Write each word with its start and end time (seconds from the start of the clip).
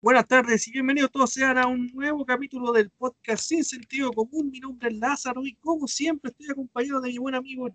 Buenas 0.00 0.28
tardes 0.28 0.66
y 0.68 0.72
bienvenidos 0.72 1.10
todos 1.10 1.32
sean 1.32 1.58
a 1.58 1.66
un 1.66 1.88
nuevo 1.92 2.24
capítulo 2.24 2.70
del 2.72 2.88
podcast 2.90 3.42
Sin 3.44 3.64
Sentido 3.64 4.12
Común. 4.12 4.50
Mi 4.50 4.60
nombre 4.60 4.88
es 4.90 4.94
Lázaro 4.96 5.44
y 5.44 5.54
como 5.56 5.88
siempre 5.88 6.30
estoy 6.30 6.46
acompañado 6.50 7.00
de 7.00 7.08
mi 7.10 7.18
buen 7.18 7.34
amigo 7.34 7.68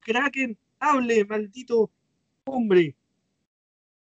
Kraken. 0.00 0.56
Hable, 0.78 1.24
maldito 1.24 1.90
hombre. 2.44 2.94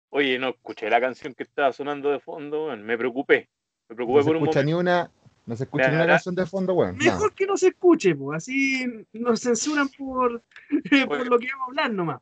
Oye, 0.10 0.38
no 0.38 0.50
escuché 0.50 0.90
la 0.90 1.00
canción 1.00 1.34
que 1.34 1.44
estaba 1.44 1.72
sonando 1.72 2.12
de 2.12 2.20
fondo, 2.20 2.76
me 2.76 2.98
preocupé. 2.98 3.48
Me 3.88 3.96
preocupé 3.96 4.18
No 4.18 4.24
se 4.24 4.28
por 4.28 4.36
un 4.36 4.44
escucha 4.44 4.60
momento. 4.60 4.66
ni 4.66 4.74
una, 4.74 5.12
no 5.46 5.56
se 5.56 5.64
escucha 5.64 5.88
ni 5.88 5.96
una 5.96 6.08
canción 6.08 6.36
de 6.36 6.46
fondo, 6.46 6.74
weón. 6.74 6.98
No. 6.98 7.04
Mejor 7.06 7.34
que 7.34 7.46
no 7.46 7.56
se 7.56 7.68
escuche, 7.70 8.16
pues 8.16 8.38
así 8.38 8.86
nos 9.14 9.40
censuran 9.42 9.88
por, 9.98 10.44
por 11.08 11.28
lo 11.28 11.40
que 11.40 11.48
vamos 11.54 11.68
a 11.68 11.70
hablar 11.70 11.94
nomás. 11.94 12.20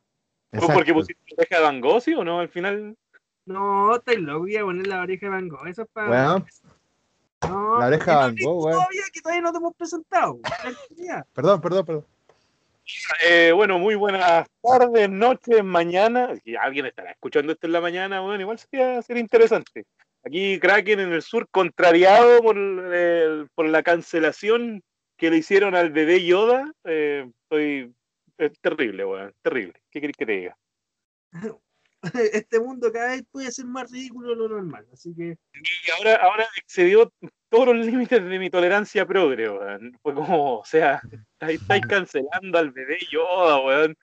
¿Fue 0.52 0.60
porque 0.60 0.90
Exacto. 0.90 0.94
pusiste 0.94 1.22
la 1.28 1.34
oreja 1.38 1.56
de 1.56 1.62
Van 1.62 1.80
Gogh, 1.80 2.00
sí 2.00 2.14
o 2.14 2.22
no? 2.22 2.38
Al 2.38 2.48
final. 2.48 2.96
No, 3.50 3.92
loco, 3.96 4.38
voy 4.40 4.56
a 4.56 4.62
poner 4.62 4.86
la 4.86 5.00
oreja 5.00 5.26
de 5.26 5.30
Van 5.30 5.48
Gogh. 5.48 5.66
Eso 5.66 5.82
es 5.82 5.88
para. 5.92 6.08
No, 7.48 7.78
la 7.80 7.86
oreja 7.86 8.10
de 8.12 8.16
Van 8.16 8.36
Gogh, 8.40 8.64
weón. 8.64 8.72
Todavía 8.78 9.02
que 9.12 9.20
todavía 9.20 9.42
no 9.42 9.52
te 9.52 9.58
hemos 9.58 9.74
presentado. 9.74 10.38
Perdón, 11.34 11.60
perdón, 11.60 11.84
perdón. 11.86 12.06
Eh, 13.24 13.52
bueno, 13.54 13.78
muy 13.78 13.94
buenas 13.94 14.46
tardes, 14.62 15.08
noches, 15.10 15.62
mañana. 15.64 16.34
Si 16.44 16.56
alguien 16.56 16.86
estará 16.86 17.12
escuchando 17.12 17.52
esto 17.52 17.66
en 17.66 17.72
la 17.72 17.80
mañana, 17.80 18.20
bueno, 18.20 18.40
igual 18.40 18.58
sería, 18.58 19.00
sería 19.02 19.20
interesante. 19.22 19.84
Aquí 20.24 20.58
Kraken 20.60 21.00
en 21.00 21.12
el 21.12 21.22
sur, 21.22 21.48
contrariado 21.50 22.42
por, 22.42 22.56
el- 22.56 23.48
por 23.54 23.68
la 23.68 23.82
cancelación 23.82 24.82
que 25.16 25.30
le 25.30 25.38
hicieron 25.38 25.74
al 25.74 25.90
bebé 25.90 26.24
Yoda. 26.24 26.70
Eh, 26.84 27.30
estoy, 27.44 27.92
es 28.38 28.52
terrible, 28.60 29.04
weón, 29.04 29.32
terrible. 29.42 29.74
¿Qué 29.90 30.00
querés 30.00 30.16
que 30.16 30.26
te 30.26 30.32
diga? 30.32 30.56
Este 32.32 32.58
mundo 32.60 32.90
cada 32.92 33.08
vez 33.10 33.24
puede 33.30 33.50
ser 33.52 33.66
más 33.66 33.90
ridículo 33.90 34.30
de 34.30 34.36
lo 34.36 34.48
normal. 34.48 34.86
Así 34.92 35.14
que. 35.14 35.36
Y 35.54 35.90
ahora, 35.98 36.16
ahora 36.16 36.46
excedió 36.56 37.12
todos 37.50 37.76
los 37.76 37.84
límites 37.86 38.24
de 38.24 38.38
mi 38.38 38.48
tolerancia 38.50 39.06
progre, 39.06 39.50
weón. 39.50 39.98
Fue 40.02 40.14
como, 40.14 40.60
o 40.60 40.64
sea, 40.64 41.00
estáis, 41.32 41.60
estáis 41.60 41.86
cancelando 41.86 42.58
al 42.58 42.70
bebé 42.70 42.98
Yoda, 43.10 43.58
weón. 43.64 43.96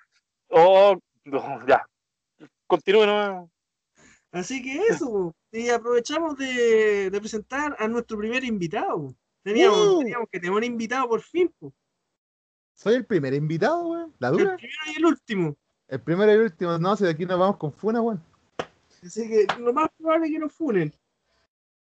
Oh, 0.50 0.98
no, 1.26 1.68
ya. 1.68 1.86
Continúe 2.68 3.06
nomás. 3.06 3.50
Así 4.32 4.62
que 4.62 4.76
eso, 4.90 5.34
y 5.52 5.70
aprovechamos 5.70 6.38
de, 6.38 7.10
de 7.10 7.20
presentar 7.20 7.76
a 7.80 7.88
nuestro 7.88 8.18
primer 8.18 8.44
invitado. 8.44 9.16
Teníamos, 9.42 9.78
Uh. 9.88 10.00
teníamos 10.00 10.28
que 10.30 10.40
tener 10.40 10.56
un 10.56 10.64
invitado 10.64 11.08
por 11.08 11.22
fin, 11.22 11.52
po. 11.58 11.74
Soy 12.76 12.96
el 12.96 13.06
primer 13.06 13.34
invitado, 13.34 13.88
weón. 13.88 14.14
La 14.20 14.28
el 14.28 14.34
dura. 14.38 14.56
primero 14.58 14.78
y 14.94 14.98
el 14.98 15.06
último. 15.06 15.58
El 15.88 16.02
primero 16.02 16.32
y 16.32 16.36
el 16.36 16.42
último. 16.42 16.78
No, 16.78 16.96
si 16.96 17.06
aquí 17.06 17.26
nos 17.26 17.40
vamos 17.40 17.58
con 17.58 17.72
Funa, 17.72 18.02
weón. 18.02 18.22
Así 19.04 19.28
que 19.28 19.48
lo 19.60 19.74
más 19.74 19.90
probable 19.98 20.28
es 20.28 20.34
que 20.34 20.40
nos 20.40 20.54
funen. 20.54 20.94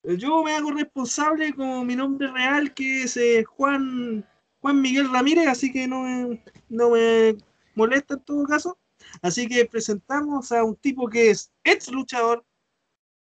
Yo 0.03 0.43
me 0.43 0.55
hago 0.55 0.71
responsable 0.73 1.55
con 1.55 1.87
mi 1.87 1.97
nombre 1.97 2.31
real, 2.31 2.75
que 2.75 3.05
es 3.05 3.17
eh, 3.17 3.45
Juan, 3.45 4.29
Juan 4.61 4.83
Miguel 4.83 5.11
Ramírez, 5.11 5.49
así 5.49 5.73
que 5.73 5.89
no 5.89 6.03
me, 6.03 6.43
no 6.69 6.91
me 6.91 7.39
molesta 7.75 8.15
en 8.15 8.21
todo 8.21 8.45
caso. 8.45 8.79
Así 9.23 9.49
que 9.49 9.65
presentamos 9.65 10.53
a 10.53 10.63
un 10.63 10.77
tipo 10.77 11.09
que 11.09 11.31
es 11.31 11.51
ex 11.63 11.91
luchador, 11.91 12.45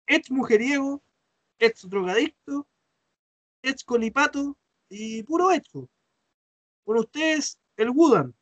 ex 0.08 0.32
mujeriego, 0.32 1.04
ex 1.60 1.88
drogadicto, 1.88 2.68
ex 3.62 3.84
colipato 3.84 4.58
y 4.90 5.22
puro 5.24 5.52
hecho. 5.52 5.88
Con 6.84 6.98
ustedes, 6.98 7.60
el 7.78 7.92
Wudan. 7.92 8.34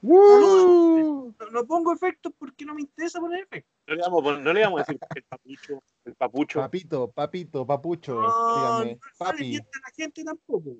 No, 0.00 1.34
no 1.52 1.66
pongo 1.66 1.92
efectos 1.92 2.32
porque 2.38 2.64
no 2.64 2.74
me 2.74 2.82
interesa 2.82 3.18
poner 3.18 3.44
efectos. 3.44 3.72
No 3.86 3.94
le 3.94 4.02
vamos, 4.02 4.40
no 4.40 4.52
le 4.52 4.60
vamos 4.62 4.80
a 4.80 4.84
decir 4.84 5.00
el 5.14 5.22
papucho, 5.24 5.82
el 6.04 6.14
papucho. 6.14 6.60
Papito, 6.60 7.10
papito, 7.10 7.66
papucho. 7.66 8.20
No, 8.20 8.80
dígame. 8.80 8.84
no 8.84 9.06
le 9.06 9.16
Papi. 9.18 9.56
a 9.56 9.60
la 9.60 9.94
gente 9.96 10.24
tampoco. 10.24 10.76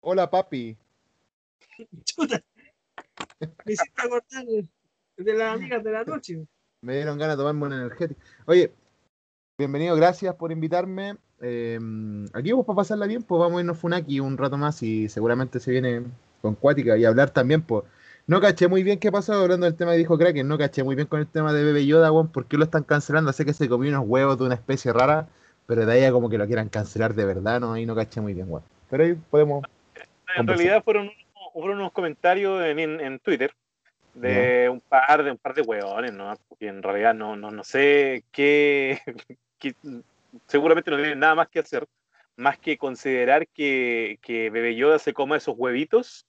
Hola, 0.00 0.30
papi. 0.30 0.76
Chuta. 2.04 2.42
Me 3.64 3.72
hiciste 3.72 4.02
acordar 4.02 4.44
de, 4.44 5.34
las 5.34 5.54
amigas 5.54 5.84
de 5.84 5.92
la 5.92 6.04
noche. 6.04 6.46
Me 6.80 6.96
dieron 6.96 7.18
ganas 7.18 7.36
de 7.36 7.40
tomarme 7.42 7.66
un 7.66 7.72
energético. 7.74 8.20
Oye, 8.46 8.72
bienvenido, 9.58 9.94
gracias 9.96 10.34
por 10.34 10.50
invitarme. 10.50 11.16
Eh, 11.40 11.78
aquí 12.32 12.52
vamos 12.52 12.66
para 12.66 12.76
pasarla 12.76 13.06
bien, 13.06 13.22
pues 13.22 13.38
vamos 13.38 13.58
a 13.58 13.60
irnos 13.60 13.78
Funaki 13.78 14.20
un 14.20 14.38
rato 14.38 14.56
más 14.56 14.82
y 14.82 15.08
seguramente 15.08 15.60
se 15.60 15.72
viene 15.72 16.04
con 16.40 16.54
Cuática 16.54 16.96
y 16.96 17.04
hablar 17.04 17.30
también, 17.30 17.62
pues. 17.62 17.84
No 18.26 18.40
caché 18.40 18.68
muy 18.68 18.82
bien 18.82 18.98
qué 18.98 19.10
pasó 19.10 19.32
hablando 19.34 19.66
del 19.66 19.74
tema 19.76 19.92
que 19.92 19.98
dijo 19.98 20.16
Kraken, 20.16 20.46
no 20.46 20.56
caché 20.56 20.84
muy 20.84 20.94
bien 20.94 21.08
con 21.08 21.20
el 21.20 21.26
tema 21.26 21.52
de 21.52 21.64
Bebe 21.64 21.84
Yoda, 21.86 22.12
weón, 22.12 22.28
¿por 22.28 22.46
qué 22.46 22.56
lo 22.56 22.64
están 22.64 22.84
cancelando? 22.84 23.32
Sé 23.32 23.44
que 23.44 23.52
se 23.52 23.68
comió 23.68 23.90
unos 23.90 24.04
huevos 24.06 24.38
de 24.38 24.44
una 24.44 24.54
especie 24.54 24.92
rara, 24.92 25.28
pero 25.66 25.84
de 25.86 25.92
ahí 25.92 26.04
a 26.04 26.12
como 26.12 26.30
que 26.30 26.38
lo 26.38 26.46
quieran 26.46 26.68
cancelar 26.68 27.14
de 27.14 27.24
verdad, 27.24 27.60
no, 27.60 27.72
ahí 27.72 27.84
no 27.84 27.94
caché 27.96 28.20
muy 28.20 28.32
bien, 28.32 28.46
weón. 28.48 28.64
Pero 28.90 29.04
ahí 29.04 29.14
podemos. 29.30 29.64
En 29.94 30.36
conversar. 30.36 30.46
realidad 30.64 30.84
fueron, 30.84 31.02
unos- 31.04 31.52
fueron 31.52 31.78
unos 31.78 31.92
comentarios 31.92 32.64
en, 32.64 32.78
en, 32.78 33.00
en 33.00 33.18
Twitter 33.18 33.52
de 34.14 34.68
un 34.70 34.80
par 34.80 35.24
de 35.24 35.30
un 35.30 35.38
par 35.38 35.54
de 35.54 35.62
hueones, 35.62 36.12
¿no? 36.12 36.32
Porque 36.48 36.68
en 36.68 36.82
realidad 36.82 37.14
no, 37.14 37.34
no, 37.36 37.50
no 37.50 37.64
sé 37.64 38.24
qué, 38.30 38.98
qué- 39.58 39.74
seguramente 40.46 40.90
no 40.90 40.96
tienen 40.98 41.18
nada 41.18 41.34
más 41.34 41.48
que 41.48 41.58
hacer, 41.58 41.86
más 42.36 42.58
que 42.58 42.78
considerar 42.78 43.48
que, 43.48 44.18
que 44.22 44.48
Bebe 44.50 44.76
Yoda 44.76 44.98
se 44.98 45.12
coma 45.12 45.36
esos 45.36 45.54
huevitos 45.58 46.26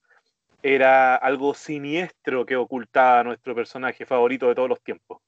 era 0.63 1.16
algo 1.18 1.53
siniestro 1.53 2.46
que 2.46 2.56
ocultaba 2.56 3.19
a 3.19 3.24
nuestro 3.24 3.53
personaje 3.53 4.06
favorito 4.06 4.47
de 4.47 4.56
todos 4.56 4.69
los 4.69 4.81
tiempos. 4.81 5.19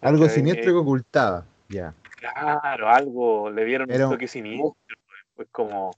Algo 0.00 0.22
¿Cachai? 0.22 0.36
siniestro 0.36 0.72
que 0.72 0.78
ocultaba, 0.78 1.44
ya. 1.68 1.94
Claro, 2.18 2.88
algo, 2.88 3.50
le 3.50 3.64
dieron 3.66 3.90
Era 3.90 4.06
un 4.06 4.12
toque 4.14 4.26
siniestro. 4.26 4.74
Pues 5.34 5.48
como, 5.52 5.90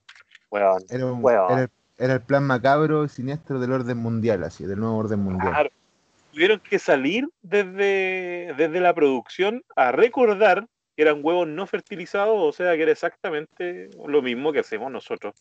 weón, 0.50 0.82
Era, 0.91 1.06
un- 1.06 1.24
Weón. 1.24 1.52
era, 1.52 1.62
el- 1.62 1.70
era 1.98 2.14
el 2.14 2.20
plan 2.20 2.44
macabro 2.44 3.04
y 3.04 3.08
siniestro 3.08 3.60
del 3.60 3.72
orden 3.72 3.96
mundial, 3.98 4.42
así, 4.42 4.66
del 4.66 4.80
nuevo 4.80 4.96
orden 4.96 5.20
mundial. 5.20 5.52
Claro. 5.52 5.70
Tuvieron 6.32 6.58
que 6.60 6.78
salir 6.80 7.28
desde, 7.42 8.52
desde 8.56 8.80
la 8.80 8.92
producción 8.94 9.62
a 9.76 9.92
recordar 9.92 10.66
que 10.96 11.02
eran 11.02 11.20
huevos 11.22 11.46
no 11.46 11.66
fertilizados, 11.69 12.36
o 12.36 12.52
sea 12.52 12.75
que 12.76 12.82
era 12.82 12.92
exactamente 12.92 13.88
lo 14.06 14.20
mismo 14.20 14.52
que 14.52 14.58
hacemos 14.60 14.90
nosotros 14.90 15.34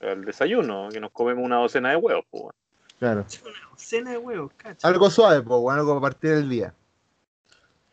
al 0.00 0.24
desayuno, 0.24 0.88
que 0.90 1.00
nos 1.00 1.10
comemos 1.12 1.44
una 1.44 1.56
docena 1.56 1.90
de 1.90 1.96
huevos. 1.96 2.24
pues. 2.30 2.44
Claro. 3.02 3.26
Una 3.44 3.68
docena 3.68 4.10
de 4.12 4.18
huevos, 4.18 4.52
cacha. 4.56 4.86
Algo 4.86 5.10
suave, 5.10 5.42
pues, 5.42 5.60
bueno, 5.60 5.80
algo 5.80 5.94
a 5.94 6.00
partir 6.00 6.30
del 6.36 6.48
día. 6.48 6.72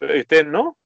¿y 0.02 0.20
ustedes 0.20 0.46
no? 0.46 0.78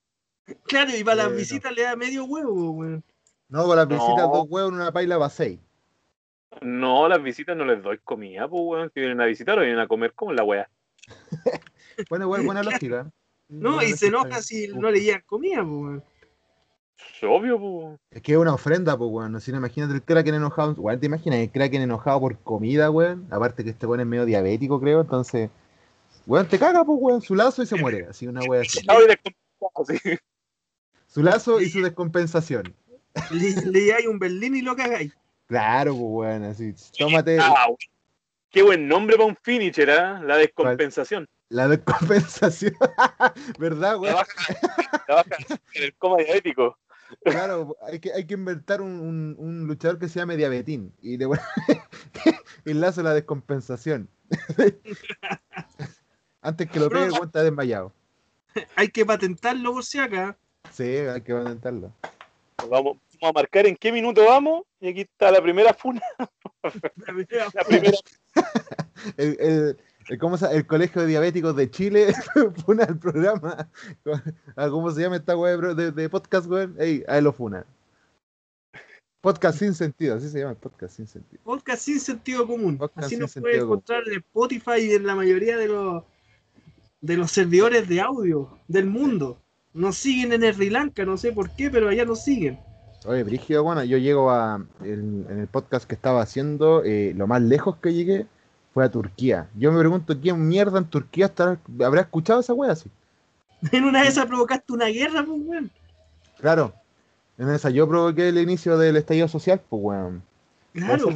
Claro, 0.64 0.96
y 0.96 1.04
para 1.04 1.16
las 1.18 1.26
Bueno. 1.26 1.40
visitas 1.40 1.76
le 1.76 1.82
da 1.82 1.98
medio 1.98 2.24
huevo, 2.24 2.72
weón. 2.72 3.04
No, 3.50 3.66
con 3.66 3.76
las 3.76 3.86
No. 3.86 3.96
visitas, 3.96 4.32
dos 4.32 4.46
huevos 4.48 4.72
en 4.72 4.76
una 4.76 4.94
paila 4.94 5.18
para 5.18 5.30
seis. 5.30 5.60
No, 6.62 7.10
las 7.10 7.22
visitas 7.22 7.58
no 7.58 7.66
les 7.66 7.84
doy 7.84 7.98
comida, 7.98 8.48
pues 8.48 8.62
weón, 8.64 8.92
si 8.94 9.02
vienen 9.02 9.20
a 9.20 9.26
visitar 9.26 9.58
o 9.58 9.62
vienen 9.62 9.80
a 9.80 9.90
comer 9.90 10.14
como 10.14 10.32
la 10.32 10.46
wea. 10.46 10.70
Bueno, 12.10 12.24
igual, 12.24 12.44
buena 12.44 12.64
lógica. 12.64 13.12
No, 13.50 13.74
Buena 13.74 13.90
y 13.90 13.94
se 13.98 14.08
enoja 14.08 14.42
si 14.42 14.70
no 14.70 14.90
le 14.90 15.02
llegan 15.02 15.24
comida, 15.26 15.58
pues, 15.58 15.68
weón. 15.68 16.04
Es 17.16 17.24
obvio, 17.24 17.60
pues. 17.60 18.00
Es 18.12 18.22
que 18.22 18.34
es 18.34 18.38
una 18.38 18.54
ofrenda, 18.54 18.98
pues, 18.98 19.10
weón. 19.12 19.40
Si 19.42 19.52
no, 19.52 19.58
imagínate 19.58 19.94
el 19.94 20.02
Kraken 20.04 20.36
enojado. 20.36 20.74
Weón, 20.74 21.00
¿te 21.00 21.06
imaginas 21.06 21.40
el 21.40 21.52
Kraken 21.52 21.82
enojado 21.82 22.20
por 22.20 22.38
comida, 22.40 22.90
weón? 22.92 23.28
Aparte 23.32 23.64
que 23.64 23.70
este 23.72 23.86
weón 23.86 24.02
es 24.02 24.08
medio 24.08 24.26
diabético, 24.26 24.80
creo, 24.80 25.02
entonces. 25.02 25.50
Weón, 26.26 26.48
te 26.48 26.60
caga, 26.60 26.84
pues, 26.84 26.98
weón. 27.02 27.22
Su 27.22 27.36
lazo 27.36 27.64
y 27.64 27.66
se 27.66 27.76
muere. 27.76 28.08
Así, 28.10 28.28
una 28.28 28.42
wea 28.42 28.62
así. 28.62 28.80
Sí. 29.88 30.18
Su 31.08 31.24
lazo 31.24 31.62
y 31.62 31.70
su 31.70 31.82
descompensación. 31.82 32.76
Le, 33.32 33.52
le 33.68 33.82
llegáis 33.82 34.08
un 34.08 34.20
berlín 34.20 34.56
y 34.56 34.62
lo 34.62 34.76
cagáis. 34.76 35.14
Claro, 35.48 35.92
pues, 35.92 36.04
weón, 36.06 36.44
así. 36.44 36.74
Tómate 36.98 37.38
Ah, 37.40 37.66
weón. 37.68 37.78
Qué 38.50 38.62
buen 38.62 38.88
nombre 38.88 39.16
para 39.16 39.28
un 39.28 39.36
finisher, 39.42 39.90
¿ah? 39.90 40.22
La 40.24 40.38
descompensación. 40.38 41.28
la 41.50 41.68
descompensación. 41.68 42.74
¿Verdad, 43.60 43.98
weón? 43.98 44.14
Trabaja, 44.14 45.06
trabaja 45.06 45.38
en 45.74 45.84
el 45.84 45.94
coma 45.96 46.18
diabético. 46.18 46.78
Claro, 47.24 47.78
hay 47.82 48.00
que, 48.00 48.12
hay 48.14 48.26
que 48.26 48.34
inventar 48.36 48.82
un, 48.82 49.00
un- 49.00 49.36
un 49.38 49.68
luchador 49.68 50.00
que 50.00 50.08
se 50.10 50.20
llame 50.20 50.38
Diabetín 50.38 50.94
y 51.02 51.18
le 51.18 51.26
el 52.66 52.82
lazo 52.82 53.02
de 53.02 53.10
la 53.10 53.14
descompensación. 53.14 54.10
Antes 56.42 56.70
que 56.70 56.80
lo 56.80 56.90
pegue, 56.90 57.06
el 57.06 57.14
está 57.24 57.44
desmayado. 57.44 57.94
Hay 58.76 58.90
que 58.90 59.06
patentarlo 59.06 59.74
por 59.74 59.84
si 59.86 60.00
acá. 60.00 60.38
Sí, 60.72 60.84
hay 60.84 61.22
que 61.22 61.34
patentarlo. 61.34 61.94
Vamos, 62.70 62.98
vamos 63.22 63.30
a 63.30 63.34
marcar 63.34 63.66
en 63.66 63.76
qué 63.76 63.92
minuto 63.92 64.26
vamos. 64.26 64.64
Y 64.80 64.90
aquí 64.90 65.02
está 65.02 65.32
la 65.32 65.42
primera 65.42 65.74
funa. 65.74 66.02
La 66.64 66.72
primera. 67.14 67.46
El- 69.18 69.38
el- 69.40 69.78
¿cómo 70.20 70.38
se- 70.38 70.56
el 70.56 70.66
Colegio 70.68 71.02
de 71.02 71.08
Diabéticos 71.08 71.56
de 71.56 71.70
Chile 71.72 72.14
funa 72.66 72.84
el 72.86 72.98
programa. 72.98 73.70
Ah, 74.56 74.70
¿Cómo 74.70 74.92
se 74.92 75.02
llama 75.02 75.18
esta 75.18 75.36
web 75.38 75.76
de, 75.76 75.92
de 75.92 76.10
podcast, 76.10 76.48
weón? 76.48 76.76
Ey, 76.80 77.04
ahí 77.08 77.22
lo 77.22 77.34
funa. 77.34 77.66
Podcast 79.22 79.60
sin 79.60 79.74
sentido, 79.74 80.16
así 80.16 80.28
se 80.30 80.40
llama 80.40 80.52
el 80.52 80.58
podcast 80.58 80.98
sin 80.98 81.08
sentido. 81.08 81.42
Podcast 81.46 81.82
sin 81.84 82.00
sentido 82.00 82.46
común. 82.46 82.78
Podcast 82.78 83.06
Así 83.08 83.16
nos 83.18 83.34
puede 83.36 83.58
encontrar 83.60 84.04
en 84.08 84.16
Spotify 84.20 84.80
y 84.82 84.92
en 84.94 85.08
la 85.08 85.16
mayoría 85.16 85.58
de 85.58 85.68
los 85.70 86.04
de 87.00 87.18
los 87.18 87.32
servidores 87.32 87.88
de 87.88 88.02
audio 88.02 88.58
del 88.68 88.86
mundo. 88.88 89.38
Nos 89.74 89.98
siguen 89.98 90.32
en 90.34 90.54
Sri 90.54 90.70
Lanka, 90.70 91.06
no 91.06 91.18
sé 91.18 91.32
por 91.32 91.50
qué, 91.52 91.70
pero 91.70 91.90
allá 91.90 92.06
nos 92.06 92.22
siguen. 92.24 92.60
Oye, 93.06 93.24
Brigio, 93.24 93.64
bueno, 93.64 93.84
yo 93.84 93.98
llego 93.98 94.30
a. 94.30 94.66
el- 94.82 95.26
en 95.30 95.40
el 95.40 95.48
podcast 95.48 95.86
que 95.88 95.96
estaba 95.96 96.22
haciendo, 96.22 96.84
eh, 96.84 97.14
lo 97.16 97.26
más 97.28 97.42
lejos 97.42 97.78
que 97.78 97.94
llegué 97.94 98.26
fue 98.74 98.84
a 98.86 98.90
Turquía. 98.92 99.48
Yo 99.56 99.72
me 99.72 99.80
pregunto, 99.80 100.20
¿quién 100.20 100.48
mierda 100.48 100.80
en 100.80 100.86
Turquía 100.86 101.28
estará- 101.28 101.60
habrá 101.86 102.02
escuchado 102.02 102.40
esa 102.40 102.54
wea 102.54 102.72
así? 102.72 102.90
En 103.72 103.84
una 103.86 104.02
de 104.02 104.10
esas 104.10 104.26
provocaste 104.26 104.74
una 104.74 104.88
guerra, 104.88 105.24
pues, 105.26 105.40
weón. 105.46 105.72
Claro. 106.40 106.74
En 107.38 107.50
esa 107.50 107.70
yo 107.70 107.88
provoqué 107.88 108.30
el 108.30 108.38
inicio 108.38 108.78
del 108.78 108.98
estallido 108.98 109.28
social, 109.28 109.62
pues 109.70 109.82
weón. 109.84 110.24
Claro. 110.74 111.10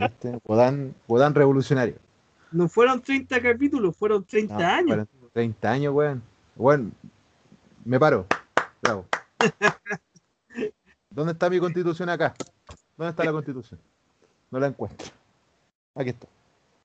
Este, 0.00 0.38
Wodan, 0.44 0.94
Wodan 1.08 1.34
revolucionario. 1.34 1.94
No 2.52 2.68
fueron 2.68 3.00
30 3.00 3.40
capítulos, 3.40 3.96
fueron 3.96 4.24
30 4.24 4.54
No, 4.54 4.64
años. 4.66 4.88
fueron 4.88 5.08
30 5.32 5.70
años, 5.70 5.94
weón. 5.94 6.22
Weón, 6.56 6.92
me 7.84 7.98
paro. 8.00 8.26
Bravo. 8.82 9.06
¿Dónde 11.10 11.32
está 11.32 11.48
mi 11.50 11.58
constitución 11.60 12.08
acá? 12.08 12.34
¿Dónde 12.96 13.10
está 13.10 13.24
la 13.24 13.32
constitución? 13.32 13.80
No 14.50 14.58
la 14.58 14.66
encuentro. 14.66 15.08
Aquí 15.94 16.10
está. 16.10 16.26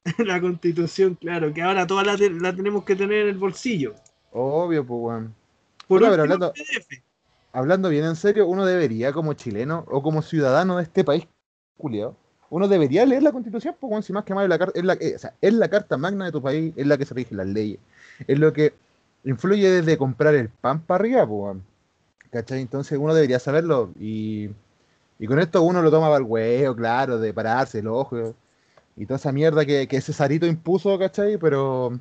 La 0.19 0.39
constitución, 0.39 1.15
claro, 1.15 1.53
que 1.53 1.61
ahora 1.61 1.87
toda 1.87 2.03
la, 2.03 2.15
te- 2.15 2.29
la 2.29 2.55
tenemos 2.55 2.83
que 2.83 2.95
tener 2.95 3.23
en 3.23 3.29
el 3.29 3.37
bolsillo. 3.37 3.95
Obvio, 4.31 4.85
pues 4.85 4.99
weón. 5.01 5.35
Por 5.87 6.01
pero 6.01 6.21
hablando-. 6.23 6.53
Hablando 7.53 7.89
bien 7.89 8.05
en 8.05 8.15
serio, 8.15 8.47
uno 8.47 8.65
debería, 8.65 9.13
como 9.13 9.33
chileno 9.33 9.85
o 9.87 10.03
como 10.03 10.21
ciudadano 10.21 10.77
de 10.77 10.83
este 10.83 11.03
país, 11.03 11.25
culiao, 11.77 12.15
uno 12.49 12.67
debería 12.67 13.05
leer 13.05 13.23
la 13.23 13.31
constitución, 13.31 13.75
pues 13.79 13.89
weón, 13.89 14.03
si 14.03 14.13
más 14.13 14.25
que 14.25 14.33
más 14.35 14.43
es 14.43 14.49
la, 14.49 14.71
es 14.73 14.83
la, 14.83 14.93
eh, 14.93 15.15
o 15.15 15.19
sea, 15.19 15.33
es 15.41 15.53
la 15.53 15.69
carta 15.69 15.97
magna 15.97 16.25
de 16.25 16.31
tu 16.31 16.41
país, 16.41 16.73
es 16.75 16.85
la 16.85 16.97
que 16.97 17.05
se 17.05 17.13
rigen 17.13 17.37
las 17.37 17.47
leyes, 17.47 17.79
es 18.27 18.37
lo 18.37 18.51
que 18.53 18.73
influye 19.23 19.69
desde 19.71 19.97
comprar 19.97 20.35
el 20.35 20.49
pan 20.49 20.81
para 20.81 21.01
arriba, 21.01 21.25
pues 21.25 21.39
weón. 21.41 21.63
¿Cachai? 22.29 22.61
Entonces 22.61 22.97
uno 22.99 23.13
debería 23.13 23.39
saberlo 23.39 23.91
y, 23.97 24.49
y 25.17 25.25
con 25.27 25.39
esto 25.39 25.61
uno 25.63 25.81
lo 25.81 25.89
toma 25.89 26.07
para 26.07 26.17
el 26.17 26.23
huevo, 26.23 26.75
claro, 26.75 27.17
de 27.17 27.33
pararse 27.33 27.79
el 27.79 27.87
ojo 27.87 28.35
y 28.95 29.05
toda 29.05 29.17
esa 29.17 29.31
mierda 29.31 29.65
que, 29.65 29.87
que 29.87 29.97
ese 29.97 30.13
Sarito 30.13 30.45
impuso, 30.45 30.97
¿cachai? 30.97 31.37
Pero 31.37 31.99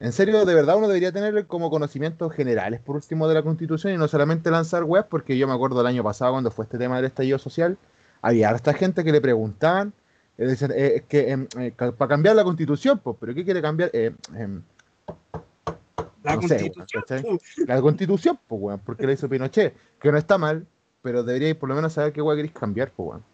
en 0.00 0.12
serio, 0.12 0.44
de 0.44 0.54
verdad 0.54 0.76
uno 0.76 0.86
debería 0.86 1.10
tener 1.10 1.46
como 1.46 1.70
conocimientos 1.70 2.32
generales 2.32 2.80
por 2.80 2.96
último 2.96 3.26
de 3.26 3.34
la 3.34 3.42
constitución 3.42 3.92
y 3.94 3.96
no 3.96 4.06
solamente 4.06 4.50
lanzar 4.50 4.84
webs, 4.84 5.08
porque 5.10 5.36
yo 5.36 5.48
me 5.48 5.54
acuerdo 5.54 5.80
el 5.80 5.88
año 5.88 6.04
pasado 6.04 6.32
cuando 6.32 6.50
fue 6.52 6.64
este 6.66 6.78
tema 6.78 6.96
del 6.96 7.06
estallido 7.06 7.38
social, 7.38 7.76
había 8.22 8.48
harta 8.50 8.74
gente 8.74 9.02
que 9.02 9.10
le 9.10 9.20
preguntaban, 9.20 9.92
eh, 10.38 10.56
eh, 10.60 10.92
es 10.96 11.02
que 11.02 11.30
em, 11.32 11.48
eh, 11.58 11.72
para 11.72 12.08
cambiar 12.08 12.36
la 12.36 12.44
constitución, 12.44 13.00
pues, 13.02 13.16
pero 13.18 13.34
¿qué 13.34 13.44
quiere 13.44 13.60
cambiar? 13.60 13.90
Eh, 13.92 14.12
em, 14.36 14.62
La 16.22 16.34
no 16.34 16.40
constitución. 16.40 17.38
la 17.66 17.80
constitución, 17.80 18.38
pues, 18.46 18.60
weón, 18.62 18.80
porque 18.84 19.04
la 19.06 19.12
hizo 19.14 19.28
Pinochet, 19.28 19.74
que 20.00 20.12
no 20.12 20.18
está 20.18 20.38
mal, 20.38 20.64
pero 21.02 21.24
deberíais 21.24 21.56
por 21.56 21.68
lo 21.68 21.74
menos 21.74 21.92
saber 21.92 22.12
qué 22.12 22.22
weón 22.22 22.36
queréis 22.36 22.54
cambiar, 22.54 22.92
pues, 22.92 23.08
weón. 23.08 23.24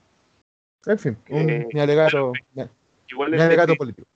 En 0.87 0.99
fin, 0.99 1.17
un, 1.31 1.51
Eh, 1.51 1.69
mi 1.73 1.81
alegato, 1.81 2.33
mi, 2.55 2.65
Igual 3.09 3.31
mi 3.33 3.41
alegato 3.41 3.77
político. 3.77 4.09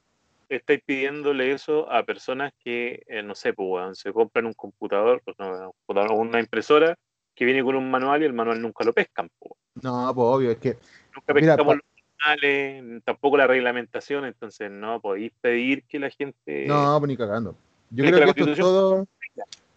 estáis 0.49 0.81
pidiéndole 0.85 1.53
eso 1.53 1.91
a 1.91 2.03
personas 2.05 2.53
que, 2.65 3.03
eh, 3.06 3.23
no 3.23 3.35
sé, 3.35 3.53
pues, 3.53 3.69
weón, 3.70 3.94
se 3.94 4.12
compran 4.12 4.47
un 4.47 4.55
computador, 4.55 5.23
pues, 5.25 5.37
no, 5.38 5.73
una 6.15 6.41
impresora 6.41 6.97
que 7.35 7.44
viene 7.44 7.62
con 7.62 7.76
un 7.76 7.91
manual 7.91 8.23
y 8.23 8.26
el 8.26 8.32
manual 8.32 8.61
nunca 8.61 8.85
lo 8.85 8.93
pescan, 8.93 9.29
pues. 9.38 9.53
No, 9.82 10.12
pues 10.15 10.26
obvio, 10.26 10.50
es 10.50 10.59
que 10.59 10.76
Nunca 11.15 11.35
Mira, 11.35 11.56
pescamos 11.56 11.76
pa- 11.76 11.81
los 11.82 11.85
manuales, 12.19 13.05
tampoco 13.05 13.37
la 13.37 13.47
reglamentación, 13.47 14.25
entonces 14.25 14.71
no 14.71 15.00
podéis 15.00 15.32
pedir 15.41 15.85
que 15.85 15.99
la 15.99 16.11
gente... 16.11 16.67
No, 16.67 16.97
pues 16.99 17.09
ni 17.09 17.17
cagando. 17.17 17.55
Yo 17.91 18.05
creo 18.05 18.19
que 18.26 18.35
que 18.35 18.41
esto 18.41 18.53
es 18.53 18.59
todo, 18.59 19.06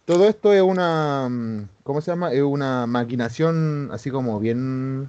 todo 0.04 0.28
esto 0.28 0.52
es 0.52 0.62
una, 0.62 1.28
mm, 1.28 1.68
¿cómo 1.82 2.00
se 2.00 2.10
llama? 2.10 2.32
Es 2.32 2.42
una 2.42 2.86
maquinación 2.86 3.88
así 3.92 4.10
como 4.10 4.38
bien 4.40 5.08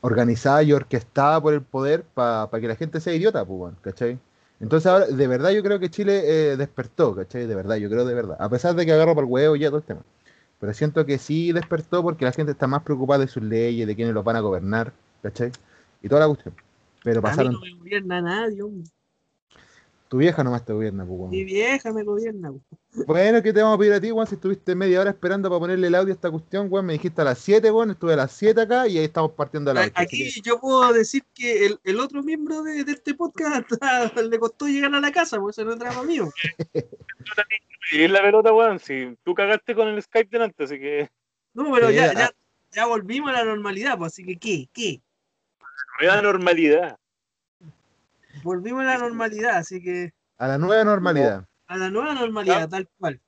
organizada 0.00 0.62
y 0.62 0.72
orquestada 0.72 1.40
por 1.40 1.54
el 1.54 1.62
poder 1.62 2.04
para 2.14 2.48
que 2.60 2.68
la 2.68 2.76
gente 2.76 3.00
sea 3.00 3.14
idiota, 3.14 3.44
pues, 3.44 3.74
¿cachai? 3.82 4.18
Entonces 4.60 4.86
ahora, 4.86 5.06
de 5.06 5.26
verdad 5.26 5.50
yo 5.50 5.62
creo 5.62 5.78
que 5.78 5.90
Chile 5.90 6.22
eh, 6.24 6.56
despertó, 6.56 7.14
¿cachai? 7.14 7.46
De 7.46 7.54
verdad, 7.54 7.76
yo 7.76 7.88
creo 7.88 8.04
de 8.04 8.14
verdad. 8.14 8.36
A 8.38 8.48
pesar 8.48 8.74
de 8.74 8.84
que 8.84 8.92
agarro 8.92 9.14
por 9.14 9.24
el 9.24 9.30
huevo 9.30 9.56
ya 9.56 9.68
todo 9.68 9.78
el 9.78 9.84
tema. 9.84 10.02
Pero 10.58 10.74
siento 10.74 11.06
que 11.06 11.16
sí 11.18 11.52
despertó 11.52 12.02
porque 12.02 12.26
la 12.26 12.32
gente 12.32 12.52
está 12.52 12.66
más 12.66 12.82
preocupada 12.82 13.20
de 13.20 13.28
sus 13.28 13.42
leyes, 13.42 13.86
de 13.86 13.96
quiénes 13.96 14.12
los 14.14 14.24
van 14.24 14.36
a 14.36 14.40
gobernar, 14.40 14.92
¿cachai? 15.22 15.50
Y 16.02 16.08
toda 16.08 16.20
la 16.20 16.26
cuestión. 16.28 16.54
Pero 17.02 17.20
A 17.20 17.22
mí 17.22 17.22
pasaron, 17.22 17.52
no 17.54 17.60
me 17.60 17.74
gobierna 17.74 18.20
nadie, 18.20 18.62
hombre. 18.62 18.90
tu 20.08 20.18
vieja 20.18 20.44
nomás 20.44 20.64
te 20.64 20.74
gobierna, 20.74 21.06
pues. 21.06 21.30
Mi 21.30 21.44
vieja 21.44 21.92
me 21.92 22.02
gobierna. 22.04 22.52
pu. 22.52 22.60
Bueno, 22.92 23.40
¿qué 23.40 23.52
te 23.52 23.62
vamos 23.62 23.76
a 23.76 23.78
pedir 23.78 23.92
a 23.92 24.00
ti, 24.00 24.10
weón? 24.10 24.26
Si 24.26 24.34
estuviste 24.34 24.74
media 24.74 25.00
hora 25.00 25.10
esperando 25.10 25.48
para 25.48 25.60
ponerle 25.60 25.86
el 25.86 25.94
audio 25.94 26.12
a 26.12 26.14
esta 26.14 26.30
cuestión, 26.30 26.66
weón, 26.70 26.86
me 26.86 26.94
dijiste 26.94 27.20
a 27.20 27.24
las 27.24 27.38
7, 27.38 27.70
weón, 27.70 27.92
estuve 27.92 28.14
a 28.14 28.16
las 28.16 28.32
7 28.32 28.60
acá 28.60 28.88
y 28.88 28.98
ahí 28.98 29.04
estamos 29.04 29.32
partiendo 29.32 29.70
a 29.70 29.74
las 29.74 29.86
8. 29.86 29.92
Aquí 29.94 30.42
yo 30.42 30.58
puedo 30.58 30.92
decir 30.92 31.22
que 31.32 31.66
el, 31.66 31.80
el 31.84 32.00
otro 32.00 32.22
miembro 32.22 32.62
de, 32.62 32.82
de 32.82 32.92
este 32.92 33.14
podcast 33.14 33.70
le 34.28 34.38
costó 34.38 34.66
llegar 34.66 34.92
a 34.94 35.00
la 35.00 35.12
casa, 35.12 35.38
porque 35.38 35.52
eso 35.52 35.64
no 35.64 35.72
es 35.72 35.78
drama 35.78 36.02
mío. 36.02 36.30
Y 37.92 38.06
la 38.06 38.22
pelota, 38.22 38.52
weón, 38.52 38.78
si 38.78 39.16
tú 39.24 39.34
cagaste 39.34 39.74
con 39.74 39.88
el 39.88 40.00
Skype 40.00 40.28
delante, 40.30 40.64
así 40.64 40.78
que 40.78 41.10
No, 41.54 41.72
pero 41.72 41.88
Sí, 41.88 41.94
ya, 41.94 42.10
ah. 42.10 42.14
ya, 42.14 42.30
ya 42.70 42.86
volvimos 42.86 43.30
a 43.30 43.32
la 43.32 43.44
normalidad, 43.44 43.98
pues 43.98 44.12
así 44.12 44.24
que 44.24 44.36
¿qué? 44.38 44.68
¿Qué? 44.72 45.02
nueva 46.00 46.22
normalidad. 46.22 46.98
Volvimos 48.42 48.82
a 48.82 48.84
la 48.84 48.98
normalidad, 48.98 49.56
así 49.56 49.82
que 49.82 50.12
A 50.38 50.46
la 50.46 50.58
nueva 50.58 50.84
normalidad. 50.84 51.46
A 51.70 51.76
la 51.76 51.88
nueva 51.90 52.14
normalidad, 52.14 52.68
tal 52.68 52.88
cual. 52.98 53.20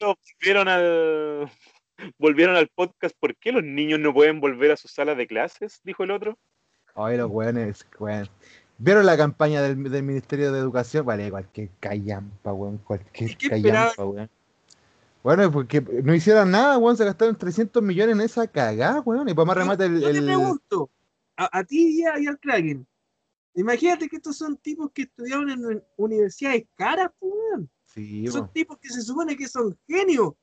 Volvieron 0.00 0.68
al, 0.68 1.50
volvieron 2.18 2.56
al 2.56 2.68
podcast, 2.68 3.16
¿por 3.18 3.36
qué 3.36 3.52
los 3.52 3.62
niños 3.62 4.00
no 4.00 4.12
pueden 4.12 4.40
volver 4.40 4.72
a 4.72 4.76
sus 4.76 4.90
salas 4.90 5.16
de 5.16 5.26
clases? 5.26 5.80
Dijo 5.84 6.02
el 6.04 6.10
otro. 6.10 6.36
Ay, 6.94 7.16
los 7.16 7.30
weones, 7.30 7.86
weón. 7.98 8.28
¿Vieron 8.78 9.06
la 9.06 9.16
campaña 9.16 9.62
del, 9.62 9.82
del 9.90 10.02
Ministerio 10.02 10.52
de 10.52 10.58
Educación? 10.58 11.06
Vale, 11.06 11.30
cualquier 11.30 11.70
callampa, 11.80 12.52
weón, 12.52 12.78
cualquier 12.78 13.30
¿Y 13.30 13.34
qué 13.36 13.48
callampa, 13.50 14.04
weón. 14.04 14.30
Bueno, 15.22 15.50
porque 15.50 15.80
no 15.80 16.14
hicieron 16.14 16.50
nada, 16.50 16.78
weón, 16.78 16.96
se 16.96 17.04
gastaron 17.04 17.36
300 17.36 17.82
millones 17.82 18.14
en 18.16 18.20
esa 18.22 18.46
cagada, 18.46 19.00
weón, 19.00 19.28
y 19.28 19.34
para 19.34 19.46
más 19.46 19.56
remate 19.56 19.84
el... 19.86 20.00
yo 20.00 20.10
te 20.10 20.18
el- 20.18 20.24
pregunto, 20.24 20.90
a, 21.36 21.58
a 21.58 21.64
ti 21.64 22.00
y, 22.00 22.04
a- 22.04 22.18
y 22.18 22.26
al 22.26 22.38
Kraken, 22.38 22.86
imagínate 23.54 24.08
que 24.08 24.16
estos 24.16 24.36
son 24.36 24.56
tipos 24.56 24.90
que 24.92 25.02
estudiaron 25.02 25.50
en 25.50 25.64
uni- 25.64 25.82
universidades 25.96 26.64
caras, 26.74 27.10
pues, 27.18 27.32
weón. 27.32 27.70
Sí, 27.96 28.26
son 28.28 28.52
tipos 28.52 28.76
que 28.78 28.90
se 28.90 29.00
supone 29.00 29.36
que 29.36 29.48
son 29.48 29.76
genios 29.88 30.34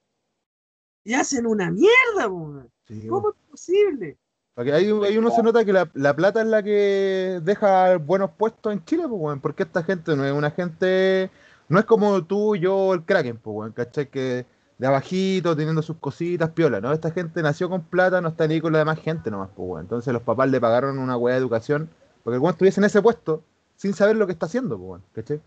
y 1.03 1.13
hacen 1.13 1.45
una 1.45 1.69
mierda, 1.69 2.27
po, 2.27 2.63
sí. 2.87 3.07
¿Cómo 3.07 3.29
es 3.29 3.35
posible? 3.49 4.17
Porque 4.55 4.73
ahí, 4.73 4.85
ahí 4.85 5.17
uno 5.17 5.31
se 5.31 5.43
nota 5.43 5.63
que 5.63 5.73
la, 5.73 5.89
la 5.93 6.15
plata 6.15 6.41
es 6.41 6.47
la 6.47 6.63
que 6.63 7.39
deja 7.43 7.97
buenos 7.97 8.31
puestos 8.31 8.73
en 8.73 8.83
Chile, 8.85 9.03
pues, 9.07 9.21
weón, 9.21 9.39
porque 9.39 9.63
esta 9.63 9.83
gente 9.83 10.15
no 10.15 10.25
es 10.25 10.33
una 10.33 10.51
gente, 10.51 11.31
no 11.69 11.79
es 11.79 11.85
como 11.85 12.23
tú, 12.25 12.55
yo, 12.55 12.93
el 12.93 13.03
Kraken, 13.03 13.37
pues, 13.37 13.55
weón, 13.55 13.71
¿cachai? 13.71 14.09
Que 14.09 14.45
de 14.77 14.87
abajito, 14.87 15.55
teniendo 15.55 15.81
sus 15.81 15.97
cositas, 15.97 16.49
piola, 16.51 16.81
¿no? 16.81 16.91
Esta 16.91 17.11
gente 17.11 17.41
nació 17.41 17.69
con 17.69 17.83
plata, 17.83 18.21
no 18.21 18.29
está 18.29 18.47
ni 18.47 18.61
con 18.61 18.73
la 18.73 18.79
demás 18.79 18.99
gente 18.99 19.31
nomás, 19.31 19.49
pues, 19.55 19.67
weón. 19.67 19.81
Entonces 19.81 20.13
los 20.13 20.23
papás 20.23 20.49
le 20.49 20.61
pagaron 20.61 20.99
una 20.99 21.17
weá 21.17 21.35
de 21.35 21.41
educación, 21.41 21.89
porque 22.23 22.35
el 22.35 22.41
weón 22.41 22.53
estuviese 22.53 22.79
en 22.79 22.85
ese 22.85 23.01
puesto, 23.01 23.43
sin 23.75 23.93
saber 23.93 24.15
lo 24.15 24.27
que 24.27 24.33
está 24.33 24.45
haciendo, 24.45 24.77
pues, 24.77 24.89
weón, 24.89 25.03
¿cachai? 25.13 25.41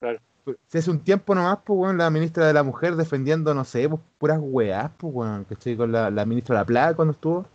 Claro. 0.00 0.20
Si 0.68 0.78
hace 0.78 0.90
un 0.90 1.00
tiempo 1.00 1.34
nomás, 1.34 1.58
pues, 1.64 1.78
weón, 1.78 1.98
la 1.98 2.10
ministra 2.10 2.46
de 2.46 2.52
la 2.52 2.62
Mujer 2.62 2.96
defendiendo, 2.96 3.54
no 3.54 3.64
sé, 3.64 3.88
pues, 3.88 4.00
puras 4.18 4.38
weás, 4.40 4.90
pues, 4.96 5.14
weón, 5.14 5.44
¿cachai? 5.44 5.76
Con 5.76 5.92
la, 5.92 6.10
la 6.10 6.24
ministra 6.24 6.56
de 6.56 6.60
la 6.60 6.66
Plata 6.66 6.94
cuando 6.94 7.12
estuvo 7.12 7.46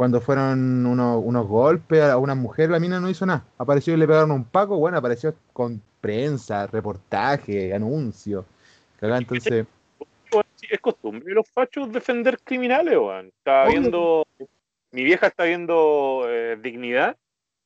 cuando 0.00 0.22
fueron 0.22 0.86
unos, 0.86 1.20
unos 1.22 1.46
golpes 1.46 2.00
a 2.00 2.16
una 2.16 2.34
mujer, 2.34 2.70
la 2.70 2.80
mina 2.80 3.00
no 3.00 3.10
hizo 3.10 3.26
nada. 3.26 3.44
Apareció 3.58 3.92
y 3.92 3.98
le 3.98 4.06
pegaron 4.06 4.30
un 4.30 4.44
paco, 4.44 4.78
bueno, 4.78 4.96
apareció 4.96 5.34
con 5.52 5.82
prensa, 6.00 6.66
reportaje, 6.68 7.74
anuncio. 7.74 8.46
Cagá, 8.98 9.18
entonces, 9.18 9.66
Es 10.70 10.80
costumbre 10.80 11.26
de 11.26 11.34
los 11.34 11.46
fachos 11.50 11.92
defender 11.92 12.38
criminales, 12.42 12.96
weón. 12.96 13.30
Obvio. 13.44 13.68
viendo, 13.68 14.26
mi 14.90 15.04
vieja 15.04 15.26
está 15.26 15.44
viendo 15.44 16.22
eh, 16.26 16.56
Dignidad, 16.62 17.18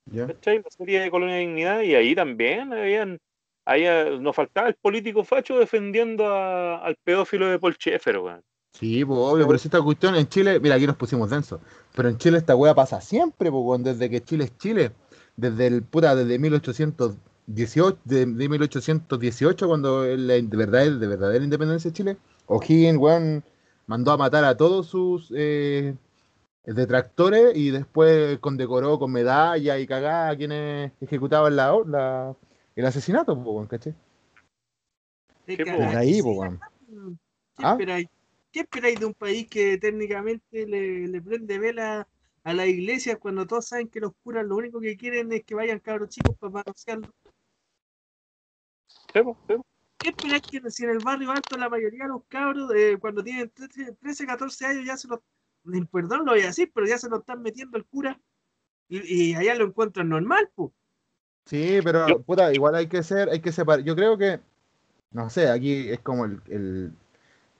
¿ya? 0.07 0.26
¿cachai? 0.26 0.59
La 0.59 0.71
serie 0.71 0.99
de 1.02 1.12
Colonia 1.12 1.37
Dignidad, 1.37 1.83
y 1.83 1.95
ahí 1.95 2.16
también 2.16 2.73
habían, 2.73 3.21
ahí 3.64 3.85
eh, 3.85 4.18
nos 4.21 4.35
faltaba 4.37 4.68
el 4.68 4.75
político 4.75 5.25
facho 5.25 5.59
defendiendo 5.59 6.26
a- 6.26 6.78
al 6.85 6.97
pedófilo 7.02 7.47
de 7.49 7.59
Paul 7.59 7.75
Schaeffer, 7.75 8.18
weón. 8.18 8.42
Sí, 8.73 9.04
pues 9.04 9.18
obvio, 9.21 9.47
pero 9.47 9.59
si 9.59 9.68
esta 9.68 9.80
cuestión 9.80 10.16
en 10.16 10.28
Chile, 10.28 10.59
mira, 10.59 10.75
aquí 10.75 10.87
nos 10.87 10.97
pusimos 10.97 11.30
denso, 11.30 11.61
pero 11.94 12.09
en 12.09 12.18
Chile 12.18 12.38
esta 12.38 12.56
wea 12.56 12.75
pasa 12.75 13.00
siempre, 13.00 13.50
pues, 13.50 13.85
desde 13.85 14.11
que 14.11 14.21
Chile 14.21 14.44
es 14.44 14.59
Chile, 14.59 14.90
desde 15.37 15.68
el 15.68 15.83
puta, 15.85 16.14
desde 16.16 16.38
1818, 16.40 17.99
de, 18.04 18.26
de 18.26 18.49
1818, 18.49 19.68
cuando 19.68 20.04
la 20.04 20.35
de 20.35 20.42
verdad, 20.56 20.90
de 20.90 21.06
verdadera 21.06 21.44
independencia 21.44 21.90
de 21.90 21.97
Chile, 21.97 22.16
O'Higgins, 22.47 22.99
weón, 22.99 23.44
mandó 23.87 24.11
a 24.11 24.16
matar 24.16 24.44
a 24.44 24.56
todos 24.56 24.87
sus 24.88 25.33
eh, 25.37 25.94
detractores 26.64 27.56
y 27.56 27.71
después 27.71 28.38
condecoró 28.40 28.99
con 28.99 29.12
medalla 29.12 29.78
y 29.78 29.87
cagada 29.87 30.30
a 30.30 30.37
quienes 30.37 30.92
ejecutaban 31.00 31.54
la, 31.56 31.76
la- 31.87 32.35
el 32.76 32.87
asesinato, 32.87 33.35
pues, 33.35 33.47
weón, 33.47 33.66
¿cachai? 33.66 33.95
Sí, 35.47 35.57
po. 35.57 35.64
Desde 35.64 35.97
ahí, 35.97 36.21
weón. 36.21 36.61
¿Qué 37.57 37.64
¿Ah? 37.64 37.73
esperáis? 37.73 38.09
¿Qué 38.50 38.61
esperáis 38.61 39.00
de 39.00 39.07
un 39.07 39.14
país 39.14 39.49
que 39.49 39.78
técnicamente 39.78 40.66
le, 40.66 41.09
le 41.09 41.23
prende 41.23 41.59
vela 41.59 42.07
a 42.45 42.52
la 42.52 42.66
iglesia 42.66 43.16
cuando 43.16 43.47
todos 43.47 43.66
saben 43.66 43.88
que 43.88 44.00
los 44.00 44.12
curas 44.23 44.47
lo 44.47 44.57
único 44.57 44.81
que 44.81 44.97
quieren 44.97 45.33
es 45.33 45.45
que 45.45 45.54
vayan 45.54 45.81
cabros 45.81 46.11
chicos 46.11 46.37
para 46.38 46.52
manosearlo? 46.52 47.09
Sí, 48.87 49.23
po, 49.23 49.37
sí, 49.49 49.57
po. 49.57 49.66
¿Qué 49.99 50.11
esperáis 50.11 50.43
que 50.43 50.71
si 50.71 50.85
en 50.85 50.90
el 50.90 50.99
barrio 50.99 51.31
alto 51.31 51.57
la 51.57 51.69
mayoría 51.69 52.04
de 52.04 52.11
los 52.11 52.25
cabros 52.28 52.71
eh, 52.75 52.99
cuando 53.00 53.25
tienen 53.25 53.50
13, 53.50 53.93
13, 53.93 54.26
14 54.26 54.66
años 54.66 54.85
ya 54.85 54.97
se 54.97 55.09
los, 55.09 55.21
perdón 55.90 56.26
lo 56.26 56.33
voy 56.33 56.43
a 56.43 56.47
decir, 56.47 56.71
pero 56.75 56.87
ya 56.87 56.99
se 56.99 57.09
lo 57.09 57.21
están 57.21 57.40
metiendo 57.40 57.78
el 57.78 57.87
cura 57.87 58.21
y, 58.88 59.31
y 59.31 59.35
allá 59.35 59.54
lo 59.54 59.64
encuentran 59.64 60.11
normal, 60.11 60.50
pues? 60.54 60.73
Sí, 61.47 61.79
pero 61.85 62.09
Yo- 62.09 62.21
puta, 62.23 62.53
igual 62.53 62.75
hay 62.75 62.87
que 62.87 63.03
ser, 63.03 63.29
hay 63.29 63.41
que 63.41 63.53
separar. 63.53 63.85
Yo 63.85 63.95
creo 63.95 64.17
que, 64.17 64.41
no 65.13 65.29
sé, 65.31 65.51
aquí 65.51 65.89
es 65.91 66.01
como 66.01 66.25
el, 66.25 66.41
el- 66.49 66.93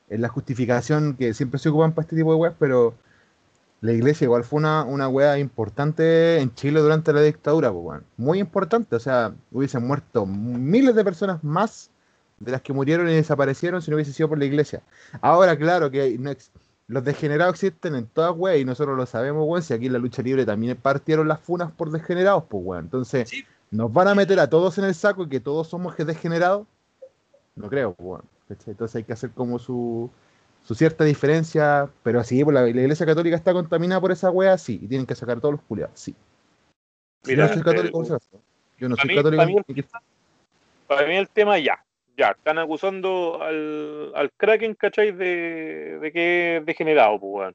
la 0.09 0.29
justificación 0.29 1.17
que 1.17 1.35
siempre 1.35 1.59
se 1.59 1.69
ocupan 1.69 1.93
para 1.93 2.05
este 2.05 2.17
tipo 2.17 2.31
de 2.33 2.37
weas, 2.38 2.55
pero 2.59 2.95
la 3.81 3.93
iglesia 3.93 4.25
igual 4.25 4.45
fue 4.45 4.59
una, 4.59 4.85
una 4.85 5.09
wea 5.09 5.38
importante 5.38 6.38
en 6.41 6.55
Chile 6.55 6.81
durante 6.81 7.12
la 7.12 7.21
dictadura, 7.23 7.71
pues, 7.73 7.85
weón. 7.85 8.05
Muy 8.17 8.38
importante, 8.38 8.97
o 8.97 9.00
sea, 9.00 9.35
hubiesen 9.53 9.87
muerto 9.87 10.25
miles 10.26 10.95
de 10.95 11.05
personas 11.05 11.43
más 11.45 11.91
de 12.41 12.53
las 12.53 12.62
que 12.62 12.73
murieron 12.73 13.09
y 13.09 13.14
desaparecieron 13.14 13.81
si 13.83 13.91
no 13.91 13.97
hubiese 13.97 14.12
sido 14.12 14.29
por 14.29 14.38
la 14.38 14.45
iglesia. 14.47 14.83
Ahora, 15.21 15.57
claro 15.57 15.91
que 15.91 16.17
no 16.19 16.33
los 16.87 17.03
degenerados 17.05 17.55
existen 17.55 17.95
en 17.95 18.07
todas 18.07 18.35
weas 18.37 18.59
y 18.61 18.64
nosotros 18.64 18.97
lo 18.97 19.07
sabemos, 19.07 19.45
weón, 19.47 19.62
si 19.62 19.73
aquí 19.75 19.87
en 19.87 19.95
la 19.95 19.99
lucha 19.99 20.23
libre 20.23 20.45
también 20.45 20.76
partieron 20.76 21.29
las 21.29 21.41
funas 21.41 21.71
por 21.73 21.91
degenerados, 21.91 22.45
pues, 22.49 22.62
weón. 22.64 22.85
Entonces, 22.85 23.29
Sí. 23.29 23.45
¿Nos 23.75 23.93
van 23.93 24.07
a 24.07 24.14
meter 24.14 24.38
a 24.38 24.49
todos 24.49 24.78
en 24.78 24.85
el 24.85 24.95
saco 24.95 25.25
y 25.25 25.28
que 25.28 25.40
todos 25.40 25.66
somos 25.66 25.97
degenerados? 25.97 26.64
No 27.57 27.69
creo, 27.69 27.93
pues, 27.93 28.07
bueno. 28.07 28.25
Entonces 28.49 28.95
hay 28.95 29.02
que 29.02 29.12
hacer 29.14 29.31
como 29.31 29.59
su, 29.59 30.09
su 30.62 30.76
cierta 30.76 31.02
diferencia, 31.02 31.88
pero 32.04 32.23
sí, 32.23 32.45
pues 32.45 32.54
la, 32.54 32.61
la 32.62 32.69
iglesia 32.69 33.04
católica 33.04 33.35
está 33.35 33.52
contaminada 33.52 34.00
por 34.00 34.12
esa 34.12 34.31
wea, 34.31 34.57
sí, 34.59 34.78
y 34.81 34.87
tienen 34.87 35.07
que 35.07 35.16
sacar 35.16 35.40
todos 35.40 35.54
los 35.54 35.62
culiados, 35.62 35.99
sí. 35.99 36.14
Mira, 37.26 37.47
yo 37.47 37.49
no 37.49 37.54
soy 37.54 37.62
católico, 37.64 38.04
eh, 38.04 38.38
yo 38.78 38.88
no 38.88 38.97
soy 38.97 39.09
mí- 39.09 39.14
católico. 39.16 39.62
para 39.66 39.75
mí 39.75 39.85
Para 40.87 41.19
el 41.19 41.28
tema 41.28 41.59
ya. 41.59 41.85
Ya, 42.16 42.28
están 42.31 42.61
acusando 42.61 43.43
al, 43.43 44.12
al 44.14 44.31
Kraken, 44.37 44.75
¿cachai? 44.76 45.11
De, 45.11 45.99
de 45.99 46.12
que 46.12 46.59
es 46.59 46.66
degenerado, 46.66 47.19
pues, 47.19 47.33
weón. 47.33 47.54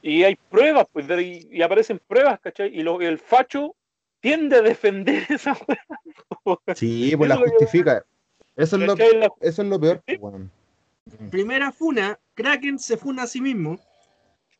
Y 0.00 0.22
hay 0.22 0.36
pruebas, 0.36 0.86
pues, 0.92 1.08
de- 1.08 1.44
y 1.50 1.60
aparecen 1.60 2.00
pruebas, 2.06 2.38
¿cachai? 2.38 2.68
Y 2.72 2.84
lo, 2.84 3.00
el 3.00 3.18
facho 3.18 3.74
tiende 4.20 4.56
a 4.56 4.62
defender 4.62 5.26
esa 5.28 5.56
weá. 5.66 6.74
Sí, 6.74 7.14
pues 7.16 7.28
la 7.28 7.36
justifica. 7.36 8.04
Eso 8.56 8.76
es 8.76 8.86
lo, 8.86 8.94
eso 9.40 9.62
es 9.62 9.68
lo 9.68 9.80
peor, 9.80 10.02
pues. 10.04 11.30
Primera 11.30 11.72
funa, 11.72 12.18
Kraken 12.34 12.78
se 12.78 12.96
funa 12.96 13.22
a 13.22 13.26
sí 13.26 13.40
mismo. 13.40 13.78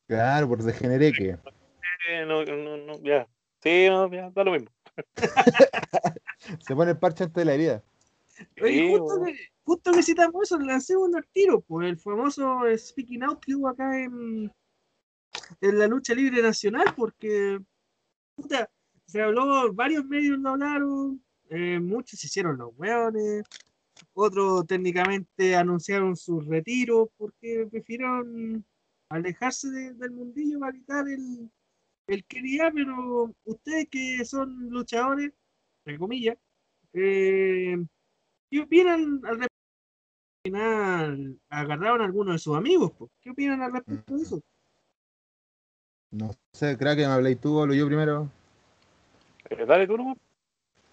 Claro, 0.06 0.48
por 0.48 0.62
degeneré 0.62 1.12
que. 1.12 1.36
eh, 2.08 2.24
no, 2.26 2.44
no, 2.44 2.76
no, 2.76 3.02
ya. 3.02 3.28
Sí, 3.62 3.86
no, 3.88 4.10
ya, 4.10 4.30
da 4.30 4.44
lo 4.44 4.52
mismo. 4.52 4.70
Se 6.60 6.74
pone 6.74 6.92
el 6.92 6.98
parche 6.98 7.24
antes 7.24 7.36
de 7.36 7.44
la 7.44 7.54
herida. 7.54 7.82
Oye, 8.62 8.88
justo, 8.88 9.24
que, 9.24 9.36
justo 9.64 9.92
que 9.92 10.02
citamos 10.02 10.44
eso, 10.44 10.58
lancemos 10.58 11.12
al 11.14 11.26
tiro, 11.32 11.60
pues 11.60 11.88
el 11.88 11.98
famoso 11.98 12.60
Speaking 12.76 13.24
Out 13.24 13.44
que 13.44 13.54
hubo 13.54 13.68
acá 13.68 14.00
en, 14.00 14.52
en 15.60 15.78
la 15.78 15.86
lucha 15.88 16.14
libre 16.14 16.40
nacional, 16.40 16.94
porque 16.96 17.58
puta, 18.36 18.70
se 19.08 19.22
habló, 19.22 19.72
varios 19.72 20.04
medios 20.04 20.38
lo 20.38 20.50
hablaron, 20.50 21.22
eh, 21.50 21.80
muchos 21.80 22.20
se 22.20 22.26
hicieron 22.26 22.58
los 22.58 22.70
hueones, 22.76 23.42
otros 24.14 24.66
técnicamente 24.66 25.56
anunciaron 25.56 26.14
su 26.14 26.40
retiro 26.42 27.10
porque 27.16 27.66
prefirieron 27.70 28.64
alejarse 29.08 29.70
de- 29.70 29.94
del 29.94 30.10
mundillo 30.10 30.60
para 30.60 30.76
evitar 30.76 31.08
el, 31.08 31.50
el 32.06 32.24
que 32.26 32.42
dirá, 32.42 32.70
pero 32.70 33.32
ustedes 33.44 33.88
que 33.90 34.24
son 34.24 34.68
luchadores, 34.70 35.32
entre 35.84 35.98
comillas, 35.98 36.36
eh, 36.92 37.76
¿Qué 38.50 38.60
opinan 38.60 39.20
al 39.24 39.38
respecto? 39.40 39.54
Al 40.44 40.50
final 40.50 41.40
agarraron 41.50 42.00
a 42.00 42.04
algunos 42.06 42.34
de 42.34 42.38
sus 42.38 42.56
amigos. 42.56 42.92
po. 42.92 43.10
¿Qué 43.20 43.28
opinan 43.30 43.60
al 43.60 43.72
respecto 43.72 44.16
de 44.16 44.22
eso? 44.22 44.40
No 46.10 46.30
sé, 46.54 46.78
crack, 46.78 46.96
que 46.96 47.06
me 47.06 47.12
habléis 47.12 47.38
tú 47.38 47.58
o 47.58 47.62
hablo 47.62 47.74
yo 47.74 47.86
primero. 47.86 48.30
Eh, 49.50 49.67
dale 49.67 49.87
tú 49.87 49.97
nomás. 49.97 50.17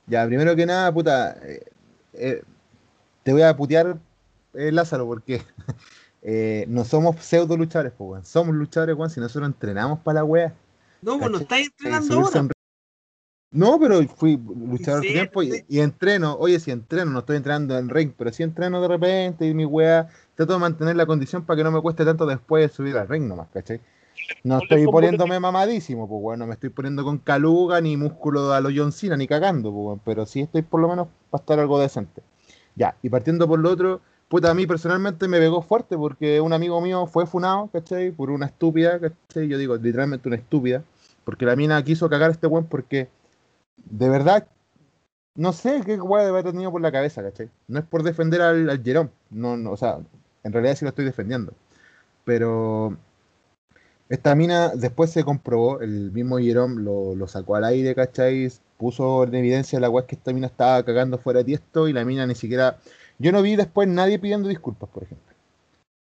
Ya, 0.07 0.25
primero 0.25 0.55
que 0.55 0.65
nada, 0.65 0.93
puta, 0.93 1.37
eh, 1.43 1.63
eh, 2.13 2.43
te 3.23 3.33
voy 3.33 3.41
a 3.41 3.55
putear, 3.55 3.97
eh, 4.53 4.71
Lázaro, 4.71 5.05
porque 5.05 5.41
eh, 6.21 6.65
no 6.67 6.85
somos 6.85 7.17
pseudo 7.23 7.57
luchadores, 7.57 7.93
pues, 7.97 8.09
weón. 8.09 8.25
Somos 8.25 8.55
luchadores, 8.55 8.95
weón, 8.95 9.09
si 9.09 9.19
nosotros 9.19 9.47
entrenamos 9.47 9.99
para 9.99 10.19
la 10.19 10.23
wea. 10.23 10.53
No, 11.01 11.17
pues 11.19 11.31
no 11.31 11.37
estáis 11.39 11.67
entrenando 11.67 12.15
ahora. 12.15 12.39
en- 12.39 12.49
No, 13.51 13.79
pero 13.79 14.03
fui 14.07 14.37
luchador 14.37 15.01
Sí, 15.01 15.13
tiempo 15.13 15.41
y, 15.41 15.63
entreno. 15.79 16.35
Oye, 16.35 16.59
si 16.59 16.71
entreno, 16.71 17.11
no 17.11 17.19
estoy 17.19 17.37
entrenando 17.37 17.77
en 17.77 17.89
ring, 17.89 18.11
pero 18.17 18.31
si 18.31 18.43
entreno 18.43 18.81
de 18.81 18.87
repente 18.87 19.47
y 19.47 19.53
mi 19.53 19.65
wea, 19.65 20.09
trato 20.35 20.53
de 20.53 20.59
mantener 20.59 20.95
la 20.95 21.05
condición 21.05 21.45
para 21.45 21.57
que 21.57 21.63
no 21.63 21.71
me 21.71 21.81
cueste 21.81 22.05
tanto 22.05 22.25
después 22.25 22.69
de 22.69 22.75
subir 22.75 22.97
al 22.97 23.07
ring 23.07 23.27
nomás, 23.27 23.47
¿cachai? 23.53 23.79
No 24.43 24.59
estoy 24.59 24.85
poniéndome 24.85 25.39
mamadísimo, 25.39 26.07
pues 26.07 26.21
bueno, 26.21 26.43
no 26.43 26.47
me 26.47 26.53
estoy 26.53 26.69
poniendo 26.69 27.03
con 27.03 27.17
caluga 27.17 27.81
ni 27.81 27.97
músculo 27.97 28.53
a 28.53 28.61
John 28.61 28.91
Cena 28.91 29.17
ni 29.17 29.27
cagando, 29.27 29.71
pues 29.71 29.85
weón, 29.85 30.01
pero 30.03 30.25
sí 30.25 30.41
estoy 30.41 30.61
por 30.61 30.81
lo 30.81 30.87
menos 30.87 31.07
para 31.29 31.41
estar 31.41 31.59
algo 31.59 31.79
decente. 31.79 32.21
Ya, 32.75 32.95
y 33.01 33.09
partiendo 33.09 33.47
por 33.47 33.59
lo 33.59 33.69
otro, 33.71 34.01
puta, 34.27 34.51
a 34.51 34.53
mí 34.53 34.67
personalmente 34.67 35.27
me 35.27 35.39
pegó 35.39 35.61
fuerte 35.61 35.97
porque 35.97 36.41
un 36.41 36.53
amigo 36.53 36.79
mío 36.81 37.07
fue 37.07 37.25
funado, 37.25 37.69
¿cachai? 37.71 38.11
Por 38.11 38.29
una 38.29 38.47
estúpida, 38.47 38.99
¿cachai? 38.99 39.47
Yo 39.47 39.57
digo, 39.57 39.77
literalmente 39.77 40.27
una 40.27 40.37
estúpida, 40.37 40.83
porque 41.23 41.45
la 41.45 41.55
mina 41.55 41.81
quiso 41.83 42.09
cagar 42.09 42.29
a 42.29 42.33
este 42.33 42.47
weón 42.47 42.65
porque, 42.65 43.07
de 43.77 44.09
verdad, 44.09 44.47
no 45.35 45.53
sé 45.53 45.81
qué 45.85 45.99
weá 45.99 46.23
debe 46.25 46.39
haber 46.39 46.51
tenido 46.51 46.71
por 46.71 46.81
la 46.81 46.91
cabeza, 46.91 47.21
¿cachai? 47.23 47.49
No 47.67 47.79
es 47.79 47.85
por 47.85 48.03
defender 48.03 48.41
al, 48.41 48.69
al 48.69 48.83
Jerome, 48.83 49.09
no, 49.29 49.57
no, 49.57 49.71
o 49.71 49.77
sea, 49.77 49.99
en 50.43 50.53
realidad 50.53 50.75
sí 50.75 50.85
lo 50.85 50.89
estoy 50.89 51.05
defendiendo, 51.05 51.53
pero 52.23 52.97
esta 54.09 54.35
mina 54.35 54.69
después 54.69 55.11
se 55.11 55.23
comprobó, 55.23 55.81
el 55.81 56.11
mismo 56.11 56.37
Jerome 56.37 56.81
lo, 56.81 57.27
sacó 57.27 57.55
al 57.55 57.63
aire, 57.65 57.95
¿cachai? 57.95 58.51
Puso 58.77 59.23
en 59.23 59.33
evidencia 59.35 59.79
la 59.79 59.89
weá 59.89 60.05
que 60.05 60.15
esta 60.15 60.33
mina 60.33 60.47
estaba 60.47 60.83
cagando 60.83 61.17
fuera 61.17 61.39
de 61.39 61.45
tiesto 61.45 61.87
y 61.87 61.93
la 61.93 62.05
mina 62.05 62.27
ni 62.27 62.35
siquiera. 62.35 62.77
Yo 63.17 63.31
no 63.31 63.41
vi 63.41 63.55
después 63.55 63.87
nadie 63.87 64.19
pidiendo 64.19 64.49
disculpas, 64.49 64.89
por 64.89 65.03
ejemplo. 65.03 65.33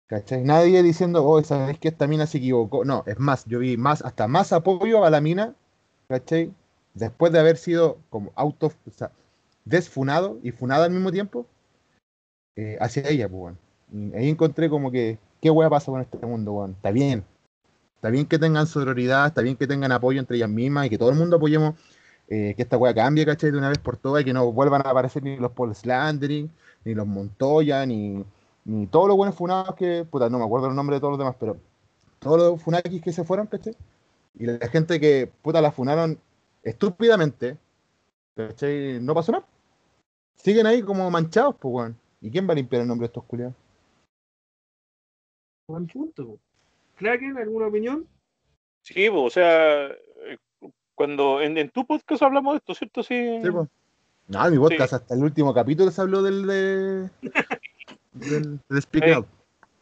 ¿Cachai? 0.07 0.45
Nadie 0.45 0.83
diciendo, 0.83 1.25
oh, 1.27 1.43
sabes 1.43 1.79
que 1.79 1.89
esta 1.89 2.07
mina 2.07 2.27
se 2.27 2.39
equivocó. 2.39 2.85
No, 2.85 3.03
es 3.07 3.19
más, 3.19 3.45
yo 3.47 3.59
vi 3.59 3.77
más, 3.77 4.03
hasta 4.03 4.29
más 4.29 4.53
apoyo 4.53 5.05
a 5.05 5.11
la 5.11 5.21
mina, 5.21 5.55
¿cachai? 6.09 6.53
Después 6.95 7.33
de 7.33 7.41
haber 7.41 7.57
sido 7.57 7.99
como 8.11 8.33
auto, 8.37 8.73
desfunado 9.65 10.39
y 10.43 10.53
funada 10.53 10.87
al 10.87 10.93
mismo 10.93 11.13
tiempo, 11.13 11.47
eh, 12.57 12.77
hacia 12.81 13.09
ella, 13.09 13.29
pues. 13.29 13.55
Y 13.93 14.15
ahí 14.15 14.29
encontré 14.31 14.71
como 14.71 14.91
que, 14.91 15.19
¿qué 15.41 15.51
weá 15.51 15.69
pasa 15.69 15.91
con 15.93 16.01
este 16.01 16.19
mundo, 16.27 16.53
weón? 16.53 16.73
Está 16.73 16.91
bien. 16.91 17.25
Está 18.03 18.11
bien 18.11 18.27
que 18.27 18.37
tengan 18.37 18.67
sororidad, 18.67 19.29
está 19.29 19.43
bien 19.43 19.55
que 19.57 19.69
tengan 19.69 19.93
apoyo 19.93 20.19
entre 20.19 20.37
ellas 20.37 20.51
mismas 20.51 20.87
y 20.87 20.91
que 20.91 20.99
todo 20.99 21.11
el 21.11 21.15
mundo 21.15 21.37
apoyemos 21.37 21.77
eh, 22.27 22.53
que 22.57 22.63
esta 22.63 22.77
weá 22.77 22.93
cambie, 22.93 23.25
¿cachai? 23.25 23.53
De 23.53 23.59
una 23.59 23.69
vez 23.69 23.79
por 23.79 23.97
todas 23.97 24.23
y 24.23 24.25
que 24.25 24.33
no 24.33 24.51
vuelvan 24.51 24.85
a 24.85 24.91
aparecer 24.91 25.23
ni 25.23 25.37
los 25.37 25.53
Paul 25.53 25.73
Slandering, 25.73 26.51
ni 26.85 26.95
los 26.97 27.07
Montoya, 27.07 27.87
ni, 27.87 28.25
ni 28.65 28.89
todos 28.89 29.07
los 29.07 29.17
buenos 29.17 29.37
funados 29.37 29.77
que, 29.77 30.05
puta, 30.05 30.29
no 30.29 30.41
me 30.41 30.45
acuerdo 30.45 30.67
el 30.67 30.75
nombre 30.75 30.97
de 30.97 31.01
todos 31.01 31.13
los 31.13 31.19
demás, 31.21 31.37
pero 31.39 31.57
todos 32.19 32.39
los 32.39 32.61
funakis 32.61 33.01
que 33.01 33.13
se 33.13 33.23
fueron, 33.23 33.47
¿cachai? 33.47 33.77
Y 34.35 34.47
la 34.47 34.67
gente 34.67 34.99
que, 34.99 35.31
puta, 35.41 35.61
la 35.61 35.71
funaron 35.71 36.19
estúpidamente, 36.65 37.57
¿cachai? 38.35 38.99
No 39.01 39.15
pasó 39.15 39.31
nada. 39.31 39.47
Siguen 40.35 40.67
ahí 40.67 40.83
como 40.83 41.09
manchados, 41.09 41.55
pues, 41.55 41.73
weón. 41.73 41.97
¿Y 42.21 42.33
quién 42.33 42.49
va 42.49 42.53
a 42.53 42.57
limpiar 42.57 42.83
el 42.83 42.89
nombre 42.89 43.05
de 43.05 43.11
estos 43.11 43.23
culiados? 43.23 43.55
Buen 45.69 45.87
punto. 45.87 46.41
Kraken, 47.03 47.37
¿alguna 47.39 47.67
opinión? 47.67 48.07
Sí, 48.83 49.09
o 49.13 49.31
sea, 49.31 49.87
eh, 49.89 50.39
cuando 50.95 51.41
en, 51.41 51.59
en 51.59 51.69
tu 51.71 51.87
podcast 51.87 52.23
hablamos 52.23 52.55
de 52.55 52.59
esto, 52.59 52.75
¿cierto? 52.75 53.03
Sí. 53.03 53.41
Sí, 53.43 53.51
pues. 53.51 53.69
No, 54.29 54.47
en 54.47 54.53
mi 54.53 54.59
podcast, 54.59 54.93
hasta 54.95 55.15
el 55.15 55.23
último 55.23 55.53
capítulo 55.53 55.91
se 55.91 56.01
habló 56.01 56.23
del 56.23 56.47
de. 56.47 57.11
del, 58.13 58.61
del 58.69 58.83
Speak 58.83 59.05
Eh, 59.05 59.15
Out. 59.15 59.27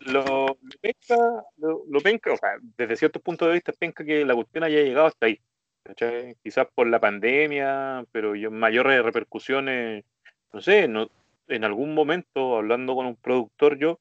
lo, 0.01 0.25
lo 0.25 0.57
penca, 0.81 1.45
lo, 1.59 1.83
lo 1.89 2.01
penca, 2.01 2.33
o 2.33 2.37
sea, 2.37 2.51
desde 2.77 2.97
cierto 2.97 3.21
punto 3.21 3.47
de 3.47 3.53
vista, 3.55 3.73
penca 3.73 4.05
que 4.05 4.25
la 4.25 4.35
cuestión 4.35 4.65
haya 4.65 4.81
llegado 4.83 5.07
hasta 5.07 5.27
ahí. 5.27 5.41
¿cachai? 5.83 6.37
Quizás 6.43 6.67
por 6.75 6.87
la 6.87 7.01
pandemia, 7.01 8.05
pero 8.13 8.35
yo, 8.35 8.51
mayores 8.51 9.03
repercusiones, 9.03 10.05
no 10.53 10.61
sé, 10.61 10.89
no, 10.89 11.11
en 11.49 11.65
algún 11.65 11.95
momento, 11.95 12.57
hablando 12.57 12.95
con 12.95 13.07
un 13.07 13.17
productor 13.17 13.79
yo, 13.79 13.99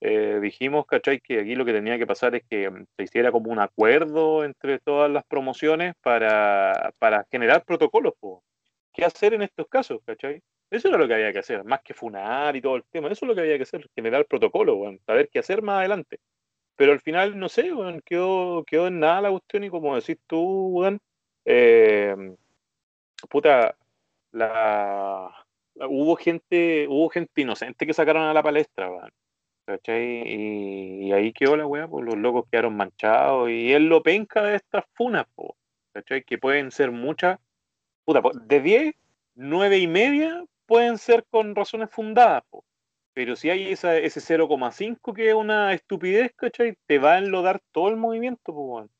eh, 0.00 0.38
dijimos, 0.40 0.86
¿cachai? 0.86 1.20
Que 1.20 1.40
aquí 1.40 1.54
lo 1.54 1.64
que 1.64 1.72
tenía 1.72 1.98
que 1.98 2.06
pasar 2.06 2.34
es 2.34 2.44
que 2.48 2.70
mm, 2.70 2.86
se 2.96 3.02
hiciera 3.04 3.32
como 3.32 3.50
un 3.50 3.58
acuerdo 3.60 4.44
entre 4.44 4.78
todas 4.78 5.10
las 5.10 5.24
promociones 5.24 5.94
para, 6.02 6.92
para 6.98 7.26
generar 7.30 7.64
protocolos, 7.64 8.14
po. 8.18 8.42
qué 8.92 9.04
hacer 9.04 9.34
en 9.34 9.42
estos 9.42 9.68
casos, 9.68 10.00
¿cachai? 10.06 10.42
Eso 10.70 10.88
era 10.88 10.98
lo 10.98 11.08
que 11.08 11.14
había 11.14 11.32
que 11.32 11.40
hacer, 11.40 11.64
más 11.64 11.82
que 11.82 11.94
funar 11.94 12.56
y 12.56 12.62
todo 12.62 12.76
el 12.76 12.84
tema, 12.90 13.08
eso 13.08 13.24
es 13.24 13.28
lo 13.28 13.34
que 13.34 13.42
había 13.42 13.56
que 13.56 13.64
hacer, 13.64 13.88
generar 13.94 14.26
protocolo, 14.26 14.76
weón, 14.76 15.00
saber 15.06 15.28
qué 15.30 15.40
hacer 15.40 15.62
más 15.62 15.80
adelante. 15.80 16.20
Pero 16.76 16.92
al 16.92 17.00
final, 17.00 17.38
no 17.38 17.48
sé, 17.48 17.70
quedó, 18.04 18.64
quedó 18.64 18.86
en 18.86 19.00
nada 19.00 19.22
la 19.22 19.30
cuestión 19.30 19.64
y 19.64 19.70
como 19.70 19.96
decís 19.96 20.18
tú, 20.26 20.82
eh, 21.44 22.16
puta, 23.28 23.76
la, 24.32 25.30
hubo 25.88 26.16
gente, 26.16 26.86
hubo 26.88 27.08
gente 27.10 27.42
inocente 27.42 27.86
que 27.86 27.92
sacaron 27.94 28.22
a 28.24 28.34
la 28.34 28.42
palestra, 28.42 28.90
weón. 28.90 29.10
¿Cachai? 29.70 30.22
Y, 30.26 31.06
y 31.06 31.12
ahí 31.12 31.32
quedó 31.32 31.56
la 31.56 31.64
weá, 31.64 31.86
pues 31.86 32.04
los 32.04 32.16
locos 32.16 32.46
quedaron 32.50 32.76
manchados. 32.76 33.48
Y 33.50 33.72
es 33.72 33.80
lo 33.80 34.02
penca 34.02 34.42
de 34.42 34.56
estas 34.56 34.84
funas, 34.94 35.26
po, 35.36 35.56
¿cachai? 35.92 36.24
Que 36.24 36.38
pueden 36.38 36.72
ser 36.72 36.90
muchas. 36.90 37.38
Puta, 38.04 38.20
po, 38.20 38.32
de 38.32 38.60
10, 38.60 38.94
9 39.36 39.78
y 39.78 39.86
media 39.86 40.44
pueden 40.66 40.98
ser 40.98 41.24
con 41.30 41.54
razones 41.54 41.88
fundadas, 41.90 42.42
po. 42.50 42.64
Pero 43.12 43.36
si 43.36 43.48
hay 43.50 43.70
esa, 43.70 43.96
ese 43.96 44.20
0,5 44.20 45.14
que 45.14 45.28
es 45.28 45.34
una 45.34 45.72
estupidez, 45.72 46.32
¿cachai? 46.34 46.76
Te 46.86 46.98
va 46.98 47.12
a 47.14 47.18
enlodar 47.18 47.60
todo 47.70 47.90
el 47.90 47.96
movimiento, 47.96 48.52
po, 48.52 48.62
weón. 48.62 48.90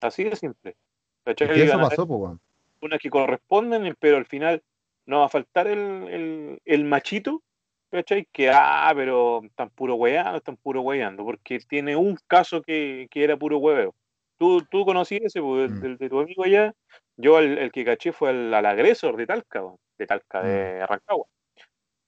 Así 0.00 0.22
de 0.22 0.36
simple. 0.36 0.76
¿Cachai? 1.24 1.48
que 1.48 1.64
eso 1.64 1.78
pasó, 1.80 2.06
pues, 2.06 2.20
weón. 2.20 2.40
unas 2.80 3.00
que 3.00 3.10
corresponden, 3.10 3.96
pero 3.98 4.18
al 4.18 4.26
final 4.26 4.62
no 5.06 5.18
va 5.18 5.26
a 5.26 5.30
faltar 5.30 5.66
el, 5.66 6.06
el, 6.08 6.62
el 6.64 6.84
machito, 6.84 7.42
¿cachai? 7.90 8.26
Que, 8.32 8.50
ah, 8.52 8.92
pero 8.94 9.42
están 9.44 9.70
puro 9.70 9.94
weando, 9.96 10.36
están 10.38 10.56
puro 10.56 10.82
weando, 10.82 11.24
porque 11.24 11.58
tiene 11.60 11.96
un 11.96 12.16
caso 12.26 12.62
que, 12.62 13.06
que 13.10 13.24
era 13.24 13.36
puro 13.36 13.58
hueveo. 13.58 13.94
Tú, 14.38 14.62
tú 14.70 14.84
conocías 14.86 15.22
ese, 15.24 15.40
pues, 15.42 15.70
Mm. 15.70 15.80
del- 15.80 15.96
de, 15.98 16.08
tu 16.08 16.20
amigo 16.20 16.44
allá. 16.44 16.72
Yo 17.16 17.38
el, 17.38 17.58
el 17.58 17.70
que 17.72 17.84
caché 17.84 18.12
fue 18.12 18.30
al, 18.30 18.54
al 18.54 18.64
agresor 18.66 19.16
de 19.16 19.26
Talca, 19.26 19.62
weón, 19.62 19.76
de 19.98 20.06
Talca, 20.06 20.42
de 20.42 20.86
Rancagua. 20.86 21.26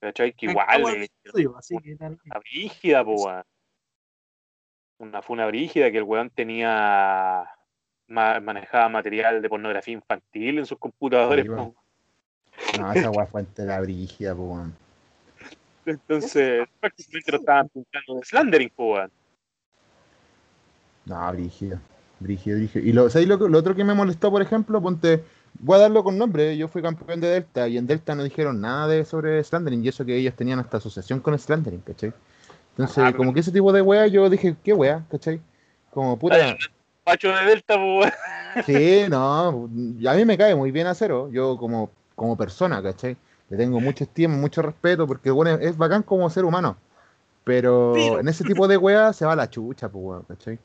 ¿Cachai? 0.00 0.32
Que 0.32 0.46
igual 0.46 0.82
una 0.82 2.38
brígida, 2.40 3.04
po, 3.04 3.14
weón. 3.26 3.42
Una 4.98 5.20
funa 5.22 5.46
brígida 5.46 5.90
que 5.90 5.98
el 5.98 6.04
weón 6.04 6.30
tenía 6.30 7.44
ma- 8.06 8.40
manejaba 8.40 8.88
material 8.88 9.42
de 9.42 9.48
pornografía 9.48 9.94
infantil 9.94 10.58
en 10.58 10.66
sus 10.66 10.78
computadores. 10.78 11.44
Sí, 11.44 11.48
po. 11.50 11.54
weón. 11.56 11.74
No, 12.78 12.92
esa 12.92 13.10
weá 13.10 13.26
fue 13.26 13.44
la 13.58 13.80
brígida, 13.80 14.34
pues, 14.34 14.48
weón. 14.48 14.76
Entonces, 15.84 16.68
prácticamente 16.80 17.32
lo 17.32 17.38
estaban 17.38 17.68
pintando 17.68 18.14
de 18.14 18.24
slandering, 18.24 18.72
weón. 18.76 19.10
No, 21.04 21.32
brígida. 21.32 21.80
Brígida, 22.20 22.56
brígida. 22.56 22.84
Y 22.84 22.92
lo, 22.92 23.10
¿sabes 23.10 23.26
lo, 23.26 23.38
que- 23.38 23.48
lo 23.48 23.58
otro 23.58 23.74
que 23.74 23.82
me 23.84 23.94
molestó, 23.94 24.30
por 24.30 24.42
ejemplo? 24.42 24.80
Ponte, 24.80 25.24
voy 25.58 25.76
a 25.76 25.80
darlo 25.82 26.04
con 26.04 26.16
nombre. 26.16 26.56
Yo 26.56 26.68
fui 26.68 26.80
campeón 26.82 27.20
de 27.20 27.28
Delta 27.28 27.66
y 27.66 27.76
en 27.78 27.86
Delta 27.86 28.14
no 28.14 28.22
dijeron 28.22 28.60
nada 28.60 28.86
de 28.86 29.04
sobre 29.04 29.42
Slandering 29.42 29.84
y 29.84 29.88
eso 29.88 30.04
que 30.04 30.16
ellos 30.16 30.34
tenían 30.34 30.60
hasta 30.60 30.76
asociación 30.76 31.18
con 31.20 31.36
Slandering, 31.36 31.80
¿cachai? 31.80 32.12
Entonces, 32.70 33.02
pero- 33.04 33.16
como 33.16 33.34
que 33.34 33.40
ese 33.40 33.50
tipo 33.50 33.72
de 33.72 33.82
wea, 33.82 34.06
yo 34.06 34.30
dije, 34.30 34.54
¿qué 34.62 34.72
wea? 34.72 35.04
¿cachai? 35.10 35.40
Como 35.90 36.16
puta. 36.18 36.56
Pacho 37.04 37.30
de 37.34 37.44
Delta, 37.44 37.76
weón. 37.76 38.12
Sí, 38.64 39.02
no, 39.10 39.48
a 40.08 40.14
mí 40.14 40.24
me 40.24 40.38
cae 40.38 40.54
muy 40.54 40.70
bien 40.70 40.86
a 40.86 40.94
cero, 40.94 41.28
yo 41.32 41.56
como, 41.56 41.90
como 42.14 42.36
persona, 42.36 42.80
¿cachai? 42.80 43.16
Le 43.52 43.58
tengo 43.58 43.80
mucha 43.80 44.04
estima, 44.04 44.34
mucho 44.34 44.62
respeto, 44.62 45.06
porque 45.06 45.30
bueno, 45.30 45.50
es 45.60 45.76
bacán 45.76 46.02
como 46.02 46.30
ser 46.30 46.46
humano. 46.46 46.74
Pero 47.44 47.92
Pero- 47.94 48.18
en 48.20 48.26
ese 48.28 48.44
tipo 48.44 48.66
de 48.66 48.78
weas 48.78 49.14
se 49.14 49.26
va 49.26 49.36
la 49.36 49.50
chucha, 49.50 49.90
pues 49.90 50.02
weón, 50.02 50.22
¿cachai? 50.22 50.58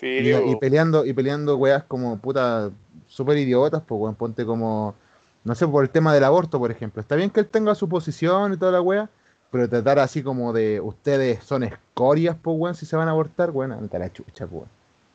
Y, 0.00 0.30
y 0.52 0.56
peleando, 0.60 1.04
y 1.04 1.12
peleando 1.12 1.56
weas 1.56 1.82
como 1.82 2.18
puta 2.18 2.70
súper 3.08 3.36
idiotas, 3.36 3.82
pues 3.84 4.00
weón, 4.00 4.14
ponte 4.14 4.46
como, 4.46 4.94
no 5.42 5.56
sé, 5.56 5.66
por 5.66 5.82
el 5.82 5.90
tema 5.90 6.14
del 6.14 6.22
aborto, 6.22 6.60
por 6.60 6.70
ejemplo. 6.70 7.02
Está 7.02 7.16
bien 7.16 7.30
que 7.30 7.40
él 7.40 7.48
tenga 7.48 7.74
su 7.74 7.88
posición 7.88 8.52
y 8.52 8.56
toda 8.56 8.70
la 8.70 8.80
wea, 8.80 9.10
pero 9.50 9.68
tratar 9.68 9.98
así 9.98 10.22
como 10.22 10.52
de 10.52 10.80
ustedes 10.80 11.42
son 11.42 11.64
escorias, 11.64 12.36
pues 12.40 12.56
weón, 12.56 12.76
si 12.76 12.86
se 12.86 12.94
van 12.94 13.08
a 13.08 13.10
abortar, 13.10 13.50
weón, 13.50 13.72
ante 13.72 13.98
la 13.98 14.12
chucha, 14.12 14.46
pues 14.46 14.52
weón. 14.52 14.68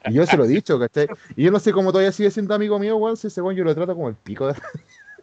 Y 0.06 0.14
yo 0.16 0.26
se 0.26 0.36
lo 0.36 0.44
he 0.44 0.50
dicho, 0.50 0.78
¿cachai? 0.78 1.08
Y 1.38 1.44
yo 1.46 1.52
no 1.52 1.60
sé 1.60 1.72
cómo 1.72 1.92
todavía 1.94 2.12
sigue 2.12 2.30
siendo 2.30 2.54
amigo 2.54 2.78
mío, 2.78 2.98
weón, 2.98 3.16
si 3.16 3.28
ese 3.28 3.42
weón 3.42 3.56
yo 3.56 3.64
lo 3.64 3.74
trato 3.74 3.96
como 3.96 4.10
el 4.10 4.16
pico 4.16 4.48
de... 4.48 4.54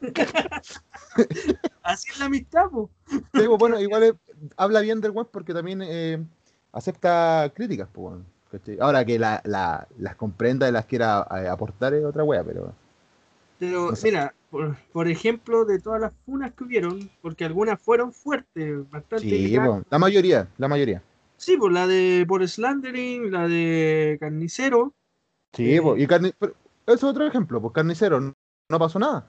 Así 1.82 2.10
es 2.10 2.18
la 2.18 2.26
amistad, 2.26 2.68
po. 2.70 2.90
Sí, 3.08 3.20
pues, 3.32 3.58
bueno, 3.58 3.80
igual 3.80 4.02
es- 4.04 4.14
habla 4.56 4.80
bien 4.80 5.00
del 5.00 5.10
weón 5.12 5.28
porque 5.30 5.52
también 5.52 5.82
eh, 5.82 6.24
acepta 6.72 7.50
críticas, 7.54 7.88
pues. 7.92 8.16
Ahora 8.80 9.04
que 9.04 9.18
la, 9.18 9.40
la- 9.44 9.88
las 9.98 10.14
comprenda 10.14 10.68
y 10.68 10.72
las 10.72 10.86
quiera 10.86 11.26
eh, 11.42 11.48
aportar 11.48 11.92
es 11.94 12.04
otra 12.04 12.22
wea, 12.22 12.44
pero... 12.44 12.72
Pero 13.58 13.90
No 13.90 13.96
sé. 13.96 14.08
mira, 14.08 14.34
por, 14.50 14.76
por 14.92 15.08
ejemplo, 15.08 15.64
de 15.64 15.80
todas 15.80 16.00
las 16.00 16.12
funas 16.24 16.52
que 16.54 16.64
hubieron, 16.64 17.10
porque 17.20 17.44
algunas 17.44 17.80
fueron 17.80 18.12
fuertes, 18.12 18.88
bastante 18.90 19.28
Sí, 19.28 19.56
la 19.90 19.98
mayoría, 19.98 20.48
la 20.58 20.68
mayoría. 20.68 21.02
Sí, 21.36 21.56
pues 21.56 21.72
la 21.72 21.86
de 21.86 22.24
por 22.28 22.46
Slandering, 22.46 23.32
la 23.32 23.48
de 23.48 24.16
Carnicero. 24.20 24.92
Sí, 25.52 25.76
Eh, 25.76 25.82
pues, 25.82 26.00
y 26.00 26.06
carni... 26.06 26.28
eso 26.28 26.94
es 26.94 27.04
otro 27.04 27.26
ejemplo, 27.26 27.60
pues 27.60 27.72
carnicero, 27.72 28.20
no, 28.20 28.32
no 28.70 28.78
pasó 28.78 28.98
nada. 28.98 29.26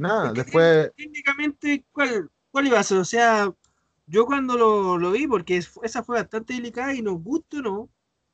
Nada, 0.00 0.32
después... 0.32 0.90
Técnicamente, 0.96 1.84
¿cuál, 1.92 2.30
¿cuál 2.50 2.66
iba 2.66 2.78
a 2.78 2.82
ser? 2.82 2.98
O 2.98 3.04
sea, 3.04 3.54
yo 4.06 4.24
cuando 4.26 4.56
lo, 4.56 4.96
lo 4.98 5.10
vi, 5.12 5.26
porque 5.26 5.58
es- 5.58 5.78
esa 5.82 6.02
fue 6.02 6.16
bastante 6.18 6.54
delicada 6.54 6.94
y 6.94 7.02
nos 7.02 7.22
gusta 7.22 7.58
o 7.58 7.62
no, 7.62 7.90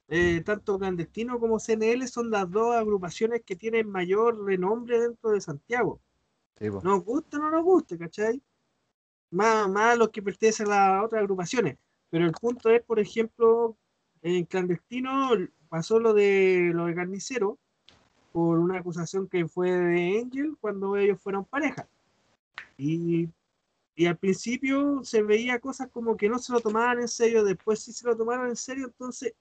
eh, 0.09 0.41
tanto 0.45 0.79
Clandestino 0.79 1.41
como 1.41 1.59
CNL 1.59 2.07
son 2.07 2.31
las 2.31 2.49
dos 2.49 2.77
agrupaciones 2.77 3.43
que 3.45 3.57
tienen 3.57 3.89
mayor 3.91 4.45
renombre 4.45 5.01
dentro 5.01 5.31
de 5.31 5.41
Santiago. 5.41 6.01
Sí. 6.59 6.67
Nos 6.71 7.05
gusta 7.05 7.39
o 7.39 7.41
no 7.41 7.51
nos 7.51 7.65
gusta, 7.65 7.99
¿cachai? 7.99 8.41
Más, 9.31 9.69
más 9.69 9.99
los 9.99 10.11
que 10.11 10.23
pertenecen 10.23 10.69
a 10.71 10.91
las 10.95 11.05
otras 11.05 11.21
agrupaciones. 11.23 11.77
Pero 12.11 12.25
el 12.27 12.33
punto 12.33 12.71
es, 12.71 12.83
por 12.83 13.01
ejemplo, 13.01 13.77
en 14.23 14.45
Clandestino 14.45 15.31
pasó 15.69 15.99
lo 15.99 16.15
de 16.15 16.71
lo 16.73 16.87
de 16.87 16.95
Carnicero 16.95 17.59
por 18.37 18.59
una 18.59 18.81
acusación 18.81 19.27
que 19.27 19.49
fue 19.49 19.71
de 19.71 20.21
Angel 20.21 20.59
cuando 20.61 20.95
ellos 20.95 21.19
fueron 21.19 21.47
pareja. 21.47 21.89
Y, 22.77 23.31
y 23.95 24.05
al 24.05 24.19
principio 24.19 25.03
se 25.05 25.23
veía 25.23 25.59
cosas 25.59 25.89
como 25.91 26.19
que 26.19 26.29
no 26.29 26.39
se 26.39 26.53
lo 26.53 26.61
tomaban 26.61 27.01
en 27.01 27.09
serio, 27.09 27.43
después 27.43 27.81
sí 27.81 27.95
se 27.95 28.07
lo 28.07 28.15
tomaron 28.15 28.49
en 28.49 28.57
serio, 28.57 28.89
entonces 28.89 29.33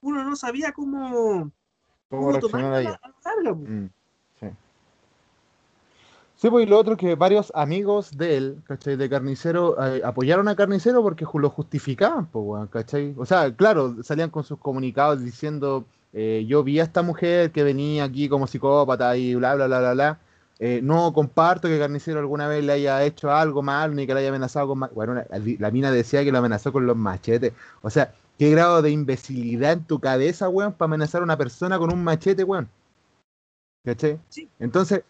uno 0.00 0.24
no 0.24 0.34
sabía 0.34 0.72
cómo, 0.72 1.52
¿Cómo 2.08 2.40
cómo 2.40 2.56
a 2.56 2.60
la, 2.62 2.82
la 2.82 3.00
larga. 3.24 3.54
Mm, 3.54 3.88
sí. 4.40 4.46
Sí, 6.34 6.50
pues 6.50 6.66
y 6.66 6.68
lo 6.68 6.76
otro 6.76 6.96
que 6.96 7.14
varios 7.14 7.52
amigos 7.54 8.18
de 8.18 8.36
él, 8.36 8.62
¿cachai? 8.66 8.96
De 8.96 9.08
Carnicero, 9.08 9.76
eh, 9.80 10.02
apoyaron 10.04 10.48
a 10.48 10.56
Carnicero 10.56 11.04
porque 11.04 11.24
lo 11.34 11.50
justificaban, 11.50 12.26
pues, 12.26 12.68
¿cachai? 12.70 13.14
O 13.16 13.24
sea, 13.24 13.54
claro, 13.54 14.02
salían 14.02 14.30
con 14.30 14.42
sus 14.42 14.58
comunicados 14.58 15.22
diciendo, 15.22 15.84
eh, 16.12 16.44
yo 16.48 16.62
vi 16.64 16.80
a 16.80 16.84
esta 16.84 17.02
mujer 17.02 17.50
que 17.52 17.62
venía 17.62 18.04
aquí 18.04 18.28
como 18.28 18.46
psicópata 18.46 19.16
y 19.16 19.34
bla, 19.34 19.54
bla, 19.54 19.66
bla, 19.66 19.78
bla, 19.78 19.92
bla. 19.94 20.18
Eh, 20.58 20.80
no 20.82 21.12
comparto 21.14 21.68
que 21.68 21.78
Carnicero 21.78 22.18
alguna 22.20 22.46
vez 22.46 22.62
le 22.62 22.72
haya 22.74 23.02
hecho 23.02 23.30
algo 23.30 23.62
mal 23.62 23.94
ni 23.94 24.06
que 24.06 24.12
le 24.12 24.20
haya 24.20 24.28
amenazado 24.28 24.68
con... 24.68 24.78
ma-". 24.78 24.90
Bueno, 24.94 25.14
la, 25.14 25.26
la 25.30 25.70
mina 25.70 25.90
decía 25.90 26.22
que 26.22 26.32
lo 26.32 26.38
amenazó 26.38 26.72
con 26.72 26.86
los 26.86 26.96
machetes. 26.96 27.52
O 27.80 27.88
sea, 27.88 28.12
¿qué 28.38 28.50
grado 28.50 28.82
de 28.82 28.90
imbecilidad 28.90 29.72
en 29.72 29.84
tu 29.84 30.00
cabeza, 30.00 30.48
weón, 30.48 30.72
para 30.74 30.86
amenazar 30.86 31.22
a 31.22 31.24
una 31.24 31.38
persona 31.38 31.78
con 31.78 31.92
un 31.92 32.04
machete, 32.04 32.44
weón? 32.44 32.68
¿Cachai? 33.84 34.18
Sí. 34.28 34.48
Entonces, 34.58 35.02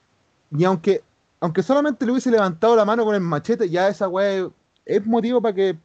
y 0.57 0.65
aunque, 0.65 1.03
aunque 1.41 1.63
solamente 1.63 2.07
le 2.07 2.13
hubiese 2.13 2.31
levantado 2.31 2.77
la 2.77 2.85
mano 2.85 3.05
con 3.05 3.15
el 3.15 3.21
machete, 3.21 3.69
ya 3.69 3.89
esa 3.89 4.09
es, 4.23 4.47
es 4.85 5.07
motivo 5.07 5.41
para 5.43 5.55
que 5.55 5.77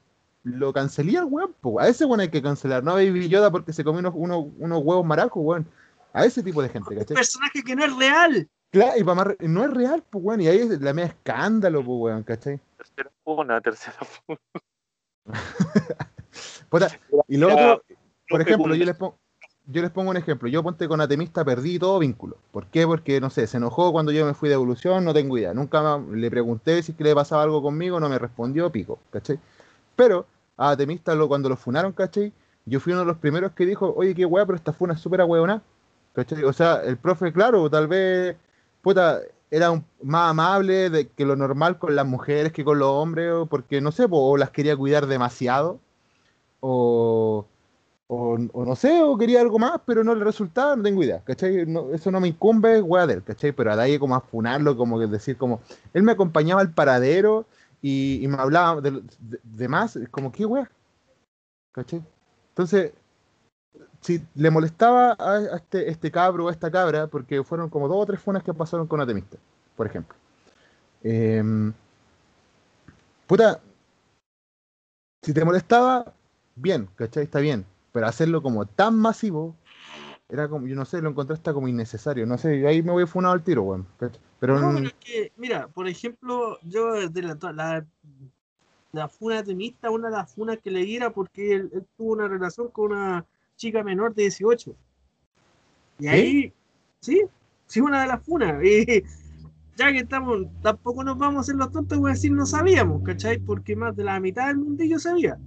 lo 0.46 0.72
cancelé 0.72 1.18
al 1.18 1.26
weón. 1.26 1.54
po. 1.60 1.80
A 1.80 1.88
ese 1.88 2.06
weón 2.06 2.22
hay 2.22 2.30
que 2.30 2.42
cancelar, 2.42 2.84
no 2.84 2.92
a 2.92 2.96
Baby 2.96 3.28
Yoda 3.28 3.52
porque 3.52 3.74
se 3.74 3.84
comió 3.84 4.00
unos, 4.00 4.14
unos, 4.16 4.46
unos 4.60 4.82
huevos 4.84 5.06
maracos, 5.06 5.44
weón. 5.44 5.68
A 6.14 6.24
ese 6.24 6.42
tipo 6.42 6.62
de 6.62 6.70
gente, 6.70 6.94
Un 6.94 7.00
¿cachai? 7.00 7.16
personaje 7.16 7.62
que 7.62 7.76
no 7.76 7.84
es 7.84 7.96
real. 7.98 8.48
Claro, 8.72 8.94
y 8.98 9.04
pa' 9.04 9.16
más 9.16 9.28
no 9.40 9.64
es 9.66 9.72
real, 9.72 10.04
pues 10.10 10.24
weón, 10.24 10.42
y 10.42 10.48
ahí 10.48 10.60
es 10.60 10.82
la 10.82 10.94
media 10.94 11.10
escándalo, 11.10 11.84
pues 11.84 11.98
weón, 12.00 12.24
¿cachai? 12.24 12.60
tercera 12.78 13.12
funa, 13.24 13.60
tercera 13.60 13.98
funa. 14.00 14.40
Puta, 16.70 16.88
y 17.28 17.38
lo 17.38 17.50
Ya, 17.50 17.74
otro, 17.74 17.84
por 18.30 18.42
ejemplo, 18.42 18.76
yo 18.76 18.86
les, 18.86 18.96
pongo, 18.96 19.18
yo 19.66 19.82
les 19.82 19.92
pongo 19.92 20.12
un 20.12 20.18
ejemplo. 20.18 20.48
Yo 20.48 20.62
ponte 20.64 20.88
con 20.88 21.02
Atemista, 21.02 21.44
perdí 21.44 21.80
todo 21.80 22.00
vínculo. 22.00 22.38
¿Por 22.52 22.68
qué? 22.68 22.86
Porque, 22.86 23.20
no 23.20 23.30
sé, 23.30 23.48
se 23.48 23.58
enojó 23.58 23.92
cuando 23.92 24.12
yo 24.12 24.26
me 24.26 24.34
fui 24.34 24.50
de 24.50 24.56
evolución, 24.56 25.04
no 25.04 25.14
tengo 25.14 25.38
idea. 25.38 25.54
Nunca 25.54 25.82
más 25.82 26.08
le 26.10 26.30
pregunté 26.30 26.84
si 26.84 26.92
es 26.92 26.98
que 26.98 27.04
le 27.04 27.16
pasaba 27.16 27.44
algo 27.44 27.62
conmigo, 27.62 28.00
no 28.00 28.10
me 28.10 28.20
respondió, 28.20 28.72
pico, 28.72 29.00
¿cachai? 29.10 29.40
Pero 29.96 30.28
a 30.58 30.72
Atemista, 30.72 31.16
lo, 31.16 31.28
cuando 31.28 31.50
lo 31.50 31.58
funaron, 31.58 31.92
¿cachai? 31.94 32.34
Yo 32.66 32.80
fui 32.80 32.94
uno 32.94 33.02
de 33.02 33.08
los 33.08 33.18
primeros 33.18 33.52
que 33.54 33.66
dijo, 33.66 33.94
oye, 33.96 34.16
qué 34.16 34.26
weá, 34.26 34.46
pero 34.46 34.56
esta 34.56 34.74
funa 34.74 34.94
es 34.94 35.00
súper 35.00 35.22
ahueonada, 35.22 35.62
¿cachai? 36.14 36.44
O 36.44 36.54
sea, 36.54 36.82
el 36.84 36.98
profe, 36.98 37.32
claro, 37.34 37.70
tal 37.70 37.88
vez, 37.88 38.36
puta, 38.82 39.22
era 39.52 39.72
más 40.02 40.32
amable 40.32 40.90
de 40.90 41.08
que 41.10 41.26
lo 41.26 41.36
normal 41.36 41.78
con 41.80 41.96
las 41.96 42.06
mujeres 42.06 42.52
que 42.52 42.66
con 42.66 42.80
los 42.80 42.90
hombres, 42.90 43.32
porque, 43.50 43.82
no 43.82 43.92
sé, 43.92 44.06
o 44.10 44.38
las 44.38 44.50
quería 44.52 44.76
cuidar 44.76 45.08
demasiado, 45.08 45.80
o, 46.60 47.46
o, 48.08 48.38
o 48.54 48.66
no 48.66 48.76
sé, 48.76 49.02
o 49.02 49.18
quería 49.18 49.42
algo 49.42 49.60
más, 49.60 49.82
pero 49.86 50.04
no 50.04 50.16
le 50.16 50.24
resultaba, 50.24 50.76
no 50.76 50.84
tengo 50.84 51.04
idea, 51.04 51.24
¿cachai? 51.24 51.66
No, 51.66 51.92
eso 51.94 52.12
no 52.12 52.20
me 52.20 52.30
incumbe, 52.30 52.82
él, 53.14 53.24
¿cachai? 53.24 53.52
Pero 53.52 53.72
a 53.72 53.76
nadie 53.76 54.00
como 54.00 54.16
a 54.16 54.22
funarlo, 54.22 54.76
como 54.78 55.00
que 55.00 55.08
decir, 55.08 55.38
como, 55.38 55.62
él 55.94 56.04
me 56.04 56.14
acompañaba 56.14 56.62
al 56.62 56.74
paradero 56.74 57.46
y, 57.82 58.26
me 58.28 58.38
hablaba 58.38 58.82
de, 58.82 58.92
de- 58.92 59.40
de 59.44 59.68
más, 59.68 59.98
como, 60.12 60.32
¿qué 60.32 60.46
wea? 60.46 60.70
¿Cachai? 61.74 62.02
Entonces, 62.50 62.94
si 64.02 64.22
le 64.36 64.52
molestaba 64.52 65.16
a, 65.18 65.32
a 65.38 65.56
este, 65.58 65.90
este 65.90 66.12
cabro 66.12 66.46
o 66.46 66.50
a 66.50 66.52
esta 66.52 66.70
cabra, 66.72 67.08
porque 67.08 67.44
fueron 67.44 67.70
como 67.70 67.88
dos 67.88 67.98
o 67.98 68.06
tres 68.06 68.20
funas 68.22 68.44
que 68.44 68.54
pasaron 68.54 68.88
con 68.88 69.02
Atemista, 69.02 69.38
por 69.76 69.88
ejemplo. 69.88 70.16
Em, 71.04 71.74
puta, 73.28 73.60
si 75.22 75.34
te 75.34 75.44
molestaba, 75.44 76.14
bien, 76.56 76.88
¿cachai? 76.96 77.24
Está 77.24 77.40
bien. 77.40 77.66
Pero 77.92 78.08
hacerlo 78.08 78.42
como 78.42 78.66
tan 78.66 78.96
masivo, 78.98 79.56
era 80.30 80.48
como, 80.50 80.68
yo 80.68 80.76
no 80.76 80.86
sé, 80.86 81.02
lo 81.02 81.10
encontré 81.10 81.36
hasta 81.36 81.54
como 81.54 81.68
innecesario. 81.68 82.26
No 82.26 82.38
sé, 82.38 82.66
ahí 82.68 82.82
me 82.82 82.92
voy 82.92 83.06
funado 83.06 83.34
al 83.34 83.44
tiro, 83.44 83.64
weón. 83.64 83.86
Pero 84.40 84.60
No, 84.60 84.74
pero 84.76 84.88
es 84.88 84.94
que, 84.94 85.32
mira, 85.38 85.68
por 85.68 85.88
ejemplo, 85.88 86.60
yo 86.64 86.96
la, 86.96 87.52
la, 87.54 87.86
la 88.92 89.08
funa 89.08 89.44
temista, 89.44 89.92
una 89.92 90.10
de 90.10 90.16
las 90.16 90.34
funas 90.34 90.58
que 90.60 90.72
le 90.72 90.84
diera 90.84 91.12
porque 91.12 91.54
él, 91.54 91.70
él 91.74 91.86
tuvo 91.98 92.14
una 92.14 92.28
relación 92.28 92.70
con 92.70 92.92
una 92.92 93.26
chica 93.56 93.84
menor 93.84 94.16
de 94.16 94.24
18. 94.24 94.76
Y 96.00 96.08
ahí, 96.08 96.54
sí, 97.00 97.22
sí, 97.68 97.80
una 97.80 98.02
de 98.02 98.08
las 98.08 98.24
funas. 98.24 98.62
Y 98.64 99.04
ya 99.78 99.92
que 99.92 100.00
estamos, 100.00 100.48
tampoco 100.62 101.04
nos 101.04 101.18
vamos 101.18 101.40
a 101.40 101.42
hacer 101.42 101.56
los 101.56 101.72
tontos, 101.72 101.98
voy 102.00 102.12
a 102.12 102.14
decir 102.14 102.32
no 102.32 102.46
sabíamos, 102.46 103.04
¿cachai? 103.04 103.40
Porque 103.40 103.76
más 103.76 103.94
de 103.96 104.06
la 104.06 104.20
mitad 104.22 104.48
del 104.48 104.58
mundillo 104.58 104.98
sabía. 105.00 105.38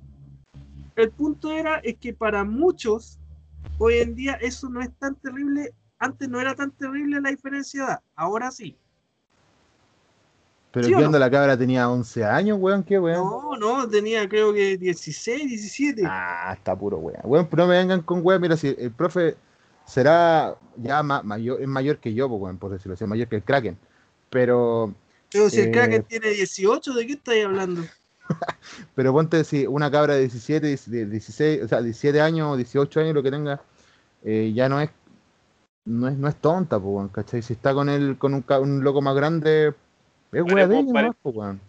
El 0.96 1.10
punto 1.10 1.50
era, 1.50 1.78
es 1.78 1.96
que 1.96 2.12
para 2.12 2.44
muchos, 2.44 3.18
hoy 3.78 3.98
en 3.98 4.14
día 4.14 4.34
eso 4.40 4.68
no 4.68 4.80
es 4.80 4.90
tan 4.98 5.14
terrible, 5.16 5.72
antes 5.98 6.28
no 6.28 6.40
era 6.40 6.54
tan 6.54 6.70
terrible 6.70 7.20
la 7.20 7.30
diferencia 7.30 7.80
de 7.80 7.86
edad, 7.86 8.00
ahora 8.14 8.50
sí. 8.50 8.76
pero 10.70 10.86
¿sí 10.86 11.18
la 11.18 11.30
cabra 11.30 11.58
tenía 11.58 11.88
11 11.88 12.24
años, 12.24 12.58
weón? 12.60 12.82
¿Qué, 12.84 12.98
weón? 12.98 13.26
No, 13.26 13.56
no, 13.56 13.88
tenía 13.88 14.28
creo 14.28 14.52
que 14.52 14.76
16, 14.76 15.48
17. 15.48 16.02
Ah, 16.04 16.54
está 16.56 16.76
puro 16.76 16.98
weón. 16.98 17.20
Weón, 17.24 17.48
no 17.50 17.66
me 17.66 17.78
vengan 17.78 18.02
con 18.02 18.20
weón. 18.24 18.40
Mira, 18.40 18.56
si 18.56 18.74
el 18.78 18.92
profe 18.92 19.36
será 19.86 20.56
ya 20.76 21.02
ma- 21.02 21.22
mayor, 21.22 21.60
es 21.60 21.68
mayor 21.68 21.98
que 21.98 22.12
yo, 22.14 22.26
weón, 22.28 22.58
por 22.58 22.70
decirlo 22.70 22.94
así, 22.94 23.04
es 23.04 23.10
mayor 23.10 23.28
que 23.28 23.36
el 23.36 23.42
Kraken. 23.42 23.78
Pero, 24.30 24.94
Pero 25.32 25.48
si 25.48 25.60
el 25.60 25.68
eh, 25.68 25.72
Kraken 25.72 26.02
tiene 26.04 26.28
18, 26.28 26.92
¿de 26.94 27.06
qué 27.06 27.12
estáis 27.14 27.44
hablando? 27.44 27.82
pero 28.94 29.12
ponte 29.12 29.44
si 29.44 29.66
una 29.66 29.90
cabra 29.90 30.14
de 30.14 30.20
17, 30.20 30.76
de 30.86 31.06
16, 31.06 31.62
o 31.62 31.68
sea, 31.68 31.80
17 31.80 32.20
años 32.20 32.52
o 32.52 32.56
18 32.56 33.00
años, 33.00 33.14
lo 33.14 33.22
que 33.22 33.30
tenga, 33.30 33.60
eh, 34.24 34.52
ya 34.54 34.68
no 34.68 34.80
es, 34.80 34.90
no 35.84 36.08
es, 36.08 36.16
no 36.16 36.28
es 36.28 36.36
tonta, 36.36 36.78
pues, 36.78 36.94
weón, 36.94 37.08
¿cachai? 37.08 37.42
Si 37.42 37.54
está 37.54 37.74
con 37.74 37.88
él, 37.88 38.18
con 38.18 38.34
un, 38.34 38.84
loco 38.84 39.00
más 39.00 39.14
grande, 39.14 39.68
es 39.68 40.42
weón 40.42 40.48
de 40.48 40.66
pues, 40.66 40.78
ella 40.78 41.14
weón. 41.24 41.60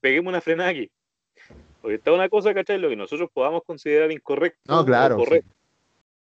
Peguemos 0.00 0.30
una 0.30 0.40
frenada 0.40 0.70
aquí. 0.70 0.90
Porque 1.80 1.96
está 1.96 2.12
una 2.12 2.28
cosa, 2.28 2.54
¿cachai? 2.54 2.78
Lo 2.78 2.88
que 2.88 2.96
nosotros 2.96 3.28
podamos 3.32 3.62
considerar 3.66 4.10
incorrecto. 4.10 4.60
No, 4.66 4.84
claro. 4.84 5.18
sí. 5.30 5.40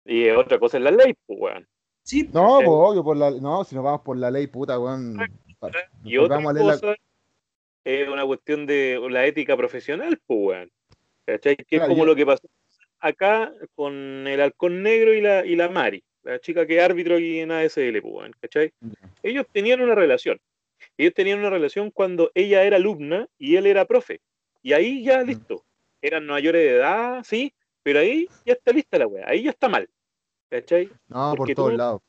Y 0.05 0.29
otra 0.29 0.59
cosa 0.59 0.77
es 0.77 0.83
la 0.83 0.91
ley, 0.91 1.15
pues, 1.25 1.39
weón. 1.39 1.67
Sí, 2.03 2.29
No, 2.31 2.57
pues, 2.57 2.67
obvio, 2.69 3.03
por 3.03 3.17
la, 3.17 3.31
no, 3.31 3.63
si 3.65 3.75
nos 3.75 3.83
vamos 3.83 4.01
por 4.01 4.17
la 4.17 4.31
ley, 4.31 4.47
puta, 4.47 4.79
weón. 4.79 5.17
Y 6.03 6.17
otra 6.17 6.39
la- 6.39 6.53
cosa 6.53 6.95
es 7.87 8.07
una 8.09 8.25
cuestión 8.25 8.65
de 8.65 8.99
la 9.09 9.25
ética 9.25 9.55
profesional, 9.55 10.19
pues, 10.25 10.39
weón. 10.39 10.71
¿Cachai? 11.25 11.55
Que 11.57 11.63
Claro, 11.65 11.83
es 11.85 11.89
como 11.89 12.05
lo 12.05 12.15
que 12.15 12.25
pasó 12.25 12.47
acá 12.99 13.53
con 13.75 13.93
el 14.27 14.41
halcón 14.41 14.81
negro 14.81 15.13
y 15.13 15.21
la, 15.21 15.45
y 15.45 15.55
la 15.55 15.69
Mari, 15.69 16.03
la 16.23 16.39
chica 16.39 16.65
que 16.65 16.77
es 16.77 16.83
árbitro 16.83 17.15
aquí 17.15 17.39
en 17.39 17.51
ASL, 17.51 18.01
pues, 18.01 18.13
weón. 18.13 18.31
¿Cachai? 18.41 18.71
Ellos 19.23 19.45
tenían 19.51 19.81
una 19.81 19.95
relación. 19.95 20.39
Ellos 20.97 21.13
tenían 21.13 21.39
una 21.39 21.49
relación 21.49 21.91
cuando 21.91 22.31
ella 22.33 22.63
era 22.63 22.77
alumna 22.77 23.27
y 23.37 23.55
él 23.55 23.65
era 23.67 23.85
profe. 23.85 24.19
Y 24.61 24.73
ahí 24.73 25.03
ya 25.03 25.23
Mm. 25.23 25.27
listo. 25.27 25.63
Eran 26.01 26.25
mayores 26.25 26.61
de 26.61 26.75
edad, 26.75 27.23
sí, 27.23 27.53
pero 27.83 27.99
ahí 27.99 28.27
ya 28.45 28.53
está 28.53 28.71
lista 28.71 28.97
la 28.99 29.07
weá. 29.07 29.25
Ahí 29.27 29.43
ya 29.43 29.51
está 29.51 29.69
mal. 29.69 29.87
¿Cachai? 30.49 30.89
No, 31.07 31.29
por 31.31 31.37
porque 31.39 31.55
todos 31.55 31.71
tú- 31.71 31.77
lados. 31.77 32.01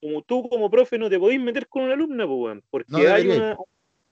como 0.00 0.22
tú 0.22 0.48
como 0.48 0.70
profe 0.70 0.98
no 0.98 1.08
te 1.08 1.18
podés 1.18 1.40
meter 1.40 1.66
con 1.66 1.84
una 1.84 1.94
alumna, 1.94 2.26
pues, 2.26 2.38
weón, 2.38 2.62
porque 2.70 2.92
No 2.92 2.98
hay, 2.98 3.26
una, 3.28 3.56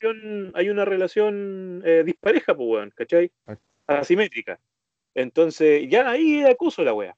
relación- 0.03 0.53
hay 0.55 0.69
una 0.71 0.85
relación 0.85 1.83
eh, 1.85 2.03
dispareja, 2.05 2.55
pues, 2.55 2.69
weón, 2.69 2.91
¿cachai? 2.95 3.31
Ah. 3.47 3.57
Asimétrica. 3.87 4.61
Entonces, 5.15 5.89
ya 5.89 6.11
ahí 6.11 6.41
es 6.41 6.47
acoso 6.51 6.83
la 6.85 6.95
weá. 6.95 7.17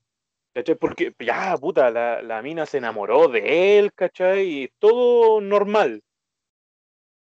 ¿Cachai? 0.54 0.76
Porque 0.76 1.12
ya, 1.18 1.56
puta, 1.58 1.90
la, 1.90 2.22
la 2.22 2.42
mina 2.42 2.66
se 2.66 2.78
enamoró 2.78 3.28
de 3.28 3.78
él, 3.78 3.92
¿cachai? 3.94 4.64
Y 4.64 4.68
todo 4.78 5.40
normal. 5.40 6.02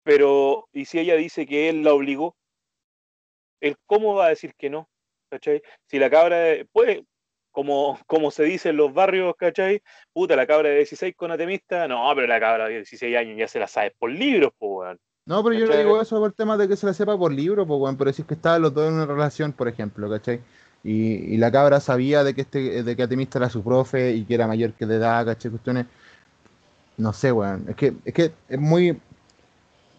Pero, 0.03 0.69
¿y 0.73 0.85
si 0.85 0.99
ella 0.99 1.17
dice 1.17 1.47
que 1.47 1.69
él 1.71 1.83
la 1.83 1.95
obligó? 1.95 2.37
¿Él 3.61 3.77
cómo 3.87 4.14
va 4.14 4.27
a 4.27 4.29
decir 4.31 4.55
que 4.57 4.69
no? 4.71 4.88
¿Cachai? 5.31 5.62
Si 5.87 5.99
la 5.99 6.11
cabra, 6.11 6.38
puede, 6.73 7.05
como, 7.51 7.99
como 8.07 8.31
se 8.31 8.45
dice 8.45 8.71
en 8.71 8.77
los 8.77 8.93
barrios, 8.93 9.35
¿cachai? 9.37 9.81
Puta, 10.12 10.37
la 10.37 10.47
cabra 10.47 10.69
de 10.69 10.77
16 10.77 11.14
con 11.17 11.31
atemista, 11.31 11.88
no, 11.88 12.12
pero 12.14 12.27
la 12.27 12.40
cabra 12.40 12.69
de 12.69 12.75
16 12.77 13.17
años 13.17 13.38
ya 13.38 13.49
se 13.49 13.59
la 13.59 13.67
sabe 13.69 13.93
por 13.99 14.11
libros, 14.11 14.53
pues, 14.59 14.71
weón. 14.71 15.01
No, 15.26 15.42
pero 15.42 15.54
yo 15.56 15.66
¿Cachai? 15.66 15.84
digo 15.84 16.00
eso 16.02 16.18
por 16.18 16.28
el 16.28 16.34
tema 16.34 16.56
de 16.58 16.68
que 16.68 16.76
se 16.76 16.84
la 16.87 16.92
sepa 16.92 17.16
por 17.16 17.32
libro, 17.32 17.66
pues, 17.66 17.80
weón, 17.80 17.96
pero 17.96 18.12
si 18.12 18.22
es 18.22 18.28
que 18.28 18.34
estaban 18.34 18.60
los 18.62 18.74
dos 18.74 18.88
en 18.88 18.94
una 18.94 19.06
relación, 19.06 19.52
por 19.54 19.68
ejemplo, 19.68 20.08
¿cachai? 20.10 20.42
Y, 20.82 21.14
y 21.34 21.37
la 21.38 21.50
cabra 21.50 21.80
sabía 21.80 22.22
de 22.24 22.34
que 22.34 22.42
este, 22.42 22.82
de 22.82 22.96
que 22.96 23.02
Atemista 23.02 23.38
era 23.38 23.48
su 23.48 23.64
profe 23.64 24.12
y 24.12 24.26
que 24.26 24.34
era 24.34 24.46
mayor 24.46 24.74
que 24.74 24.84
de 24.87 24.96
edad, 24.96 25.24
¿cachai? 25.24 25.50
Cuestiones. 25.50 25.87
No 26.96 27.12
sé, 27.12 27.32
weón. 27.32 27.64
Es 27.68 27.76
que, 27.76 27.94
es 28.04 28.14
que 28.14 28.32
es 28.48 28.58
muy. 28.58 29.00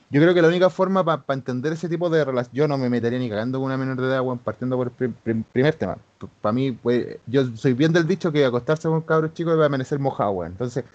Yo 0.09 0.21
creo 0.21 0.33
que 0.35 0.41
la 0.41 0.47
única 0.49 0.69
forma 0.69 1.03
para 1.03 1.23
entender 1.33 1.73
ese 1.73 1.89
tipo 1.89 2.09
de 2.09 2.23
relación. 2.23 2.53
Yo 2.55 2.67
no 2.67 2.77
me 2.77 2.89
metería 2.89 3.17
ni 3.19 3.27
cagando 3.29 3.57
con 3.59 3.65
una 3.67 3.77
menor 3.77 3.99
de 3.99 4.07
edad, 4.07 4.21
weón, 4.21 4.37
partiendo 4.39 4.77
por 4.77 4.87
el 4.87 4.93
prim- 4.93 5.13
prim- 5.23 5.43
primer 5.43 5.75
tema. 5.75 5.97
Para 6.41 6.53
mí, 6.53 6.71
pues, 6.71 7.17
yo 7.25 7.45
soy 7.57 7.73
bien 7.73 7.91
del 7.91 8.07
dicho 8.07 8.31
que 8.31 8.45
acostarse 8.45 8.87
con 8.87 8.97
un 8.97 9.01
cabro 9.03 9.29
chico 9.29 9.55
va 9.57 9.63
a 9.63 9.67
amanecer 9.67 9.99
mojado, 9.99 10.31
weón. 10.31 10.51
Entonces, 10.51 10.85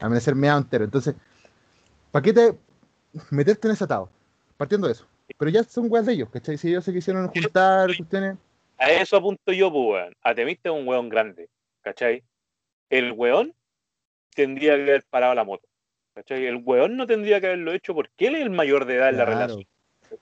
amanecer 0.00 0.34
meado 0.34 0.58
entero. 0.58 0.84
Entonces, 0.84 1.14
¿para 2.10 2.22
qué 2.22 2.32
te 2.32 2.58
meterte 3.30 3.68
en 3.68 3.74
ese 3.74 3.84
atado? 3.84 4.10
Partiendo 4.56 4.86
de 4.86 4.94
eso. 4.94 5.06
Pero 5.38 5.50
ya 5.50 5.62
son 5.62 5.86
weas 5.90 6.06
de 6.06 6.14
ellos, 6.14 6.30
¿cachai? 6.30 6.56
Si 6.56 6.68
ellos 6.68 6.84
se 6.84 6.92
quisieron 6.92 7.28
juntar, 7.28 7.94
cuestiones. 7.96 8.36
A 8.78 8.90
eso 8.92 9.16
apunto 9.16 9.52
yo, 9.52 9.70
pues, 9.70 9.86
weón. 9.86 10.16
Atemista 10.22 10.68
es 10.70 10.74
un 10.74 10.86
weón 10.88 11.08
grande, 11.08 11.48
¿cachai? 11.82 12.22
El 12.90 13.12
weón 13.12 13.54
tendría 14.34 14.76
que 14.76 14.82
haber 14.82 15.04
parado 15.10 15.34
la 15.34 15.44
moto, 15.44 15.66
¿cachai? 16.14 16.46
El 16.46 16.62
weón 16.64 16.96
no 16.96 17.06
tendría 17.06 17.40
que 17.40 17.48
haberlo 17.48 17.72
hecho 17.72 17.94
porque 17.94 18.28
él 18.28 18.36
es 18.36 18.42
el 18.42 18.50
mayor 18.50 18.86
de 18.86 18.94
edad 18.96 19.10
en 19.10 19.16
la 19.18 19.24
Claro. 19.26 19.38
relación. 19.40 19.66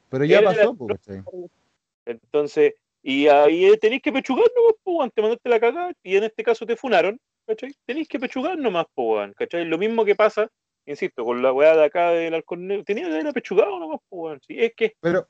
Pero 0.08 0.24
ya 0.24 0.38
Él 0.38 0.44
pasó, 0.44 0.74
pues, 0.74 0.98
¿cachai? 0.98 1.22
Entonces, 2.06 2.74
y 3.02 3.28
ahí 3.28 3.76
tenéis 3.78 4.02
que 4.02 4.12
pechugar 4.12 4.46
nomás, 4.56 4.74
pues, 4.82 4.96
weón, 4.96 5.10
te 5.10 5.22
mandaste 5.22 5.48
la 5.48 5.60
cagada 5.60 5.92
y 6.02 6.16
en 6.16 6.24
este 6.24 6.42
caso 6.42 6.66
te 6.66 6.76
funaron, 6.76 7.20
¿cachai? 7.46 7.72
Tenéis 7.84 8.08
que 8.08 8.18
pechugar 8.18 8.58
nomás, 8.58 8.86
pues, 8.94 9.06
weón, 9.06 9.32
¿cachai? 9.34 9.64
Lo 9.64 9.78
mismo 9.78 10.04
que 10.04 10.16
pasa, 10.16 10.50
insisto, 10.86 11.24
con 11.24 11.42
la 11.42 11.52
weá 11.52 11.76
de 11.76 11.84
acá 11.84 12.10
del 12.10 12.34
halcón 12.34 12.66
negro, 12.66 12.84
tenía 12.84 13.06
que 13.06 13.12
haber 13.14 13.26
apechugado 13.28 13.78
nomás, 13.78 14.00
pues, 14.08 14.20
weón. 14.20 14.40
Sí, 14.46 14.56
es 14.58 14.72
que 14.74 14.94
Pero, 15.00 15.26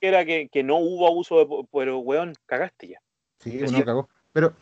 era 0.00 0.24
que, 0.24 0.48
que 0.48 0.62
no 0.62 0.78
hubo 0.78 1.06
abuso 1.06 1.38
de, 1.38 1.66
pero 1.72 1.98
weón, 1.98 2.32
cagaste 2.46 2.88
ya. 2.88 2.98
sí, 3.38 3.60
uno 3.62 3.84
cagó. 3.84 4.08
Pero 4.32 4.54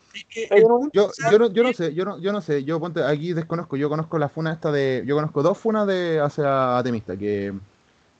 yo, 0.93 1.39
no, 1.39 1.51
yo 1.53 1.63
no 1.63 1.73
sé, 1.73 1.93
yo 1.93 2.03
no, 2.03 2.19
yo 2.19 2.33
no 2.33 2.41
sé, 2.41 2.63
yo 2.63 2.79
ponte, 2.79 3.03
aquí 3.03 3.33
desconozco, 3.33 3.77
yo 3.77 3.87
conozco 3.89 4.19
la 4.19 4.27
funa 4.29 4.51
esta 4.53 4.71
de, 4.71 5.03
yo 5.05 5.15
conozco 5.15 5.41
dos 5.43 5.57
funas 5.57 5.87
de 5.87 6.19
hacia 6.19 6.77
Atemista, 6.77 7.15
que 7.15 7.53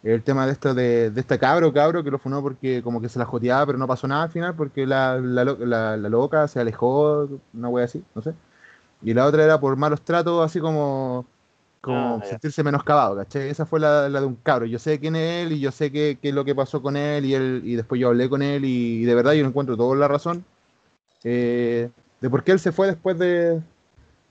el 0.03 0.23
tema 0.23 0.45
de 0.45 0.53
esto 0.53 0.73
de, 0.73 1.11
de 1.11 1.21
este 1.21 1.37
cabro, 1.37 1.73
cabro, 1.73 2.03
que 2.03 2.09
lo 2.09 2.17
funó 2.17 2.41
porque 2.41 2.81
como 2.81 3.01
que 3.01 3.09
se 3.09 3.19
la 3.19 3.25
joteaba, 3.25 3.65
pero 3.65 3.77
no 3.77 3.85
pasó 3.87 4.07
nada 4.07 4.23
al 4.23 4.31
final, 4.31 4.55
porque 4.55 4.87
la, 4.87 5.17
la, 5.17 5.43
la- 5.43 5.97
la 5.97 6.09
loca 6.09 6.47
se 6.47 6.59
alejó, 6.59 7.27
una 7.53 7.69
wea 7.69 7.85
así, 7.85 8.03
no 8.15 8.21
sé. 8.21 8.33
Y 9.03 9.13
la 9.13 9.25
otra 9.25 9.43
era 9.43 9.59
por 9.59 9.75
malos 9.75 10.01
tratos, 10.01 10.43
así 10.45 10.59
como, 10.59 11.25
como 11.81 12.19
Ah, 12.21 12.25
sentirse 12.25 12.63
menoscabado, 12.63 13.15
¿cachai? 13.17 13.49
Esa 13.49 13.65
fue 13.65 13.79
la, 13.79 14.07
la 14.07 14.19
de 14.21 14.25
un 14.27 14.35
cabro. 14.35 14.65
Yo 14.67 14.77
sé 14.79 14.99
quién 14.99 15.15
es 15.15 15.45
él 15.47 15.53
y 15.53 15.59
yo 15.59 15.71
sé 15.71 15.91
qué, 15.91 16.17
qué 16.21 16.29
es 16.29 16.35
lo 16.35 16.45
que 16.45 16.53
pasó 16.55 16.81
con 16.81 16.95
él 16.95 17.25
y, 17.25 17.33
él, 17.33 17.61
y 17.65 17.75
después 17.75 17.99
yo 17.99 18.09
hablé 18.09 18.29
con 18.29 18.41
él 18.43 18.63
y, 18.65 19.03
de 19.03 19.15
verdad 19.15 19.33
yo 19.33 19.41
no 19.43 19.49
encuentro 19.49 19.75
toda 19.75 19.95
la 19.97 20.07
razón 20.07 20.45
eh, 21.23 21.89
de 22.21 22.29
por 22.29 22.43
qué 22.43 22.51
él 22.51 22.59
se 22.59 22.71
fue 22.71 22.87
después 22.87 23.17
de, 23.17 23.59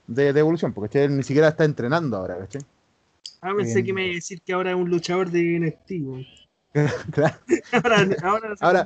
de, 0.07 0.33
de 0.33 0.39
Evolución, 0.39 0.71
porque 0.73 1.03
él 1.03 1.17
ni 1.17 1.23
siquiera 1.23 1.49
está 1.49 1.65
entrenando 1.65 2.17
ahora, 2.17 2.37
¿cachai? 2.37 2.61
ah, 3.41 3.51
pensé 3.57 3.79
eh, 3.79 3.83
que 3.83 3.93
me 3.93 4.05
iba 4.05 4.11
a 4.13 4.15
decir 4.15 4.41
que 4.41 4.53
ahora 4.53 4.71
es 4.71 4.77
un 4.77 4.89
luchador 4.89 5.29
de 5.29 5.59
NXT. 5.59 5.91
Claro. 7.11 7.35
Ahora, 7.73 8.07
ahora, 8.23 8.55
Ahora- 8.61 8.85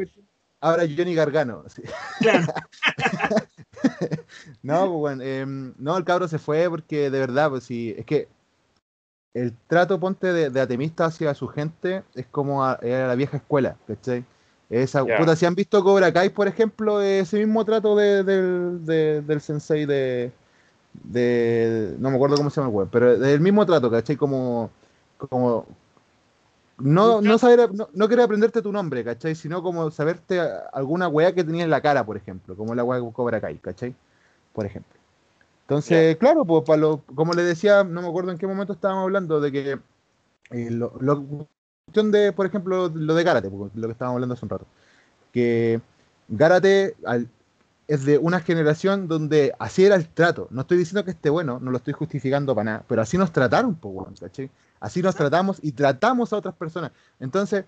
Ahora 0.60 0.84
Johnny 0.98 1.14
Gargano. 1.14 1.64
sí. 1.68 1.84
claro. 2.20 2.48
No, 4.64 4.80
pues 4.88 4.92
bueno, 5.00 5.24
em, 5.24 5.74
no, 5.78 5.96
el 5.98 6.04
cabro 6.04 6.28
se 6.28 6.40
fue 6.40 6.68
porque 6.70 7.10
de 7.12 7.20
verdad, 7.20 7.50
pues 7.52 7.64
sí, 7.66 7.94
es 7.98 8.06
que 8.06 8.28
el 9.36 9.54
trato, 9.68 10.00
ponte, 10.00 10.34
de, 10.34 10.50
de 10.50 10.62
atemista 10.62 11.06
hacia 11.06 11.36
su 11.36 11.48
gente 11.48 12.04
es 12.16 12.26
como 12.28 12.64
a, 12.66 12.80
la 12.82 13.16
vieja 13.16 13.38
escuela, 13.38 13.78
¿cachai? 13.88 14.26
Esa, 14.72 15.06
Ya. 15.06 15.18
puta, 15.20 15.36
si 15.36 15.46
han 15.46 15.54
visto 15.56 15.84
Cobra 15.84 16.12
Kai, 16.12 16.30
por 16.30 16.48
ejemplo, 16.48 17.02
ese 17.02 17.38
mismo 17.40 17.64
trato 17.66 17.96
de- 17.96 18.24
del, 18.24 18.86
de- 18.86 19.22
del 19.22 19.42
sensei 19.42 19.86
de. 19.86 20.32
No 22.00 22.10
me 22.10 22.16
acuerdo 22.16 22.38
cómo 22.38 22.50
se 22.50 22.62
llama 22.62 22.70
el 22.70 22.76
weón, 22.76 22.90
pero 22.92 23.18
del 23.20 23.42
mismo 23.42 23.66
trato, 23.66 23.92
¿cachai? 23.92 24.16
Como. 24.16 24.72
como 25.18 25.68
no, 26.78 27.22
no 27.22 27.38
saber, 27.38 27.74
no, 27.74 27.90
no 27.94 28.08
querer 28.10 28.26
aprenderte 28.26 28.62
tu 28.62 28.72
nombre, 28.72 29.04
¿cachai? 29.04 29.36
Sino 29.36 29.64
como 29.64 29.92
saberte 29.92 30.42
alguna 30.74 31.08
weá 31.08 31.34
que 31.34 31.44
tenías 31.44 31.66
en 31.66 31.70
la 31.72 31.82
cara, 31.82 32.06
por 32.06 32.18
ejemplo, 32.18 32.56
como 32.56 32.76
la 32.76 32.84
weá 32.84 33.00
de 33.00 33.12
Cobra 33.14 33.40
Kai, 33.40 33.58
¿cachai? 33.60 33.96
Por 34.54 34.66
ejemplo. 34.66 34.95
Entonces, 35.66 36.18
claro, 36.18 36.46
pues 36.46 36.64
para 36.66 36.78
lo, 36.80 37.04
como 37.16 37.34
le 37.34 37.44
decía, 37.44 37.84
no 37.84 38.02
me 38.02 38.08
acuerdo 38.08 38.32
en 38.32 38.38
qué 38.38 38.46
momento 38.48 38.74
estábamos 38.74 39.04
hablando 39.04 39.42
de 39.42 39.52
que 39.52 39.80
eh, 40.52 40.72
lo, 40.72 40.94
lo- 41.00 41.48
cuestión 41.86 42.12
de, 42.12 42.34
por 42.34 42.46
ejemplo, 42.48 42.90
lo 42.90 43.16
de 43.16 43.24
Karate, 43.26 43.50
porque 43.50 43.80
lo 43.80 43.88
que 43.88 43.94
estábamos 43.94 44.18
hablando 44.18 44.34
hace 44.36 44.46
un 44.46 44.50
rato, 44.50 44.68
que 45.34 45.82
Karate 46.38 46.96
al- 47.06 47.30
es 47.88 48.06
de 48.06 48.18
una 48.18 48.40
generación 48.42 49.08
donde 49.08 49.54
así 49.60 49.86
era 49.86 49.96
el 49.96 50.08
trato. 50.10 50.48
No 50.52 50.62
estoy 50.62 50.78
diciendo 50.78 51.06
que 51.06 51.12
esté 51.12 51.30
bueno, 51.30 51.60
no 51.62 51.72
lo 51.72 51.78
estoy 51.78 51.94
justificando 51.94 52.56
para 52.56 52.66
nada, 52.66 52.86
pero 52.88 53.02
así 53.02 53.18
nos 53.18 53.32
trataron, 53.32 53.76
pues, 53.76 54.20
¿cachai? 54.20 54.52
Así 54.80 55.02
nos 55.02 55.16
tratamos 55.16 55.60
y 55.64 55.72
tratamos 55.74 56.34
a 56.34 56.38
otras 56.38 56.56
personas. 56.56 56.92
Entonces, 57.20 57.66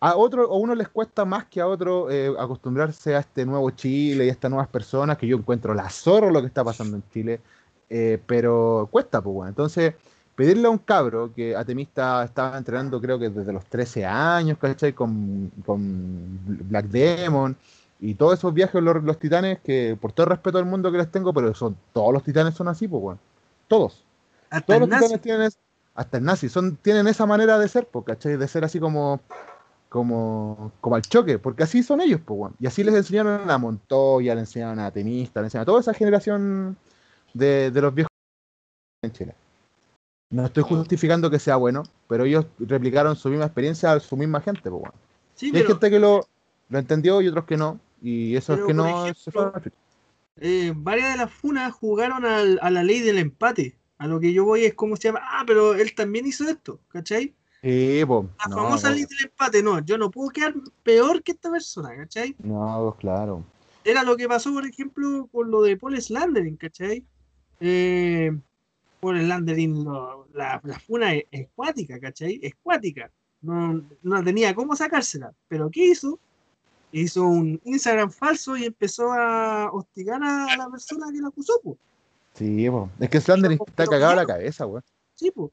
a 0.00 0.16
otro, 0.16 0.44
a 0.52 0.56
uno 0.56 0.74
les 0.74 0.88
cuesta 0.88 1.24
más 1.24 1.46
que 1.46 1.60
a 1.60 1.66
otro 1.66 2.10
eh, 2.10 2.32
acostumbrarse 2.38 3.14
a 3.16 3.20
este 3.20 3.46
nuevo 3.46 3.70
Chile 3.70 4.26
y 4.26 4.28
a 4.28 4.32
estas 4.32 4.50
nuevas 4.50 4.68
personas, 4.68 5.16
que 5.16 5.26
yo 5.26 5.36
encuentro 5.36 5.74
la 5.74 5.88
zorro 5.90 6.30
lo 6.30 6.40
que 6.40 6.48
está 6.48 6.62
pasando 6.64 6.96
en 6.96 7.02
Chile, 7.12 7.40
eh, 7.88 8.20
pero 8.26 8.88
cuesta, 8.90 9.20
pues, 9.22 9.34
bueno. 9.34 9.48
Entonces, 9.48 9.94
pedirle 10.34 10.66
a 10.66 10.70
un 10.70 10.78
cabro 10.78 11.32
que 11.34 11.56
Atemista 11.56 12.22
estaba 12.24 12.58
entrenando, 12.58 13.00
creo 13.00 13.18
que 13.18 13.30
desde 13.30 13.52
los 13.52 13.64
13 13.66 14.04
años, 14.04 14.58
¿cachai? 14.58 14.92
Con, 14.92 15.50
con 15.64 16.38
Black 16.68 16.86
Demon 16.86 17.56
y 17.98 18.14
todos 18.14 18.34
esos 18.38 18.52
viajes, 18.52 18.82
los, 18.82 19.02
los 19.02 19.18
titanes, 19.18 19.60
que 19.60 19.96
por 19.98 20.12
todo 20.12 20.24
el 20.26 20.30
respeto 20.30 20.58
al 20.58 20.66
mundo 20.66 20.92
que 20.92 20.98
les 20.98 21.10
tengo, 21.10 21.32
pero 21.32 21.54
son 21.54 21.76
todos 21.94 22.12
los 22.12 22.22
titanes 22.22 22.54
son 22.54 22.68
así, 22.68 22.86
pues, 22.86 23.02
bueno. 23.02 23.18
Todos. 23.68 24.04
Hasta 24.50 24.66
Todos 24.66 24.80
los 24.80 24.88
nazi. 24.90 25.18
titanes 25.18 25.22
tienen, 25.22 25.50
hasta 25.94 26.18
el 26.18 26.24
nazi, 26.24 26.48
son, 26.50 26.76
tienen 26.76 27.06
esa 27.08 27.24
manera 27.26 27.58
de 27.58 27.66
ser, 27.68 27.86
pues, 27.88 28.04
¿cachai? 28.04 28.36
De 28.36 28.46
ser 28.46 28.64
así 28.64 28.78
como, 28.78 29.20
como, 29.96 30.72
como 30.82 30.94
al 30.96 31.02
choque, 31.02 31.38
porque 31.38 31.62
así 31.62 31.82
son 31.82 32.02
ellos, 32.02 32.20
pues, 32.24 32.38
weón. 32.38 32.54
Y 32.60 32.66
así 32.66 32.84
les 32.84 32.94
enseñaron 32.94 33.50
a 33.50 33.56
Montoya, 33.56 34.34
le 34.34 34.42
enseñaron 34.42 34.78
a 34.78 34.90
Temista, 34.90 35.40
le 35.40 35.46
enseñaron 35.46 35.62
a 35.62 35.66
toda 35.72 35.80
esa 35.80 35.94
generación 35.94 36.76
de, 37.32 37.70
de 37.70 37.80
los 37.80 37.94
viejos 37.94 38.10
en 39.02 39.12
Chile. 39.12 39.34
No 40.30 40.44
estoy 40.44 40.64
justificando 40.64 41.30
que 41.30 41.38
sea 41.38 41.56
bueno, 41.56 41.82
pero 42.08 42.24
ellos 42.24 42.44
replicaron 42.58 43.16
su 43.16 43.30
misma 43.30 43.46
experiencia 43.46 43.92
a 43.92 44.00
su 44.00 44.16
misma 44.18 44.42
gente, 44.42 44.70
pues, 44.70 44.82
weón. 44.82 44.92
Sí, 45.34 45.50
Y 45.52 45.56
hay 45.56 45.64
gente 45.64 45.90
que 45.90 45.98
lo, 45.98 46.26
lo 46.68 46.78
entendió 46.78 47.22
y 47.22 47.28
otros 47.28 47.46
que 47.46 47.56
no, 47.56 47.80
y 48.02 48.36
esos 48.36 48.60
que 48.66 48.74
no 48.74 49.14
se 49.14 49.30
fueron 49.30 49.52
eh, 50.38 50.72
varias 50.76 51.12
de 51.12 51.16
las 51.16 51.32
funas 51.32 51.72
jugaron 51.72 52.26
al- 52.26 52.58
a 52.60 52.70
la 52.70 52.82
ley 52.82 53.00
del 53.00 53.16
empate. 53.18 53.74
A 53.98 54.06
lo 54.06 54.20
que 54.20 54.34
yo 54.34 54.44
voy 54.44 54.66
es 54.66 54.74
cómo 54.74 54.94
se 54.96 55.04
llama. 55.08 55.20
Ah, 55.22 55.44
pero 55.46 55.72
él 55.74 55.94
también 55.94 56.26
hizo 56.26 56.46
esto, 56.46 56.78
¿cachai? 56.88 57.34
Sí, 57.66 58.04
pues, 58.06 58.26
La 58.38 58.50
no, 58.50 58.56
famosa 58.62 58.90
ley 58.90 59.00
del 59.06 59.24
empate, 59.24 59.60
no, 59.60 59.80
yo 59.84 59.98
no 59.98 60.08
puedo 60.08 60.30
quedar 60.30 60.54
peor 60.84 61.20
que 61.24 61.32
esta 61.32 61.50
persona, 61.50 61.96
¿cachai? 61.96 62.36
no, 62.38 62.94
claro. 63.00 63.44
Era 63.82 64.04
lo 64.04 64.16
que 64.16 64.28
pasó, 64.28 64.52
por 64.52 64.64
ejemplo, 64.66 65.28
con 65.32 65.50
lo 65.50 65.62
de 65.62 65.76
Paul 65.76 66.00
Slandering, 66.00 66.56
¿cachai? 66.56 67.04
Eh, 67.60 68.30
Paul 69.00 69.20
Slandering, 69.20 69.84
lo- 69.84 70.28
la, 70.32 70.60
la 70.64 70.78
funa 70.78 71.14
es, 71.14 71.24
es 71.32 71.48
cuática, 71.56 71.98
¿cachai? 71.98 72.38
Es 72.42 72.54
cuática. 72.62 73.10
No, 73.42 73.82
no 74.02 74.24
tenía 74.24 74.54
cómo 74.54 74.74
sacársela. 74.76 75.32
Pero 75.48 75.70
¿qué 75.70 75.86
hizo? 75.86 76.18
Hizo 76.92 77.24
un 77.24 77.60
Instagram 77.64 78.10
falso 78.10 78.56
y 78.56 78.64
empezó 78.64 79.12
a 79.12 79.70
hostigar 79.72 80.22
a 80.22 80.56
la 80.56 80.68
persona 80.70 81.06
que 81.12 81.18
lo 81.18 81.28
acusó, 81.28 81.52
pues. 81.62 81.76
Sí, 82.34 82.68
po. 82.70 82.90
es 83.00 83.08
que 83.10 83.20
Slander 83.20 83.50
Pero- 83.52 83.64
está 83.66 83.86
cagado 83.86 84.12
a 84.12 84.16
la 84.16 84.26
cabeza, 84.26 84.66
weón. 84.66 84.82
Sí, 85.14 85.30
pues. 85.32 85.50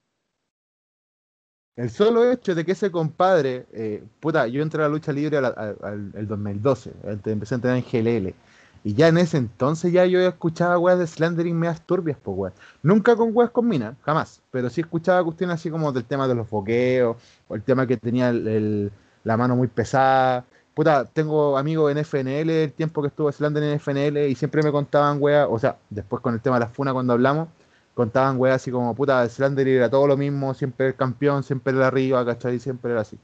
El 1.76 1.90
solo 1.90 2.32
hecho 2.32 2.54
de 2.54 2.64
que 2.66 2.74
ese 2.74 2.92
compadre, 2.92 3.66
eh, 3.74 4.04
puta, 4.20 4.46
yo 4.48 4.62
entré 4.62 4.82
a 4.84 4.88
la 4.88 4.90
lucha 4.94 5.12
libre 5.12 5.38
al, 5.38 5.46
al- 5.46 5.78
al- 5.82 6.12
el 6.16 6.28
2012, 6.28 6.92
eh, 7.04 7.18
empecé 7.26 7.56
a 7.56 7.58
entrenar 7.58 7.78
en 7.78 7.84
GLL, 7.84 8.36
y 8.84 8.94
ya 8.94 9.08
en 9.08 9.18
ese 9.18 9.38
entonces 9.38 9.92
ya 9.92 10.06
yo 10.06 10.20
escuchaba 10.20 10.78
weas 10.78 11.00
de 11.00 11.08
Slandering 11.08 11.58
medias 11.58 11.82
turbias, 11.86 12.18
pues 12.22 12.38
weón. 12.38 12.54
Nunca 12.84 13.16
con 13.16 13.32
weas 13.36 13.50
con 13.50 13.68
mina, 13.68 13.96
jamás, 14.04 14.42
pero 14.52 14.70
sí 14.70 14.82
escuchaba 14.82 15.24
cuestiones 15.24 15.56
así 15.56 15.72
como 15.72 15.92
del 15.92 16.06
tema 16.06 16.28
de 16.28 16.36
los 16.36 16.48
boqueos, 16.50 17.18
o 17.48 17.56
el 17.56 17.64
tema 17.64 17.88
que 17.88 17.98
tenía 17.98 18.30
el- 18.30 18.92
la 19.24 19.36
mano 19.38 19.56
muy 19.56 19.68
pesada. 19.68 20.46
Puta, 20.76 21.06
tengo 21.06 21.58
amigos 21.58 21.92
en 21.92 21.98
FNL, 22.00 22.64
el 22.66 22.74
tiempo 22.74 23.02
que 23.02 23.08
estuvo 23.08 23.32
Slander 23.32 23.64
en 23.64 23.72
FNL, 23.80 24.28
y 24.30 24.36
siempre 24.36 24.62
me 24.64 24.72
contaban 24.72 25.18
weas, 25.20 25.48
o 25.50 25.58
sea, 25.60 25.78
después 25.90 26.22
con 26.22 26.34
el 26.36 26.42
tema 26.42 26.58
de 26.58 26.66
la 26.66 26.70
funa 26.70 26.94
cuando 26.94 27.14
hablamos, 27.14 27.48
contaban 27.94 28.40
weas 28.40 28.56
así 28.56 28.72
como, 28.72 28.94
puta, 28.96 29.28
Slander 29.28 29.68
era 29.68 29.90
todo 29.90 30.08
lo 30.08 30.18
mismo, 30.18 30.54
siempre 30.54 30.88
el 30.88 30.96
campeón, 30.96 31.44
siempre 31.44 31.74
era 31.74 31.88
arriba, 31.88 32.26
¿cachai? 32.26 32.60
Siempre 32.60 32.92
era 32.92 33.02
así. 33.02 33.18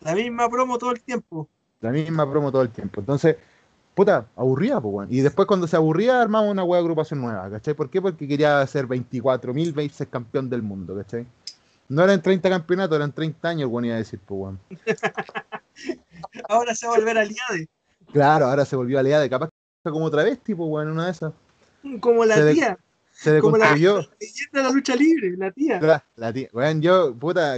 La 0.00 0.14
misma 0.14 0.48
promo 0.48 0.78
todo 0.78 0.92
el 0.92 1.00
tiempo. 1.00 1.48
La 1.80 1.90
misma 1.90 2.28
promo 2.30 2.50
todo 2.50 2.62
el 2.62 2.70
tiempo. 2.70 3.00
Entonces, 3.00 3.36
puta, 3.94 4.26
aburría, 4.36 4.80
pues, 4.80 4.94
weón. 4.94 5.08
Y 5.10 5.20
después 5.20 5.46
cuando 5.46 5.66
se 5.66 5.76
aburría, 5.76 6.20
armaba 6.20 6.48
una 6.48 6.64
wea 6.64 6.80
de 6.80 6.84
agrupación 6.84 7.20
nueva, 7.20 7.48
¿cachai? 7.50 7.74
¿Por 7.74 7.90
qué? 7.90 8.02
Porque 8.02 8.26
quería 8.26 8.66
ser 8.66 8.86
24.000 8.86 9.72
veces 9.72 10.08
campeón 10.08 10.50
del 10.50 10.62
mundo, 10.62 10.96
¿cachai? 10.96 11.26
No 11.88 12.02
eran 12.02 12.20
30 12.20 12.50
campeonatos, 12.50 12.96
eran 12.96 13.12
30 13.12 13.48
años, 13.48 13.70
weón, 13.70 13.84
iba 13.84 13.94
a 13.94 13.98
decir, 13.98 14.20
pues, 14.24 14.40
weón. 14.40 14.60
Ahora 16.48 16.74
se 16.74 16.86
va 16.86 16.94
a 16.94 16.96
volver 16.98 17.18
aliade. 17.18 17.68
Claro, 18.12 18.46
ahora 18.46 18.64
se 18.64 18.76
volvió 18.76 18.98
aliada 18.98 19.22
de 19.22 19.28
capaz 19.28 19.50
que 19.84 19.90
como 19.90 20.06
otra 20.06 20.22
vez, 20.22 20.38
tipo, 20.40 20.64
weón, 20.66 20.88
una 20.88 21.06
de 21.06 21.10
esas. 21.10 21.32
Como 22.00 22.24
la 22.24 22.36
Se 22.36 22.54
tía. 22.54 22.78
Se 23.18 23.40
Como 23.40 23.56
la 23.56 23.72
deconstruyó. 23.74 24.10
leyenda 24.20 24.50
de 24.52 24.62
la 24.62 24.70
lucha 24.70 24.94
libre, 24.94 25.36
la 25.38 25.50
tía. 25.50 25.80
La, 25.80 26.04
la 26.16 26.32
tía, 26.32 26.48
weón, 26.52 26.82
yo, 26.82 27.14
puta, 27.14 27.56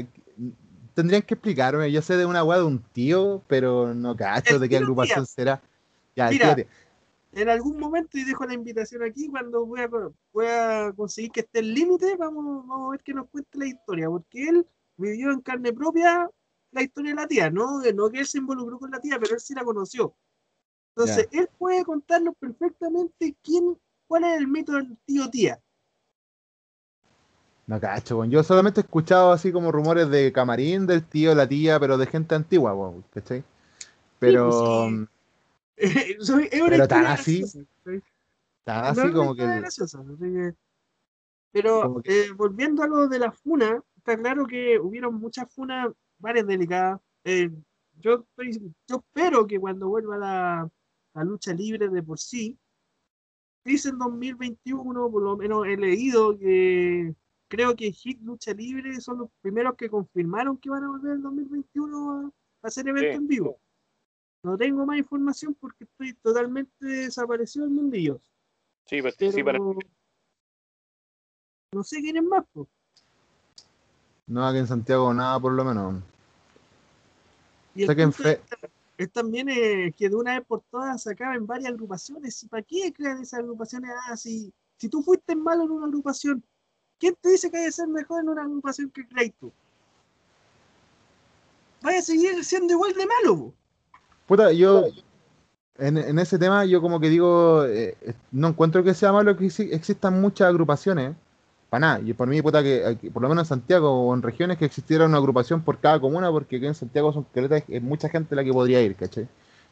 tendrían 0.95 1.23
que 1.23 1.35
explicarme. 1.35 1.91
Yo 1.91 2.01
sé 2.01 2.17
de 2.17 2.27
una 2.27 2.45
weá 2.45 2.59
de 2.59 2.65
un 2.65 2.81
tío, 2.93 3.43
pero 3.49 3.93
no 3.93 4.15
cacho 4.17 4.55
El 4.55 4.61
de 4.61 4.69
qué 4.69 4.77
tío 4.77 4.85
agrupación 4.85 5.25
tía. 5.25 5.27
será. 5.27 5.63
Ya, 6.15 6.31
Mira. 6.31 6.55
tío 6.55 6.65
tía. 6.65 6.73
En 7.33 7.49
algún 7.49 7.79
momento, 7.79 8.17
y 8.19 8.25
dejo 8.25 8.47
la 8.47 8.55
invitación 8.55 9.03
aquí, 9.03 9.29
cuando 9.29 9.67
voy 9.67 9.81
a, 9.81 9.89
voy 10.33 10.47
a 10.47 10.93
conseguir 10.97 11.31
que 11.33 11.41
esté 11.41 11.59
el 11.59 11.75
límite, 11.75 12.17
vamos, 12.17 12.67
vamos 12.67 12.89
a 12.89 12.91
ver 12.93 13.01
que 13.03 13.13
nos 13.13 13.29
cuente 13.29 13.59
la 13.59 13.67
historia, 13.67 14.09
porque 14.09 14.49
él 14.49 14.67
vivió 14.97 15.31
en 15.33 15.41
carne 15.41 15.73
propia 15.73 16.31
la 16.71 16.83
historia 16.83 17.11
de 17.11 17.17
la 17.17 17.27
tía, 17.29 17.51
no, 17.51 17.83
no 17.95 18.11
que 18.11 18.21
él 18.21 18.27
se 18.27 18.39
involucró 18.39 18.79
con 18.79 18.91
la 18.91 19.01
tía, 19.01 19.19
pero 19.21 19.35
él 19.35 19.41
sí 19.41 19.55
la 19.55 19.63
conoció. 19.65 20.15
Entonces, 20.97 21.29
él 21.31 21.49
puede 21.59 21.85
contarnos 21.85 22.35
perfectamente 22.41 23.37
quién, 23.43 23.77
cuál 24.09 24.25
es 24.25 24.39
el 24.41 24.49
mito 24.49 24.73
del 24.73 24.97
tío 25.05 25.31
tía. 25.31 25.61
No 27.67 27.79
cacho, 27.79 28.19
weón. 28.19 28.31
Yo 28.31 28.43
solamente 28.43 28.81
he 28.81 28.85
escuchado 28.85 29.31
así 29.31 29.53
como 29.53 29.71
rumores 29.71 30.09
de 30.09 30.33
camarín, 30.33 30.87
del 30.87 31.05
tío, 31.05 31.35
la 31.35 31.47
tía, 31.47 31.79
pero 31.79 31.99
de 31.99 32.07
gente 32.07 32.35
antigua, 32.35 32.75
weón, 32.75 33.05
¿cachai? 33.13 33.45
Pero 34.19 34.49
pues, 35.77 35.91
sí. 35.93 36.17
Soy- 36.21 36.49
es 36.51 36.61
una 36.63 36.71
Pero 36.71 36.89
tan 36.89 37.07
así, 37.07 37.41
graciosa, 37.41 37.69
¿sí? 37.85 38.01
tan 38.65 38.85
así 38.87 39.13
como 39.13 39.35
que. 39.35 39.43
historia 39.43 39.61
graciosa, 39.61 39.99
así 40.01 40.33
que- 40.33 40.55
Pero 41.53 42.01
que- 42.03 42.23
eh, 42.27 42.33
volviendo 42.33 42.83
a 42.83 42.87
lo 42.89 43.07
de 43.07 43.19
la 43.19 43.31
funa, 43.33 43.83
está 43.99 44.17
claro 44.17 44.47
que 44.47 44.79
hubieron 44.81 45.15
muchas 45.17 45.53
funas, 45.53 45.89
varias 46.19 46.47
delicadas. 46.47 47.01
Eh, 47.25 47.51
yo, 48.01 48.25
estoy- 48.31 48.73
yo 48.87 48.97
espero 48.97 49.47
que 49.47 49.61
cuando 49.61 49.89
vuelva 49.89 50.17
la, 50.17 50.69
la 51.15 51.25
lucha 51.25 51.53
libre 51.53 51.89
de 51.91 52.03
por 52.03 52.19
sí, 52.19 52.59
dice 53.69 53.91
en 53.91 53.99
2021, 53.99 55.11
por 55.11 55.23
lo 55.23 55.37
menos 55.37 55.67
he 55.67 55.77
leído 55.77 56.37
que 56.39 57.15
creo 57.49 57.77
que 57.77 57.93
Hit 57.93 58.21
Lucha 58.23 58.53
Libre 58.53 59.01
son 59.01 59.19
los 59.19 59.31
primeros 59.41 59.77
que 59.77 59.89
confirmaron 59.89 60.57
que 60.59 60.71
van 60.71 60.85
a 60.85 60.89
volver 60.89 61.13
en 61.13 61.23
2021 61.23 62.11
a, 62.11 62.25
a 62.25 62.67
hacer 62.69 62.89
eventos 62.89 63.13
Sí, 63.13 63.17
en 63.17 63.27
vivo. 63.29 63.61
No 64.43 64.57
tengo 64.57 64.85
más 64.87 64.99
información 64.99 65.55
porque 65.61 65.85
estoy 65.85 66.15
totalmente 66.15 66.85
desaparecido 66.87 67.65
del 67.67 67.75
mundillo. 67.75 68.21
Sí, 68.87 69.03
pero, 69.03 69.15
Pero 69.19 69.33
sí, 69.33 69.43
para- 69.43 69.59
no 71.73 71.85
sé 71.85 72.01
quién 72.01 72.17
es 72.17 72.23
más. 72.25 72.45
No, 74.27 74.47
aquí 74.47 74.59
en 74.59 74.67
Santiago 74.67 75.13
nada, 75.13 75.39
por 75.41 75.53
lo 75.53 75.65
menos. 75.65 76.03
Y 77.75 77.83
el 77.83 77.89
Sé 77.89 77.97
que 77.97 78.03
en 78.03 78.13
punto 78.13 78.23
fe- 78.23 78.41
es 78.99 79.11
también 79.13 79.49
eh, 79.49 79.95
que 79.97 80.09
de 80.11 80.17
una 80.17 80.35
vez 80.39 80.47
por 80.47 80.63
todas 80.71 81.03
se 81.03 81.13
acaban 81.13 81.47
varias 81.47 81.71
agrupaciones. 81.71 82.43
¿Y 82.43 82.49
para 82.49 82.63
qué 82.63 82.93
crean 82.93 83.23
esas 83.23 83.41
agrupaciones? 83.41 83.91
Ah, 84.07 84.17
si, 84.17 84.53
si 84.77 84.89
tú 84.89 85.03
fuiste 85.03 85.35
malo 85.35 85.65
en 85.65 85.71
una 85.71 85.87
agrupación, 85.87 86.45
¿quién 86.99 87.17
te 87.21 87.31
dice 87.31 87.51
que 87.51 87.57
hay 87.59 87.67
que 87.67 87.73
ser 87.73 87.89
mejor 87.89 88.23
en 88.23 88.29
una 88.29 88.43
agrupación 88.43 88.91
que 88.91 89.07
crees 89.07 89.33
tú? 89.41 89.51
Vaya 91.81 92.01
a 92.01 92.03
seguir 92.03 92.45
siendo 92.45 92.75
igual 92.75 92.93
de 92.93 93.07
malo. 93.07 93.55
Puta, 94.27 94.53
yo. 94.53 94.85
En, 95.81 95.97
en 95.97 96.19
ese 96.19 96.41
tema, 96.41 96.65
yo 96.65 96.81
como 96.81 96.99
que 96.99 97.09
digo, 97.09 97.65
eh, 97.65 97.97
eh, 98.01 98.15
no 98.33 98.49
encuentro 98.49 98.83
que 98.83 98.95
sea 98.95 99.13
malo 99.13 99.37
que 99.37 99.45
exi- 99.45 99.73
existan 99.73 100.21
muchas 100.21 100.49
agrupaciones, 100.49 101.15
para 101.71 101.81
nada. 101.81 102.01
Y 102.01 102.13
por 102.15 102.29
mí, 102.29 102.41
puta, 102.43 102.63
que, 102.63 102.85
aquí- 102.85 103.11
por 103.11 103.23
lo 103.23 103.29
menos 103.29 103.47
en 103.47 103.49
Santiago 103.49 103.91
o 103.91 104.15
en 104.15 104.23
regiones 104.23 104.59
que 104.59 104.65
existiera 104.65 105.07
una 105.07 105.19
agrupación 105.19 105.63
por 105.63 105.79
cada 105.79 106.01
comuna, 106.01 106.31
porque 106.31 106.57
aquí 106.57 106.67
en 106.67 106.75
Santiago 106.75 107.13
son 107.13 107.27
es 107.69 107.83
mucha 107.83 108.09
gente 108.09 108.35
la 108.35 108.45
que 108.45 108.53
podría 108.53 108.81
ir, 108.83 108.95
¿cachai? 108.97 109.29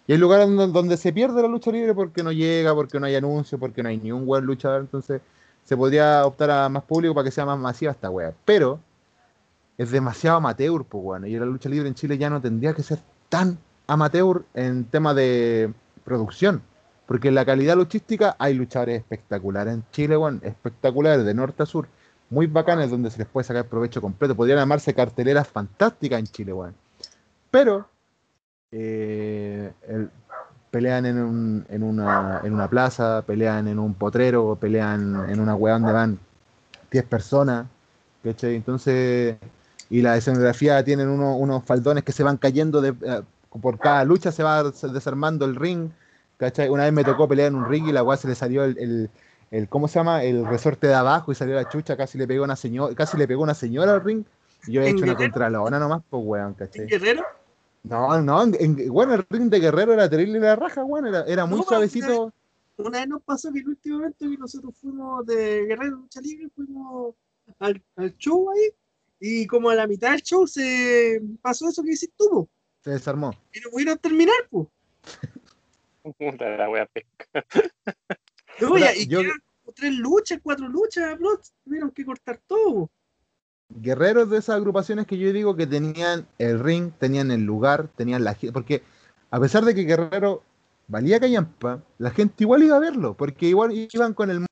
Y 0.06 0.12
hay 0.12 0.18
lugares 0.18 0.48
donde, 0.54 0.96
se 0.96 1.12
pierde 1.12 1.42
la 1.42 1.48
lucha 1.48 1.70
libre 1.72 1.94
porque 1.94 2.22
no 2.22 2.30
llega, 2.32 2.74
porque 2.74 3.00
no 3.00 3.06
hay 3.06 3.16
anuncio, 3.16 3.58
porque 3.58 3.82
no 3.82 3.88
hay 3.88 3.98
ni 3.98 4.12
un 4.12 4.24
buen 4.24 4.44
luchador, 4.44 4.82
entonces 4.82 5.20
se 5.64 5.76
podría 5.76 6.24
optar 6.24 6.50
a 6.50 6.68
más 6.68 6.84
público 6.84 7.12
para 7.14 7.24
que 7.24 7.32
sea 7.32 7.44
más 7.44 7.58
masiva 7.58 7.90
esta 7.92 8.08
wea. 8.08 8.32
Pero 8.44 8.78
es 9.78 9.90
demasiado 9.90 10.36
amateur, 10.36 10.84
pues, 10.84 11.04
weón. 11.04 11.26
Y 11.26 11.36
la 11.38 11.46
lucha 11.46 11.68
libre 11.68 11.88
en 11.88 11.94
Chile 11.94 12.18
ya 12.18 12.30
no 12.30 12.40
tendría 12.40 12.72
que 12.72 12.82
ser 12.82 13.00
tan 13.28 13.58
amateur 13.88 14.44
en 14.54 14.84
tema 14.84 15.12
de 15.12 15.72
producción. 16.04 16.62
Porque 17.06 17.28
en 17.28 17.34
la 17.36 17.44
calidad 17.44 17.76
luchística 17.76 18.34
hay 18.38 18.54
luchadores 18.54 18.98
espectaculares 18.98 19.74
en 19.74 19.84
Chile. 19.92 20.16
Espectaculares 20.42 21.24
de 21.24 21.34
norte 21.34 21.62
a 21.62 21.66
sur. 21.66 21.86
Muy 22.30 22.46
bacanes 22.46 22.90
donde 22.90 23.10
se 23.10 23.18
les 23.18 23.26
puede 23.28 23.44
sacar 23.44 23.66
provecho 23.66 24.00
completo. 24.00 24.34
Podrían 24.34 24.58
llamarse 24.58 24.92
carteleras 24.92 25.46
fantásticas 25.46 26.18
en 26.18 26.26
Chile. 26.26 26.52
Pero 27.50 27.88
eh, 28.72 29.72
el- 29.88 30.10
pelean 30.70 31.06
en, 31.06 31.18
un- 31.18 31.64
en, 31.70 31.82
una, 31.82 32.68
plaza, 32.68 33.22
pelean 33.26 33.68
en 33.68 33.78
un 33.78 33.94
potrero, 33.94 34.56
pelean 34.60 35.24
en 35.30 35.40
una 35.40 35.54
weá 35.54 35.74
donde 35.74 35.92
van 35.92 36.18
10 36.90 37.04
personas, 37.04 37.66
¿cachai? 38.22 38.56
Entonces, 38.56 39.36
y 39.88 40.02
la 40.02 40.16
escenografía 40.16 40.84
tienen 40.84 41.08
uno- 41.08 41.36
unos 41.36 41.64
faldones 41.64 42.04
que 42.04 42.12
se 42.12 42.22
van 42.24 42.36
cayendo 42.36 42.80
de, 42.82 42.90
eh, 42.90 43.22
por 43.62 43.78
cada 43.78 44.04
lucha, 44.04 44.32
se 44.32 44.42
va 44.42 44.64
desarmando 44.64 45.46
el 45.46 45.56
ring, 45.56 45.88
¿cachai? 46.36 46.68
Una 46.68 46.84
vez 46.84 46.92
me 46.92 47.04
tocó 47.04 47.28
pelear 47.28 47.48
en 47.48 47.56
un 47.56 47.68
ring 47.68 47.86
y 47.86 47.92
la 47.92 48.02
weá 48.02 48.16
se 48.16 48.28
le 48.28 48.34
salió 48.34 48.64
el, 48.64 48.78
el, 48.78 49.10
el- 49.50 49.68
¿cómo 49.68 49.88
se 49.88 49.98
llama? 49.98 50.22
El 50.24 50.46
resorte 50.46 50.86
de 50.86 50.94
abajo 50.94 51.32
y 51.32 51.34
salió 51.34 51.54
la 51.54 51.68
chucha, 51.68 51.96
casi 51.96 52.18
le 52.18 52.26
pegó 52.26 52.44
una 52.44 52.56
señora, 52.56 52.94
casi 52.94 53.16
le 53.16 53.26
pegó 53.28 53.42
una 53.42 53.54
señora 53.54 53.94
al 53.94 54.04
ring. 54.04 54.24
Y 54.66 54.72
yo 54.72 54.82
he 54.82 54.88
¿En 54.88 54.96
hecho 54.96 55.04
una 55.04 55.12
Guerrero? 55.14 55.32
contralona 55.32 55.78
nomás, 55.78 56.02
pues 56.10 56.22
weón, 56.24 56.48
¿En 56.48 56.54
¿cachai? 56.54 56.86
Guerrero? 56.86 57.24
No, 57.84 58.20
no, 58.20 58.42
en, 58.42 58.56
en- 58.58 58.88
bueno, 58.92 59.14
el 59.14 59.24
ring 59.30 59.48
de 59.48 59.60
Guerrero 59.60 59.92
era 59.92 60.10
terrible 60.10 60.40
la 60.40 60.56
raja, 60.56 60.84
weón, 60.84 61.06
era, 61.06 61.22
era 61.26 61.46
muy 61.46 61.58
No, 61.58 61.64
suavecito. 61.64 62.32
Una 62.78 62.98
vez 62.98 63.08
nos 63.08 63.22
pasó 63.22 63.50
que 63.52 63.60
el 63.60 63.68
último 63.68 64.00
evento 64.00 64.28
que 64.28 64.36
nosotros 64.36 64.74
fuimos 64.78 65.24
de 65.24 65.64
Guerrero 65.66 65.96
Lucha 65.96 66.20
Libre, 66.20 66.48
fuimos 66.54 67.14
al, 67.58 67.80
al 67.96 68.16
show 68.18 68.50
ahí, 68.50 68.68
y 69.18 69.46
como 69.46 69.70
a 69.70 69.74
la 69.74 69.86
mitad 69.86 70.10
del 70.10 70.20
show 70.22 70.46
se 70.46 71.22
pasó 71.40 71.68
eso 71.68 71.82
que 71.82 71.92
hiciste 71.92 72.14
tú, 72.18 72.46
Se 72.82 72.90
desarmó. 72.90 73.32
y 73.54 73.60
no 73.60 73.70
pudieron 73.70 73.96
terminar, 73.98 74.34
pues. 74.50 74.66
Puta 76.18 76.48
la 76.56 76.68
wea 76.70 76.86
pesca. 76.86 77.44
No, 78.60 78.78
y, 78.78 79.06
yo- 79.06 79.20
quedaron 79.20 79.42
como 79.62 79.74
tres 79.74 79.94
luchas, 79.98 80.40
cuatro 80.42 80.66
luchas, 80.68 81.18
bro, 81.18 81.38
tuvieron 81.62 81.90
que 81.90 82.06
cortar 82.06 82.40
todo. 82.46 82.88
Guerreros 83.68 84.30
de 84.30 84.38
esas 84.38 84.56
agrupaciones 84.56 85.06
que 85.06 85.18
yo 85.18 85.30
digo 85.32 85.56
que 85.56 85.66
tenían 85.66 86.26
el 86.38 86.60
ring, 86.60 86.90
tenían 86.98 87.30
el 87.30 87.42
lugar, 87.42 87.88
tenían 87.96 88.24
la 88.24 88.34
gente, 88.34 88.52
porque 88.52 88.82
a 89.30 89.40
pesar 89.40 89.64
de 89.64 89.74
que 89.74 89.82
Guerrero 89.82 90.42
valía 90.88 91.20
callampa, 91.20 91.82
la 91.98 92.10
gente 92.10 92.44
igual 92.44 92.62
iba 92.62 92.76
a 92.76 92.80
verlo, 92.80 93.14
porque 93.14 93.46
igual 93.46 93.72
iban 93.72 94.14
con 94.14 94.30
el 94.30 94.46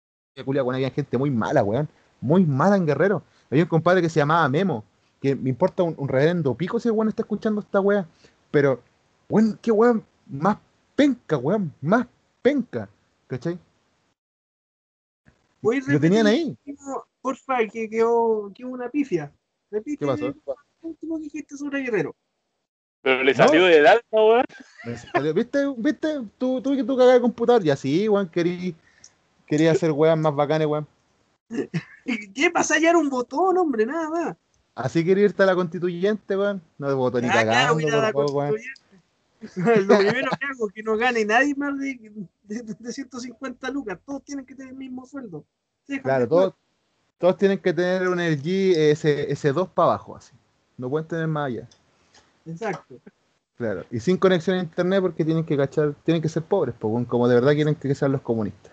culia, 0.44 0.64
con 0.64 0.74
había 0.74 0.90
gente 0.90 1.16
muy 1.16 1.30
mala, 1.30 1.62
weón, 1.62 1.88
muy 2.20 2.44
mala 2.44 2.76
en 2.76 2.86
Guerrero. 2.86 3.22
Había 3.50 3.62
un 3.62 3.68
compadre 3.68 4.02
que 4.02 4.10
se 4.10 4.20
llamaba 4.20 4.46
Memo, 4.48 4.84
que 5.22 5.34
me 5.36 5.48
importa 5.48 5.82
un, 5.82 5.94
un 5.96 6.08
reverendo 6.08 6.54
pico 6.54 6.78
si 6.80 6.88
el 6.88 6.92
weón 6.92 7.08
está 7.08 7.22
escuchando 7.22 7.60
esta 7.60 7.80
weá, 7.80 8.06
pero, 8.50 8.82
weón, 9.30 9.58
qué 9.62 9.70
weón 9.70 10.04
más 10.26 10.58
penca, 10.94 11.36
weón, 11.36 11.72
más 11.80 12.06
penca, 12.42 12.88
¿cachai? 13.26 13.58
Lo 15.62 16.00
tenían 16.00 16.26
ahí. 16.26 16.56
Porfa, 17.22 17.58
que 17.72 17.88
quedó, 17.88 18.52
quedó 18.54 18.68
una 18.68 18.90
pifia. 18.90 19.32
Repite 19.70 19.98
¿Qué 19.98 20.06
pasó? 20.06 20.26
lo 20.26 20.56
último 20.82 21.16
que 21.16 21.24
dijiste 21.24 21.56
sobre 21.56 21.80
Guerrero. 21.80 22.14
Pero 23.00 23.22
le 23.22 23.34
salió 23.34 23.64
del 23.64 23.86
alma, 23.86 24.02
weón. 24.12 24.44
¿Viste? 25.34 25.58
¿Viste? 25.76 26.08
Tú, 26.38 26.60
tú 26.60 26.76
que 26.76 26.84
tú 26.84 26.96
cagás 26.96 27.16
el 27.16 27.22
computador. 27.22 27.64
Y 27.64 27.70
así, 27.70 28.08
weón, 28.08 28.28
querí, 28.28 28.74
quería 29.46 29.72
hacer 29.72 29.90
weas 29.92 30.18
más 30.18 30.34
bacanes, 30.34 30.66
weón. 30.66 30.86
¿Qué 32.34 32.50
pasa? 32.50 32.78
Ya 32.78 32.90
era 32.90 32.98
un 32.98 33.08
botón, 33.08 33.56
hombre, 33.56 33.86
nada 33.86 34.10
más. 34.10 34.36
Así 34.74 35.04
quería 35.04 35.24
irte 35.24 35.42
a 35.42 35.46
la 35.46 35.54
constituyente, 35.54 36.36
weón. 36.36 36.62
No 36.78 36.88
de 36.88 36.94
voto 36.94 37.20
ni 37.20 37.28
Ah, 37.28 37.32
claro, 37.32 37.50
cagando, 37.50 37.74
mira 37.76 37.96
la 38.02 38.12
por 38.12 38.28
favor, 38.28 38.50
weón. 38.52 38.60
Lo 39.56 39.98
primero 39.98 40.30
que 40.38 40.46
hago 40.46 40.68
es 40.68 40.74
que 40.74 40.82
no 40.82 40.96
gane 40.96 41.24
nadie 41.24 41.54
más 41.54 41.78
de, 41.78 41.98
de, 42.44 42.62
de 42.78 42.92
150 42.92 43.70
lucas. 43.70 43.98
Todos 44.04 44.24
tienen 44.24 44.44
que 44.44 44.54
tener 44.54 44.72
el 44.72 44.78
mismo 44.78 45.06
sueldo. 45.06 45.44
Déjame 45.86 46.02
Claro, 46.02 46.28
todos, 46.28 46.54
todos 47.18 47.36
tienen 47.36 47.58
que 47.58 47.72
tener 47.72 48.08
un 48.08 48.20
LG 48.20 48.72
ese, 48.76 49.30
ese 49.30 49.52
2 49.52 49.68
para 49.68 49.88
abajo, 49.90 50.16
así. 50.16 50.32
No 50.76 50.88
pueden 50.90 51.06
tener 51.06 51.26
más 51.26 51.46
allá. 51.46 51.68
Exacto. 52.46 52.96
Claro. 53.56 53.84
Y 53.90 54.00
sin 54.00 54.16
conexión 54.16 54.58
a 54.58 54.62
internet 54.62 55.00
porque 55.00 55.24
tienen 55.24 55.44
que 55.44 55.56
cachar, 55.56 55.94
tienen 56.04 56.20
que 56.20 56.28
ser 56.28 56.42
pobres, 56.42 56.74
po, 56.74 56.88
weón, 56.88 57.04
como 57.04 57.28
de 57.28 57.36
verdad 57.36 57.52
quieren 57.52 57.74
que 57.76 57.94
sean 57.94 58.12
los 58.12 58.20
comunistas. 58.20 58.72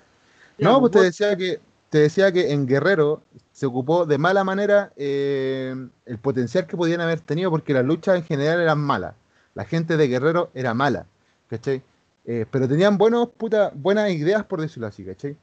No, 0.57 0.79
pues 0.79 0.91
te 0.91 0.97
vos- 0.99 1.05
decía 1.05 1.35
que 1.35 1.59
te 1.89 1.99
decía 1.99 2.31
que 2.31 2.51
en 2.51 2.65
Guerrero 2.65 3.21
se 3.51 3.65
ocupó 3.65 4.05
de 4.05 4.17
mala 4.17 4.43
manera 4.43 4.93
eh, 4.95 5.75
el 6.05 6.17
potencial 6.19 6.65
que 6.65 6.77
podían 6.77 7.01
haber 7.01 7.19
tenido 7.19 7.51
porque 7.51 7.73
las 7.73 7.83
luchas 7.85 8.15
en 8.15 8.23
general 8.23 8.61
eran 8.61 8.79
malas. 8.79 9.13
La 9.53 9.65
gente 9.65 9.97
de 9.97 10.07
Guerrero 10.07 10.49
era 10.53 10.73
mala, 10.73 11.05
¿cachai? 11.49 11.81
Eh, 12.25 12.45
pero 12.49 12.67
tenían 12.67 12.97
buenos, 12.97 13.29
puta, 13.29 13.71
buenas 13.73 14.11
ideas, 14.11 14.43
por 14.45 14.61
decirlo 14.61 14.87
así, 14.87 15.03
¿cachai? 15.03 15.35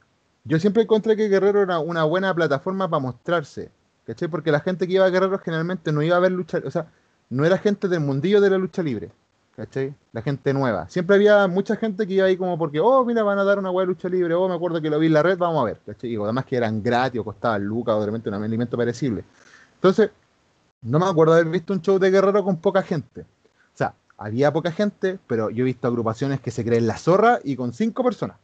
Yo 0.43 0.59
siempre 0.59 0.83
encontré 0.83 1.15
que 1.15 1.29
Guerrero 1.29 1.61
era 1.61 1.79
una 1.79 2.03
buena 2.03 2.33
plataforma 2.33 2.89
para 2.89 3.01
mostrarse, 3.01 3.69
¿cachai? 4.05 4.27
Porque 4.27 4.51
la 4.51 4.61
gente 4.61 4.87
que 4.87 4.93
iba 4.93 5.05
a 5.05 5.09
Guerrero 5.09 5.37
generalmente 5.39 5.91
no 5.91 6.01
iba 6.01 6.15
a 6.15 6.19
ver 6.19 6.31
lucha, 6.31 6.59
o 6.65 6.71
sea, 6.71 6.87
no 7.29 7.45
era 7.45 7.57
gente 7.57 7.87
del 7.87 7.99
mundillo 7.99 8.41
de 8.41 8.49
la 8.49 8.57
lucha 8.57 8.81
libre, 8.81 9.11
¿cachai? 9.55 9.93
La 10.13 10.21
gente 10.21 10.53
nueva. 10.53 10.89
Siempre 10.89 11.17
había 11.17 11.47
mucha 11.47 11.75
gente 11.75 12.07
que 12.07 12.13
iba 12.13 12.25
ahí 12.25 12.37
como 12.37 12.57
porque, 12.57 12.79
oh, 12.79 13.05
mira, 13.05 13.21
van 13.23 13.37
a 13.37 13.43
dar 13.43 13.59
una 13.59 13.69
hueá 13.69 13.83
de 13.85 13.93
lucha 13.93 14.09
libre, 14.09 14.33
oh, 14.33 14.47
me 14.47 14.55
acuerdo 14.55 14.81
que 14.81 14.89
lo 14.89 14.97
vi 14.97 15.07
en 15.07 15.13
la 15.13 15.23
red, 15.23 15.37
vamos 15.37 15.61
a 15.61 15.65
ver, 15.65 15.79
¿cachai? 15.85 16.11
Y 16.11 16.15
además 16.15 16.45
que 16.45 16.55
eran 16.55 16.81
gratis 16.81 17.19
o 17.19 17.23
costaban 17.23 17.63
lucas 17.63 17.95
o 17.95 17.99
de 17.99 18.05
repente 18.07 18.29
un 18.29 18.35
alimento 18.35 18.77
perecible. 18.77 19.23
Entonces, 19.75 20.09
no 20.81 20.97
me 20.99 21.05
acuerdo 21.05 21.33
haber 21.33 21.47
visto 21.47 21.73
un 21.73 21.81
show 21.81 21.99
de 21.99 22.09
Guerrero 22.09 22.43
con 22.43 22.57
poca 22.57 22.81
gente. 22.81 23.25
Había 24.21 24.51
poca 24.51 24.71
gente, 24.71 25.17
pero 25.27 25.49
yo 25.49 25.63
he 25.63 25.65
visto 25.65 25.87
agrupaciones 25.87 26.41
que 26.41 26.51
se 26.51 26.65
creen 26.65 26.87
la 26.87 26.97
zorra 26.97 27.39
y 27.41 27.55
con 27.55 27.73
cinco 27.73 28.03
personas. 28.03 28.37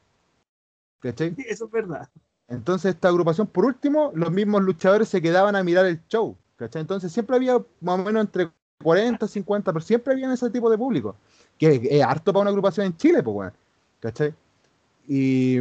¿Cachai? 1.01 1.35
Eso 1.38 1.65
es 1.65 1.71
verdad. 1.71 2.09
Entonces 2.47 2.95
esta 2.95 3.09
agrupación, 3.09 3.47
por 3.47 3.65
último, 3.65 4.11
los 4.15 4.31
mismos 4.31 4.63
luchadores 4.63 5.09
se 5.09 5.21
quedaban 5.21 5.55
a 5.55 5.63
mirar 5.63 5.85
el 5.85 5.99
show. 6.07 6.35
¿cachai? 6.55 6.81
Entonces 6.81 7.11
siempre 7.11 7.35
había 7.35 7.57
más 7.81 7.99
o 7.99 8.03
menos 8.03 8.21
entre 8.21 8.49
40, 8.81 9.27
50, 9.27 9.73
pero 9.73 9.83
siempre 9.83 10.13
había 10.13 10.31
ese 10.33 10.49
tipo 10.49 10.69
de 10.69 10.77
público. 10.77 11.17
Que 11.57 11.81
es 11.91 12.03
harto 12.03 12.31
para 12.31 12.43
una 12.43 12.51
agrupación 12.51 12.85
en 12.85 12.95
Chile, 12.95 13.21
pues, 13.21 13.35
weón. 13.35 13.53
¿Cachai? 13.99 14.33
Y, 15.07 15.59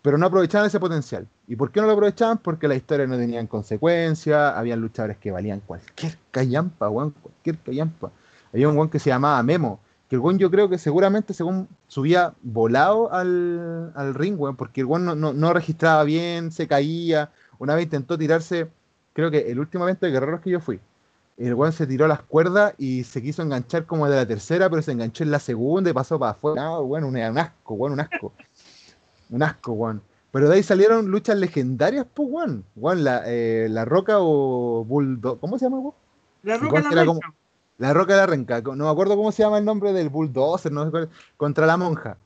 pero 0.00 0.16
no 0.16 0.26
aprovechaban 0.26 0.68
ese 0.68 0.78
potencial. 0.78 1.26
¿Y 1.48 1.56
por 1.56 1.72
qué 1.72 1.80
no 1.80 1.86
lo 1.86 1.94
aprovechaban? 1.94 2.38
Porque 2.38 2.68
las 2.68 2.76
historias 2.76 3.08
no 3.08 3.16
tenían 3.16 3.48
consecuencias, 3.48 4.54
habían 4.54 4.80
luchadores 4.80 5.16
que 5.16 5.32
valían 5.32 5.60
cualquier 5.60 6.16
callampa, 6.30 6.88
weón, 6.88 7.10
cualquier 7.10 7.58
callampa. 7.58 8.12
Había 8.52 8.68
un 8.68 8.76
weón 8.76 8.88
que 8.88 8.98
se 8.98 9.10
llamaba 9.10 9.42
Memo, 9.42 9.80
que 10.08 10.16
el 10.16 10.20
weón 10.20 10.38
yo 10.38 10.50
creo 10.50 10.68
que 10.68 10.78
seguramente 10.78 11.34
según 11.34 11.68
subía 11.86 12.34
volado 12.42 13.12
al, 13.12 13.92
al 13.94 14.14
ring, 14.14 14.38
weón, 14.38 14.56
porque 14.56 14.80
el 14.80 14.86
weón 14.86 15.04
no, 15.04 15.14
no, 15.14 15.32
no 15.32 15.52
registraba 15.52 16.02
bien, 16.04 16.50
se 16.50 16.66
caía. 16.66 17.30
Una 17.58 17.74
vez 17.74 17.84
intentó 17.84 18.16
tirarse, 18.16 18.68
creo 19.12 19.30
que 19.30 19.50
el 19.50 19.58
último 19.58 19.84
evento 19.84 20.06
de 20.06 20.12
guerreros 20.12 20.40
que 20.40 20.50
yo 20.50 20.60
fui, 20.60 20.80
el 21.36 21.54
weón 21.54 21.72
se 21.72 21.86
tiró 21.86 22.08
las 22.08 22.22
cuerdas 22.22 22.74
y 22.78 23.04
se 23.04 23.22
quiso 23.22 23.42
enganchar 23.42 23.84
como 23.84 24.08
de 24.08 24.16
la 24.16 24.26
tercera, 24.26 24.68
pero 24.68 24.82
se 24.82 24.92
enganchó 24.92 25.24
en 25.24 25.30
la 25.30 25.38
segunda 25.38 25.90
y 25.90 25.92
pasó 25.92 26.18
para 26.18 26.32
afuera. 26.32 26.62
No, 26.62 26.80
weón, 26.80 27.04
un, 27.04 27.16
un 27.16 27.38
asco, 27.38 27.74
weón, 27.74 27.92
un 27.92 28.00
asco. 28.00 28.32
Un 29.30 29.42
asco, 29.42 29.72
weón. 29.72 30.02
Pero 30.30 30.48
de 30.48 30.56
ahí 30.56 30.62
salieron 30.62 31.10
luchas 31.10 31.36
legendarias, 31.36 32.06
pues, 32.12 32.28
weón. 32.30 32.64
Weón, 32.76 33.04
la, 33.04 33.22
eh, 33.26 33.68
la 33.70 33.84
Roca 33.84 34.16
o 34.18 34.84
Bulldog. 34.84 35.38
¿Cómo 35.38 35.58
se 35.58 35.66
llama, 35.66 35.78
weón? 35.78 35.94
La 36.42 36.56
roca 36.56 36.80
la 36.80 37.02
era. 37.02 37.12
La 37.78 37.94
Roca 37.94 38.14
de 38.14 38.18
la 38.18 38.26
Renca. 38.26 38.60
No 38.60 38.84
me 38.84 38.90
acuerdo 38.90 39.16
cómo 39.16 39.32
se 39.32 39.42
llama 39.42 39.58
el 39.58 39.64
nombre 39.64 39.92
del 39.92 40.08
Bulldozer, 40.08 40.72
no 40.72 40.84
sé 40.84 40.90
cuál, 40.90 41.08
contra 41.36 41.64
la 41.64 41.76
monja. 41.76 42.18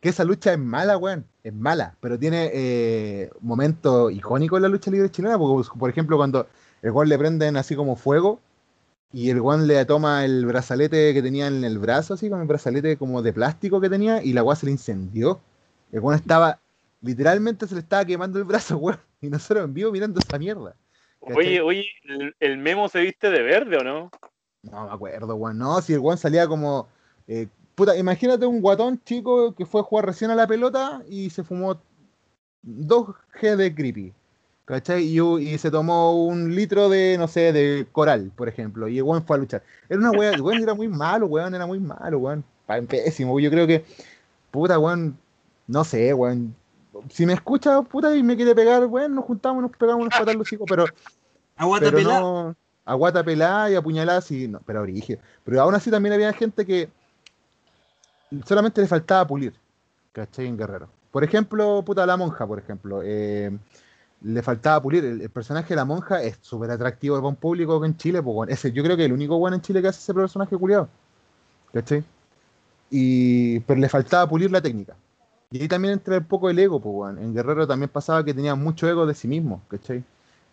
Que 0.00 0.08
esa 0.08 0.24
lucha 0.24 0.52
es 0.52 0.58
mala, 0.58 0.96
weón. 0.96 1.26
Es 1.42 1.52
mala, 1.52 1.96
pero 2.00 2.18
tiene 2.18 2.50
eh, 2.54 3.30
momentos 3.40 4.12
icónicos 4.12 4.58
en 4.58 4.62
la 4.62 4.68
lucha 4.68 4.90
libre 4.90 5.10
chilena. 5.10 5.36
Porque, 5.36 5.68
por 5.78 5.90
ejemplo, 5.90 6.16
cuando 6.16 6.46
el 6.80 6.92
weón 6.92 7.08
le 7.08 7.18
prenden 7.18 7.56
así 7.56 7.74
como 7.74 7.96
fuego 7.96 8.40
y 9.12 9.30
el 9.30 9.40
weón 9.40 9.66
le 9.66 9.84
toma 9.84 10.24
el 10.24 10.46
brazalete 10.46 11.12
que 11.12 11.22
tenía 11.22 11.48
en 11.48 11.64
el 11.64 11.78
brazo, 11.78 12.14
así 12.14 12.30
con 12.30 12.40
el 12.40 12.46
brazalete 12.46 12.96
como 12.96 13.20
de 13.20 13.32
plástico 13.32 13.80
que 13.80 13.90
tenía, 13.90 14.22
y 14.22 14.32
la 14.32 14.44
weá 14.44 14.54
se 14.54 14.66
le 14.66 14.72
incendió. 14.72 15.40
El 15.90 16.00
weón 16.00 16.16
estaba, 16.16 16.60
literalmente 17.02 17.66
se 17.66 17.74
le 17.74 17.80
estaba 17.80 18.04
quemando 18.04 18.38
el 18.38 18.44
brazo, 18.44 18.76
weón. 18.78 19.00
Y 19.20 19.28
nosotros 19.28 19.64
en 19.64 19.74
vivo 19.74 19.90
mirando 19.90 20.20
esa 20.20 20.38
mierda. 20.38 20.76
¿Cachai? 21.20 21.36
Oye, 21.36 21.60
oye, 21.60 21.86
¿el, 22.04 22.34
el 22.38 22.58
memo 22.58 22.88
se 22.88 23.00
viste 23.00 23.28
de 23.28 23.42
verde 23.42 23.76
o 23.76 23.84
no? 23.84 24.10
No 24.62 24.86
me 24.86 24.92
acuerdo, 24.92 25.34
weón. 25.34 25.58
No, 25.58 25.80
si 25.80 25.94
el 25.94 26.00
weón 26.00 26.18
salía 26.18 26.46
como. 26.46 26.88
eh, 27.26 27.48
puta, 27.74 27.96
imagínate 27.96 28.46
un 28.46 28.60
guatón 28.60 29.00
chico 29.04 29.54
que 29.54 29.66
fue 29.66 29.80
a 29.80 29.84
jugar 29.84 30.06
recién 30.06 30.30
a 30.30 30.34
la 30.34 30.46
pelota 30.46 31.02
y 31.08 31.30
se 31.30 31.42
fumó 31.42 31.80
dos 32.62 33.08
G 33.40 33.56
de 33.56 33.74
creepy. 33.74 34.12
¿Cachai? 34.66 35.02
Y, 35.02 35.20
y 35.20 35.58
se 35.58 35.68
tomó 35.68 36.24
un 36.24 36.54
litro 36.54 36.88
de, 36.88 37.16
no 37.18 37.26
sé, 37.26 37.52
de 37.52 37.88
coral, 37.90 38.30
por 38.36 38.48
ejemplo, 38.48 38.86
y 38.86 38.98
el 38.98 39.02
weón 39.02 39.24
fue 39.24 39.36
a 39.36 39.40
luchar. 39.40 39.64
Era 39.88 39.98
una 39.98 40.12
weá, 40.12 40.30
el 40.30 40.40
weón 40.42 40.62
era 40.62 40.74
muy 40.74 40.86
malo, 40.86 41.26
weón, 41.26 41.52
era 41.56 41.66
muy 41.66 41.80
malo, 41.80 42.18
weón. 42.18 42.44
Pésimo, 42.88 43.40
yo 43.40 43.50
creo 43.50 43.66
que, 43.66 43.84
puta, 44.52 44.78
weón, 44.78 45.18
no 45.66 45.82
sé, 45.82 46.14
weón. 46.14 46.54
Si 47.08 47.26
me 47.26 47.32
escucha, 47.32 47.82
puta, 47.82 48.14
y 48.14 48.22
me 48.22 48.36
quiere 48.36 48.54
pegar, 48.54 48.86
weón, 48.86 49.16
nos 49.16 49.24
juntamos, 49.24 49.60
nos 49.60 49.72
pegamos 49.72 50.02
unos 50.02 50.16
patas 50.16 50.36
los 50.36 50.52
hijos, 50.52 50.66
pero, 50.68 50.84
Aguata 51.56 51.86
pero 51.90 52.00
no, 52.02 52.56
a 52.90 52.94
guata 52.94 53.22
pelada 53.22 53.70
y 53.70 53.76
apuñalada, 53.76 54.20
sí, 54.20 54.48
no, 54.48 54.60
pero 54.66 54.82
origen. 54.82 55.18
Pero 55.44 55.62
aún 55.62 55.74
así 55.74 55.90
también 55.90 56.12
había 56.14 56.32
gente 56.32 56.66
que 56.66 56.88
solamente 58.44 58.80
le 58.80 58.88
faltaba 58.88 59.26
pulir, 59.26 59.54
¿cachai? 60.12 60.46
En 60.46 60.58
Guerrero. 60.58 60.88
Por 61.12 61.22
ejemplo, 61.22 61.82
puta, 61.84 62.04
la 62.04 62.16
monja, 62.16 62.46
por 62.46 62.58
ejemplo. 62.58 63.00
eh, 63.04 63.50
le 64.22 64.42
faltaba 64.42 64.82
pulir. 64.82 65.04
El, 65.04 65.30
personaje 65.30 65.68
de 65.70 65.76
la 65.76 65.84
monja 65.84 66.22
es 66.22 66.38
súper 66.40 66.70
atractivo 66.70 67.16
para 67.16 67.28
un 67.28 67.36
público 67.36 67.84
en 67.84 67.96
Chile, 67.96 68.22
pues, 68.22 68.50
ese, 68.50 68.72
yo 68.72 68.82
creo 68.82 68.96
que 68.96 69.04
el 69.04 69.12
único 69.12 69.38
bueno 69.38 69.56
en 69.56 69.62
Chile 69.62 69.80
que 69.82 69.88
hace 69.88 70.00
ese 70.00 70.14
personaje 70.14 70.56
culiado. 70.56 70.88
¿Cachai? 71.72 72.02
Y, 72.90 73.60
pero 73.60 73.78
le 73.80 73.88
faltaba 73.88 74.28
pulir 74.28 74.50
la 74.50 74.60
técnica. 74.60 74.96
Y 75.52 75.62
ahí 75.62 75.68
también 75.68 75.94
entra 75.94 76.18
un 76.18 76.24
poco 76.24 76.50
el 76.50 76.58
ego, 76.58 76.80
pues. 76.80 77.16
En 77.18 77.34
Guerrero 77.34 77.66
también 77.66 77.88
pasaba 77.88 78.24
que 78.24 78.34
tenía 78.34 78.54
mucho 78.56 78.88
ego 78.88 79.06
de 79.06 79.14
sí 79.14 79.28
mismo, 79.28 79.62
¿cachai? 79.68 80.04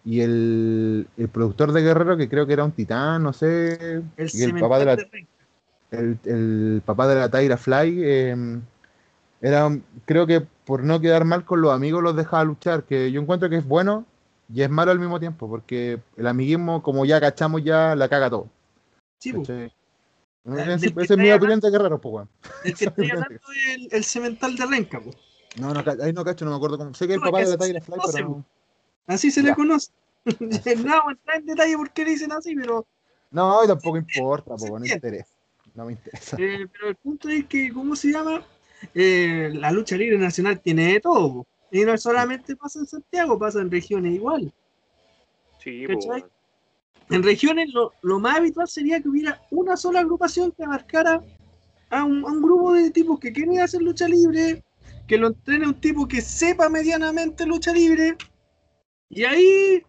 Y 0.05 0.21
el, 0.21 1.07
el 1.17 1.29
productor 1.29 1.73
de 1.73 1.81
Guerrero, 1.81 2.15
que 2.15 2.29
creo 2.29 2.47
que 2.47 2.53
era 2.53 2.63
un 2.63 2.71
titán, 2.71 3.23
no 3.23 3.33
sé, 3.33 4.01
El 4.15 4.29
y 4.33 4.43
el 4.43 4.57
papá 4.59 4.79
de 4.79 4.85
la, 4.85 4.97
el, 5.91 6.17
el 6.23 6.81
papá 6.85 7.07
de 7.07 7.15
la 7.15 7.29
Tyra 7.29 7.57
Fly 7.57 8.01
eh, 8.03 8.59
era, 9.41 9.77
creo 10.05 10.25
que 10.25 10.41
por 10.65 10.83
no 10.83 10.99
quedar 10.99 11.25
mal 11.25 11.45
con 11.45 11.61
los 11.61 11.73
amigos 11.73 12.03
los 12.03 12.15
dejaba 12.15 12.43
luchar, 12.43 12.83
que 12.83 13.11
yo 13.11 13.21
encuentro 13.21 13.49
que 13.49 13.57
es 13.57 13.65
bueno 13.65 14.05
y 14.53 14.61
es 14.61 14.69
malo 14.69 14.91
al 14.91 14.99
mismo 14.99 15.19
tiempo, 15.19 15.49
porque 15.49 15.99
el 16.15 16.27
amiguismo, 16.27 16.81
como 16.81 17.05
ya 17.05 17.19
cachamos, 17.19 17.63
ya 17.63 17.95
la 17.95 18.07
caga 18.07 18.29
todo. 18.29 18.49
Sí, 19.19 19.31
del 19.31 19.71
Esa 20.69 21.13
es 21.13 21.17
mi 21.17 21.31
opinión 21.31 21.59
de 21.59 21.69
Guerrero, 21.69 21.99
pues, 21.99 22.13
weón. 22.13 22.29
El 22.63 22.75
que 22.75 22.85
estoy 22.85 23.11
hablando 23.11 23.35
es 23.35 23.93
el, 23.93 24.03
cemental 24.03 24.55
de 24.55 24.65
Renca, 24.65 25.01
po. 25.01 25.11
No, 25.59 25.73
no, 25.73 25.83
ahí 26.01 26.13
no 26.13 26.23
cacho, 26.23 26.45
no 26.45 26.51
me 26.51 26.57
acuerdo 26.57 26.77
cómo. 26.77 26.93
Sé 26.93 27.07
que 27.07 27.15
el 27.15 27.19
papá 27.19 27.39
de 27.39 27.49
la 27.49 27.57
Tyra 27.57 27.81
Fly, 27.81 27.97
pero. 28.13 28.45
Así 29.07 29.31
se 29.31 29.41
Ya. 29.41 29.49
le 29.49 29.55
conoce. 29.55 29.91
no 30.85 31.09
entrar 31.09 31.37
en 31.37 31.45
detalle 31.45 31.77
por 31.77 31.89
qué 31.91 32.03
le 32.05 32.11
dicen 32.11 32.31
así, 32.33 32.53
pero, 32.55 32.85
No, 33.31 33.63
y 33.63 33.67
tampoco 33.67 33.97
importa, 33.97 34.55
pues, 34.55 34.71
no 34.71 34.85
interesa. 34.85 35.33
No 35.73 35.85
me 35.85 35.93
interesa. 35.93 36.37
eh, 36.39 36.67
pero 36.71 36.89
el 36.89 36.95
punto 36.95 37.29
es 37.29 37.45
que, 37.45 37.71
¿cómo 37.71 37.95
se 37.95 38.11
llama? 38.11 38.43
Eh, 38.93 39.49
la 39.53 39.71
lucha 39.71 39.95
libre 39.97 40.17
nacional 40.17 40.59
tiene 40.59 40.93
de 40.93 40.99
todo. 40.99 41.33
po. 41.33 41.47
Y 41.71 41.81
no 41.83 41.97
solamente 41.97 42.55
pasa 42.55 42.79
en 42.79 42.87
Santiago, 42.87 43.37
pasa 43.39 43.61
en 43.61 43.71
regiones 43.71 44.13
igual. 44.13 44.51
Sí. 45.63 45.85
En 47.09 47.23
regiones 47.23 47.73
lo, 47.73 47.93
lo 48.01 48.19
más 48.19 48.37
habitual 48.37 48.67
sería 48.67 49.01
que 49.01 49.09
hubiera 49.09 49.41
una 49.51 49.77
sola 49.77 50.01
agrupación 50.01 50.51
que 50.51 50.63
abarcara 50.63 51.21
a 51.89 52.03
un, 52.03 52.23
a 52.23 52.27
un 52.27 52.41
grupo 52.41 52.73
de 52.73 52.91
tipos 52.91 53.19
que 53.19 53.31
quieren 53.31 53.59
hacer 53.59 53.81
lucha 53.81 54.07
libre, 54.07 54.63
que 55.07 55.17
lo 55.17 55.27
entrene 55.27 55.67
un 55.67 55.79
tipo 55.79 56.07
que 56.07 56.21
sepa 56.21 56.67
medianamente 56.69 57.45
lucha 57.45 57.71
libre, 57.71 58.15
y 59.09 59.23
ahí 59.23 59.83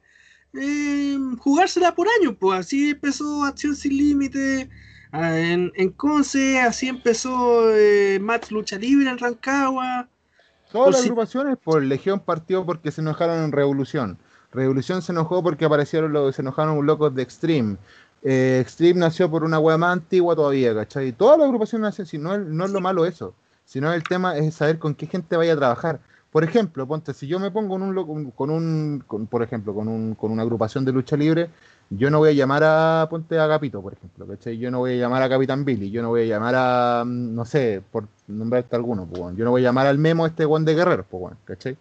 eh, 0.55 1.19
jugársela 1.39 1.95
por 1.95 2.07
años, 2.21 2.35
pues 2.39 2.61
así 2.61 2.91
empezó 2.91 3.45
Acción 3.45 3.77
Sin 3.77 3.97
Límite 3.97 4.69
ah, 5.13 5.39
en, 5.39 5.73
en 5.75 5.91
Conce, 5.91 6.61
así 6.61 6.89
empezó 6.89 7.71
eh, 7.75 8.19
Match 8.21 8.51
Lucha 8.51 8.77
Libre 8.79 9.11
en 9.11 9.19
Rancagua. 9.19 10.09
Todas 10.71 10.85
Por 10.87 10.93
las 10.93 11.01
si- 11.03 11.09
agrupaciones, 11.09 11.57
por 11.63 11.83
Legión 11.83 12.21
partió 12.21 12.65
porque 12.65 12.91
se 12.91 13.01
enojaron 13.01 13.45
en 13.45 13.53
Revolución. 13.53 14.19
Revolución 14.53 15.03
se 15.03 15.13
enojó 15.13 15.43
porque 15.43 15.65
aparecieron 15.67 16.13
los, 16.13 16.35
se 16.37 16.43
enojaron 16.43 16.85
locos 16.87 17.15
de 17.15 17.23
Extreme. 17.23 17.77
Eh, 18.23 18.59
Extreme 18.61 19.01
nació 19.01 19.31
por 19.31 19.45
una 19.45 19.59
wea 19.59 19.79
más 19.79 19.93
antigua 19.93 20.35
todavía, 20.35 20.75
¿cachai? 20.75 21.13
Todas 21.13 21.39
las 21.39 21.47
agrupaciones 21.47 21.83
nacen 21.83 22.03
así, 22.05 22.19
no 22.19 22.35
es, 22.35 22.41
no 22.41 22.65
es 22.65 22.71
lo 22.71 22.81
malo 22.81 23.07
eso, 23.07 23.35
sino 23.65 23.93
el 23.93 24.03
tema 24.03 24.37
es 24.37 24.55
saber 24.57 24.79
con 24.79 24.95
qué 24.95 25.07
gente 25.07 25.37
vaya 25.37 25.53
a 25.53 25.57
trabajar. 25.57 26.01
Por 26.39 26.45
ejemplo, 26.45 26.87
ponte, 26.87 27.15
si 27.15 27.27
yo 27.27 27.41
me 27.41 27.51
pongo 27.51 27.75
con 28.37 28.51
un, 28.51 29.05
por 29.29 29.43
ejemplo, 29.43 29.75
con, 29.75 29.89
un, 29.89 30.15
con 30.15 30.31
una 30.31 30.43
agrupación 30.43 30.85
de 30.85 30.93
lucha 30.93 31.17
libre, 31.17 31.51
yo 31.91 32.11
no 32.11 32.19
voy 32.19 32.29
a 32.29 32.33
llamar 32.33 32.63
a, 32.65 33.09
ponte 33.11 33.37
a 33.41 33.43
Agapito, 33.43 33.83
por 33.83 33.95
ejemplo, 33.95 34.25
¿cachai? 34.25 34.57
Yo 34.57 34.71
no 34.71 34.79
voy 34.79 34.93
a 34.93 34.97
llamar 34.99 35.21
a 35.21 35.29
Capitán 35.29 35.65
Billy, 35.65 35.91
yo 35.91 36.01
no 36.01 36.11
voy 36.11 36.23
a 36.23 36.25
llamar 36.27 36.55
a, 36.57 37.03
mm, 37.05 37.35
no 37.35 37.45
sé, 37.45 37.83
por 37.91 38.07
nombrarte 38.29 38.77
alguno, 38.77 39.05
pues, 39.05 39.37
yo 39.37 39.45
no 39.45 39.51
voy 39.51 39.63
a 39.63 39.65
llamar 39.65 39.89
al 39.89 39.99
Memo 39.99 40.27
este 40.27 40.45
Juan 40.45 40.65
de 40.65 40.77
Guerreros, 40.77 41.07
pues, 41.11 41.35
¿cachai? 41.45 41.77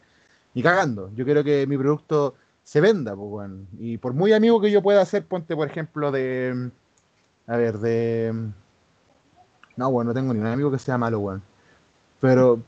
Ni 0.55 0.64
cagando, 0.64 1.12
yo 1.16 1.24
quiero 1.24 1.43
que 1.43 1.68
mi 1.68 1.78
producto 1.78 2.34
se 2.64 2.82
venda, 2.82 3.16
pues, 3.16 3.30
weón. 3.30 3.68
Y 3.78 3.99
por 3.99 4.16
muy 4.16 4.34
amigo 4.34 4.60
que 4.60 4.72
yo 4.72 4.82
pueda 4.82 5.01
hacer, 5.03 5.24
ponte, 5.24 5.55
por 5.55 5.68
ejemplo, 5.68 6.12
de, 6.12 6.51
mm, 6.55 7.51
a 7.51 7.58
ver, 7.58 7.78
de, 7.78 8.32
mm, 8.34 8.47
no, 9.76 9.88
weón, 9.89 10.08
no 10.08 10.16
tengo 10.16 10.34
ni 10.34 10.39
un 10.39 10.47
amigo 10.47 10.72
que 10.72 10.80
sea 10.80 10.97
malo, 10.97 11.20
weón. 11.20 11.43
Pero, 12.20 12.60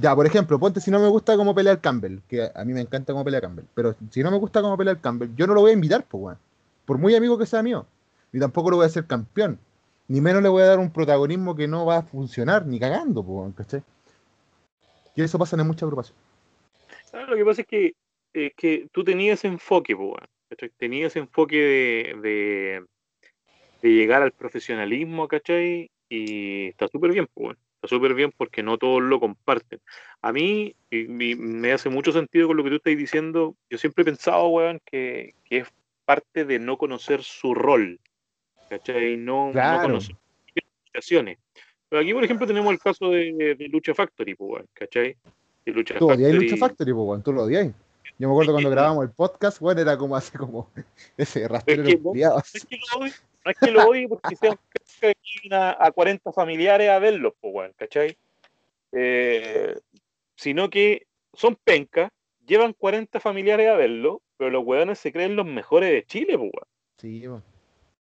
ya, 0.00 0.14
por 0.14 0.26
ejemplo, 0.26 0.60
ponte 0.60 0.80
si 0.80 0.92
no 0.92 1.00
me 1.00 1.08
gusta 1.08 1.36
cómo 1.36 1.54
pelea 1.54 1.72
el 1.72 1.80
Campbell, 1.80 2.20
que 2.28 2.48
a 2.54 2.64
mí 2.64 2.72
me 2.72 2.80
encanta 2.80 3.12
cómo 3.12 3.24
pelea 3.24 3.40
Campbell, 3.40 3.64
pero 3.74 3.96
si 4.10 4.22
no 4.22 4.30
me 4.30 4.38
gusta 4.38 4.62
cómo 4.62 4.76
pelea 4.76 4.92
el 4.92 5.00
Campbell, 5.00 5.30
yo 5.34 5.46
no 5.48 5.54
lo 5.54 5.62
voy 5.62 5.72
a 5.72 5.74
invitar, 5.74 6.04
pues, 6.04 6.22
weón. 6.22 6.38
Por 6.84 6.98
muy 6.98 7.16
amigo 7.16 7.36
que 7.36 7.46
sea 7.46 7.62
mío. 7.64 7.84
Ni 8.30 8.38
tampoco 8.38 8.70
lo 8.70 8.76
voy 8.76 8.84
a 8.84 8.86
hacer 8.86 9.06
campeón. 9.06 9.58
Ni 10.06 10.20
menos 10.20 10.42
le 10.42 10.48
voy 10.48 10.62
a 10.62 10.66
dar 10.66 10.78
un 10.78 10.92
protagonismo 10.92 11.56
que 11.56 11.66
no 11.66 11.84
va 11.84 11.98
a 11.98 12.02
funcionar, 12.02 12.64
ni 12.64 12.78
cagando, 12.78 13.24
pues, 13.24 13.54
¿cachai? 13.56 13.82
Y 15.16 15.22
eso 15.22 15.36
pasa 15.36 15.56
en 15.56 15.66
muchas 15.66 15.82
agrupaciones. 15.82 16.22
Ah, 17.12 17.26
Lo 17.28 17.36
que 17.36 17.44
pasa 17.44 17.62
es 17.62 17.66
que, 17.66 17.94
es 18.32 18.52
que 18.56 18.88
tú 18.92 19.02
tenías 19.02 19.40
ese 19.40 19.48
enfoque, 19.48 19.96
¿cachai? 20.48 20.70
Tenías 20.78 21.10
ese 21.10 21.18
enfoque 21.18 21.56
de, 21.56 22.20
de, 22.22 22.86
de 23.82 23.88
llegar 23.88 24.22
al 24.22 24.30
profesionalismo, 24.30 25.26
¿cachai? 25.26 25.90
Y 26.08 26.68
está 26.68 26.86
súper 26.86 27.12
bien, 27.12 27.26
weón. 27.34 27.58
Está 27.80 27.94
súper 27.94 28.14
bien 28.14 28.32
porque 28.36 28.64
no 28.64 28.76
todos 28.76 29.00
lo 29.00 29.20
comparten. 29.20 29.80
A 30.20 30.32
mí 30.32 30.74
y- 30.90 31.30
y 31.30 31.34
me 31.36 31.72
hace 31.72 31.88
mucho 31.88 32.10
sentido 32.10 32.48
con 32.48 32.56
lo 32.56 32.64
que 32.64 32.70
tú 32.70 32.76
estás 32.76 32.96
diciendo. 32.96 33.54
Yo 33.70 33.78
siempre 33.78 34.02
he 34.02 34.04
pensado, 34.04 34.48
weón, 34.48 34.80
que, 34.84 35.34
que 35.44 35.58
es 35.58 35.68
parte 36.04 36.44
de 36.44 36.58
no 36.58 36.76
conocer 36.76 37.22
su 37.22 37.54
rol, 37.54 38.00
¿cachai? 38.68 39.16
No, 39.16 39.46
no 39.46 39.52
Claro. 39.52 39.82
conocer 39.82 40.16
sus. 40.92 41.12
Pero 41.88 42.02
aquí, 42.02 42.12
por 42.12 42.24
ejemplo, 42.24 42.46
tenemos 42.48 42.72
el 42.72 42.80
caso 42.80 43.10
de, 43.10 43.54
de 43.56 43.68
Lucha 43.68 43.94
Factory, 43.94 44.34
po, 44.34 44.46
weón, 44.46 44.66
¿cachai? 44.72 45.16
De 45.64 45.72
Lucha 45.72 45.98
Tú 46.00 46.10
odias 46.10 46.34
Lucha 46.34 46.56
Factory, 46.56 46.92
pues, 46.92 47.06
weón, 47.06 47.22
tú 47.22 47.32
lo 47.32 47.42
odias. 47.44 47.72
Yo 48.18 48.26
me 48.26 48.34
acuerdo 48.34 48.52
cuando 48.52 48.70
grabamos 48.70 49.04
el 49.04 49.12
podcast, 49.12 49.62
weón, 49.62 49.78
era 49.78 49.96
como 49.96 50.16
así 50.16 50.36
como 50.36 50.70
ese 51.16 51.46
rastrero 51.46 51.84
Es 51.84 51.94
que. 51.94 52.00
No 52.02 52.40
es 52.50 52.66
que 52.66 52.76
lo 52.76 52.98
odie, 52.98 53.12
no 53.44 53.50
es 53.50 53.58
que 53.58 53.70
lo 53.70 53.88
odie 53.88 54.08
porque 54.08 54.36
sean 54.36 54.58
a, 55.52 55.86
a 55.86 55.92
40 55.92 56.32
familiares 56.32 56.90
a 56.90 56.98
verlos, 56.98 57.34
pues, 57.40 57.54
weón, 57.54 57.72
¿cachai? 57.76 58.16
Eh, 58.90 59.78
sino 60.34 60.68
que 60.68 61.06
son 61.32 61.56
pencas, 61.62 62.10
llevan 62.44 62.72
40 62.72 63.20
familiares 63.20 63.68
a 63.68 63.76
verlo, 63.76 64.20
pero 64.36 64.50
los 64.50 64.64
weones 64.64 64.98
se 64.98 65.12
creen 65.12 65.36
los 65.36 65.46
mejores 65.46 65.90
de 65.92 66.04
Chile, 66.04 66.36
pues, 66.36 66.50
weón, 66.52 66.68
Sí, 66.96 67.28
weón. 67.28 67.44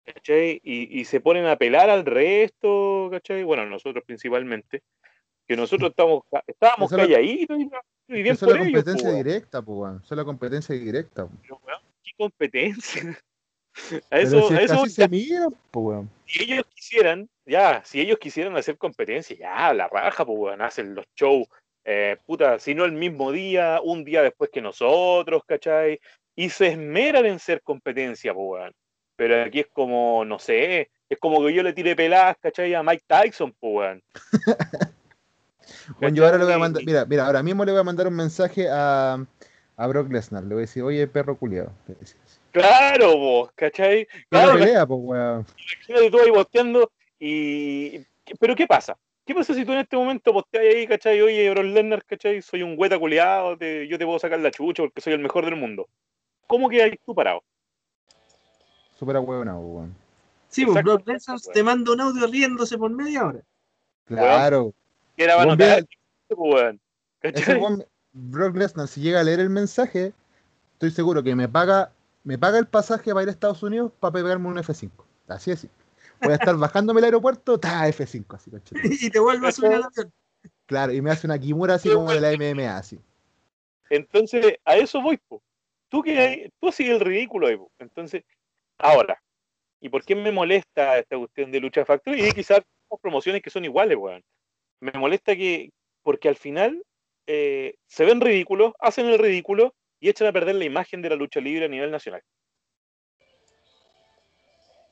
¿cachai? 0.07 0.61
Y, 0.63 1.01
y 1.01 1.05
se 1.05 1.21
ponen 1.21 1.45
a 1.47 1.57
pelar 1.57 1.91
al 1.91 2.07
resto, 2.07 3.09
¿cachai? 3.11 3.43
Bueno, 3.43 3.67
nosotros 3.67 4.03
principalmente, 4.07 4.83
que 5.47 5.57
nosotros 5.57 5.91
estamos, 5.91 6.25
estábamos 6.47 6.91
es 6.93 6.99
la- 6.99 7.05
calladitos 7.05 7.59
y, 7.59 7.63
y 8.09 8.23
bien 8.23 8.35
Eso 8.35 8.47
es 8.47 8.51
por 8.53 8.61
la 8.61 8.67
ellos, 8.69 8.83
competencia 8.85 9.13
directa, 9.13 9.63
pues. 9.63 9.93
Eso 10.03 10.15
es 10.15 10.19
la 10.19 10.25
competencia 10.25 10.75
directa. 10.75 11.25
weón. 11.25 11.39
Pero, 11.43 11.61
weón, 11.65 11.81
¿Qué 12.03 12.11
competencia? 12.17 13.19
A 14.11 14.19
eso, 14.21 14.49
si 14.49 14.55
a 14.55 14.61
eso 14.63 14.87
se 14.87 15.07
mira, 15.07 15.49
pues, 15.71 16.07
si 16.25 16.45
ellos 16.45 16.65
quisieran, 16.75 17.29
ya, 17.45 17.83
si 17.85 18.01
ellos 18.01 18.19
quisieran 18.19 18.57
hacer 18.57 18.79
competencia, 18.79 19.37
ya, 19.37 19.75
la 19.75 19.87
raja, 19.87 20.25
pues, 20.25 20.39
weón, 20.39 20.63
hacen 20.63 20.95
los 20.95 21.05
shows, 21.15 21.47
eh, 21.85 22.17
puta, 22.25 22.59
si 22.59 22.75
no 22.75 22.87
el 22.87 22.93
mismo 22.93 23.33
día, 23.33 23.81
un 23.85 24.03
día 24.03 24.23
después 24.23 24.49
que 24.51 24.63
nosotros, 24.63 25.43
¿cachai? 25.47 26.01
Y 26.35 26.49
se 26.49 26.69
esmeran 26.69 27.27
en 27.27 27.39
ser 27.39 27.61
competencia, 27.61 28.33
pues, 28.33 28.47
weón. 28.63 28.73
Pero 29.15 29.43
aquí 29.45 29.61
es 29.61 29.67
como, 29.71 30.25
no 30.25 30.39
sé, 30.39 30.91
es 31.09 31.19
como 31.19 31.45
que 31.45 31.53
yo 31.53 31.63
le 31.63 31.75
tire 31.75 31.95
peladas, 31.95 32.37
¿cachai? 32.41 32.73
A 32.73 32.83
Mike 32.83 33.05
Tyson, 33.07 33.55
pues, 33.61 33.75
weón. 33.75 34.03
Weón, 36.01 36.15
yo 36.15 36.25
ahora 36.25 36.39
le 36.39 36.45
voy 36.45 36.53
a 36.55 36.59
mandar, 36.59 36.83
mira, 36.85 37.05
mira, 37.05 37.27
ahora 37.27 37.43
mismo 37.43 37.65
le 37.65 37.73
voy 37.73 37.81
a 37.81 37.85
mandar 37.85 38.07
un 38.07 38.15
mensaje 38.15 38.69
a, 38.71 39.25
a 39.77 39.87
Brock 39.87 40.11
Lesnar. 40.11 40.43
Le 40.45 40.55
voy 40.55 40.59
a 40.59 40.67
decir, 40.67 40.83
oye, 40.83 41.07
perro 41.07 41.37
culiado. 41.37 41.73
Claro, 42.53 43.17
vos, 43.17 43.51
¿cachai? 43.55 44.07
Claro, 44.07 44.27
Claro, 44.31 44.53
pelea, 44.59 44.87
pues, 44.87 45.01
weón. 45.03 45.47
imagínate 45.79 46.11
tú 46.11 46.21
ahí 46.21 46.31
posteando 46.31 46.93
y... 47.19 48.01
¿Pero 48.41 48.57
qué 48.57 48.67
pasa? 48.67 48.97
¿Qué 49.25 49.35
pasa 49.35 49.55
si 49.55 49.65
tú 49.65 49.73
en 49.73 49.79
este 49.81 49.97
momento 49.97 50.33
posteas 50.33 50.65
ahí, 50.75 50.87
cachai? 50.87 51.21
Oye, 51.21 51.51
Brock 51.51 51.65
Lesnar, 51.65 52.05
cachai, 52.05 52.41
soy 52.43 52.63
un 52.63 52.75
hueta 52.79 52.99
culiado, 52.99 53.57
te- 53.59 53.87
yo 53.89 53.99
te 53.99 54.05
puedo 54.05 54.19
sacar 54.19 54.39
la 54.39 54.51
chucha 54.51 54.83
porque 54.85 55.01
soy 55.01 55.13
el 55.15 55.19
mejor 55.19 55.45
del 55.45 55.57
mundo. 55.57 55.89
¿Cómo 56.47 56.69
quedas 56.69 56.91
tú 57.05 57.15
parado? 57.15 57.43
Súper 58.99 59.17
ahueonado, 59.17 59.59
weón. 59.59 59.95
Sí, 60.49 60.65
pues. 60.65 60.83
Brock 60.83 61.07
Lesnar 61.07 61.39
te 61.53 61.63
manda 61.63 61.93
un 61.93 62.01
audio 62.01 62.27
riéndose 62.27 62.79
por 62.79 62.91
media 62.91 63.27
hora. 63.27 63.41
Claro. 64.07 64.73
Que 65.17 65.25
era 65.25 65.37
pues, 65.43 66.39
weón. 66.39 67.85
Brock 68.13 68.57
Lesnar, 68.57 68.89
si 68.89 69.01
llega 69.01 69.21
a 69.21 69.25
leer 69.25 69.41
el 69.41 69.51
mensaje, 69.51 70.13
estoy 70.73 70.91
seguro 70.91 71.23
que 71.23 71.35
me 71.35 71.49
paga, 71.49 71.93
me 72.25 72.39
paga 72.39 72.59
el 72.59 72.67
pasaje 72.67 73.13
para 73.13 73.23
ir 73.25 73.29
a 73.29 73.33
Estados 73.33 73.63
Unidos 73.63 73.93
para 74.01 74.13
pegarme 74.13 74.49
un 74.49 74.57
F5. 74.57 74.91
Así 75.29 75.51
es. 75.51 75.67
Voy 76.23 76.33
a 76.33 76.37
estar 76.37 76.57
bajándome 76.57 77.01
el 77.01 77.07
aeropuerto, 77.07 77.59
ta 77.59 77.87
F5, 77.89 78.35
así, 78.35 78.51
Y 79.07 79.11
te 79.11 79.19
vuelvo 79.19 79.47
a 79.47 79.53
subir 79.53 79.75
al 79.75 79.85
avión. 79.85 80.13
Claro, 80.67 80.93
y 80.93 81.03
me 81.03 81.11
hace 81.11 81.27
una 81.27 81.39
kimura 81.39 81.75
así 81.75 81.91
como 81.91 82.11
de 82.11 82.21
la 82.21 82.33
MMA, 82.33 82.77
así. 82.77 82.99
Entonces, 83.91 84.57
a 84.65 84.77
eso 84.77 85.01
voy, 85.01 85.19
po. 85.29 85.43
Tú 85.89 86.03
que 86.03 86.51
tú 86.61 86.73
sigues 86.73 86.95
el 86.95 87.01
ridículo 87.01 87.47
ahí, 87.47 87.57
po. 87.57 87.71
Entonces, 87.79 88.25
ahora, 88.79 89.23
¿y 89.81 89.89
por 89.89 90.05
qué 90.05 90.17
me 90.17 90.33
molesta 90.33 90.99
esta 90.99 91.17
cuestión 91.17 91.53
de 91.53 91.61
lucha 91.61 91.85
factory? 91.85 92.27
Y 92.27 92.33
quizás 92.33 92.61
promociones 93.01 93.43
que 93.43 93.51
son 93.51 93.65
iguales, 93.65 93.97
weón. 93.97 94.23
Me 94.81 94.93
molesta 94.93 95.37
que, 95.37 95.71
porque 96.03 96.29
al 96.29 96.37
final 96.37 96.83
eh, 97.27 97.75
se 97.87 98.05
ven 98.05 98.21
ridículos, 98.21 98.73
hacen 98.81 99.07
el 99.07 99.19
ridículo 99.19 99.75
y 100.01 100.09
echan 100.09 100.29
a 100.29 100.33
perder 100.33 100.57
la 100.57 100.65
imagen 100.65 101.03
de 101.03 101.11
la 101.11 101.17
lucha 101.17 101.41
libre 101.41 101.65
a 101.65 101.69
nivel 101.69 101.91
nacional. 101.91 102.23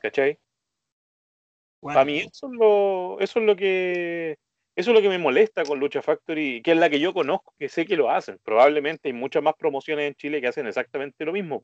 ¿Cachai? 0.01 0.37
Para 1.81 2.05
mí 2.05 2.19
eso 2.19 2.47
es 2.47 2.53
lo, 2.53 3.19
eso 3.19 3.39
es 3.39 3.45
lo 3.45 3.55
que 3.55 4.37
eso 4.75 4.91
es 4.91 4.95
lo 4.95 5.01
que 5.01 5.09
me 5.09 5.17
molesta 5.17 5.63
con 5.63 5.79
Lucha 5.79 6.01
Factory, 6.01 6.61
que 6.61 6.71
es 6.71 6.77
la 6.77 6.89
que 6.89 6.99
yo 6.99 7.13
conozco, 7.13 7.53
que 7.57 7.69
sé 7.69 7.85
que 7.85 7.95
lo 7.95 8.09
hacen. 8.09 8.39
Probablemente 8.43 9.07
hay 9.07 9.13
muchas 9.13 9.41
más 9.41 9.55
promociones 9.55 10.05
en 10.05 10.15
Chile 10.15 10.41
que 10.41 10.47
hacen 10.47 10.67
exactamente 10.67 11.23
lo 11.23 11.31
mismo, 11.31 11.61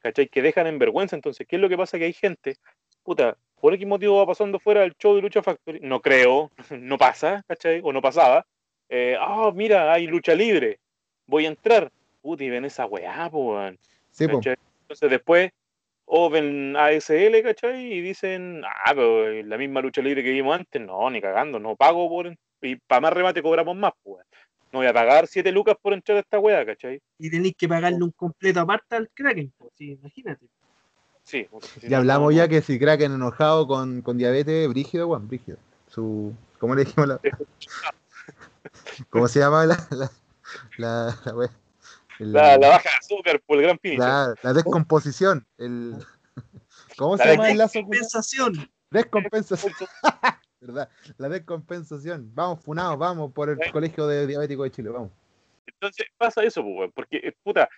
¿cachai? 0.00 0.26
Que 0.26 0.42
dejan 0.42 0.66
en 0.66 0.80
vergüenza. 0.80 1.14
Entonces, 1.14 1.46
¿qué 1.46 1.54
es 1.54 1.62
lo 1.62 1.68
que 1.68 1.76
pasa? 1.76 1.98
Que 1.98 2.06
hay 2.06 2.12
gente, 2.12 2.56
puta, 3.08 3.38
por 3.58 3.78
qué 3.78 3.86
motivo 3.86 4.18
va 4.18 4.26
pasando 4.26 4.58
fuera 4.58 4.82
del 4.82 4.94
show 4.98 5.16
de 5.16 5.22
Lucha 5.22 5.42
Factory, 5.42 5.80
no 5.80 6.02
creo, 6.02 6.50
no 6.78 6.98
pasa, 6.98 7.42
¿cachai? 7.48 7.80
O 7.82 7.90
no 7.90 8.02
pasaba, 8.02 8.44
eh, 8.90 9.16
ah, 9.18 9.50
mira, 9.54 9.90
hay 9.90 10.06
lucha 10.06 10.34
libre, 10.34 10.78
voy 11.26 11.46
a 11.46 11.48
entrar. 11.48 11.90
Puta, 12.20 12.44
y 12.44 12.50
ven 12.50 12.66
esa 12.66 12.84
weá, 12.84 13.30
po, 13.30 13.58
sí, 14.10 14.24
Entonces 14.24 15.10
después, 15.10 15.50
o 16.04 16.28
ven 16.28 16.76
ASL, 16.76 17.42
¿cachai? 17.42 17.94
Y 17.94 18.02
dicen, 18.02 18.62
ah, 18.66 18.90
pero 18.94 19.42
la 19.42 19.56
misma 19.56 19.80
lucha 19.80 20.02
libre 20.02 20.22
que 20.22 20.32
vimos 20.32 20.58
antes, 20.58 20.82
no, 20.82 21.08
ni 21.08 21.22
cagando, 21.22 21.58
no 21.58 21.76
pago 21.76 22.10
por. 22.10 22.36
Y 22.60 22.76
para 22.76 23.00
más 23.00 23.12
remate 23.14 23.40
cobramos 23.40 23.74
más, 23.74 23.92
pues. 24.02 24.26
No 24.70 24.80
voy 24.80 24.88
a 24.88 24.92
pagar 24.92 25.26
7 25.26 25.50
lucas 25.50 25.76
por 25.80 25.94
entrar 25.94 26.18
a 26.18 26.20
esta 26.20 26.38
weá, 26.38 26.66
¿cachai? 26.66 27.00
Y 27.18 27.30
tenéis 27.30 27.54
que 27.56 27.68
pagarle 27.68 28.02
un 28.02 28.10
completo 28.10 28.60
aparte 28.60 28.96
al 28.96 29.08
Kraken, 29.14 29.50
pues, 29.56 29.72
sí, 29.76 29.92
imagínate. 29.92 30.46
Sí. 31.28 31.46
Ya 31.82 31.98
hablamos 31.98 32.34
ya 32.34 32.48
que 32.48 32.62
si 32.62 32.78
Kraken 32.78 33.12
enojado 33.12 33.66
con, 33.66 34.00
con 34.00 34.16
diabetes, 34.16 34.66
brígido, 34.66 35.08
weón, 35.08 35.28
brígido. 35.28 35.58
Su, 35.88 36.34
¿Cómo 36.58 36.74
le 36.74 36.86
dijimos 36.86 37.06
la.? 37.06 37.20
¿Cómo 39.10 39.28
se 39.28 39.40
llama 39.40 39.66
la, 39.66 39.86
la, 39.90 40.10
la, 40.78 41.18
la, 42.18 42.56
la, 42.56 42.68
baja 42.68 42.88
de 42.88 42.96
azúcar 42.96 43.42
por 43.46 43.58
el 43.58 43.64
gran 43.64 43.78
finisher. 43.78 44.00
La, 44.00 44.34
la 44.42 44.52
descomposición. 44.54 45.46
El, 45.58 45.96
¿Cómo 46.96 47.18
se 47.18 47.26
llama 47.26 47.50
el 47.50 47.58
lazo? 47.58 47.74
Descompensación. 47.74 48.70
Descompensación. 48.90 49.72
¿Verdad? 50.62 50.88
La 51.18 51.28
descompensación. 51.28 52.34
Vamos, 52.34 52.60
funados, 52.64 52.98
vamos 52.98 53.32
por 53.34 53.50
el 53.50 53.58
Colegio 53.70 54.06
de 54.06 54.26
Diabéticos 54.26 54.64
de 54.64 54.70
Chile, 54.70 54.88
vamos. 54.88 55.10
Entonces 55.66 56.06
pasa 56.16 56.42
eso, 56.42 56.62
pues, 56.62 56.90
porque, 56.94 57.36
puta, 57.42 57.68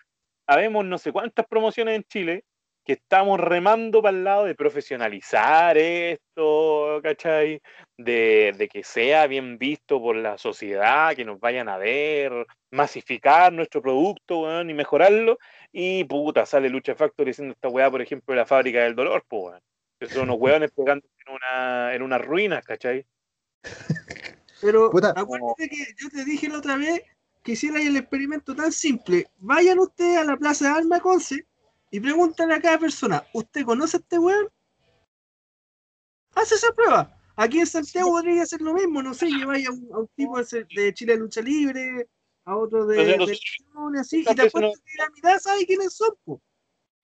habemos 0.46 0.84
no 0.84 0.98
sé 0.98 1.10
cuántas 1.10 1.44
promociones 1.48 1.96
en 1.96 2.04
Chile 2.04 2.44
que 2.90 2.94
estamos 2.94 3.38
remando 3.38 4.02
para 4.02 4.16
el 4.16 4.24
lado 4.24 4.44
de 4.46 4.56
profesionalizar 4.56 5.78
esto, 5.78 6.98
¿cachai? 7.00 7.62
De, 7.96 8.68
que 8.68 8.82
sea 8.82 9.28
bien 9.28 9.58
visto 9.58 10.02
por 10.02 10.16
la 10.16 10.36
sociedad, 10.38 11.14
que 11.14 11.24
nos 11.24 11.38
vayan 11.38 11.68
a 11.68 11.78
ver, 11.78 12.32
masificar 12.72 13.52
nuestro 13.52 13.80
producto, 13.80 14.60
y 14.62 14.74
mejorarlo. 14.74 15.38
Y 15.70 16.02
puta, 16.02 16.44
sale 16.46 16.68
Lucha 16.68 16.96
Factory 16.96 17.30
diciendo 17.30 17.52
esta 17.52 17.68
weá, 17.68 17.88
por 17.88 18.02
ejemplo, 18.02 18.34
de 18.34 18.40
la 18.40 18.46
fábrica 18.46 18.82
del 18.82 18.96
dolor, 18.96 19.24
pues, 19.28 19.62
Que 20.00 20.08
son 20.08 20.24
unos 20.24 20.40
weones 20.40 20.72
pegando 20.72 21.06
en 21.24 21.32
una, 21.32 21.94
en 21.94 22.02
unas 22.02 22.20
ruinas, 22.20 22.64
¿cachai? 22.64 23.06
Pero 24.60 24.86
acuérdate 24.86 25.68
que 25.68 25.94
yo 25.96 26.10
te 26.10 26.24
dije 26.24 26.48
la 26.48 26.58
otra 26.58 26.76
vez 26.76 27.04
que 27.44 27.52
hiciera 27.52 27.80
el 27.80 27.96
experimento 27.96 28.52
tan 28.56 28.72
simple. 28.72 29.28
Vayan 29.38 29.78
ustedes 29.78 30.18
a 30.18 30.24
la 30.24 30.36
Plaza 30.36 30.72
de 30.72 30.78
Alma 30.80 30.98
Conce 30.98 31.46
y 31.90 32.00
pregúntale 32.00 32.54
a 32.54 32.60
cada 32.60 32.78
persona, 32.78 33.24
¿usted 33.32 33.64
conoce 33.64 33.96
a 33.96 34.00
este 34.00 34.18
weón? 34.18 34.48
Hace 36.34 36.54
esa 36.54 36.72
prueba. 36.72 37.16
Aquí 37.36 37.60
en 37.60 37.66
Santiago 37.66 38.10
podría 38.10 38.42
hacer 38.42 38.60
lo 38.60 38.74
mismo, 38.74 39.02
no 39.02 39.14
sé, 39.14 39.26
lleváis 39.26 39.66
a 39.66 39.72
un, 39.72 39.88
a 39.92 39.98
un 39.98 40.08
tipo 40.08 40.38
de, 40.38 40.94
Chile 40.94 41.14
de 41.14 41.18
Lucha 41.18 41.40
Libre, 41.40 42.06
a 42.44 42.56
otro 42.56 42.86
de, 42.86 42.96
de 43.04 43.38
así, 43.98 44.20
y 44.20 44.24
te 44.34 44.42
apuesto 44.42 44.72
que 44.84 44.98
la 44.98 45.08
mitad 45.14 45.38
sabe 45.38 45.66
quiénes 45.66 45.94
son, 45.94 46.10
po. 46.24 46.40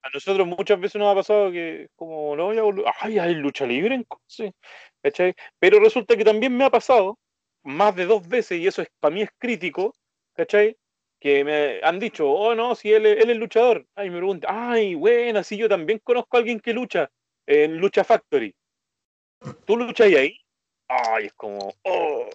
A 0.03 0.11
nosotros 0.11 0.47
muchas 0.47 0.79
veces 0.79 1.01
nos 1.01 1.11
ha 1.11 1.17
pasado 1.17 1.51
que, 1.51 1.89
como, 1.97 2.37
no, 2.37 2.53
ya, 2.53 2.63
ay, 3.01 3.19
hay 3.19 3.35
lucha 3.35 3.67
libre 3.67 3.97
en 3.97 4.07
sí, 4.27 4.55
¿cachai? 5.03 5.35
Pero 5.59 5.81
resulta 5.81 6.17
que 6.17 6.25
también 6.25 6.57
me 6.57 6.65
ha 6.65 6.71
pasado 6.71 7.19
más 7.65 7.97
de 7.97 8.07
dos 8.07 8.29
veces, 8.29 8.61
y 8.61 8.67
eso 8.67 8.83
es 8.83 8.89
para 9.01 9.15
mí 9.15 9.23
es 9.23 9.31
crítico, 9.39 9.95
¿cachai? 10.35 10.77
Que 11.21 11.45
me 11.45 11.81
han 11.83 11.99
dicho, 11.99 12.29
oh 12.31 12.55
no, 12.55 12.75
si 12.75 12.93
él, 12.93 13.07
él 13.07 13.31
es 13.31 13.37
luchador. 13.37 13.87
Ay, 13.95 14.11
me 14.11 14.19
pregunta, 14.19 14.49
ay, 14.51 14.95
bueno, 14.95 15.43
si 15.43 15.57
yo 15.57 15.69
también 15.69 16.01
conozco 16.01 16.37
a 16.37 16.41
alguien 16.41 16.61
que 16.61 16.73
lucha 16.73 17.11
en 17.47 17.79
Lucha 17.79 18.05
Factory. 18.05 18.55
¿Tú 19.65 19.77
luchas 19.77 20.09
ahí? 20.09 20.39
Ay, 20.89 21.27
es 21.27 21.35
como, 21.35 21.75
oh, 21.83 22.29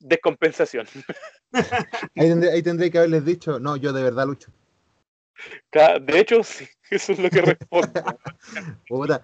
descompensación. 0.00 0.86
Ahí 2.16 2.28
tendré, 2.28 2.50
ahí 2.50 2.62
tendré 2.62 2.90
que 2.90 2.98
haberles 2.98 3.26
dicho, 3.26 3.58
no, 3.58 3.76
yo 3.76 3.92
de 3.92 4.02
verdad 4.02 4.26
lucho. 4.26 4.50
De 5.70 6.18
hecho, 6.18 6.42
sí, 6.42 6.66
eso 6.90 7.12
es 7.12 7.18
lo 7.18 7.30
que 7.30 7.42
respondo. 7.42 8.00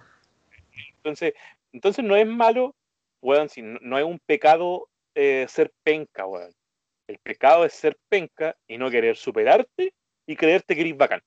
entonces, 0.97 1.33
entonces 1.71 2.05
no 2.05 2.15
es 2.15 2.27
malo, 2.27 2.75
weón, 3.21 3.49
si 3.49 3.61
no, 3.61 3.97
es 3.97 4.05
un 4.05 4.19
pecado 4.19 4.89
eh, 5.15 5.45
ser 5.49 5.71
penca, 5.83 6.25
weón. 6.25 6.53
El 7.09 7.17
pecado 7.17 7.65
es 7.65 7.73
ser 7.73 7.97
penca 8.07 8.55
y 8.67 8.77
no 8.77 8.91
querer 8.91 9.17
superarte 9.17 9.95
y 10.27 10.35
creerte 10.35 10.75
que 10.75 10.81
eres 10.81 10.95
bacán. 10.95 11.21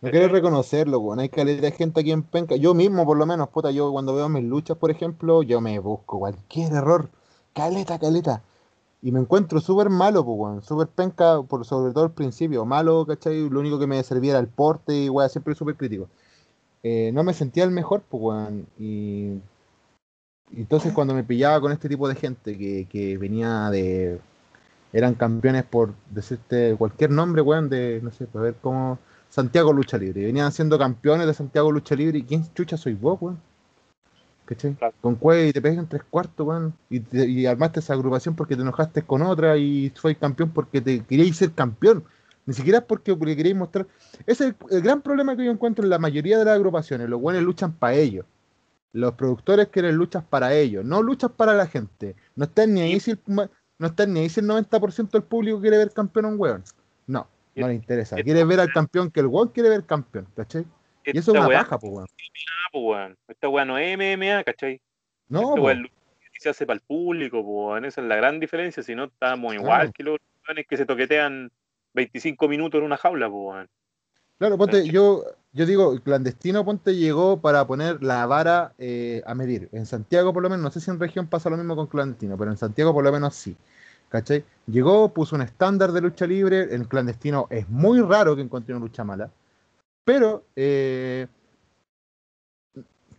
No 0.00 0.10
querer 0.10 0.32
reconocerlo, 0.32 0.98
weón. 0.98 1.20
Hay 1.20 1.28
calidad 1.28 1.62
de 1.62 1.70
gente 1.70 2.00
aquí 2.00 2.10
en 2.10 2.24
penca. 2.24 2.56
Yo 2.56 2.74
mismo, 2.74 3.06
por 3.06 3.16
lo 3.16 3.24
menos, 3.24 3.50
puta, 3.50 3.70
yo 3.70 3.92
cuando 3.92 4.16
veo 4.16 4.28
mis 4.28 4.42
luchas, 4.42 4.76
por 4.76 4.90
ejemplo, 4.90 5.44
yo 5.44 5.60
me 5.60 5.78
busco 5.78 6.18
cualquier 6.18 6.72
error. 6.72 7.08
Caleta, 7.52 8.00
caleta. 8.00 8.42
Y 9.00 9.12
me 9.12 9.20
encuentro 9.20 9.60
súper 9.60 9.90
malo, 9.90 10.24
pues, 10.24 10.36
weón. 10.36 10.62
Súper 10.62 10.88
penca, 10.88 11.40
por, 11.40 11.64
sobre 11.64 11.92
todo 11.92 12.02
al 12.02 12.12
principio. 12.12 12.64
Malo, 12.64 13.06
¿cachai? 13.06 13.48
Lo 13.48 13.60
único 13.60 13.78
que 13.78 13.86
me 13.86 14.02
servía 14.02 14.32
era 14.32 14.40
el 14.40 14.48
porte 14.48 14.92
y, 14.92 15.08
weón, 15.08 15.30
siempre 15.30 15.54
súper 15.54 15.76
crítico. 15.76 16.08
Eh, 16.82 17.12
no 17.14 17.22
me 17.22 17.32
sentía 17.32 17.62
el 17.62 17.70
mejor, 17.70 18.02
pues, 18.08 18.20
weón. 18.20 18.66
Y 18.76 19.38
entonces 20.52 20.92
cuando 20.92 21.14
me 21.14 21.22
pillaba 21.22 21.60
con 21.60 21.70
este 21.70 21.88
tipo 21.88 22.08
de 22.08 22.16
gente 22.16 22.58
que 22.58 23.18
venía 23.18 23.70
de 23.70 24.18
eran 24.92 25.14
campeones 25.14 25.64
por 25.64 25.94
decirte 26.10 26.74
cualquier 26.76 27.10
nombre, 27.10 27.42
weón, 27.42 27.68
de, 27.68 28.00
no 28.02 28.10
sé, 28.10 28.26
para 28.26 28.44
ver 28.44 28.54
cómo. 28.60 28.98
Santiago 29.28 29.72
Lucha 29.72 29.96
Libre. 29.96 30.24
Venían 30.24 30.50
siendo 30.50 30.78
campeones 30.78 31.26
de 31.26 31.34
Santiago 31.34 31.70
Lucha 31.70 31.94
Libre. 31.94 32.18
¿Y 32.18 32.24
quién 32.24 32.44
chucha 32.52 32.76
soy 32.76 32.94
vos, 32.94 33.16
weón? 33.20 33.38
¿Cachai? 34.44 34.76
Con 35.00 35.14
Cue 35.14 35.46
y 35.46 35.52
te 35.52 35.62
pegan 35.62 35.88
tres 35.88 36.02
cuartos, 36.10 36.44
weón. 36.44 36.74
Y, 36.90 37.02
y, 37.16 37.46
armaste 37.46 37.78
esa 37.78 37.92
agrupación 37.92 38.34
porque 38.34 38.56
te 38.56 38.62
enojaste 38.62 39.02
con 39.02 39.22
otra 39.22 39.56
y 39.56 39.92
fue 39.94 40.16
campeón 40.16 40.50
porque 40.50 40.80
te 40.80 41.04
queríais 41.04 41.36
ser 41.36 41.52
campeón. 41.52 42.04
Ni 42.46 42.54
siquiera 42.54 42.80
porque, 42.80 43.14
porque 43.14 43.36
queréis 43.36 43.54
mostrar. 43.54 43.86
Ese 44.26 44.48
es 44.48 44.54
el, 44.70 44.82
gran 44.82 45.02
problema 45.02 45.36
que 45.36 45.44
yo 45.44 45.52
encuentro 45.52 45.84
en 45.84 45.90
la 45.90 45.98
mayoría 46.00 46.36
de 46.36 46.44
las 46.44 46.56
agrupaciones. 46.56 47.08
Los 47.08 47.20
buenos 47.20 47.42
luchan 47.44 47.72
para 47.72 47.94
ellos. 47.94 48.26
Los 48.92 49.14
productores 49.14 49.68
quieren 49.68 49.94
luchas 49.94 50.24
para 50.24 50.52
ellos, 50.52 50.84
no 50.84 51.00
luchas 51.00 51.30
para 51.30 51.54
la 51.54 51.68
gente. 51.68 52.16
No 52.34 52.46
están 52.46 52.74
ni 52.74 52.80
ahí 52.80 52.98
si 52.98 53.16
no 53.80 53.86
están 53.86 54.12
ni 54.12 54.20
ahí 54.20 54.28
si 54.28 54.40
el 54.40 54.46
90% 54.46 55.10
del 55.10 55.22
público 55.22 55.58
quiere 55.58 55.78
ver 55.78 55.90
campeón 55.90 56.26
a 56.26 56.28
un 56.28 56.38
weón. 56.38 56.62
No, 57.06 57.26
no 57.54 57.66
le 57.66 57.74
interesa. 57.74 58.16
Quiere 58.16 58.44
ver 58.44 58.60
al 58.60 58.70
campeón 58.70 59.10
que 59.10 59.20
el 59.20 59.26
weón 59.26 59.48
quiere 59.48 59.70
ver 59.70 59.86
campeón, 59.86 60.28
¿cachai? 60.36 60.66
Y 61.06 61.16
eso 61.16 61.32
es 61.32 61.38
una 61.38 61.48
paja, 61.48 61.78
pues 61.78 61.90
weón. 61.90 62.06
weón. 62.74 63.16
Esta 63.26 63.48
weón 63.48 63.68
no 63.68 63.78
es 63.78 63.96
MMA, 63.96 64.44
¿cachai? 64.44 64.82
No, 65.28 65.40
Esta 65.40 65.60
weón 65.62 65.90
se 66.38 66.50
hace 66.50 66.66
para 66.66 66.74
el 66.74 66.82
público, 66.82 67.40
weón. 67.40 67.86
Esa 67.86 68.02
es 68.02 68.06
la 68.06 68.16
gran 68.16 68.38
diferencia. 68.38 68.82
Si 68.82 68.94
no, 68.94 69.04
estamos 69.04 69.54
igual 69.54 69.94
que 69.94 70.02
los 70.02 70.18
weones 70.46 70.66
que 70.68 70.76
se 70.76 70.84
toquetean 70.84 71.50
25 71.94 72.48
minutos 72.48 72.78
en 72.78 72.84
una 72.84 72.98
jaula, 72.98 73.30
pues 73.30 73.42
weón. 73.42 73.68
Claro, 74.40 74.56
ponte, 74.56 74.88
yo, 74.88 75.26
yo 75.52 75.66
digo, 75.66 76.00
clandestino, 76.00 76.64
ponte, 76.64 76.96
llegó 76.96 77.42
para 77.42 77.66
poner 77.66 78.02
la 78.02 78.24
vara 78.24 78.72
eh, 78.78 79.22
a 79.26 79.34
medir. 79.34 79.68
En 79.72 79.84
Santiago, 79.84 80.32
por 80.32 80.42
lo 80.42 80.48
menos, 80.48 80.64
no 80.64 80.70
sé 80.70 80.80
si 80.80 80.90
en 80.90 80.98
región 80.98 81.26
pasa 81.26 81.50
lo 81.50 81.58
mismo 81.58 81.76
con 81.76 81.88
clandestino, 81.88 82.38
pero 82.38 82.50
en 82.50 82.56
Santiago, 82.56 82.94
por 82.94 83.04
lo 83.04 83.12
menos, 83.12 83.34
sí. 83.34 83.54
¿Cachai? 84.08 84.42
Llegó, 84.66 85.12
puso 85.12 85.36
un 85.36 85.42
estándar 85.42 85.92
de 85.92 86.00
lucha 86.00 86.26
libre. 86.26 86.74
En 86.74 86.84
clandestino 86.84 87.48
es 87.50 87.68
muy 87.68 88.00
raro 88.00 88.34
que 88.34 88.40
encuentre 88.40 88.74
una 88.74 88.82
lucha 88.82 89.04
mala, 89.04 89.30
pero 90.06 90.42
eh, 90.56 91.26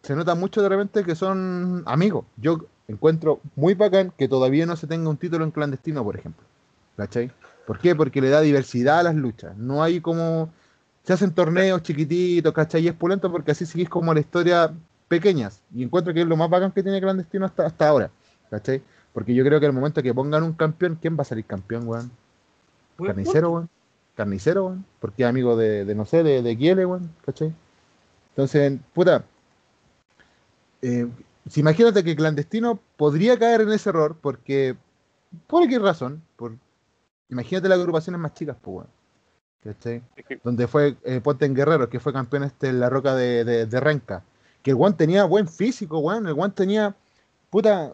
se 0.02 0.16
nota 0.16 0.34
mucho 0.34 0.64
de 0.64 0.70
repente 0.70 1.04
que 1.04 1.14
son 1.14 1.84
amigos. 1.86 2.26
Yo 2.38 2.66
encuentro 2.88 3.42
muy 3.56 3.76
bacán 3.76 4.12
que 4.18 4.28
todavía 4.28 4.66
no 4.66 4.76
se 4.76 4.88
tenga 4.88 5.08
un 5.08 5.18
título 5.18 5.46
en 5.46 5.52
clandestino, 5.52 6.04
por 6.04 6.18
ejemplo. 6.18 6.48
¿Cachai? 6.98 7.32
¿Por 7.68 7.78
qué? 7.78 7.96
Porque 7.96 8.22
le 8.22 8.30
da 8.30 8.42
diversidad 8.42 9.02
a 9.02 9.04
las 9.04 9.16
luchas. 9.16 9.56
No 9.56 9.84
hay 9.84 10.02
como 10.02 10.52
se 11.12 11.26
hacen 11.26 11.36
torneos 11.36 11.82
chiquititos, 11.84 12.54
¿cachai? 12.54 12.84
Y 12.84 12.88
es 12.88 12.94
pulento 12.94 13.30
porque 13.30 13.52
así 13.52 13.66
seguís 13.66 13.90
como 13.90 14.14
la 14.14 14.22
historia 14.22 14.74
pequeñas. 15.10 15.62
Y 15.76 15.84
encuentro 15.84 16.14
que 16.14 16.22
es 16.22 16.26
lo 16.28 16.38
más 16.38 16.50
bacán 16.50 16.72
que 16.72 16.82
tiene 16.82 17.02
Clandestino 17.02 17.46
hasta, 17.46 17.66
hasta 17.66 17.90
ahora, 17.90 18.10
¿cachai? 18.50 18.82
Porque 19.12 19.34
yo 19.34 19.44
creo 19.44 19.60
que 19.60 19.66
al 19.66 19.74
momento 19.74 20.02
que 20.02 20.14
pongan 20.14 20.44
un 20.44 20.54
campeón, 20.54 20.98
¿quién 21.02 21.18
va 21.18 21.24
a 21.24 21.26
salir 21.26 21.44
campeón, 21.44 21.86
weón? 21.86 22.12
Carnicero, 22.98 23.52
weón. 23.52 23.70
Carnicero, 24.16 24.68
weón. 24.68 24.86
Porque 25.02 25.24
es 25.24 25.30
amigo 25.30 25.58
de, 25.58 25.84
de, 25.84 25.96
no 25.96 26.06
sé, 26.06 26.24
de, 26.24 26.42
de 26.42 26.58
Kiele, 26.58 26.86
weón, 26.86 27.14
¿cachai? 27.26 27.54
Entonces, 28.30 28.80
puta. 28.94 29.26
Eh, 30.82 31.10
si 31.50 31.60
imagínate 31.60 32.06
que 32.06 32.16
Clandestino 32.16 32.80
podría 32.96 33.38
caer 33.38 33.62
en 33.62 33.72
ese 33.74 33.90
error 33.90 34.16
porque. 34.22 34.78
¿Por 35.48 35.68
qué 35.68 35.78
razón? 35.78 36.24
Por, 36.38 36.56
imagínate 37.30 37.68
las 37.68 37.80
agrupaciones 37.80 38.22
más 38.22 38.34
chicas, 38.34 38.56
pues, 38.62 38.76
weón. 38.78 39.01
¿Cachai? 39.64 40.02
Donde 40.44 40.68
fue 40.68 40.96
eh, 41.04 41.22
Ponte 41.22 41.46
en 41.46 41.54
Guerrero, 41.54 41.88
que 41.90 42.00
fue 42.00 42.12
campeón 42.14 42.44
este 42.44 42.70
en 42.70 42.80
la 42.80 42.90
roca 42.90 43.16
de, 43.16 43.44
de, 43.44 43.66
de 43.68 43.80
Renca. 43.80 44.24
Que 44.64 44.72
el 44.72 44.78
Juan 44.78 44.98
tenía 44.98 45.24
buen 45.26 45.48
físico, 45.48 46.00
weón. 46.00 46.28
El 46.28 46.34
Juan 46.34 46.54
tenía. 46.54 46.96
Puta. 47.50 47.94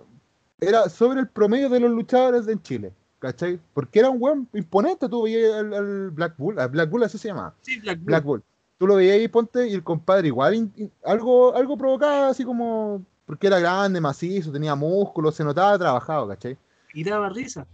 Era 0.60 0.90
sobre 0.90 1.20
el 1.20 1.28
promedio 1.28 1.70
de 1.70 1.80
los 1.80 1.92
luchadores 1.92 2.48
en 2.48 2.62
Chile. 2.62 2.94
¿Cachai? 3.20 3.60
Porque 3.74 4.00
era 4.00 4.10
un 4.10 4.18
weón 4.22 4.48
imponente. 4.54 5.10
Tú 5.10 5.24
veías 5.24 5.56
al, 5.56 5.74
al 5.74 6.12
Black 6.12 6.36
Bull. 6.38 6.60
Al 6.60 6.70
Black 6.70 6.90
Bull 6.90 7.04
así 7.04 7.18
se 7.18 7.28
llama. 7.28 7.54
Sí, 7.62 7.80
Black 7.80 7.98
Bull. 7.98 8.06
Black 8.06 8.24
Bull. 8.24 8.44
Tú 8.78 8.88
lo 8.88 8.96
veías 8.96 9.16
ahí, 9.16 9.28
ponte, 9.28 9.68
y 9.68 9.74
el 9.74 9.84
compadre 9.84 10.28
igual 10.28 10.54
in- 10.54 10.74
in- 10.78 10.92
algo, 11.04 11.56
algo 11.56 11.78
provocaba 11.78 12.30
así 12.30 12.46
como. 12.46 13.04
Porque 13.26 13.48
era 13.48 13.60
grande, 13.60 14.00
macizo, 14.00 14.52
tenía 14.52 14.74
músculos, 14.76 15.36
se 15.36 15.44
notaba 15.44 15.78
trabajado, 15.78 16.28
¿cachai? 16.30 16.58
Y 16.94 17.04
daba 17.04 17.28
risa. 17.30 17.66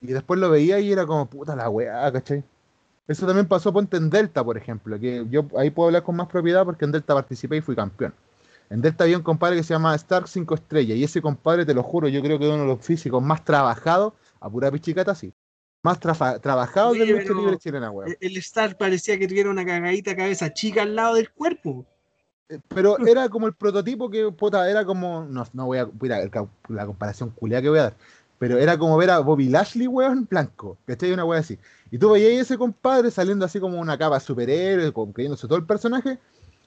Y 0.00 0.08
después 0.08 0.38
lo 0.38 0.50
veía 0.50 0.78
y 0.80 0.92
era 0.92 1.06
como, 1.06 1.24
puta 1.30 1.56
la 1.56 1.70
weá, 1.70 2.12
¿cachai? 2.12 2.44
Eso 3.06 3.26
también 3.26 3.46
pasó, 3.46 3.72
ponte 3.72 3.96
en 3.98 4.08
Delta, 4.08 4.42
por 4.42 4.56
ejemplo, 4.56 4.98
que 4.98 5.26
yo 5.30 5.46
ahí 5.56 5.70
puedo 5.70 5.88
hablar 5.88 6.02
con 6.02 6.16
más 6.16 6.26
propiedad 6.28 6.64
porque 6.64 6.84
en 6.86 6.92
Delta 6.92 7.14
participé 7.14 7.58
y 7.58 7.60
fui 7.60 7.76
campeón. 7.76 8.14
En 8.70 8.80
Delta 8.80 9.04
había 9.04 9.18
un 9.18 9.22
compadre 9.22 9.56
que 9.56 9.62
se 9.62 9.74
llama 9.74 9.94
Stark 9.94 10.26
5 10.26 10.54
Estrellas 10.54 10.96
y 10.96 11.04
ese 11.04 11.20
compadre, 11.20 11.66
te 11.66 11.74
lo 11.74 11.82
juro, 11.82 12.08
yo 12.08 12.22
creo 12.22 12.38
que 12.38 12.46
es 12.46 12.50
uno 12.52 12.62
de 12.62 12.68
los 12.68 12.80
físicos 12.84 13.22
más 13.22 13.44
trabajados, 13.44 14.14
a 14.40 14.48
pura 14.48 14.70
pichicata, 14.70 15.14
sí. 15.14 15.32
Más 15.82 16.00
trabajados 16.00 16.94
de 16.98 17.04
lucha 17.04 17.34
libre 17.34 17.58
chilena, 17.58 17.90
weón. 17.90 18.08
El- 18.08 18.16
El 18.30 18.36
Star 18.38 18.78
parecía 18.78 19.18
que 19.18 19.28
tuviera 19.28 19.50
una 19.50 19.66
cagadita 19.66 20.16
cabeza 20.16 20.50
chica 20.54 20.80
al 20.80 20.96
lado 20.96 21.16
del 21.16 21.30
cuerpo. 21.30 21.84
Eh, 22.48 22.58
Pero 22.68 23.06
era 23.06 23.28
como 23.28 23.46
el 23.46 23.54
prototipo 23.54 24.08
que, 24.08 24.30
puta, 24.32 24.68
era 24.70 24.84
como. 24.84 25.24
No, 25.24 25.44
no 25.52 25.66
voy 25.66 25.78
a. 25.78 25.88
Mira, 26.00 26.20
la 26.68 26.86
comparación 26.86 27.30
culiada 27.30 27.60
que 27.62 27.68
voy 27.68 27.78
a 27.78 27.82
dar. 27.82 27.96
Pero 28.44 28.58
era 28.58 28.76
como 28.76 28.98
ver 28.98 29.08
a 29.08 29.20
Bobby 29.20 29.48
Lashley, 29.48 29.86
weón, 29.86 30.26
blanco. 30.28 30.76
¿Cachai? 30.84 31.12
Una 31.12 31.24
wea 31.24 31.40
así. 31.40 31.58
Y 31.90 31.96
tú 31.96 32.10
veías 32.10 32.42
ese 32.42 32.58
compadre 32.58 33.10
saliendo 33.10 33.46
así 33.46 33.58
como 33.58 33.80
una 33.80 33.96
capa 33.96 34.20
superhéroe, 34.20 34.92
creyéndose 35.14 35.48
todo 35.48 35.56
el 35.56 35.64
personaje. 35.64 36.18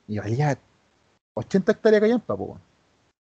Y 0.08 0.18
valía 0.18 0.58
80 1.36 1.74
hectáreas 1.74 2.02
callampa, 2.02 2.36
po, 2.36 2.46
weón. 2.46 2.62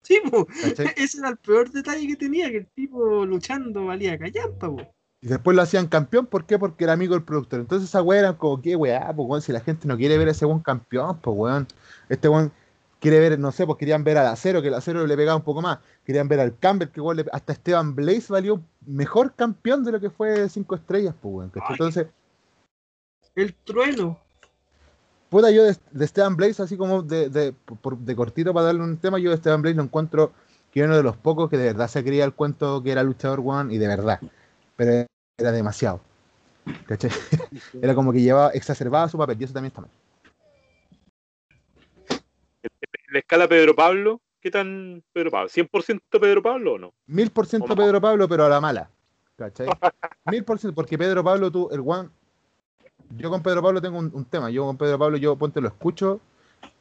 Sí, 0.04 0.22
po. 0.30 0.46
¿Cachai? 0.46 0.93
ese 0.96 1.18
era 1.18 1.30
el 1.30 1.38
peor 1.38 1.72
detalle 1.72 2.06
que 2.06 2.16
tenía, 2.18 2.52
que 2.52 2.58
el 2.58 2.68
tipo 2.68 3.26
luchando 3.26 3.86
valía 3.86 4.16
callampa, 4.16 4.70
po. 4.70 4.93
Y 5.22 5.28
después 5.28 5.56
lo 5.56 5.64
hacían 5.64 5.88
campeón, 5.88 6.28
¿por 6.28 6.46
qué? 6.46 6.60
Porque 6.60 6.84
era 6.84 6.93
amigo 6.93 7.16
del 7.16 7.24
productor. 7.24 7.62
Entonces 7.62 7.89
esa 7.89 8.04
weá 8.04 8.20
era 8.20 8.38
como, 8.38 8.62
¿qué 8.62 8.76
weá? 8.76 9.12
Pues 9.12 9.28
weón, 9.28 9.41
si 9.41 9.54
la 9.54 9.62
gente 9.62 9.88
no 9.88 9.98
quiere 9.98 10.20
ver 10.20 10.28
a 10.28 10.32
ese 10.32 10.46
weón 10.46 10.60
campeón, 10.60 11.20
pues 11.20 11.36
weón. 11.36 11.68
Este 12.10 12.30
weón 12.30 12.52
quiere 13.06 13.20
ver, 13.20 13.38
no 13.38 13.51
sé, 13.51 13.68
pues 13.68 13.78
querían 13.78 14.03
ver 14.03 14.18
al 14.18 14.26
acero, 14.26 14.64
que 14.64 14.70
el 14.70 14.74
acero 14.74 15.06
le 15.06 15.16
pegaba 15.16 15.36
un 15.38 15.43
poco 15.43 15.62
más. 15.62 15.78
Querían 16.03 16.28
ver 16.28 16.39
al 16.39 16.58
Campbell, 16.58 16.89
que 16.89 16.99
igual 16.99 17.18
le- 17.18 17.26
hasta 17.32 17.53
Esteban 17.53 17.93
Blaze 17.93 18.34
valió 18.34 18.60
mejor 18.88 19.34
campeón 19.36 19.84
de 19.84 19.91
lo 19.91 19.99
que 19.99 20.10
fue 20.10 20.49
cinco 20.49 20.74
estrellas, 20.74 21.14
pues 21.22 21.36
weón. 21.36 21.51
Entonces, 21.70 22.08
El 23.36 23.53
trueno. 23.53 24.18
puta, 25.30 25.51
yo 25.51 25.66
de, 25.66 25.78
de 25.91 26.06
Esteban 26.06 26.36
Blaze, 26.36 26.64
así 26.64 26.78
como 26.78 27.03
de, 27.03 27.30
de, 27.30 27.53
por- 27.53 27.97
de 27.99 28.16
cortito 28.16 28.53
para 28.53 28.68
darle 28.68 28.82
un 28.82 28.97
tema, 28.97 29.20
yo 29.20 29.30
de 29.30 29.36
Esteban 29.36 29.62
Blaze 29.62 29.76
lo 29.78 29.84
encuentro 29.84 30.32
que 30.72 30.80
era 30.80 30.88
uno 30.88 30.97
de 30.97 31.03
los 31.03 31.16
pocos 31.16 31.47
que 31.49 31.58
de 31.58 31.66
verdad 31.66 31.88
se 31.88 32.03
creía 32.03 32.26
el 32.26 32.34
cuento 32.34 32.82
que 32.82 32.91
era 32.91 33.03
luchador, 33.03 33.39
weón, 33.39 33.72
y 33.72 33.78
de 33.78 33.88
verdad. 33.88 34.20
Pero 34.76 35.06
era 35.38 35.51
demasiado. 35.51 36.01
¿Cachai? 36.88 37.12
Era 37.82 37.93
como 37.93 38.12
que 38.12 38.22
llevaba, 38.22 38.49
exacerbaba 38.49 39.08
su 39.08 39.18
papel, 39.20 39.38
y 39.39 39.43
eso 39.43 39.53
también 39.53 39.70
está 39.70 39.82
mal. 39.82 39.91
La 43.16 43.20
escala 43.20 43.47
Pedro 43.47 43.74
Pablo, 43.74 44.20
¿qué 44.41 44.51
tan 44.51 45.01
Pedro 45.13 45.32
Pablo? 45.32 45.47
¿100% 45.47 46.01
Pedro 46.20 46.43
Pablo 46.43 46.74
o 46.74 46.78
no? 46.78 46.93
Mil 47.07 47.30
por 47.32 47.45
ciento 47.45 47.70
¿Cómo? 47.70 47.82
Pedro 47.82 48.01
Pablo, 48.01 48.28
pero 48.28 48.43
a 48.43 48.49
la 48.49 48.59
mala. 48.59 48.89
¿Cachai? 49.38 49.68
Mil 50.26 50.43
por 50.43 50.59
ciento, 50.59 50.76
porque 50.76 50.97
Pedro 50.97 51.24
Pablo, 51.24 51.49
tú, 51.49 51.70
el 51.72 51.80
one. 51.80 52.09
Yo 53.11 53.30
con 53.30 53.41
Pedro 53.41 53.63
Pablo 53.63 53.82
tengo 53.82 53.99
un, 53.99 54.11
un 54.13 54.26
tema. 54.26 54.49
Yo 54.49 54.66
con 54.66 54.76
Pedro 54.76 54.99
Pablo, 54.99 55.16
yo 55.16 55.38
ponte 55.38 55.61
lo 55.61 55.70
escucho, 55.70 56.20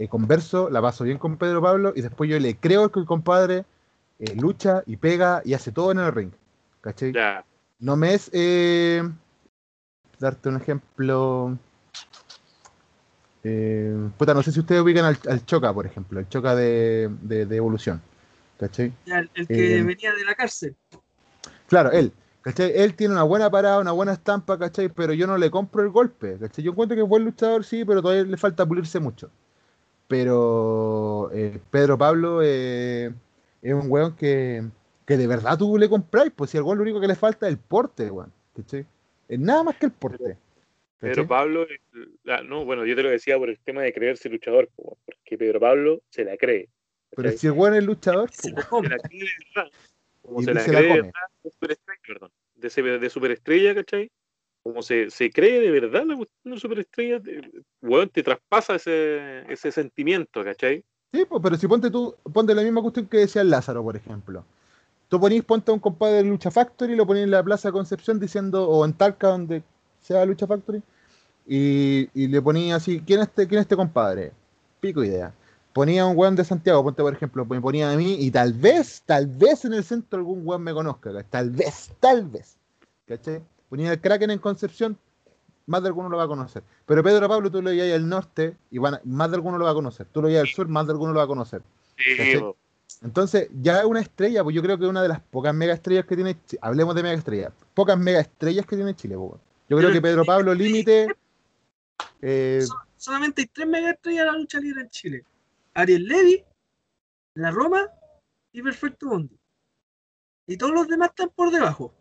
eh, 0.00 0.08
converso, 0.08 0.68
la 0.70 0.82
paso 0.82 1.04
bien 1.04 1.18
con 1.18 1.36
Pedro 1.36 1.62
Pablo 1.62 1.92
y 1.94 2.00
después 2.00 2.28
yo 2.28 2.36
le 2.40 2.56
creo 2.56 2.90
que 2.90 2.98
el 2.98 3.06
compadre 3.06 3.64
eh, 4.18 4.34
lucha 4.34 4.82
y 4.86 4.96
pega 4.96 5.40
y 5.44 5.54
hace 5.54 5.70
todo 5.70 5.92
en 5.92 6.00
el 6.00 6.12
ring. 6.12 6.32
¿Cachai? 6.80 7.12
Ya. 7.12 7.44
No 7.78 7.94
me 7.94 8.12
es. 8.12 8.28
eh, 8.32 9.08
darte 10.18 10.48
un 10.48 10.56
ejemplo. 10.56 11.56
Eh, 13.44 14.10
puta, 14.18 14.34
no 14.34 14.42
sé 14.42 14.52
si 14.52 14.60
ustedes 14.60 14.82
ubican 14.82 15.04
al, 15.04 15.18
al 15.28 15.44
Choca, 15.46 15.72
por 15.72 15.86
ejemplo, 15.86 16.20
el 16.20 16.28
Choca 16.28 16.54
de, 16.56 17.10
de, 17.22 17.46
de 17.46 17.56
Evolución. 17.56 18.02
¿Cachai? 18.58 18.92
El, 19.06 19.30
el 19.34 19.48
que 19.48 19.78
Eh, 19.78 19.82
venía 19.82 20.14
de 20.14 20.24
la 20.24 20.34
cárcel. 20.34 20.76
Claro, 21.66 21.90
él. 21.92 22.12
¿Cachai? 22.42 22.72
Él 22.74 22.94
tiene 22.94 23.14
una 23.14 23.22
buena 23.22 23.50
parada, 23.50 23.80
una 23.80 23.92
buena 23.92 24.12
estampa, 24.12 24.58
¿cachai? 24.58 24.88
Pero 24.90 25.12
yo 25.14 25.26
no 25.26 25.38
le 25.38 25.50
compro 25.50 25.82
el 25.82 25.90
golpe, 25.90 26.38
¿cachai? 26.38 26.64
Yo 26.64 26.72
encuentro 26.72 26.94
que 26.96 27.02
es 27.02 27.08
buen 27.08 27.24
luchador, 27.24 27.64
sí, 27.64 27.84
pero 27.84 28.02
todavía 28.02 28.24
le 28.24 28.36
falta 28.36 28.66
pulirse 28.66 29.00
mucho. 29.00 29.30
Pero 30.08 31.30
eh, 31.32 31.60
Pedro 31.70 31.96
Pablo 31.98 32.40
eh, 32.42 33.12
es 33.62 33.74
un 33.74 33.90
weón 33.90 34.14
que, 34.16 34.64
que 35.06 35.16
de 35.16 35.26
verdad 35.26 35.56
tú 35.58 35.78
le 35.78 35.88
compráis, 35.88 36.32
pues 36.36 36.50
si 36.50 36.58
al 36.58 36.64
weón 36.64 36.78
lo 36.78 36.82
único 36.84 37.00
que 37.00 37.08
le 37.08 37.14
falta 37.14 37.46
es 37.46 37.52
el 37.52 37.58
porte, 37.58 38.10
weón, 38.10 38.32
¿cachai? 38.56 38.86
Es 39.28 39.38
nada 39.40 39.62
más 39.64 39.76
que 39.76 39.86
el 39.86 39.92
porte. 39.92 40.36
Pedro. 41.04 41.26
Pablo, 41.26 41.66
ah, 42.28 42.42
no, 42.44 42.64
bueno, 42.64 42.84
yo 42.86 42.94
te 42.96 43.02
lo 43.02 43.10
decía 43.10 43.38
por 43.38 43.48
el 43.50 43.58
tema 43.58 43.82
de 43.82 43.92
creerse 43.92 44.28
luchador, 44.28 44.68
po, 44.74 44.98
porque 45.04 45.38
Pedro 45.38 45.60
Pablo 45.60 46.02
se 46.10 46.24
la 46.24 46.36
cree. 46.36 46.68
Pero 47.16 47.30
si 47.32 47.46
el 47.46 47.52
weón 47.52 47.74
es 47.74 47.84
luchador, 47.84 48.30
Se 48.32 48.50
la 48.50 48.62
come. 48.62 48.88
se 48.88 48.94
la 48.94 48.98
cree 49.00 49.20
de 49.20 49.30
verdad. 49.54 49.70
Como 50.22 50.40
Y 50.40 50.44
se 50.44 50.54
la 50.54 50.64
cree 50.64 50.82
de 50.82 50.88
verdad 51.02 51.12
de 51.42 51.50
superestrella, 51.50 52.00
perdón. 52.06 52.30
De, 52.56 52.68
ese- 52.68 52.82
de 52.82 53.10
superestrella, 53.10 53.74
¿cachai? 53.74 54.10
Como 54.62 54.82
se, 54.82 55.10
se 55.10 55.30
cree 55.30 55.60
de 55.60 55.70
verdad 55.70 56.04
la 56.06 56.16
cuestión 56.16 56.54
de 56.54 56.60
superestrella, 56.60 57.20
weón, 57.82 58.08
te 58.08 58.22
traspasa 58.22 58.76
ese, 58.76 59.44
ese 59.52 59.70
sentimiento, 59.70 60.42
¿cachai? 60.42 60.82
Sí, 61.12 61.24
pues, 61.28 61.40
pero 61.42 61.56
si 61.56 61.68
ponte 61.68 61.90
tú, 61.90 62.16
ponte 62.32 62.54
la 62.54 62.62
misma 62.62 62.80
cuestión 62.82 63.06
que 63.06 63.18
decía 63.18 63.44
Lázaro, 63.44 63.82
por 63.82 63.94
ejemplo. 63.94 64.44
Tú 65.08 65.20
ponís, 65.20 65.44
ponte 65.44 65.70
a 65.70 65.74
un 65.74 65.80
compadre 65.80 66.16
de 66.16 66.24
Lucha 66.24 66.50
Factory, 66.50 66.96
lo 66.96 67.06
ponís 67.06 67.24
en 67.24 67.30
la 67.30 67.42
Plaza 67.44 67.70
Concepción 67.70 68.18
diciendo, 68.18 68.68
o 68.68 68.84
en 68.84 68.94
Talca, 68.94 69.28
donde 69.28 69.62
sea 70.00 70.24
Lucha 70.24 70.46
Factory, 70.46 70.82
y, 71.46 72.08
y 72.14 72.28
le 72.28 72.40
ponía 72.42 72.76
así, 72.76 73.02
¿quién 73.06 73.20
es 73.20 73.28
este, 73.28 73.46
quién 73.46 73.58
es 73.58 73.64
este 73.64 73.76
compadre? 73.76 74.32
Pico 74.80 75.02
idea. 75.04 75.32
Ponía 75.72 76.06
un 76.06 76.16
weón 76.16 76.36
de 76.36 76.44
Santiago, 76.44 76.82
ponte 76.84 77.02
por 77.02 77.12
ejemplo, 77.12 77.44
me 77.44 77.60
ponía 77.60 77.90
a 77.90 77.96
mí, 77.96 78.16
y 78.20 78.30
tal 78.30 78.52
vez, 78.52 79.02
tal 79.04 79.26
vez 79.26 79.64
en 79.64 79.74
el 79.74 79.82
centro 79.84 80.18
algún 80.20 80.42
weón 80.46 80.62
me 80.62 80.72
conozca, 80.72 81.10
tal 81.24 81.50
vez, 81.50 81.90
tal 82.00 82.24
vez. 82.28 82.56
¿Cachai? 83.06 83.42
Ponía 83.68 83.92
el 83.92 84.00
Kraken 84.00 84.30
en 84.30 84.38
Concepción, 84.38 84.96
más 85.66 85.82
de 85.82 85.88
alguno 85.88 86.08
lo 86.08 86.16
va 86.16 86.24
a 86.24 86.28
conocer. 86.28 86.62
Pero 86.86 87.02
Pedro 87.02 87.28
Pablo 87.28 87.50
tú 87.50 87.60
lo 87.60 87.70
veías 87.70 87.92
al 87.94 88.08
norte 88.08 88.56
y 88.70 88.78
van 88.78 88.94
a- 88.94 89.00
más 89.04 89.30
de 89.30 89.36
alguno 89.36 89.58
lo 89.58 89.64
va 89.64 89.72
a 89.72 89.74
conocer. 89.74 90.06
Tú 90.12 90.22
lo 90.22 90.28
veías 90.28 90.42
al 90.42 90.48
sur, 90.48 90.68
más 90.68 90.86
de 90.86 90.92
alguno 90.92 91.12
lo 91.12 91.18
va 91.18 91.24
a 91.24 91.28
conocer. 91.28 91.62
Sí. 91.96 92.40
Entonces, 93.02 93.48
ya 93.60 93.80
es 93.80 93.84
una 93.84 94.00
estrella, 94.00 94.44
pues 94.44 94.54
yo 94.54 94.62
creo 94.62 94.78
que 94.78 94.84
es 94.84 94.90
una 94.90 95.02
de 95.02 95.08
las 95.08 95.20
pocas 95.20 95.52
mega 95.54 95.74
estrellas 95.74 96.04
que 96.06 96.14
tiene 96.14 96.36
Chi- 96.46 96.58
Hablemos 96.60 96.94
de 96.94 97.02
mega 97.02 97.14
estrellas. 97.14 97.52
Pocas 97.74 97.98
mega 97.98 98.20
estrellas 98.20 98.64
que 98.66 98.76
tiene 98.76 98.94
Chile, 98.94 99.16
pues. 99.16 99.40
Yo 99.68 99.76
creo 99.78 99.90
que 99.90 100.00
Pedro 100.00 100.24
Pablo 100.24 100.54
Límite. 100.54 101.08
Eh, 102.20 102.60
So- 102.66 102.74
solamente 102.96 103.42
hay 103.42 103.46
tres 103.48 103.66
mega 103.68 103.90
estrellas 103.90 104.26
de 104.26 104.32
la 104.32 104.38
lucha 104.38 104.60
libre 104.60 104.82
en 104.82 104.88
Chile. 104.88 105.24
Ariel 105.74 106.04
Levy, 106.04 106.44
La 107.34 107.50
Roma 107.50 107.88
y 108.52 108.62
Perfecto 108.62 109.08
Bondi. 109.08 109.38
Y 110.46 110.56
todos 110.56 110.72
los 110.72 110.88
demás 110.88 111.10
están 111.10 111.30
por 111.30 111.50
debajo. 111.50 111.94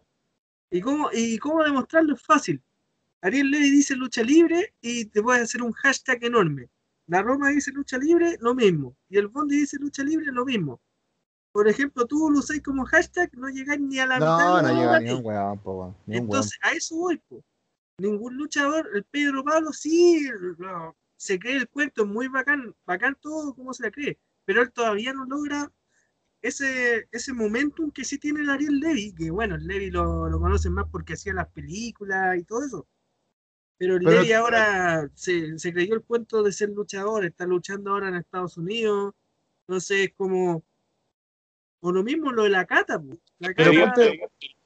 ¿Y 0.70 0.82
cómo, 0.82 1.10
y 1.14 1.38
cómo 1.38 1.64
demostrarlo? 1.64 2.16
Es 2.16 2.22
fácil. 2.22 2.62
Ariel 3.22 3.50
Levy 3.52 3.70
dice 3.72 3.96
lucha 3.96 4.22
libre 4.22 4.74
y 4.82 5.06
te 5.06 5.22
puedes 5.22 5.44
hacer 5.44 5.62
un 5.62 5.72
hashtag 5.74 6.24
enorme. 6.26 6.70
La 7.08 7.22
Roma 7.22 7.50
dice 7.50 7.72
lucha 7.72 7.98
libre, 7.98 8.38
lo 8.40 8.54
mismo. 8.54 8.96
Y 9.10 9.18
el 9.18 9.28
Bondi 9.28 9.58
dice 9.58 9.78
lucha 9.80 10.04
libre, 10.04 10.26
lo 10.32 10.46
mismo. 10.46 10.82
Por 11.52 11.68
ejemplo, 11.68 12.06
tú 12.06 12.30
lo 12.32 12.40
usáis 12.40 12.62
como 12.64 12.86
hashtag, 12.86 13.30
no 13.38 13.48
llegáis 13.50 13.80
ni 13.80 14.00
a 14.00 14.08
la 14.08 14.16
mitad 14.16 14.38
no, 14.38 14.58
de 14.58 14.64
no 14.64 14.68
los 14.70 14.78
llega 14.78 15.00
ni 15.00 15.06
votantes. 15.06 15.14
un 15.14 15.26
weón, 15.26 15.60
po, 15.60 15.72
weón, 15.74 15.96
ni 16.06 16.16
un 16.18 16.22
weón. 16.22 16.24
Entonces, 16.26 16.60
a 16.64 16.72
eso 16.72 16.96
voy, 16.96 17.18
po. 17.18 17.44
Ningún 17.98 18.38
luchador, 18.38 18.90
el 18.96 19.04
Pedro 19.04 19.44
Pablo 19.44 19.72
sí, 19.72 20.28
se 21.16 21.40
cree 21.40 21.58
el 21.58 21.68
cuento, 21.70 22.04
es 22.04 22.10
muy 22.10 22.28
bacán, 22.28 22.76
bacán 22.86 23.16
todo 23.22 23.54
como 23.54 23.74
se 23.74 23.84
la 23.84 23.92
cree, 23.92 24.18
pero 24.46 24.62
él 24.64 24.72
todavía 24.72 25.14
no 25.14 25.26
logra 25.26 25.72
ese, 26.42 27.08
ese 27.12 27.34
momentum 27.34 27.92
que 27.92 28.04
sí 28.04 28.18
tiene 28.18 28.42
el 28.42 28.50
Ariel 28.50 28.80
Levy, 28.80 29.14
que 29.14 29.30
bueno, 29.32 29.56
el 29.56 29.66
Levy 29.68 29.92
lo, 29.92 30.28
lo 30.28 30.40
conocen 30.40 30.74
más 30.74 30.86
porque 30.92 31.14
hacía 31.14 31.34
las 31.34 31.48
películas 31.50 32.38
y 32.38 32.44
todo 32.44 32.66
eso. 32.66 32.88
Pero 33.78 33.98
Pero- 34.00 34.12
Levy 34.12 34.34
ahora 34.34 35.10
se, 35.14 35.58
se 35.60 35.72
creyó 35.74 35.94
el 35.96 36.02
cuento 36.04 36.42
de 36.44 36.52
ser 36.52 36.70
luchador, 36.70 37.24
está 37.26 37.46
luchando 37.46 37.92
ahora 37.92 38.10
en 38.10 38.16
Estados 38.16 38.58
Unidos. 38.58 39.14
Entonces, 39.68 40.08
es 40.10 40.14
como. 40.16 40.64
O 41.80 41.92
lo 41.92 42.04
mismo 42.04 42.32
lo 42.32 42.44
de 42.44 42.50
la 42.50 42.66
cata. 42.66 43.02
La 43.40 43.54
Pero 43.56 43.72
cata, 43.72 43.94
ponte- 43.96 44.20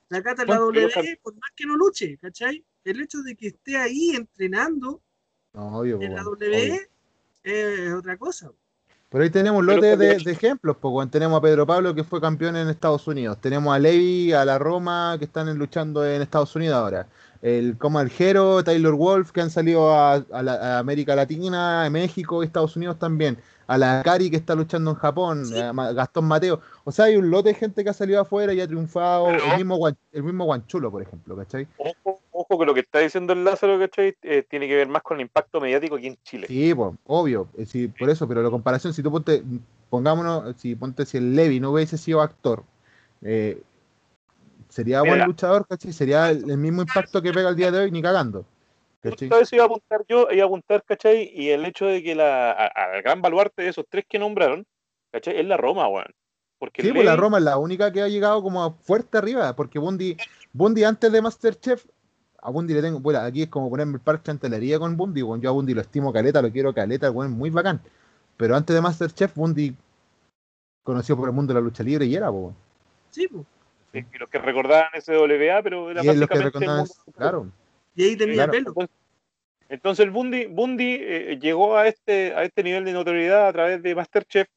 la 0.09 0.23
cata 0.23 0.45
la 0.45 0.57
ponte- 0.57 0.81
W, 0.81 1.19
por 1.21 1.33
más 1.35 1.51
que 1.55 1.65
no 1.65 1.75
luche, 1.77 2.17
¿cachai? 2.17 2.63
El 2.89 3.01
hecho 3.01 3.21
de 3.21 3.35
que 3.35 3.47
esté 3.47 3.77
ahí 3.77 4.11
entrenando 4.15 5.01
No, 5.53 5.79
obvio, 5.79 6.01
en 6.01 6.15
la 6.15 6.23
po, 6.23 6.31
W 6.31 6.71
obvio. 6.71 6.79
es 7.43 7.93
otra 7.93 8.17
cosa. 8.17 8.51
Pero 9.09 9.23
ahí 9.23 9.29
tenemos 9.29 9.59
un 9.59 9.65
lote 9.67 9.95
de, 9.95 10.13
ejemplos, 10.15 10.75
pues, 10.81 10.91
weón. 10.93 11.09
tenemos 11.09 11.37
a 11.37 11.41
Pedro 11.41 11.65
Pablo 11.65 11.95
que 11.95 12.03
fue 12.03 12.19
campeón 12.19 12.57
en 12.57 12.67
Estados 12.69 13.07
Unidos, 13.07 13.39
tenemos 13.39 13.73
a 13.73 13.79
Levi, 13.79 14.33
a 14.33 14.43
la 14.43 14.59
Roma 14.59 15.15
que 15.17 15.25
están 15.25 15.53
luchando 15.57 16.05
en 16.05 16.21
Estados 16.21 16.53
Unidos 16.57 16.75
ahora, 16.75 17.07
el 17.41 17.77
como 17.77 17.99
Aljero, 17.99 18.63
Taylor 18.65 18.95
Wolf 18.95 19.31
que 19.31 19.39
han 19.41 19.49
salido 19.49 19.93
a, 19.95 20.15
a 20.15 20.43
la- 20.43 20.75
a 20.75 20.79
América 20.79 21.15
Latina, 21.15 21.85
a 21.85 21.89
México 21.89 22.43
y 22.43 22.47
Estados 22.47 22.75
Unidos 22.75 22.99
también, 22.99 23.37
a 23.67 23.77
la 23.77 24.01
Cari 24.03 24.29
que 24.29 24.35
está 24.37 24.55
luchando 24.55 24.91
en 24.91 24.97
Japón, 24.97 25.45
Sí. 25.45 25.57
a 25.57 25.71
Gastón 25.93 26.25
Mateo, 26.25 26.59
o 26.83 26.91
sea, 26.91 27.05
hay 27.05 27.15
un 27.15 27.29
lote 27.29 27.49
de 27.49 27.55
gente 27.55 27.85
que 27.85 27.89
ha 27.89 27.93
salido 27.93 28.19
afuera 28.19 28.53
y 28.53 28.59
ha 28.59 28.67
triunfado, 28.67 29.27
Pero- 29.27 29.45
el 29.51 29.57
mismo 29.57 29.87
el 29.87 30.23
mismo 30.23 30.43
Guanchulo, 30.43 30.91
por 30.91 31.01
ejemplo, 31.01 31.35
¿cachai? 31.37 31.65
Ojo, 31.77 32.16
ojo 32.47 32.59
que 32.59 32.65
lo 32.65 32.73
que 32.73 32.79
está 32.81 32.99
diciendo 32.99 33.33
el 33.33 33.43
Lázaro, 33.43 33.77
¿cachai? 33.79 34.15
Eh, 34.21 34.43
tiene 34.49 34.67
que 34.67 34.75
ver 34.75 34.87
más 34.87 35.01
con 35.01 35.17
el 35.17 35.21
impacto 35.21 35.59
mediático 35.59 35.95
aquí 35.95 36.07
en 36.07 36.17
Chile. 36.23 36.47
Sí, 36.47 36.73
pues, 36.73 36.93
obvio, 37.05 37.47
eh, 37.57 37.65
sí, 37.65 37.87
por 37.87 38.09
eso, 38.09 38.27
pero 38.27 38.41
la 38.41 38.49
comparación, 38.49 38.93
si 38.93 39.03
tú 39.03 39.11
ponte, 39.11 39.43
pongámonos, 39.89 40.55
si 40.57 40.75
ponte 40.75 41.05
si 41.05 41.17
el 41.17 41.35
Levi 41.35 41.59
no 41.59 41.71
hubiese 41.71 41.97
sido 41.97 42.21
actor, 42.21 42.63
eh, 43.21 43.61
sería 44.69 45.01
buen 45.01 45.25
luchador, 45.25 45.65
¿cachai? 45.67 45.93
Sería 45.93 46.29
el, 46.29 46.49
el 46.49 46.57
mismo 46.57 46.81
impacto 46.81 47.21
que 47.21 47.33
pega 47.33 47.49
el 47.49 47.55
día 47.55 47.71
de 47.71 47.79
hoy, 47.79 47.91
ni 47.91 48.01
cagando. 48.01 48.45
¿cachai? 49.01 49.29
Justo 49.29 49.35
a 49.35 49.41
eso 49.41 49.55
iba 49.55 49.63
a 49.63 49.67
apuntar 49.67 50.05
yo, 50.07 50.27
iba 50.31 50.43
a 50.43 50.47
apuntar, 50.47 50.83
¿cachai? 50.83 51.31
Y 51.33 51.49
el 51.49 51.65
hecho 51.65 51.85
de 51.85 52.03
que 52.03 52.15
la, 52.15 52.51
a- 52.51 52.67
al 52.67 53.01
gran 53.01 53.21
baluarte 53.21 53.61
de 53.63 53.69
esos 53.69 53.85
tres 53.89 54.05
que 54.07 54.19
nombraron, 54.19 54.65
¿cachai? 55.11 55.39
Es 55.39 55.45
la 55.45 55.57
Roma, 55.57 55.87
weón. 55.87 56.13
Porque 56.59 56.81
Sí, 56.81 56.91
pues 56.91 57.05
la 57.05 57.15
Levi- 57.15 57.19
Roma 57.21 57.37
es 57.37 57.43
la 57.43 57.57
única 57.57 57.91
que 57.91 58.01
ha 58.01 58.07
llegado 58.07 58.41
como 58.41 58.73
fuerte 58.81 59.17
arriba, 59.17 59.55
porque 59.55 59.77
Bundy, 59.79 60.17
Bundy 60.53 60.83
antes 60.83 61.11
de 61.11 61.21
Masterchef, 61.21 61.85
a 62.41 62.49
Bundy 62.51 62.73
le 62.73 62.81
tengo, 62.81 62.99
bueno, 62.99 63.19
aquí 63.19 63.43
es 63.43 63.49
como 63.49 63.69
ponerme 63.69 63.95
el 63.95 63.99
parche 63.99 64.23
chantelería 64.25 64.79
con 64.79 64.95
Bundy, 64.95 65.21
bueno, 65.21 65.41
yo 65.43 65.49
a 65.49 65.53
Bundy 65.53 65.73
lo 65.73 65.81
estimo 65.81 66.13
caleta, 66.13 66.41
lo 66.41 66.51
quiero 66.51 66.73
caleta, 66.73 67.09
bueno, 67.09 67.35
muy 67.35 67.49
bacán. 67.49 67.81
Pero 68.37 68.55
antes 68.55 68.75
de 68.75 68.81
Masterchef, 68.81 69.33
Bundy 69.35 69.75
conocido 70.83 71.17
por 71.17 71.27
el 71.29 71.35
mundo 71.35 71.53
de 71.53 71.59
la 71.59 71.63
lucha 71.63 71.83
libre 71.83 72.05
y 72.05 72.15
era, 72.15 72.31
pues. 72.31 72.53
Sí. 73.09 73.27
Sí, 73.93 74.05
y 74.13 74.17
los 74.17 74.29
que 74.29 74.37
recordaban 74.39 74.89
SWA, 75.01 75.61
pero 75.63 75.89
era 75.91 76.03
Y 76.03 76.07
básicamente 76.07 76.35
el 76.35 76.43
recordaban, 76.43 76.77
mundo- 76.79 76.93
claro. 77.15 77.47
Y 77.95 78.03
ahí 78.03 78.15
tenía 78.15 78.35
Claro. 78.35 78.51
pelo. 78.51 78.67
Entonces, 78.69 78.95
entonces 79.69 80.05
el 80.05 80.11
Bundy, 80.11 80.45
Bundy 80.45 80.97
eh, 80.99 81.39
llegó 81.41 81.77
a 81.77 81.87
este, 81.87 82.33
a 82.35 82.43
este 82.43 82.63
nivel 82.63 82.85
de 82.85 82.93
notoriedad 82.93 83.47
a 83.47 83.53
través 83.53 83.81
de 83.81 83.95
Masterchef. 83.95 84.47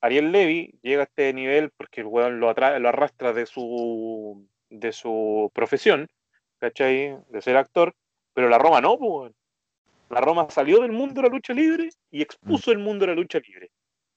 Ariel 0.00 0.32
Levy 0.32 0.74
llega 0.82 1.02
a 1.02 1.04
este 1.04 1.32
nivel 1.32 1.70
porque 1.76 2.00
el 2.00 2.06
weón 2.06 2.40
lo, 2.40 2.48
atrae, 2.48 2.78
lo 2.80 2.88
arrastra 2.88 3.32
de 3.32 3.46
su, 3.46 4.44
de 4.70 4.92
su 4.92 5.50
profesión, 5.54 6.08
¿cachai? 6.58 7.16
De 7.30 7.42
ser 7.42 7.56
actor, 7.56 7.94
pero 8.34 8.48
la 8.48 8.58
Roma 8.58 8.80
no, 8.80 8.98
pues, 8.98 9.10
weón. 9.10 9.34
La 10.08 10.20
Roma 10.20 10.46
salió 10.50 10.80
del 10.80 10.92
mundo 10.92 11.20
de 11.20 11.28
la 11.28 11.34
lucha 11.34 11.52
libre 11.52 11.90
y 12.10 12.22
expuso 12.22 12.70
el 12.70 12.78
mundo 12.78 13.04
de 13.04 13.14
la 13.14 13.20
lucha 13.20 13.38
libre, 13.40 13.70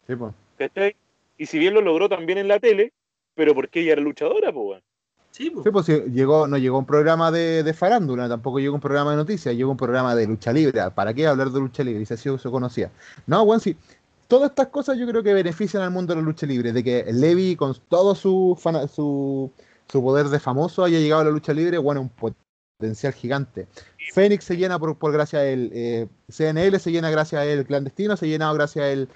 Sí, 0.06 0.16
pues. 0.16 0.34
¿cachai? 0.58 0.96
Y 1.38 1.46
si 1.46 1.58
bien 1.58 1.74
lo 1.74 1.82
logró 1.82 2.08
también 2.10 2.38
en 2.38 2.48
la 2.48 2.60
tele, 2.60 2.94
pero 3.34 3.56
porque 3.56 3.82
ella 3.82 3.94
era 3.94 4.02
luchadora, 4.02 4.52
pues, 4.52 4.66
weón. 4.68 4.82
Sí, 5.32 5.50
po. 5.52 5.64
Sí, 5.64 5.70
pues 5.72 5.86
sí, 5.86 5.94
llegó, 6.12 6.48
no 6.48 6.58
llegó 6.58 6.78
un 6.80 6.86
programa 6.86 7.32
de, 7.32 7.64
de 7.64 7.74
farándula, 7.74 8.28
tampoco 8.28 8.60
llegó 8.60 8.74
un 8.76 8.82
programa 8.82 9.12
de 9.12 9.18
noticias, 9.18 9.56
llegó 9.56 9.72
un 9.72 9.78
programa 9.78 10.16
de 10.16 10.28
lucha 10.28 10.52
libre. 10.52 10.82
¿Para 10.94 11.14
qué 11.14 11.28
hablar 11.28 11.50
de 11.50 11.60
lucha 11.60 11.84
libre? 11.84 12.02
Y 12.02 12.06
se, 12.06 12.18
se 12.18 12.50
conocía. 12.50 12.92
No, 13.28 13.46
bueno, 13.46 13.60
sí. 13.60 13.76
Todas 14.28 14.50
estas 14.50 14.68
cosas 14.68 14.98
yo 14.98 15.08
creo 15.08 15.24
que 15.24 15.34
benefician 15.34 15.82
al 15.82 15.92
mundo 15.92 16.14
de 16.14 16.22
la 16.22 16.26
lucha 16.26 16.46
libre, 16.46 16.72
de 16.74 16.84
que 16.84 17.06
Levi 17.12 17.56
con 17.56 17.76
todo 17.88 18.14
su, 18.16 18.58
fana- 18.62 18.88
su, 18.88 19.52
su 19.92 20.02
poder 20.02 20.28
de 20.30 20.40
famoso 20.40 20.84
haya 20.84 21.00
llegado 21.00 21.22
a 21.22 21.26
la 21.26 21.32
lucha 21.32 21.54
libre, 21.54 21.78
bueno, 21.78 22.02
un 22.02 22.10
potencial 22.10 23.14
gigante. 23.14 23.68
Fénix 24.14 24.44
se 24.46 24.56
llena 24.58 24.78
por, 24.80 24.98
por 24.98 25.12
gracias 25.12 25.42
a 25.42 25.46
él, 25.46 25.72
eh, 25.74 26.08
CNL 26.30 26.80
se 26.80 26.92
llena 26.92 27.10
gracias 27.10 27.42
a 27.42 27.46
él, 27.46 27.66
Clandestino 27.66 28.16
se 28.18 28.28
llena 28.28 28.52
gracias 28.54 28.84
a 28.86 28.90
él. 28.90 29.10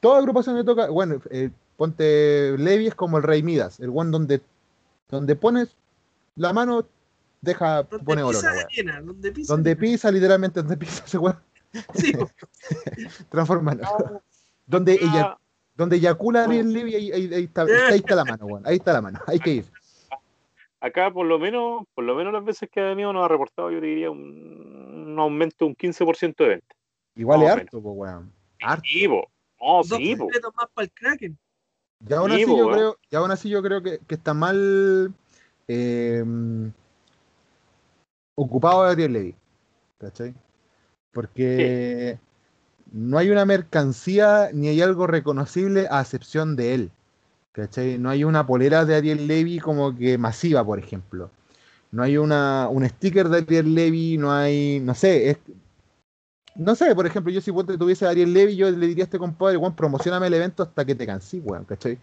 Toda 0.00 0.18
agrupación 0.18 0.56
le 0.56 0.64
toca, 0.64 0.88
bueno, 0.88 1.20
eh, 1.30 1.50
ponte 1.76 2.56
Levi 2.58 2.88
es 2.88 2.94
como 2.94 3.16
el 3.18 3.22
Rey 3.22 3.42
Midas, 3.42 3.80
el 3.80 3.90
one 3.92 4.10
donde 4.10 4.40
donde 5.08 5.36
pones 5.36 5.68
la 6.34 6.52
mano, 6.52 6.84
deja, 7.40 7.84
Donde 7.84 8.04
pone 8.04 8.22
oro 8.24 8.38
llena, 8.70 9.00
donde 9.00 9.30
pisa. 9.32 9.52
Donde 9.52 9.70
llena. 9.70 9.80
pisa, 9.80 10.10
literalmente, 10.10 10.60
donde 10.60 10.76
pisa 10.76 11.04
ese 11.06 11.18
weón, 11.18 11.38
Sí, 11.94 12.12
po. 12.12 12.28
transforma 13.30 13.72
en 13.72 13.84
oro. 13.84 14.22
Donde 14.66 14.94
ella, 14.94 15.22
Ah, 15.24 15.38
donde 15.76 15.96
eyacula 15.96 16.44
Ariel 16.44 16.72
Levy, 16.72 16.94
ahí, 16.96 17.12
ahí- 17.12 17.34
ahí 17.34 17.44
está, 17.44 17.62
ahí 17.90 17.98
está 17.98 18.14
la 18.16 18.24
mano, 18.24 18.46
weón. 18.46 18.62
Ahí 18.66 18.76
está 18.76 18.92
la 18.92 19.00
mano, 19.02 19.20
hay 19.26 19.38
que 19.38 19.50
ir. 19.50 19.64
Acá 20.80 21.10
por 21.10 21.26
lo 21.26 21.38
menos, 21.38 21.84
por 21.94 22.04
lo 22.04 22.14
menos 22.14 22.32
las 22.32 22.44
veces 22.44 22.68
que 22.70 22.80
ha 22.80 22.84
venido 22.84 23.12
nos 23.12 23.24
ha 23.24 23.28
reportado, 23.28 23.70
yo 23.70 23.80
te 23.80 23.86
diría, 23.86 24.10
un, 24.10 25.06
un 25.08 25.18
aumento 25.18 25.56
de 25.60 25.64
un 25.66 25.76
15% 25.76 26.36
de 26.36 26.48
venta. 26.48 26.74
Igual 27.14 27.42
es 27.42 27.50
harto, 27.50 27.82
po, 27.82 27.92
weón. 27.92 28.32
Harto. 28.60 28.82
Sí, 28.84 29.08
po. 29.08 29.28
No, 29.60 29.76
Dos 29.82 29.98
sí, 29.98 30.14
po. 30.14 30.24
completos 30.24 30.52
más 30.56 30.66
para 30.74 30.84
el 30.84 30.92
Kraken. 30.92 31.38
Y 32.08 32.12
aún 32.12 32.30
Sí, 32.30 32.36
así 32.36 32.44
po, 32.46 32.58
yo 32.58 32.66
weón. 32.66 32.72
creo, 32.78 32.98
y 33.10 33.16
aún 33.16 33.30
así 33.30 33.48
yo 33.48 33.62
creo 33.62 33.82
que, 33.82 33.98
que 34.06 34.14
está 34.14 34.34
mal 34.34 35.14
eh, 35.68 36.22
ocupado 38.34 38.82
Ariel 38.82 39.12
Levy. 39.12 39.34
¿Cachai? 39.98 40.34
Porque 41.12 42.18
no 42.92 43.16
hay 43.16 43.30
una 43.30 43.46
mercancía 43.46 44.50
ni 44.52 44.68
hay 44.68 44.82
algo 44.82 45.06
reconocible 45.06 45.86
a 45.90 46.02
excepción 46.02 46.54
de 46.54 46.74
él. 46.74 46.90
¿Cachai? 47.56 47.96
No 47.98 48.10
hay 48.10 48.22
una 48.22 48.46
polera 48.46 48.84
de 48.84 48.94
Ariel 48.94 49.26
Levy 49.26 49.60
como 49.60 49.96
que 49.96 50.18
masiva, 50.18 50.62
por 50.62 50.78
ejemplo. 50.78 51.30
No 51.90 52.02
hay 52.02 52.18
una, 52.18 52.68
un 52.70 52.86
sticker 52.86 53.30
de 53.30 53.38
Ariel 53.38 53.74
Levy, 53.74 54.18
no 54.18 54.30
hay, 54.30 54.78
no 54.80 54.94
sé, 54.94 55.30
es, 55.30 55.38
no 56.54 56.74
sé, 56.74 56.94
por 56.94 57.06
ejemplo, 57.06 57.32
yo 57.32 57.40
si 57.40 57.50
tuviese 57.52 58.04
a 58.06 58.10
Ariel 58.10 58.32
Levy, 58.34 58.56
yo 58.56 58.70
le 58.70 58.86
diría 58.86 59.04
a 59.04 59.06
este 59.06 59.18
compadre, 59.18 59.56
weón, 59.56 59.74
promocioname 59.74 60.26
el 60.26 60.34
evento 60.34 60.64
hasta 60.64 60.84
que 60.84 60.94
te 60.94 61.06
cansí, 61.06 61.40
weón, 61.40 61.64
¿cachai? 61.64 61.98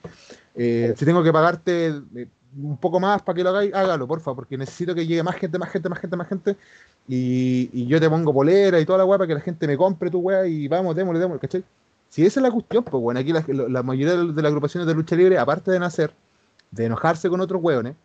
Eh, 0.56 0.96
si 0.98 1.06
tengo 1.06 1.24
que 1.24 1.32
pagarte 1.32 1.88
eh, 2.16 2.28
un 2.58 2.78
poco 2.78 3.00
más 3.00 3.22
para 3.22 3.36
que 3.36 3.44
lo 3.44 3.50
hagáis, 3.50 3.74
hágalo, 3.76 4.08
porfa, 4.08 4.34
porque 4.34 4.58
necesito 4.58 4.96
que 4.96 5.06
llegue 5.06 5.22
más 5.22 5.36
gente, 5.36 5.60
más 5.60 5.70
gente, 5.72 5.88
más 5.90 6.00
gente, 6.00 6.18
más 6.18 6.28
gente, 6.30 6.58
y, 7.08 7.70
y 7.74 7.88
yo 7.88 8.00
te 8.00 8.10
pongo 8.10 8.34
polera 8.34 8.80
y 8.80 8.86
toda 8.88 9.00
la 9.00 9.06
weá 9.06 9.20
para 9.20 9.28
que 9.28 9.36
la 9.36 9.42
gente 9.42 9.68
me 9.68 9.78
compre 9.78 10.10
tu 10.10 10.20
weá 10.20 10.48
y 10.48 10.68
vamos, 10.68 10.96
démosle, 10.96 11.20
démosle, 11.20 11.42
¿cachai? 11.42 11.64
Si 12.14 12.24
esa 12.24 12.40
es 12.40 12.44
la 12.44 12.52
cuestión, 12.52 12.84
pues 12.84 13.02
bueno, 13.02 13.20
aquí 13.20 13.34
la, 13.34 13.44
la 13.70 13.82
mayoría 13.82 14.16
de 14.16 14.40
las 14.40 14.46
agrupaciones 14.46 14.86
de 14.86 14.94
lucha 14.94 15.16
libre, 15.16 15.40
aparte 15.40 15.72
de 15.72 15.80
nacer, 15.80 16.14
de 16.70 16.86
enojarse 16.86 17.28
con 17.28 17.42
otros 17.42 17.60
weones, 17.64 17.96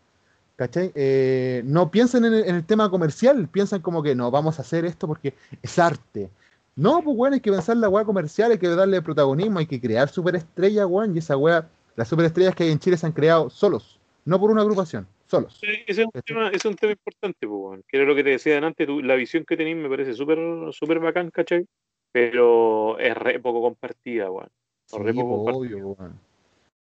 ¿cachai? 0.55 0.91
Eh, 0.95 1.61
no 1.63 1.91
piensan 1.91 2.25
en 2.25 2.33
el, 2.33 2.43
en 2.45 2.55
el 2.55 2.65
tema 2.65 2.89
comercial, 2.89 3.47
piensan 3.49 3.83
como 3.83 4.01
que 4.01 4.15
no, 4.15 4.31
vamos 4.31 4.57
a 4.57 4.63
hacer 4.63 4.83
esto 4.83 5.05
porque 5.05 5.35
es 5.61 5.77
arte. 5.77 6.31
No, 6.75 7.03
pues 7.03 7.15
bueno, 7.15 7.35
hay 7.35 7.39
que 7.39 7.51
pensar 7.51 7.77
la 7.77 7.87
weá 7.87 8.03
comercial, 8.03 8.51
hay 8.51 8.57
que 8.57 8.67
darle 8.69 8.99
protagonismo, 9.03 9.59
hay 9.59 9.67
que 9.67 9.79
crear 9.79 10.09
superestrellas, 10.09 10.87
weón, 10.87 11.13
y 11.15 11.19
esa 11.19 11.37
weá, 11.37 11.69
las 11.95 12.07
superestrellas 12.07 12.55
que 12.55 12.63
hay 12.63 12.71
en 12.71 12.79
Chile 12.79 12.97
se 12.97 13.05
han 13.05 13.11
creado 13.11 13.51
solos, 13.51 13.99
no 14.25 14.39
por 14.39 14.49
una 14.49 14.61
agrupación, 14.63 15.05
solos. 15.27 15.59
Sí, 15.61 15.67
Ese 15.85 16.01
es 16.01 16.07
un, 16.07 16.21
tema, 16.25 16.49
es 16.49 16.65
un 16.65 16.73
tema 16.75 16.93
importante, 16.93 17.45
po, 17.45 17.57
weón. 17.57 17.83
que 17.87 17.97
era 17.97 18.07
lo 18.07 18.15
que 18.15 18.23
te 18.23 18.31
decía 18.31 18.57
antes, 18.57 18.87
tú- 18.87 19.03
la 19.03 19.13
visión 19.13 19.45
que 19.45 19.55
tenéis 19.55 19.77
me 19.77 19.87
parece 19.87 20.15
súper 20.15 20.39
súper 20.73 20.97
bacán, 20.97 21.29
¿cachai? 21.29 21.67
Pero 22.11 22.97
es 22.99 23.15
re 23.15 23.39
poco 23.39 23.61
compartida, 23.61 24.29
weón. 24.31 24.49
Sí, 24.85 24.97
obvio, 25.15 25.77
weón. 25.89 26.19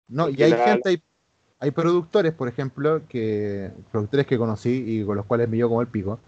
No, 0.09 0.29
y 0.29 0.43
hay 0.43 0.51
la- 0.51 0.59
gente, 0.59 0.89
hay, 0.89 1.03
hay 1.59 1.71
productores, 1.71 2.33
por 2.33 2.49
ejemplo, 2.49 3.03
que 3.09 3.71
productores 3.91 4.27
que 4.27 4.39
conocí 4.39 4.85
y 4.87 5.05
con 5.05 5.17
los 5.17 5.27
cuales 5.27 5.49
me 5.49 5.57
dio 5.57 5.69
como 5.69 5.81
el 5.81 5.89
pico, 5.89 6.19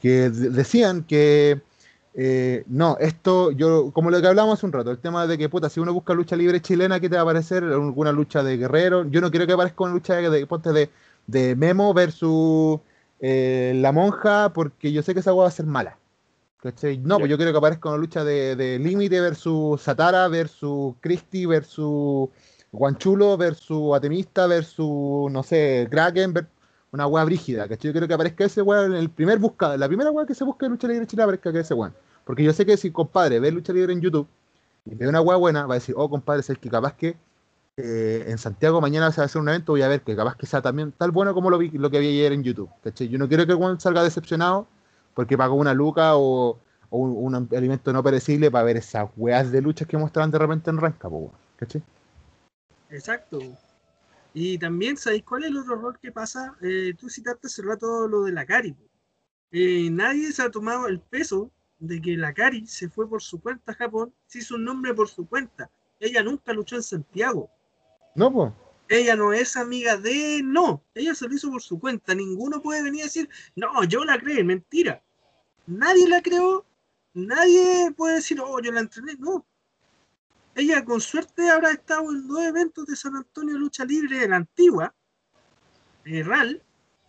que 0.00 0.30
de- 0.30 0.50
decían 0.50 1.04
que 1.04 1.60
eh, 2.18 2.64
no, 2.66 2.96
esto, 2.98 3.50
yo, 3.52 3.90
como 3.92 4.10
lo 4.10 4.20
que 4.22 4.26
hablamos 4.26 4.54
hace 4.54 4.64
un 4.66 4.72
rato, 4.72 4.90
el 4.90 4.98
tema 4.98 5.26
de 5.26 5.36
que, 5.36 5.50
puta, 5.50 5.68
si 5.68 5.80
uno 5.80 5.92
busca 5.92 6.14
lucha 6.14 6.34
libre 6.34 6.62
chilena, 6.62 6.98
¿qué 6.98 7.10
te 7.10 7.16
va 7.16 7.20
a 7.20 7.24
aparecer? 7.24 7.62
Alguna 7.62 8.10
lucha 8.10 8.42
de 8.42 8.56
guerrero. 8.56 9.04
Yo 9.10 9.20
no 9.20 9.30
quiero 9.30 9.46
que 9.46 9.52
aparezca 9.52 9.84
una 9.84 9.92
lucha 9.92 10.14
de, 10.14 10.30
de, 10.30 10.46
ponte 10.46 10.72
de, 10.72 10.88
de 11.26 11.54
Memo 11.56 11.92
versus 11.92 12.80
eh, 13.20 13.74
la 13.76 13.92
monja, 13.92 14.50
porque 14.54 14.92
yo 14.92 15.02
sé 15.02 15.12
que 15.12 15.20
esa 15.20 15.34
hueá 15.34 15.42
va 15.42 15.48
a 15.48 15.52
ser 15.52 15.66
mala. 15.66 15.98
¿Cachai? 16.58 16.98
No, 16.98 17.18
pues 17.18 17.30
yo 17.30 17.36
quiero 17.36 17.52
que 17.52 17.58
aparezca 17.58 17.88
una 17.90 17.98
lucha 17.98 18.24
de, 18.24 18.56
de 18.56 18.78
Límite 18.78 19.20
versus 19.20 19.80
Satara 19.80 20.26
versus 20.28 20.94
Christie 21.00 21.46
versus 21.46 22.30
Guanchulo 22.72 23.36
versus 23.36 23.94
Atemista 23.94 24.46
versus, 24.46 25.30
no 25.30 25.42
sé, 25.42 25.86
Kraken, 25.90 26.34
una 26.92 27.06
weá 27.06 27.24
brígida, 27.24 27.68
¿cachai? 27.68 27.88
Yo 27.88 27.92
quiero 27.92 28.08
que 28.08 28.14
aparezca 28.14 28.44
ese 28.44 28.62
weón 28.62 28.92
en 28.92 28.98
el 28.98 29.10
primer 29.10 29.38
buscado, 29.38 29.76
la 29.76 29.86
primera 29.86 30.10
weá 30.10 30.26
que 30.26 30.34
se 30.34 30.44
busca 30.44 30.66
de 30.66 30.70
lucha 30.70 30.88
libre 30.88 31.06
chilena 31.06 31.24
aparezca 31.24 31.52
que 31.52 31.60
ese 31.60 31.74
weón. 31.74 31.94
Porque 32.24 32.42
yo 32.42 32.52
sé 32.52 32.66
que 32.66 32.76
si 32.76 32.90
compadre 32.90 33.38
ve 33.38 33.52
lucha 33.52 33.72
libre 33.72 33.92
en 33.92 34.00
YouTube 34.00 34.26
y 34.84 34.94
ve 34.94 35.08
una 35.08 35.20
weá 35.20 35.36
buena, 35.36 35.66
va 35.66 35.74
a 35.74 35.78
decir, 35.78 35.94
oh 35.98 36.08
compadre, 36.08 36.40
es 36.40 36.58
que 36.58 36.70
capaz 36.70 36.94
que 36.94 37.16
eh, 37.76 38.24
en 38.28 38.38
Santiago 38.38 38.80
mañana 38.80 39.12
se 39.12 39.18
va 39.18 39.24
a 39.24 39.26
hacer 39.26 39.40
un 39.40 39.48
evento, 39.48 39.72
voy 39.72 39.82
a 39.82 39.88
ver 39.88 40.00
que 40.00 40.16
capaz 40.16 40.36
que 40.36 40.46
sea 40.46 40.62
también 40.62 40.92
tal 40.92 41.10
bueno 41.10 41.34
como 41.34 41.50
lo 41.50 41.58
vi 41.58 41.70
lo 41.70 41.90
que 41.90 42.00
vi 42.00 42.08
ayer 42.08 42.32
en 42.32 42.42
YouTube, 42.42 42.70
¿cachai? 42.82 43.08
Yo 43.08 43.18
no 43.18 43.28
quiero 43.28 43.46
que 43.46 43.52
el 43.52 43.58
weón 43.58 43.78
salga 43.78 44.02
decepcionado 44.02 44.66
porque 45.16 45.38
pagó 45.38 45.54
una 45.54 45.72
luca 45.72 46.16
o, 46.16 46.60
o 46.90 46.98
un, 46.98 47.34
un 47.34 47.48
alimento 47.56 47.90
no 47.90 48.02
perecible 48.02 48.50
para 48.50 48.64
ver 48.64 48.76
esas 48.76 49.08
weas 49.16 49.50
de 49.50 49.62
luchas 49.62 49.88
que 49.88 49.96
mostraban 49.96 50.30
de 50.30 50.38
repente 50.38 50.68
en 50.68 50.76
Ranca, 50.76 51.08
po, 51.08 51.32
¿cachai? 51.56 51.82
Exacto. 52.90 53.38
Y 54.34 54.58
también, 54.58 54.98
¿sabéis 54.98 55.22
cuál 55.24 55.44
es 55.44 55.50
el 55.50 55.56
otro 55.56 55.76
error 55.76 55.98
que 55.98 56.12
pasa? 56.12 56.54
Eh, 56.60 56.92
tú 56.98 57.08
citaste 57.08 57.46
hace 57.46 57.62
rato 57.62 58.06
lo 58.06 58.24
de 58.24 58.32
la 58.32 58.44
Cari. 58.44 58.76
Eh, 59.50 59.88
nadie 59.90 60.30
se 60.32 60.42
ha 60.42 60.50
tomado 60.50 60.86
el 60.86 61.00
peso 61.00 61.50
de 61.78 61.98
que 62.02 62.18
la 62.18 62.34
Cari 62.34 62.66
se 62.66 62.90
fue 62.90 63.08
por 63.08 63.22
su 63.22 63.40
cuenta 63.40 63.72
a 63.72 63.74
Japón, 63.74 64.12
se 64.26 64.40
hizo 64.40 64.56
un 64.56 64.64
nombre 64.64 64.92
por 64.92 65.08
su 65.08 65.26
cuenta. 65.26 65.70
Ella 65.98 66.22
nunca 66.22 66.52
luchó 66.52 66.76
en 66.76 66.82
Santiago. 66.82 67.50
No, 68.14 68.30
pues. 68.30 68.52
Ella 68.90 69.16
no 69.16 69.32
es 69.32 69.56
amiga 69.56 69.96
de. 69.96 70.42
No, 70.44 70.84
ella 70.94 71.14
se 71.14 71.26
lo 71.26 71.34
hizo 71.34 71.50
por 71.50 71.62
su 71.62 71.80
cuenta. 71.80 72.14
Ninguno 72.14 72.60
puede 72.60 72.82
venir 72.82 73.02
a 73.02 73.04
decir, 73.04 73.30
no, 73.54 73.82
yo 73.84 74.04
la 74.04 74.18
creé, 74.18 74.44
mentira. 74.44 75.02
Nadie 75.66 76.08
la 76.08 76.22
creó, 76.22 76.64
nadie 77.14 77.92
puede 77.96 78.16
decir, 78.16 78.40
oh, 78.40 78.60
yo 78.60 78.72
la 78.72 78.80
entrené. 78.80 79.16
No. 79.18 79.44
Ella 80.54 80.84
con 80.84 81.00
suerte 81.00 81.50
habrá 81.50 81.72
estado 81.72 82.10
en 82.12 82.26
dos 82.26 82.42
eventos 82.42 82.86
de 82.86 82.96
San 82.96 83.16
Antonio 83.16 83.58
Lucha 83.58 83.84
Libre 83.84 84.24
en 84.24 84.30
la 84.30 84.36
antigua, 84.36 84.94
eh, 86.06 86.22
RAL, 86.22 86.62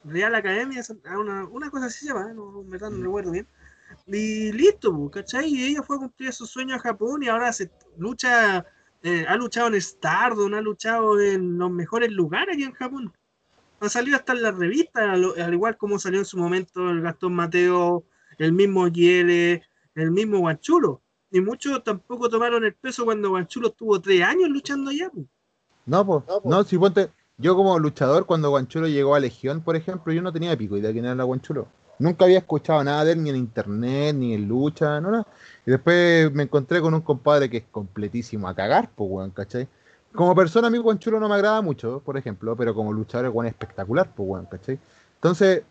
Real 0.04 0.36
Academia, 0.36 0.84
ah, 1.06 1.20
una, 1.20 1.46
una 1.46 1.70
cosa 1.70 1.86
así 1.86 2.00
se 2.00 2.08
llama, 2.08 2.34
no, 2.34 2.64
verdad 2.64 2.90
no 2.90 3.04
recuerdo 3.04 3.32
bien. 3.32 3.48
Y 4.06 4.52
listo, 4.52 5.10
¿cachai? 5.12 5.48
Y 5.48 5.64
ella 5.66 5.84
fue 5.84 5.96
a 5.96 6.00
cumplir 6.00 6.34
su 6.34 6.46
sueño 6.46 6.76
a 6.76 6.80
Japón 6.80 7.24
y 7.24 7.30
ahora 7.30 7.54
se 7.54 7.72
lucha, 7.98 8.66
eh, 9.04 9.26
ha 9.28 9.36
luchado 9.38 9.68
en 9.68 9.82
Stardom, 9.82 10.54
ha 10.54 10.62
luchado 10.62 11.20
en 11.20 11.58
los 11.58 11.72
mejores 11.72 12.12
lugares 12.12 12.56
aquí 12.56 12.64
en 12.64 12.74
Japón. 12.74 13.14
Ha 13.80 13.90
salido 13.90 14.18
hasta 14.18 14.34
en 14.34 14.42
las 14.42 14.58
revistas, 14.58 15.04
al, 15.04 15.40
al 15.40 15.54
igual 15.54 15.78
como 15.78 16.00
salió 16.00 16.20
en 16.20 16.26
su 16.26 16.38
momento 16.38 16.90
el 16.90 17.02
Gastón 17.02 17.34
Mateo, 17.34 18.04
el 18.38 18.54
mismo 18.54 18.92
Kiele, 18.92 19.64
el 19.96 20.12
mismo 20.12 20.40
Guanchulo. 20.40 21.02
Y 21.32 21.42
muchos 21.42 21.84
tampoco 21.84 22.30
tomaron 22.30 22.64
el 22.64 22.74
peso 22.74 23.04
cuando 23.06 23.30
Guanchulo 23.30 23.70
estuvo 23.70 24.00
tres 24.00 24.22
años 24.24 24.50
luchando 24.50 24.92
allá. 24.92 25.10
po. 25.10 25.26
No, 25.86 26.06
pues. 26.06 26.24
No, 26.46 26.64
si 26.64 26.78
ponte. 26.78 27.10
Yo 27.40 27.56
como 27.56 27.78
luchador, 27.78 28.26
cuando 28.26 28.50
Guanchulo 28.50 28.88
llegó 28.88 29.14
a 29.14 29.20
Legión, 29.20 29.62
por 29.62 29.76
ejemplo, 29.76 30.12
yo 30.12 30.24
no 30.24 30.34
tenía 30.34 30.58
pico 30.58 30.76
idea 30.76 30.88
de 30.88 30.94
quién 30.94 31.06
era 31.06 31.24
Guanchulo. 31.24 31.68
Nunca 32.00 32.26
había 32.26 32.40
escuchado 32.40 32.84
nada 32.84 33.06
de 33.06 33.12
él, 33.12 33.24
ni 33.24 33.30
en 33.30 33.36
internet, 33.36 34.16
ni 34.16 34.34
en 34.34 34.48
lucha, 34.48 35.00
no 35.00 35.12
nada. 35.12 35.28
Y 35.66 35.72
después 35.72 36.32
me 36.32 36.44
encontré 36.44 36.82
con 36.82 36.96
un 36.96 37.02
compadre 37.02 37.48
que 37.48 37.58
es 37.58 37.64
completísimo 37.70 38.48
a 38.48 38.56
cagar, 38.56 38.90
pues, 38.96 39.10
weón, 39.12 39.32
¿cachai? 39.32 39.68
Como 40.14 40.34
persona, 40.36 40.68
a 40.68 40.72
mí 40.72 40.80
Guanchulo 40.80 41.20
no 41.20 41.30
me 41.30 41.36
agrada 41.36 41.62
mucho, 41.62 42.02
por 42.04 42.18
ejemplo, 42.18 42.56
pero 42.56 42.74
como 42.74 42.92
luchador 42.92 43.28
es 43.28 43.34
weón 43.34 43.48
espectacular, 43.48 44.12
pues, 44.16 44.30
weón, 44.30 44.46
¿cachai? 44.46 44.80
Entonces, 45.16 45.64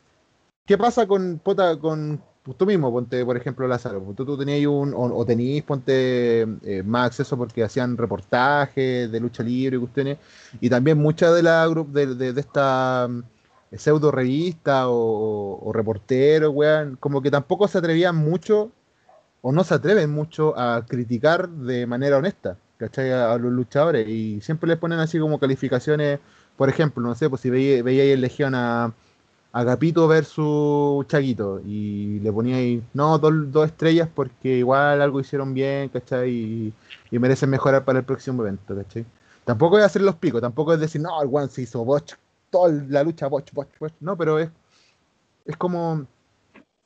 ¿qué 0.67 0.79
pasa 0.79 1.07
con, 1.07 1.41
puta, 1.43 1.79
con 1.81 2.19
pues, 2.19 2.29
tú 2.55 2.67
mismo? 2.67 2.93
Ponte, 2.93 3.25
por 3.25 3.37
ejemplo, 3.37 3.67
Lázaro. 3.67 4.01
pues, 4.03 4.17
Tú, 4.17 4.25
tú 4.25 4.39
tenías 4.39 4.67
un, 4.67 4.95
o, 4.95 5.03
o 5.17 5.27
tenías, 5.27 5.65
ponte, 5.65 6.43
eh, 6.43 6.83
más 6.85 7.07
acceso 7.07 7.37
porque 7.37 7.65
hacían 7.65 7.97
reportajes 7.97 9.11
de 9.11 9.21
lucha 9.21 9.43
libre 9.43 9.77
y 9.77 9.81
cuestiones. 9.81 10.19
Y 10.61 10.71
también 10.71 10.99
muchas 10.99 11.35
de 11.35 11.43
la 11.43 11.67
de, 11.69 12.15
de, 12.15 12.33
de 12.33 12.41
esta 12.41 13.09
mm, 13.11 13.23
pseudo 13.77 14.11
revista 14.13 14.89
o, 14.89 15.59
o, 15.69 15.73
reporteros, 15.73 16.53
weón, 16.55 16.97
como 17.01 17.21
que 17.23 17.31
tampoco 17.31 17.67
se 17.69 17.79
atrevían 17.79 18.17
mucho 18.17 18.71
o 19.43 19.53
no 19.53 19.65
se 19.65 19.75
atreven 19.75 20.11
mucho 20.11 20.59
a 20.59 20.85
criticar 20.87 21.49
de 21.49 21.87
manera 21.87 22.19
honesta, 22.19 22.57
¿cachai? 22.79 23.13
A, 23.13 23.37
los 23.39 23.53
luchadores 23.53 24.09
y 24.09 24.41
siempre 24.41 24.69
les 24.69 24.79
ponen 24.79 24.99
así 24.99 25.19
como 25.19 25.39
calificaciones, 25.39 26.19
por 26.57 26.69
ejemplo, 26.69 27.03
no 27.03 27.15
sé, 27.15 27.29
pues 27.31 27.43
si 27.43 27.51
veía- 27.51 27.83
veíais 27.83 28.15
en 28.15 28.21
Legión 28.23 28.55
a, 28.55 28.93
a 29.59 29.65
Gapito 29.65 30.07
versus 30.09 31.07
Chaguito 31.09 31.61
y 31.65 32.21
le 32.21 32.33
poníais, 32.33 32.83
no, 32.95 33.19
dos, 33.19 33.33
dos 33.53 33.67
estrellas 33.67 34.09
porque 34.15 34.59
igual 34.59 35.01
algo 35.01 35.21
hicieron 35.21 35.55
bien, 35.55 35.89
¿cachai? 35.89 36.31
Y, 36.31 36.75
y 37.11 37.19
merecen 37.19 37.51
mejorar 37.51 37.85
para 37.85 37.99
el 38.01 38.05
próximo 38.05 38.43
evento, 38.43 38.75
¿cachai? 38.77 39.07
Tampoco 39.45 39.79
es 39.79 39.85
hacer 39.85 40.03
los 40.03 40.17
picos, 40.17 40.41
tampoco 40.43 40.75
es 40.75 40.81
decir, 40.81 41.01
no, 41.01 41.23
el 41.23 41.29
one 41.33 41.49
se 41.49 41.63
hizo 41.63 41.85
botch, 41.85 42.15
toda 42.51 42.73
la 42.89 43.03
lucha 43.05 43.29
botch, 43.29 43.53
botch, 43.53 43.79
botch. 43.79 43.95
No, 44.01 44.17
pero 44.17 44.39
es, 44.39 44.51
es 45.45 45.57
como 45.57 46.07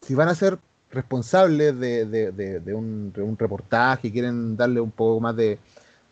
si 0.03 0.15
van 0.15 0.29
a 0.29 0.35
ser 0.35 0.59
responsables 0.91 1.79
de, 1.79 2.07
de- 2.07 2.75
un, 2.75 3.13
un 3.17 3.39
reportaje 3.39 4.09
y 4.09 4.13
quieren 4.13 4.57
darle 4.57 4.81
un 4.81 4.91
poco 4.93 5.21
más 5.21 5.37
de, 5.37 5.59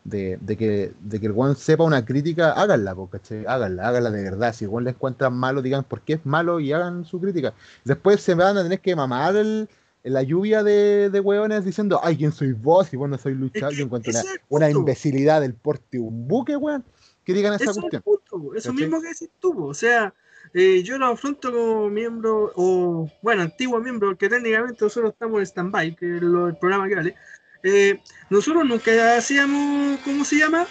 de, 0.09 0.39
de 0.41 0.57
que, 0.57 0.93
de 1.01 1.21
que 1.21 1.27
el 1.27 1.33
one 1.37 1.55
sepa 1.55 1.85
una 1.85 2.05
crítica, 2.05 2.53
háganla, 2.53 2.97
¿cachai? 3.11 3.45
Háganla, 3.47 3.89
háganla 3.89 4.11
de 4.11 4.23
verdad. 4.23 4.55
Si 4.55 4.65
el 4.65 4.71
one 4.73 4.85
le 4.85 4.91
encuentran 4.91 5.35
malo, 5.35 5.63
digan 5.63 5.85
por 5.85 6.01
qué 6.03 6.15
es 6.15 6.27
malo 6.27 6.61
y 6.61 6.73
hagan 6.73 7.05
su 7.05 7.21
crítica. 7.21 7.55
Después 7.85 8.21
se 8.21 8.35
van 8.35 8.57
a 8.57 8.63
tener 8.63 8.81
que 8.81 8.97
mamar 8.97 9.37
el- 9.37 9.69
la 10.05 10.23
lluvia 10.23 10.63
de, 10.63 11.11
de 11.11 11.21
hueones 11.21 11.65
diciendo, 11.65 12.01
ay, 12.03 12.17
¿quién 12.17 12.33
soy 12.33 12.53
vos? 12.53 12.93
Y 12.93 12.97
bueno, 12.97 13.19
soy 13.19 13.35
luchador. 13.35 13.75
Yo 13.75 13.85
encuentro 13.85 14.11
una, 14.11 14.21
es 14.21 14.27
una 14.49 14.71
imbecilidad 14.71 15.41
del 15.41 15.55
porte 15.55 15.99
un 15.99 16.27
buque, 16.29 16.57
weón, 16.57 16.85
que 17.25 17.35
digan 17.35 17.53
esa 17.55 17.65
Eso 17.65 17.73
es 17.73 17.77
cuestión. 17.81 18.03
punto, 18.03 18.55
eso 18.55 18.73
mismo 18.73 19.01
que 19.03 19.09
decís 19.09 19.31
tú. 19.41 19.67
O 19.67 19.75
sea, 19.75 20.15
eh, 20.55 20.83
yo 20.83 20.97
lo 20.99 21.07
afronto 21.07 21.53
como 21.53 21.91
miembro, 21.91 22.53
o 22.55 23.11
bueno, 23.23 23.43
antiguo 23.43 23.81
miembro, 23.81 24.09
porque 24.09 24.29
técnicamente 24.29 24.83
nosotros 24.83 25.13
estamos 25.13 25.39
en 25.41 25.47
stand-by, 25.47 25.95
que 25.97 26.17
es 26.17 26.23
lo- 26.23 26.49
el 26.49 26.57
programa 26.57 26.89
que 26.89 26.95
vale. 26.95 27.15
Eh, 27.63 28.01
nosotros 28.31 28.65
nunca 28.65 29.17
hacíamos, 29.17 30.01
¿cómo 30.01 30.25
se 30.25 30.37
llama? 30.37 30.67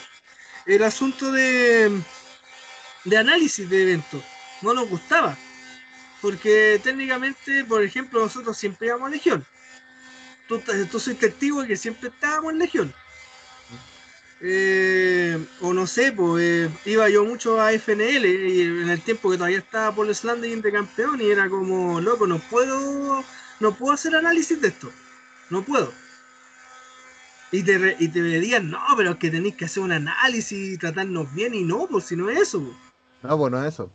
El 0.66 0.84
asunto 0.84 1.32
de, 1.32 2.02
de 3.04 3.18
análisis 3.18 3.70
de 3.70 3.84
eventos. 3.84 4.24
No 4.62 4.74
nos 4.74 4.90
gustaba. 4.90 5.38
Porque 6.22 6.80
técnicamente, 6.84 7.64
por 7.66 7.84
ejemplo, 7.84 8.20
nosotros 8.20 8.58
siempre 8.58 8.88
íbamos 8.88 9.08
a 9.08 9.12
Legión. 9.12 9.46
Tú, 10.48 10.62
tú 10.90 11.00
soy 11.00 11.16
testigo 11.16 11.62
de 11.62 11.68
que 11.68 11.78
siempre 11.78 12.10
estábamos 12.10 12.54
en 12.54 12.60
Legión. 12.60 12.94
Eh, 14.40 15.38
o 15.62 15.74
no 15.74 15.88
sé, 15.88 16.12
pues 16.12 16.44
eh, 16.44 16.70
iba 16.86 17.10
yo 17.10 17.26
mucho 17.26 17.60
a 17.60 17.74
FNL 17.74 18.26
y 18.26 18.62
en 18.62 18.90
el 18.90 19.02
tiempo 19.02 19.32
que 19.32 19.38
todavía 19.38 19.58
estaba 19.58 19.96
Paul 19.96 20.14
Slanding 20.14 20.62
de 20.62 20.72
campeón 20.72 21.20
y 21.22 21.30
era 21.30 21.50
como, 21.50 22.00
loco, 22.00 22.28
no 22.28 22.38
puedo, 22.38 23.24
no 23.60 23.76
puedo 23.76 23.94
hacer 23.94 24.16
análisis 24.16 24.62
de 24.62 24.68
esto, 24.68 24.92
no 25.50 25.64
puedo. 25.64 25.92
Y 27.52 27.64
te, 27.64 27.78
re- 27.78 27.96
y 28.00 28.10
te 28.10 28.20
pedían, 28.22 28.70
no, 28.70 28.80
pero 28.98 29.12
es 29.12 29.16
que 29.18 29.30
tenéis 29.32 29.56
que 29.56 29.66
hacer 29.66 29.82
un 29.84 29.92
análisis 29.94 30.74
y 30.74 30.78
tratarnos 30.78 31.34
bien 31.34 31.54
y 31.54 31.64
no, 31.64 31.88
pues 31.88 32.06
si 32.06 32.16
no 32.16 32.30
es 32.30 32.40
eso. 32.40 32.60
pues. 32.62 32.76
No, 33.24 33.38
bueno, 33.38 33.64
eso. 33.66 33.90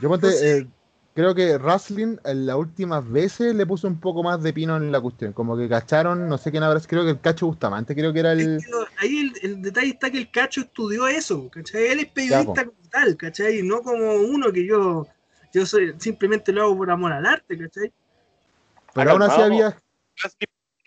Yo 0.00 0.08
ponte, 0.08 0.26
Entonces- 0.28 0.62
eh, 0.64 0.68
creo 1.14 1.34
que 1.34 1.50
en 1.52 2.46
las 2.46 2.56
últimas 2.56 3.06
veces 3.10 3.54
le 3.54 3.66
puso 3.66 3.86
un 3.88 4.00
poco 4.00 4.22
más 4.22 4.42
de 4.42 4.54
pino 4.54 4.76
en 4.78 4.90
la 4.90 5.00
cuestión. 5.02 5.34
Como 5.34 5.54
que 5.54 5.68
cacharon, 5.68 6.28
no 6.28 6.38
sé 6.38 6.50
quién 6.50 6.62
habrá, 6.62 6.80
creo 6.80 7.04
que 7.04 7.10
el 7.10 7.20
Cacho 7.20 7.46
Bustamante, 7.46 7.94
creo 7.94 8.10
que 8.12 8.20
era 8.20 8.32
el. 8.32 8.56
Es 8.56 8.64
que 8.64 8.70
lo- 8.70 8.86
ahí 8.98 9.18
el, 9.18 9.32
el 9.50 9.62
detalle 9.62 9.88
está 9.90 10.10
que 10.10 10.18
el 10.18 10.30
cacho 10.30 10.62
estudió 10.62 11.06
eso, 11.08 11.50
¿cachai? 11.50 11.88
Él 11.88 12.00
es 12.00 12.06
periodista 12.06 12.64
como 12.64 12.78
tal, 12.90 13.16
¿cachai? 13.18 13.62
No 13.62 13.82
como 13.82 14.14
uno 14.14 14.50
que 14.50 14.64
yo, 14.64 15.06
yo 15.52 15.66
soy, 15.66 15.94
simplemente 15.98 16.52
lo 16.52 16.62
hago 16.62 16.76
por 16.78 16.90
amor 16.90 17.12
al 17.12 17.26
arte, 17.26 17.58
¿cachai? 17.58 17.92
Pero 18.94 19.10
aún 19.10 19.22
así 19.22 19.40
había. 19.42 19.76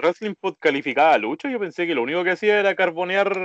Wrestling, 0.04 0.36
Pod 0.39 0.56
calificaba 0.60 1.14
a 1.14 1.18
lucha. 1.18 1.49
Yo 1.49 1.60
pensé 1.60 1.88
que 1.88 1.95
lo 1.95 2.04
único 2.04 2.24
que 2.24 2.32
hacía 2.32 2.60
era 2.60 2.76
carbonear. 2.76 3.36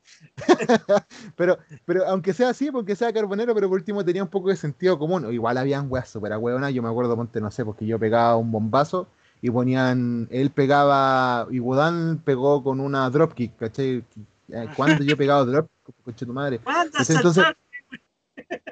Pero, 1.37 1.59
pero 1.85 2.07
aunque 2.07 2.33
sea 2.33 2.51
así, 2.51 2.71
porque 2.71 2.95
sea 2.95 3.13
carbonero, 3.13 3.55
pero 3.55 3.69
por 3.69 3.79
último 3.79 4.05
tenía 4.05 4.23
un 4.23 4.29
poco 4.29 4.49
de 4.49 4.57
sentido 4.57 4.99
común. 4.99 5.33
Igual 5.33 5.59
habían 5.59 5.87
weas 5.91 6.09
super 6.09 6.37
hueonas. 6.37 6.73
Yo 6.73 6.83
me 6.83 6.89
acuerdo, 6.89 7.17
ponte, 7.17 7.41
no 7.41 7.51
sé, 7.51 7.65
porque 7.65 7.87
yo 7.87 7.99
pegaba 7.99 8.37
un 8.37 8.53
bombazo 8.53 9.09
y 9.41 9.51
ponían. 9.51 10.29
Él 10.31 10.51
pegaba. 10.51 11.47
Y 11.51 11.59
Wodan 11.61 12.19
pegó 12.25 12.63
con 12.63 12.81
una 12.81 13.09
dropkick, 13.11 13.57
¿cachai? 13.57 14.05
Eh, 14.51 14.69
¿Cuándo 14.77 15.03
yo 15.05 15.15
he 15.15 15.17
pegado 15.17 15.45
dropkick? 15.47 15.95
Coche 16.05 16.27
tu 16.27 16.33
madre. 16.33 16.61
Entonces- 16.99 17.23
saltar. 17.35 17.57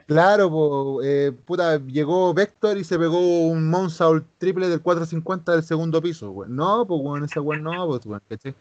Claro, 0.06 0.48
po, 0.50 1.02
eh, 1.02 1.32
puta, 1.44 1.78
llegó 1.84 2.32
Vector 2.32 2.78
y 2.78 2.84
se 2.84 2.96
pegó 2.96 3.18
un 3.48 3.68
Monsault 3.68 4.24
triple 4.38 4.68
del 4.68 4.80
450 4.80 5.52
del 5.52 5.64
segundo 5.64 6.00
piso, 6.00 6.30
güey. 6.30 6.48
No, 6.48 6.86
pues, 6.86 7.00
weón, 7.02 7.24
esa 7.24 7.40
weón 7.40 7.64
no, 7.64 7.86
pues, 7.88 8.06
weón, 8.06 8.22
¿cachai? 8.28 8.54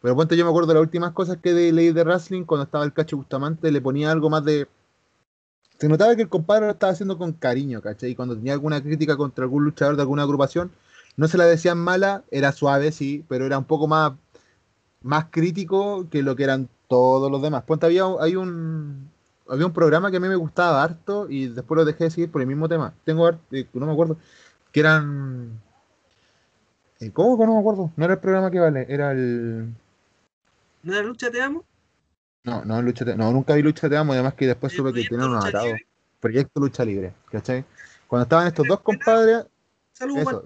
Pero 0.00 0.16
ponte, 0.16 0.36
yo 0.36 0.44
me 0.44 0.50
acuerdo 0.50 0.68
de 0.68 0.74
las 0.74 0.82
últimas 0.82 1.12
cosas 1.12 1.38
que 1.38 1.54
de, 1.54 1.72
leí 1.72 1.92
de 1.92 2.04
wrestling 2.04 2.44
cuando 2.44 2.64
estaba 2.64 2.84
el 2.84 2.92
Cacho 2.92 3.16
Bustamante, 3.16 3.70
le 3.72 3.80
ponía 3.80 4.12
algo 4.12 4.30
más 4.30 4.44
de. 4.44 4.68
Se 5.78 5.88
notaba 5.88 6.14
que 6.14 6.22
el 6.22 6.28
compadre 6.28 6.66
lo 6.66 6.72
estaba 6.72 6.92
haciendo 6.92 7.18
con 7.18 7.32
cariño, 7.32 7.80
¿cachai? 7.82 8.10
Y 8.10 8.14
cuando 8.14 8.36
tenía 8.36 8.52
alguna 8.52 8.80
crítica 8.80 9.16
contra 9.16 9.44
algún 9.44 9.64
luchador 9.64 9.96
de 9.96 10.02
alguna 10.02 10.22
agrupación, 10.22 10.70
no 11.16 11.28
se 11.28 11.38
la 11.38 11.46
decían 11.46 11.78
mala, 11.78 12.24
era 12.30 12.52
suave, 12.52 12.92
sí, 12.92 13.24
pero 13.28 13.46
era 13.46 13.58
un 13.58 13.64
poco 13.64 13.88
más, 13.88 14.12
más 15.02 15.26
crítico 15.30 16.08
que 16.10 16.22
lo 16.22 16.36
que 16.36 16.44
eran 16.44 16.68
todos 16.88 17.30
los 17.30 17.42
demás. 17.42 17.64
Ponte, 17.64 17.86
había 17.86 18.04
hay 18.20 18.36
un, 18.36 19.10
había 19.48 19.66
un 19.66 19.72
programa 19.72 20.10
que 20.10 20.16
a 20.16 20.20
mí 20.20 20.28
me 20.28 20.36
gustaba 20.36 20.82
harto 20.82 21.28
y 21.28 21.48
después 21.48 21.76
lo 21.76 21.84
dejé 21.84 22.04
de 22.04 22.10
seguir 22.10 22.30
por 22.30 22.40
el 22.40 22.46
mismo 22.46 22.68
tema. 22.68 22.94
Tengo, 23.04 23.28
eh, 23.50 23.66
no 23.72 23.86
me 23.86 23.92
acuerdo, 23.92 24.16
que 24.70 24.80
eran... 24.80 25.60
eh, 27.00 27.10
¿Cómo 27.12 27.38
que 27.38 27.46
no 27.46 27.54
me 27.54 27.60
acuerdo? 27.60 27.90
No 27.96 28.04
era 28.04 28.14
el 28.14 28.20
programa 28.20 28.50
que 28.50 28.60
vale, 28.60 28.86
era 28.88 29.12
el... 29.12 29.74
¿No 30.82 30.94
era 30.94 31.02
lucha 31.02 31.30
te 31.30 31.40
amo? 31.40 31.64
No, 32.44 32.64
no, 32.64 32.82
lucha, 32.82 33.04
Te- 33.04 33.16
no, 33.16 33.30
nunca 33.30 33.54
vi 33.54 33.62
Lucha 33.62 33.88
Te 33.88 33.96
Amo, 33.96 34.14
además 34.14 34.34
que 34.34 34.48
después 34.48 34.72
Eh, 34.72 34.76
supe 34.76 34.92
que 34.92 35.04
tenían 35.04 35.28
un 35.28 35.36
Lucha 35.36 35.48
atado. 35.48 35.66
Libre. 35.66 35.86
Proyecto 36.18 36.60
Lucha 36.60 36.84
Libre, 36.84 37.14
¿cachai? 37.30 37.64
Cuando 38.08 38.24
estaban 38.24 38.46
estos 38.48 38.66
dos 38.66 38.80
compadres, 38.80 39.46
Saludos, 39.92 40.42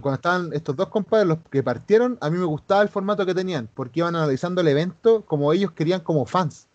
cuando 0.00 0.14
estaban 0.14 0.52
estos 0.52 0.76
dos 0.76 0.88
compadres, 0.88 1.26
los 1.28 1.38
que 1.50 1.62
partieron, 1.62 2.18
a 2.20 2.28
mí 2.28 2.38
me 2.38 2.44
gustaba 2.44 2.82
el 2.82 2.88
formato 2.88 3.24
que 3.24 3.34
tenían, 3.34 3.68
porque 3.72 4.00
iban 4.00 4.14
analizando 4.14 4.60
el 4.60 4.68
evento 4.68 5.22
como 5.24 5.52
ellos 5.52 5.72
querían 5.72 6.00
como 6.00 6.26
fans. 6.26 6.67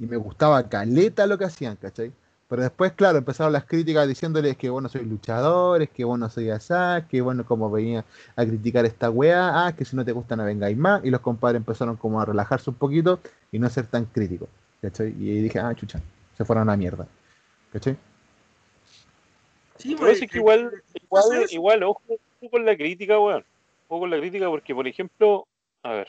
Y 0.00 0.06
me 0.06 0.16
gustaba 0.16 0.68
caleta 0.68 1.26
lo 1.26 1.38
que 1.38 1.44
hacían, 1.44 1.76
¿cachai? 1.76 2.12
Pero 2.48 2.62
después, 2.62 2.92
claro, 2.94 3.18
empezaron 3.18 3.52
las 3.52 3.64
críticas 3.64 4.08
diciéndoles 4.08 4.56
que 4.56 4.70
vos 4.70 4.82
no 4.82 4.88
sois 4.88 5.06
luchadores, 5.06 5.88
que 5.88 6.04
vos 6.04 6.18
no 6.18 6.28
sois 6.28 6.50
asá, 6.50 7.06
que 7.08 7.20
bueno, 7.20 7.44
como 7.44 7.70
venía 7.70 8.04
a 8.34 8.44
criticar 8.44 8.84
esta 8.84 9.08
weá, 9.08 9.66
ah, 9.66 9.72
que 9.76 9.84
si 9.84 9.94
no 9.94 10.04
te 10.04 10.10
gusta 10.10 10.34
no 10.34 10.44
vengáis 10.44 10.76
más, 10.76 11.04
y 11.04 11.10
los 11.10 11.20
compadres 11.20 11.58
empezaron 11.60 11.96
como 11.96 12.20
a 12.20 12.24
relajarse 12.24 12.68
un 12.70 12.74
poquito 12.74 13.20
y 13.52 13.60
no 13.60 13.70
ser 13.70 13.86
tan 13.86 14.06
críticos, 14.06 14.48
¿cachai? 14.82 15.14
Y 15.20 15.30
ahí 15.30 15.42
dije, 15.42 15.60
ah, 15.60 15.72
chucha, 15.76 16.00
se 16.36 16.44
fueron 16.44 16.68
a 16.68 16.72
la 16.72 16.76
mierda, 16.76 17.06
¿cachai? 17.72 17.96
Sí, 19.76 19.94
Pero 19.94 20.06
pues, 20.06 20.18
sí 20.18 20.26
que 20.26 20.38
igual, 20.38 20.82
igual, 20.94 21.22
pasa 21.22 21.42
eso. 21.42 21.54
igual, 21.54 21.82
ojo, 21.84 22.02
ojo 22.08 22.50
con 22.50 22.66
la 22.66 22.76
crítica, 22.76 23.16
weón. 23.18 23.44
Ojo 23.86 24.00
con 24.00 24.10
la 24.10 24.18
crítica 24.18 24.48
porque, 24.48 24.74
por 24.74 24.88
ejemplo, 24.88 25.46
a 25.84 25.92
ver. 25.92 26.08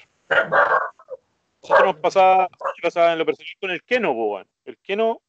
Nosotros 1.61 1.93
nos 1.93 1.97
pasaba, 1.97 2.47
en 3.13 3.19
lo 3.19 3.25
personal 3.25 3.55
con 3.59 3.71
el 3.71 3.83
Keno, 3.83 4.11
weón. 4.11 4.47
El 4.65 4.77
Keno, 4.79 5.21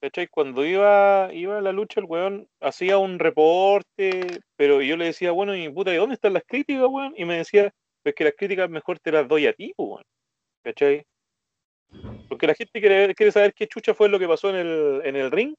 ¿cachai? 0.00 0.26
Cuando 0.28 0.64
iba, 0.64 1.30
iba 1.32 1.58
a 1.58 1.60
la 1.60 1.72
lucha, 1.72 2.00
el 2.00 2.06
weón 2.06 2.48
hacía 2.60 2.98
un 2.98 3.18
reporte, 3.18 4.40
pero 4.56 4.82
yo 4.82 4.96
le 4.96 5.06
decía, 5.06 5.30
bueno, 5.30 5.54
y 5.54 5.68
puta, 5.68 5.92
¿y 5.92 5.96
dónde 5.96 6.14
están 6.14 6.32
las 6.32 6.44
críticas, 6.44 6.86
weón? 6.88 7.14
Y 7.16 7.24
me 7.24 7.36
decía, 7.36 7.72
pues 8.02 8.14
que 8.14 8.24
las 8.24 8.34
críticas 8.36 8.68
mejor 8.68 8.98
te 8.98 9.12
las 9.12 9.28
doy 9.28 9.46
a 9.46 9.52
ti, 9.52 9.72
weón. 9.78 10.02
¿Cachai? 10.62 11.04
Porque 12.28 12.46
la 12.46 12.54
gente 12.54 12.80
quiere, 12.80 13.14
quiere 13.14 13.30
saber 13.30 13.54
qué 13.54 13.68
chucha 13.68 13.94
fue 13.94 14.08
lo 14.08 14.18
que 14.18 14.26
pasó 14.26 14.50
en 14.50 14.56
el, 14.56 15.02
en 15.04 15.16
el 15.16 15.30
ring 15.30 15.54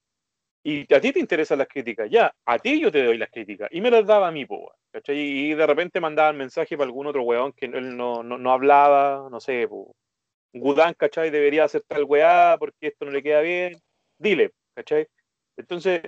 y 0.67 0.91
a 0.95 0.99
ti 0.99 1.11
te 1.11 1.19
interesan 1.19 1.59
las 1.59 1.67
críticas, 1.67 2.09
ya, 2.09 2.33
a 2.43 2.57
ti 2.57 2.81
yo 2.81 2.91
te 2.91 3.03
doy 3.03 3.19
las 3.19 3.29
críticas. 3.29 3.69
Y 3.71 3.81
me 3.81 3.91
las 3.91 4.03
daba 4.07 4.29
a 4.29 4.31
mí, 4.31 4.47
po, 4.47 4.73
¿cachai? 4.91 5.15
Y 5.15 5.53
de 5.53 5.67
repente 5.67 6.01
mandaban 6.01 6.37
mensaje 6.37 6.75
para 6.75 6.87
algún 6.87 7.05
otro 7.05 7.21
weón 7.21 7.53
que 7.53 7.67
él 7.67 7.95
no, 7.95 8.23
no, 8.23 8.39
no 8.39 8.51
hablaba, 8.51 9.29
no 9.29 9.39
sé, 9.39 9.67
po. 9.67 9.95
Gudán, 10.53 10.95
¿cachai? 10.97 11.29
Debería 11.29 11.65
hacer 11.65 11.83
tal 11.87 12.05
weá 12.05 12.55
porque 12.57 12.87
esto 12.87 13.05
no 13.05 13.11
le 13.11 13.21
queda 13.21 13.41
bien. 13.41 13.77
Dile, 14.17 14.53
¿cachai? 14.73 15.05
Entonces, 15.55 16.01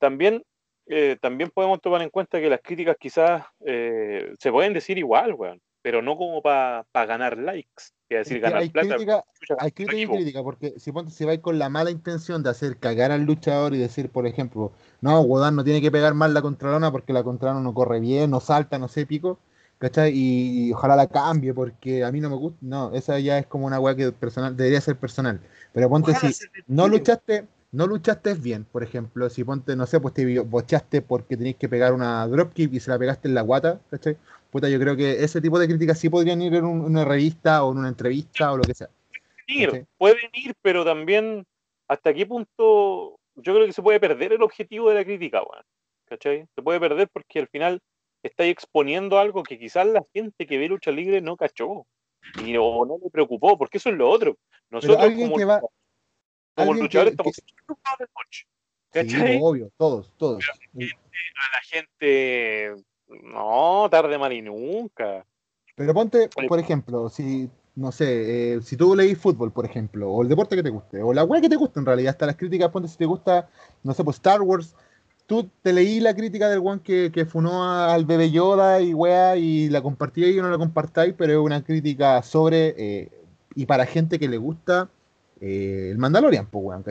también, 0.00 0.42
eh, 0.86 1.16
también 1.20 1.50
podemos 1.50 1.80
tomar 1.80 2.02
en 2.02 2.10
cuenta 2.10 2.40
que 2.40 2.50
las 2.50 2.62
críticas 2.62 2.96
quizás 2.98 3.44
eh, 3.64 4.34
se 4.40 4.50
pueden 4.50 4.72
decir 4.72 4.98
igual, 4.98 5.34
weón, 5.34 5.60
pero 5.82 6.02
no 6.02 6.16
como 6.16 6.42
para 6.42 6.84
ganar 6.92 7.38
likes, 7.38 7.84
es 8.08 8.18
decir, 8.18 8.36
Es 8.36 8.38
que 8.38 8.40
ganar 8.40 8.62
hay 8.62 8.68
plata. 8.70 8.88
crítica, 8.88 9.24
hay 9.58 9.72
crítica 9.72 10.14
y 10.18 10.42
porque 10.42 10.74
si, 10.78 10.92
ponte, 10.92 11.12
si 11.12 11.24
vais 11.24 11.40
con 11.40 11.58
la 11.58 11.68
mala 11.68 11.90
intención 11.90 12.42
de 12.42 12.50
hacer 12.50 12.76
cagar 12.76 13.12
al 13.12 13.22
luchador 13.22 13.74
y 13.74 13.78
decir, 13.78 14.10
por 14.10 14.26
ejemplo, 14.26 14.72
no, 15.00 15.20
Wodan 15.22 15.56
no 15.56 15.64
tiene 15.64 15.80
que 15.80 15.90
pegar 15.90 16.14
mal 16.14 16.34
la 16.34 16.42
contralona 16.42 16.92
porque 16.92 17.12
la 17.12 17.22
contralona 17.22 17.60
no 17.60 17.72
corre 17.74 18.00
bien, 18.00 18.30
no 18.30 18.40
salta, 18.40 18.78
no 18.78 18.88
sé, 18.88 19.06
pico, 19.06 19.38
¿cachai? 19.78 20.12
Y, 20.12 20.68
y 20.68 20.72
ojalá 20.72 20.96
la 20.96 21.06
cambie 21.06 21.54
porque 21.54 22.04
a 22.04 22.12
mí 22.12 22.20
no 22.20 22.28
me 22.30 22.36
gusta, 22.36 22.58
no, 22.60 22.92
esa 22.94 23.18
ya 23.18 23.38
es 23.38 23.46
como 23.46 23.66
una 23.66 23.80
weá 23.80 23.96
que 23.96 24.12
personal, 24.12 24.56
debería 24.56 24.80
ser 24.80 24.96
personal. 24.96 25.40
Pero 25.72 25.88
ponte 25.88 26.10
Ojalá 26.10 26.32
si 26.32 26.44
no 26.66 26.88
luchaste, 26.88 27.46
no 27.72 27.86
luchaste 27.86 28.34
bien, 28.34 28.64
por 28.64 28.82
ejemplo, 28.82 29.30
si 29.30 29.44
ponte, 29.44 29.76
no 29.76 29.86
sé, 29.86 30.00
pues 30.00 30.14
te 30.14 30.40
bochaste 30.40 31.02
porque 31.02 31.36
tenías 31.36 31.56
que 31.56 31.68
pegar 31.68 31.94
una 31.94 32.26
dropkick 32.26 32.72
y 32.72 32.80
se 32.80 32.90
la 32.90 32.98
pegaste 32.98 33.28
en 33.28 33.34
la 33.34 33.42
guata, 33.42 33.80
¿cachai? 33.90 34.16
Puta, 34.50 34.68
yo 34.68 34.78
creo 34.80 34.96
que 34.96 35.22
ese 35.22 35.40
tipo 35.40 35.58
de 35.58 35.68
críticas 35.68 35.98
sí 35.98 36.08
podrían 36.08 36.42
ir 36.42 36.54
en 36.54 36.64
un- 36.64 36.80
una 36.80 37.04
revista 37.04 37.62
o 37.64 37.72
en 37.72 37.78
una 37.78 37.88
entrevista 37.88 38.52
o 38.52 38.56
lo 38.56 38.64
que 38.64 38.74
sea. 38.74 38.88
ir, 39.46 39.66
¿cachai? 39.66 39.86
pueden 39.98 40.30
ir, 40.32 40.54
pero 40.62 40.84
también 40.84 41.44
hasta 41.88 42.14
qué 42.14 42.24
punto 42.26 43.18
yo 43.36 43.54
creo 43.54 43.66
que 43.66 43.72
se 43.72 43.82
puede 43.82 43.98
perder 43.98 44.32
el 44.32 44.42
objetivo 44.42 44.88
de 44.90 44.94
la 44.96 45.04
crítica, 45.04 45.42
weón. 45.42 45.64
¿Cachai? 46.04 46.46
Se 46.54 46.62
puede 46.62 46.78
perder 46.80 47.08
porque 47.12 47.38
al 47.40 47.48
final 47.48 47.80
estáis 48.22 48.52
exponiendo 48.52 49.18
algo 49.18 49.42
que 49.42 49.58
quizás 49.58 49.86
la 49.86 50.02
gente 50.12 50.46
que 50.46 50.58
ve 50.58 50.68
lucha 50.68 50.90
libre 50.90 51.20
no 51.20 51.36
cachó 51.36 51.86
y, 52.44 52.56
o 52.56 52.84
no 52.84 52.98
le 53.02 53.10
preocupó, 53.10 53.56
porque 53.56 53.78
eso 53.78 53.88
es 53.90 53.96
lo 53.96 54.10
otro. 54.10 54.36
Nosotros 54.70 54.98
como, 55.16 55.36
que 55.36 55.44
va- 55.44 55.60
como 56.54 56.74
luchadores 56.74 57.16
que- 57.16 57.30
estamos 58.92 59.40
obvio, 59.40 59.70
todos, 59.76 60.12
todos. 60.16 60.44
A 60.44 61.52
la 61.52 61.60
gente, 61.62 62.74
no, 63.22 63.88
tarde 63.90 64.18
mal 64.18 64.32
y 64.32 64.42
nunca. 64.42 65.24
Pero 65.76 65.94
ponte, 65.94 66.28
por 66.48 66.58
ejemplo, 66.58 67.08
si, 67.08 67.48
no 67.74 67.90
sé, 67.92 68.54
eh, 68.54 68.60
si 68.62 68.76
tú 68.76 68.94
leís 68.94 69.16
fútbol, 69.18 69.52
por 69.52 69.64
ejemplo, 69.64 70.10
o 70.10 70.22
el 70.22 70.28
deporte 70.28 70.56
que 70.56 70.62
te 70.62 70.70
guste, 70.70 71.02
o 71.02 71.12
la 71.12 71.24
weá 71.24 71.40
que 71.40 71.48
te 71.48 71.56
guste 71.56 71.80
en 71.80 71.86
realidad, 71.86 72.10
hasta 72.10 72.26
las 72.26 72.36
críticas, 72.36 72.70
ponte 72.70 72.88
si 72.88 72.98
te 72.98 73.06
gusta, 73.06 73.48
no 73.82 73.94
sé, 73.94 74.04
pues 74.04 74.16
Star 74.16 74.42
Wars, 74.42 74.74
tú 75.26 75.48
te 75.62 75.72
leí 75.72 76.00
la 76.00 76.14
crítica 76.14 76.48
del 76.48 76.60
one 76.62 76.82
que, 76.82 77.10
que 77.12 77.24
funó 77.24 77.64
al 77.64 78.04
bebé 78.04 78.30
Yoda 78.30 78.80
y 78.80 78.92
weá, 78.92 79.36
y 79.36 79.68
la 79.68 79.80
compartí 79.80 80.24
y 80.24 80.36
no 80.36 80.50
la 80.50 80.58
compartáis, 80.58 81.14
pero 81.16 81.32
es 81.32 81.38
una 81.38 81.62
crítica 81.64 82.20
sobre, 82.22 82.74
eh, 82.76 83.10
y 83.54 83.64
para 83.66 83.86
gente 83.86 84.18
que 84.18 84.28
le 84.28 84.36
gusta 84.38 84.90
eh, 85.40 85.88
el 85.92 85.98
Mandalorian, 85.98 86.46
pues 86.46 86.64
weón. 86.64 86.84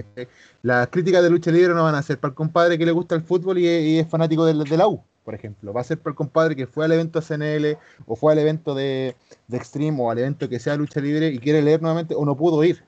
Las 0.63 0.87
críticas 0.87 1.21
de 1.21 1.29
lucha 1.29 1.51
libre 1.51 1.73
no 1.73 1.83
van 1.83 1.95
a 1.95 2.01
ser 2.01 2.17
para 2.19 2.29
el 2.31 2.35
compadre 2.35 2.77
que 2.77 2.85
le 2.85 2.91
gusta 2.91 3.13
el 3.13 3.21
fútbol 3.21 3.59
y, 3.59 3.67
es- 3.67 3.83
y 3.83 3.99
es 3.99 4.07
fanático 4.07 4.45
del- 4.45 4.63
de, 4.63 4.77
la 4.77 4.87
U, 4.87 5.03
por 5.23 5.35
ejemplo. 5.35 5.73
Va 5.73 5.81
a 5.81 5.83
ser 5.83 5.99
para 5.99 6.11
el 6.11 6.15
compadre 6.15 6.55
que 6.55 6.67
fue 6.67 6.85
al 6.85 6.91
evento 6.91 7.21
CNL 7.21 7.77
o 8.07 8.15
fue 8.15 8.33
al 8.33 8.39
evento 8.39 8.73
de, 8.73 9.15
de 9.47 9.57
Extreme 9.57 10.01
o 10.01 10.09
al 10.09 10.19
evento 10.19 10.49
que 10.49 10.59
sea 10.59 10.75
lucha 10.75 10.99
libre 10.99 11.27
y 11.27 11.39
quiere 11.39 11.61
leer 11.61 11.81
nuevamente 11.81 12.15
o 12.15 12.25
no 12.25 12.35
pudo 12.35 12.63
ir. 12.63 12.83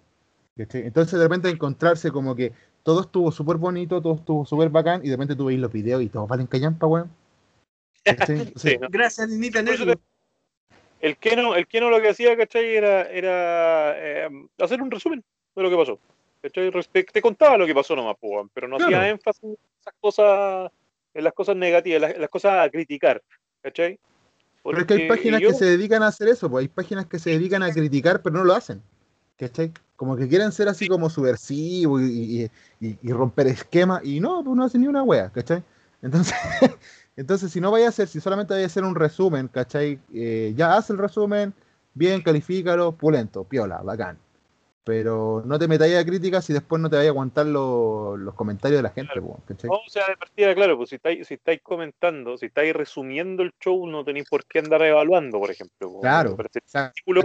¿cachai? 0.57 0.86
Entonces 0.86 1.17
de 1.17 1.25
repente 1.25 1.49
encontrarse 1.49 2.11
como 2.11 2.36
que 2.36 2.51
todo 2.84 3.01
estuvo 3.01 3.32
súper 3.32 3.57
bonito, 3.57 4.01
todo 4.01 4.15
estuvo 4.15 4.45
súper 4.45 4.69
bacán 4.69 5.01
y 5.03 5.09
de 5.09 5.15
repente 5.15 5.36
tú 5.36 5.45
veis 5.45 5.59
los 5.59 5.71
videos 5.71 6.01
y 6.01 6.09
todos 6.09 6.27
valen 6.27 6.47
callampa, 6.47 6.88
weón. 6.88 7.09
Sí, 8.55 8.77
¿no? 8.79 8.88
Gracias, 8.89 9.29
Ninita 9.29 9.63
Por. 9.63 9.99
El 10.99 11.17
Keno, 11.17 11.55
el 11.55 11.67
Keno 11.67 11.89
lo 11.89 11.99
que 11.99 12.09
hacía, 12.09 12.38
¿cachai? 12.38 12.75
Era, 12.75 13.03
era 13.03 13.93
eh, 13.97 14.29
hacer 14.59 14.82
un 14.82 14.91
resumen 14.91 15.23
de 15.55 15.63
lo 15.63 15.69
que 15.69 15.75
pasó. 15.75 15.99
¿cachai? 16.41 16.71
Te 17.11 17.21
contaba 17.21 17.57
lo 17.57 17.65
que 17.65 17.75
pasó 17.75 17.95
nomás, 17.95 18.17
weón, 18.21 18.49
pero 18.53 18.67
no 18.67 18.77
Claro. 18.77 18.97
hacía 18.97 19.09
énfasis 19.09 19.43
en 19.43 19.57
esas 19.79 19.93
cosas, 19.99 20.71
en 21.14 21.24
las 21.24 21.34
cosas 21.34 21.55
negativas, 21.55 22.01
las, 22.01 22.18
las 22.18 22.30
cosas 22.30 22.66
a 22.66 22.70
criticar, 22.70 23.22
¿cachai? 23.62 23.99
Pero 24.64 24.80
es 24.80 24.86
que 24.86 24.93
hay 24.93 24.99
Porque 24.99 25.07
páginas 25.07 25.41
yo- 25.41 25.49
que 25.49 25.53
se 25.55 25.66
dedican 25.66 26.03
a 26.03 26.07
hacer 26.07 26.28
eso, 26.28 26.49
pues 26.49 26.64
hay 26.64 26.68
páginas 26.68 27.05
que 27.07 27.20
se 27.20 27.32
dedican 27.32 27.64
a 27.64 27.72
criticar, 27.72 28.22
pero 28.22 28.38
no 28.38 28.43
lo 28.43 28.53
hacen. 28.53 28.82
¿Cachai? 29.38 29.72
Como 29.95 30.16
que 30.16 30.28
quieren 30.28 30.51
ser 30.51 30.68
así 30.70 30.88
como 30.88 31.09
subversivos 31.09 32.01
y, 32.03 32.43
y- 32.43 32.51
y- 32.80 32.97
y 33.01 33.12
romper 33.12 33.47
esquemas, 33.47 34.01
y 34.05 34.20
no, 34.20 34.43
pues 34.43 34.55
no 34.55 34.64
hacen 34.64 34.82
ni 34.82 34.88
una 34.88 35.01
wea, 35.03 35.32
¿cachai? 35.32 35.64
Entonces, 36.03 36.36
entonces 37.16 37.51
si 37.51 37.59
no 37.59 37.72
vaya 37.72 37.88
a 37.88 37.89
hacer, 37.89 38.07
si 38.07 38.20
solamente 38.22 38.53
vaya 38.53 38.66
a 38.66 38.68
hacer 38.68 38.84
un 38.84 38.93
resumen, 38.95 39.47
¿cachai? 39.47 39.99
Eh, 40.14 40.53
ya 40.55 40.76
haz 40.78 40.91
el 40.91 40.99
resumen, 40.99 41.53
bien, 41.95 42.22
califícalo, 42.22 42.91
pulento, 42.91 43.43
piola, 43.43 43.82
bacán. 43.82 44.20
Pero 44.84 45.43
no 45.45 45.59
te 45.59 45.67
metáis 45.67 45.95
a 45.95 46.03
críticas 46.03 46.49
y 46.49 46.53
después 46.53 46.82
no 46.82 46.89
te 46.89 46.95
vayas 46.95 47.09
a 47.09 47.11
aguantar 47.11 47.45
lo- 47.45 48.17
los 48.17 48.34
comentarios 48.34 48.79
de 48.79 48.84
la 48.84 48.89
gente, 48.89 49.13
Claro. 49.13 49.38
pues. 49.47 49.63
No, 49.65 49.73
o 49.75 49.89
sea, 49.89 50.07
de 50.07 50.17
partida, 50.17 50.55
claro, 50.55 50.75
pues 50.77 50.89
si 50.89 50.95
estáis, 50.95 51.27
si 51.27 51.36
estáis 51.36 51.61
comentando, 51.61 52.36
si 52.38 52.47
estáis 52.47 52.73
resumiendo 52.73 53.43
el 53.43 53.51
show, 53.59 53.86
no 53.88 54.03
tenéis 54.03 54.27
por 54.27 54.43
qué 54.45 54.57
andar 54.59 54.82
evaluando, 54.82 55.39
por 55.39 55.51
ejemplo. 55.51 55.99
Claro. 56.01 56.36
Artículo, 56.73 57.21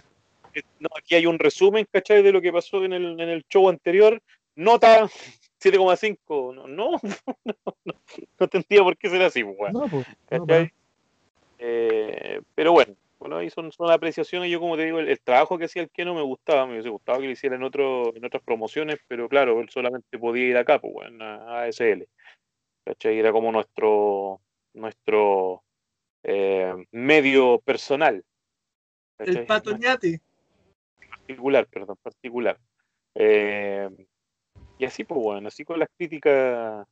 eh, 0.52 0.62
no, 0.80 0.88
aquí 0.98 1.14
hay 1.14 1.24
un 1.24 1.38
resumen, 1.38 1.86
¿cachai? 1.90 2.22
De 2.22 2.30
lo 2.32 2.42
que 2.42 2.52
pasó 2.52 2.84
en 2.84 2.92
el, 2.92 3.18
en 3.18 3.28
el 3.28 3.42
show 3.48 3.70
anterior. 3.70 4.20
Nota 4.54 5.09
7,5. 5.61 6.54
No, 6.54 6.66
no, 6.68 6.90
no, 7.44 7.54
no, 7.84 7.94
no 8.38 8.48
tendría 8.48 8.82
por 8.82 8.98
qué 8.98 9.09
ser 9.09 9.22
así, 9.22 9.42
pues, 9.42 9.57
weón, 9.59 9.72
no, 9.72 9.88
pues, 9.88 10.07
no. 10.30 10.46
Eh, 11.59 12.40
pero 12.54 12.72
bueno, 12.72 12.94
bueno, 13.27 13.41
ahí 13.41 13.51
son, 13.51 13.72
son 13.72 13.91
apreciaciones. 13.91 14.51
Yo, 14.51 14.61
como 14.61 14.77
te 14.77 14.85
digo, 14.85 15.01
el, 15.01 15.09
el 15.09 15.20
trabajo 15.20 15.59
que 15.59 15.64
hacía 15.64 15.83
el 15.83 15.91
que 15.91 16.05
no 16.05 16.14
me 16.14 16.22
gustaba, 16.22 16.64
me 16.64 16.74
hubiese 16.74 16.91
gustado 16.91 17.18
que 17.18 17.27
lo 17.27 17.33
hiciera 17.33 17.57
en, 17.57 17.64
otro, 17.64 18.14
en 18.14 18.24
otras 18.24 18.43
promociones, 18.45 18.99
pero 19.09 19.29
claro, 19.29 19.61
él 19.61 19.68
solamente 19.68 20.16
podía 20.16 20.47
ir 20.47 20.57
acá, 20.57 20.81
pues, 20.81 20.95
a, 21.20 21.35
a 21.35 21.62
ASL. 21.64 22.07
¿cachai? 22.85 23.18
Era 23.18 23.33
como 23.33 23.51
nuestro, 23.51 24.41
nuestro 24.74 25.64
eh, 26.22 26.72
medio 26.93 27.59
personal. 27.64 28.24
¿cachai? 29.18 29.39
El 29.39 29.47
patoñate. 29.47 30.20
particular, 31.11 31.66
perdón, 31.66 31.97
particular. 32.01 32.59
Eh, 33.16 33.91
y 34.79 34.85
así, 34.85 35.03
pues 35.03 35.20
bueno, 35.20 35.49
así 35.49 35.64
con 35.64 35.81
las 35.81 35.89
críticas, 35.97 36.87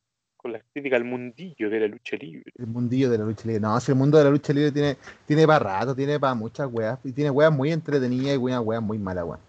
con 0.45 0.51
las 0.51 0.61
críticas 0.71 0.97
al 0.97 1.05
mundillo 1.05 1.71
de 1.71 1.79
la 1.79 1.87
lucha 1.87 2.15
libre. 2.17 2.51
El 2.59 2.67
mundillo 2.67 3.09
de 3.09 3.17
la 3.17 3.25
lucha 3.25 3.47
libre. 3.47 3.59
No, 3.59 3.79
si 3.79 3.91
el 3.91 3.97
mundo 3.97 4.19
de 4.19 4.25
la 4.25 4.29
lucha 4.29 4.53
libre 4.53 4.71
tiene, 4.71 4.95
tiene 5.25 5.47
para 5.47 5.57
rato, 5.57 5.95
tiene 5.95 6.19
para 6.19 6.35
muchas 6.35 6.69
weas. 6.71 6.99
Y 7.03 7.13
tiene 7.13 7.31
weas 7.31 7.51
muy 7.51 7.71
entretenidas 7.71 8.35
y 8.35 8.37
weas, 8.37 8.61
weas 8.63 8.83
muy 8.83 8.99
malas, 8.99 9.25
weas. 9.25 9.39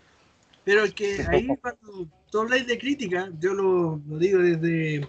Pero 0.64 0.84
es 0.84 0.94
que 0.94 1.22
ahí 1.28 1.46
cuando 1.60 2.08
tú 2.30 2.40
habláis 2.40 2.66
de 2.66 2.78
crítica, 2.78 3.28
yo 3.38 3.52
lo, 3.52 4.00
lo 4.08 4.16
digo 4.16 4.40
desde 4.40 5.06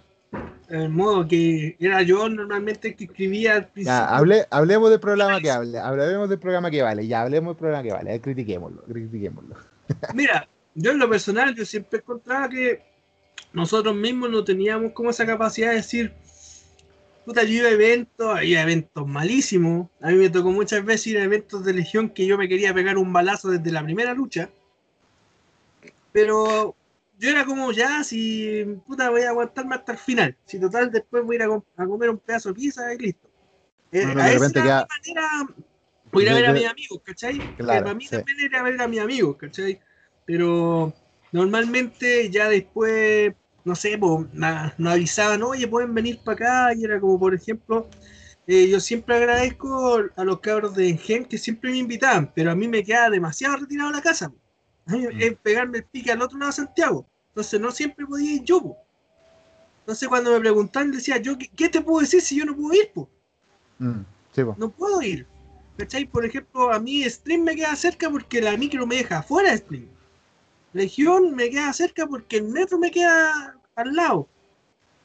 el 0.68 0.90
modo 0.90 1.26
que 1.26 1.78
era 1.80 2.02
yo 2.02 2.28
normalmente 2.28 2.94
que 2.94 3.06
escribía 3.06 3.56
al 3.56 3.68
principio. 3.70 3.94
Ya, 3.94 4.10
hable, 4.10 4.46
hablemos 4.52 4.90
del 4.90 5.00
programa 5.00 5.40
que 5.40 5.52
hable, 5.52 5.80
hablemos 5.80 6.28
del 6.28 6.40
programa 6.40 6.70
que 6.70 6.82
vale, 6.82 7.08
ya 7.08 7.22
hablemos 7.22 7.52
del 7.52 7.60
programa 7.60 7.84
que 7.84 7.94
vale, 7.94 8.14
eh, 8.14 8.20
critiquémoslo, 8.20 8.84
critiquémoslo. 8.84 9.56
Mira, 10.14 10.50
yo 10.76 10.92
en 10.92 11.00
lo 11.00 11.10
personal, 11.10 11.56
yo 11.56 11.64
siempre 11.64 12.00
encontraba 12.00 12.50
que 12.50 12.97
nosotros 13.54 13.96
mismos 13.96 14.30
no 14.30 14.44
teníamos 14.44 14.92
como 14.94 15.10
esa 15.10 15.26
capacidad 15.26 15.70
de 15.70 15.78
decir, 15.78 16.14
puta, 17.26 17.44
yo 17.44 17.54
iba 17.54 17.68
a 17.68 17.72
eventos, 17.72 18.38
había 18.38 18.62
eventos 18.64 19.08
malísimos. 19.08 19.90
A 20.02 20.10
mí 20.10 20.16
me 20.16 20.30
tocó 20.30 20.52
muchas 20.52 20.84
veces 20.86 21.08
ir 21.08 21.18
a 21.18 21.24
eventos 21.24 21.66
de 21.66 21.74
Legión 21.74 22.10
que 22.10 22.26
yo 22.26 22.38
me 22.38 22.48
quería 22.48 22.74
pegar 22.74 22.98
un 22.98 23.12
balazo 23.12 23.50
desde 23.50 23.72
la 23.72 23.84
primera 23.84 24.14
lucha. 24.14 24.50
Pero 26.12 26.76
yo 27.20 27.30
era 27.30 27.46
como, 27.46 27.72
ya, 27.72 28.04
si 28.04 28.64
puta, 28.86 29.10
voy 29.10 29.24
a 29.24 29.30
aguantarme 29.30 29.76
hasta 29.76 29.92
el 29.94 29.98
final. 29.98 30.38
Si 30.46 30.60
total, 30.60 30.92
después 30.92 31.24
voy 31.24 31.36
a 31.36 31.38
ir 31.38 31.44
a, 31.44 31.48
com- 31.48 31.64
a 31.76 31.86
comer 31.86 32.10
un 32.10 32.18
pedazo 32.20 32.50
de 32.50 32.56
pizza 32.56 32.94
y 32.94 32.98
listo. 32.98 33.28
Eh, 33.92 34.04
a 34.04 34.30
de 34.30 34.36
esa 34.36 34.52
queda- 34.52 34.88
manera, 34.88 35.56
voy 36.12 36.24
a 36.24 36.26
ir 36.26 36.30
a 36.32 36.36
ver 36.36 36.46
a 36.48 36.54
mis 36.54 36.66
amigos, 36.68 37.02
¿cachai? 37.04 37.42
Claro, 37.58 37.84
para 37.84 37.96
mí 37.96 38.06
sí. 38.06 38.16
también 38.16 38.38
era 38.42 38.64
ver 38.64 38.82
a 38.82 38.88
mis 38.88 39.00
amigos, 39.00 39.38
¿cachai? 39.38 39.80
Pero 40.26 40.94
normalmente 41.32 42.30
ya 42.30 42.50
después, 42.50 43.34
no 43.66 43.76
sé, 43.76 43.98
pues, 43.98 44.28
nos 44.34 44.94
avisaban, 44.94 45.44
oye, 45.44 45.68
pueden 45.68 45.94
venir 45.94 46.20
para 46.24 46.36
acá, 46.36 46.74
y 46.76 46.84
era 46.84 47.00
como, 47.00 47.20
por 47.20 47.34
ejemplo, 47.34 47.88
eh, 48.48 48.70
yo 48.70 48.80
siempre 48.80 49.16
agradezco 49.18 50.00
a 50.16 50.24
los 50.24 50.40
cabros 50.40 50.76
de 50.76 50.90
Engen 50.90 51.26
que 51.26 51.38
siempre 51.38 51.72
me 51.72 51.78
invitaban, 51.78 52.32
pero 52.34 52.52
a 52.52 52.56
mí 52.56 52.68
me 52.68 52.84
queda 52.84 53.10
demasiado 53.10 53.58
retirado 53.58 53.92
la 53.92 54.02
casa. 54.02 54.32
A 54.86 54.92
mí 54.94 55.06
Mm. 55.06 55.10
es 55.22 55.36
pegarme 55.38 55.80
el 55.80 55.84
pique 55.84 56.12
al 56.12 56.22
otro 56.22 56.38
lado 56.40 56.52
de 56.52 56.56
Santiago. 56.56 57.06
Entonces 57.30 57.60
no 57.60 57.72
siempre 57.72 58.06
podía 58.06 58.36
ir 58.36 58.44
yo. 58.44 58.62
po. 58.62 58.78
Entonces 59.82 60.08
cuando 60.08 60.32
me 60.32 60.40
preguntaban 60.40 60.92
decía, 60.92 61.18
yo, 61.18 61.38
¿qué, 61.38 61.50
qué 61.50 61.68
te 61.68 61.82
puedo 61.82 62.00
decir 62.00 62.22
si 62.22 62.38
yo 62.38 62.46
no 62.46 62.56
puedo 62.56 62.74
ir? 62.74 62.90
po? 62.94 63.10
Mm, 63.80 64.02
sí, 64.34 64.44
po. 64.46 64.56
No 64.58 64.70
puedo 64.70 65.02
ir. 65.02 65.28
¿Cachai? 65.78 66.06
Por 66.06 66.26
ejemplo, 66.26 66.72
a 66.72 66.80
mí 66.80 67.04
Stream 67.04 67.44
me 67.44 67.56
queda 67.56 67.76
cerca 67.76 68.10
porque 68.10 68.42
la 68.42 68.56
micro 68.56 68.88
me 68.88 68.96
deja 68.96 69.22
fuera 69.22 69.52
de 69.52 69.58
Stream. 69.58 69.90
Legión 70.78 71.36
me 71.36 71.50
queda 71.50 71.74
cerca 71.74 72.08
porque 72.08 72.38
el 72.38 72.46
metro 72.46 72.78
me 72.78 72.92
queda 72.92 73.60
al 73.76 73.96
lado. 73.96 74.30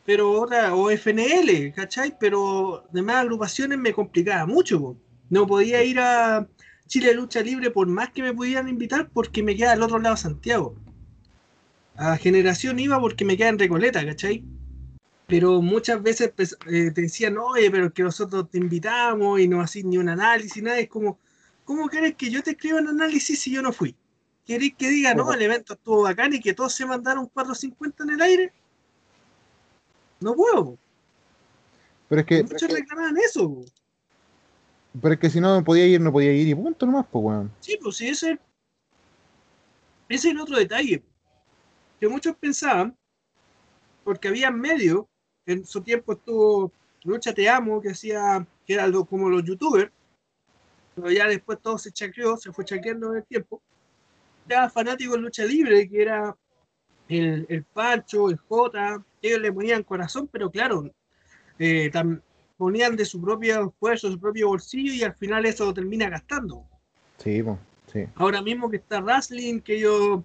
Pero 0.05 0.41
otra, 0.41 0.75
o 0.75 0.91
FNL, 0.91 1.73
¿cachai? 1.75 2.16
Pero 2.18 2.85
demás 2.93 3.16
agrupaciones 3.16 3.79
me 3.79 3.93
complicaba 3.93 4.47
mucho. 4.47 4.97
No 5.31 5.47
podía 5.47 5.83
ir 5.83 5.99
a 6.01 6.47
Chile 6.87 7.14
Lucha 7.14 7.41
Libre 7.41 7.70
por 7.70 7.87
más 7.87 8.11
que 8.11 8.23
me 8.23 8.35
pudieran 8.35 8.68
invitar 8.68 9.09
porque 9.11 9.43
me 9.43 9.57
queda 9.57 9.73
al 9.73 9.83
otro 9.83 9.99
lado 9.99 10.16
Santiago. 10.16 10.77
A 11.97 12.16
Generación 12.16 12.79
iba 12.79 13.01
porque 13.01 13.25
me 13.25 13.37
queda 13.37 13.49
en 13.49 13.59
Recoleta, 13.59 14.05
¿cachai? 14.05 14.45
Pero 15.27 15.62
muchas 15.62 16.03
veces 16.03 16.33
pues, 16.37 16.57
eh, 16.66 16.91
te 16.91 17.03
decían, 17.03 17.39
oye, 17.39 17.70
pero 17.70 17.87
es 17.87 17.93
que 17.93 18.03
nosotros 18.03 18.51
te 18.51 18.59
invitamos 18.59 19.41
y 19.41 19.49
no 19.49 19.61
hacís 19.61 19.85
ni 19.85 19.99
un 19.99 20.09
análisis, 20.09 20.62
nada. 20.62 20.79
Es 20.79 20.89
como, 20.89 21.18
¿cómo 21.64 21.89
querés 21.89 22.14
que 22.16 22.31
yo 22.31 22.43
te 22.43 22.51
escriba 22.51 22.81
un 22.81 22.89
análisis 22.89 23.41
si 23.41 23.53
yo 23.53 23.62
no 23.62 23.73
fui? 23.73 23.97
¿Querés 24.53 24.74
que 24.76 24.90
diga, 24.90 25.14
no, 25.14 25.32
el 25.32 25.40
evento 25.40 25.72
estuvo 25.72 26.03
bacán 26.03 26.34
y 26.34 26.38
que 26.40 26.53
todos 26.53 26.74
se 26.74 26.84
mandaron 26.84 27.24
450 27.26 28.05
en 28.05 28.11
el 28.11 28.20
aire? 28.20 28.53
No 30.20 30.34
puedo. 30.34 30.76
Pero 32.07 32.20
es 32.20 32.26
que, 32.26 32.42
Muchos 32.42 32.70
reclamaban 32.70 33.16
eso. 33.16 33.48
po. 33.48 33.64
pero 35.00 35.14
es 35.14 35.20
que 35.20 35.30
si 35.30 35.40
no 35.40 35.64
podía 35.64 35.86
ir, 35.86 36.03
no 36.03 36.12
podía 36.12 36.34
ir 36.34 36.46
y 36.48 36.55
punto 36.55 36.84
nomás, 36.84 37.07
pues, 37.11 37.24
weón. 37.24 37.50
Sí, 37.61 37.78
pues 37.82 37.96
sí, 37.96 38.09
ese, 38.09 38.32
ese 40.11 40.28
es 40.28 40.34
el 40.34 40.38
otro 40.40 40.59
detalle. 40.59 41.03
Que 41.98 42.07
muchos 42.09 42.36
pensaban, 42.36 42.94
porque 44.05 44.28
había 44.28 44.50
medios, 44.50 45.07
en 45.46 45.64
su 45.64 45.80
tiempo 45.80 46.12
estuvo 46.12 46.70
Lucha 47.05 47.32
Te 47.32 47.48
Amo, 47.48 47.80
que 47.80 47.92
hacía, 47.92 48.46
que 48.66 48.74
era 48.74 48.86
lo- 48.86 49.07
como 49.07 49.30
los 49.30 49.44
youtubers, 49.44 49.90
pero 50.94 51.11
ya 51.11 51.26
después 51.26 51.59
todo 51.62 51.78
se 51.78 51.90
chacreó, 51.90 52.36
se 52.36 52.53
fue 52.53 52.66
chacreando 52.66 53.12
en 53.12 53.16
el 53.16 53.24
tiempo. 53.24 53.62
Ya 54.49 54.68
fanáticos 54.68 55.16
de 55.16 55.22
lucha 55.22 55.45
libre, 55.45 55.88
que 55.88 56.03
era 56.03 56.36
el, 57.09 57.47
el 57.49 57.64
Pancho, 57.64 58.30
el 58.30 58.36
Jota, 58.36 59.03
ellos 59.20 59.40
le 59.40 59.53
ponían 59.53 59.82
corazón, 59.82 60.28
pero 60.30 60.51
claro, 60.51 60.90
eh, 61.59 61.90
tam- 61.93 62.20
ponían 62.57 62.97
de 62.97 63.05
su 63.05 63.20
propio 63.20 63.68
esfuerzo, 63.68 64.11
su 64.11 64.18
propio 64.20 64.49
bolsillo, 64.49 64.93
y 64.93 65.03
al 65.03 65.14
final 65.14 65.47
eso 65.47 65.64
lo 65.66 65.74
termina 65.74 66.09
gastando. 66.09 66.64
Sí, 67.18 67.43
pues, 67.43 67.59
sí. 67.93 68.05
Ahora 68.16 68.43
mismo 68.43 68.70
que 68.70 68.76
está 68.76 69.01
Wrestling, 69.01 69.61
que 69.61 69.76
ellos 69.76 70.20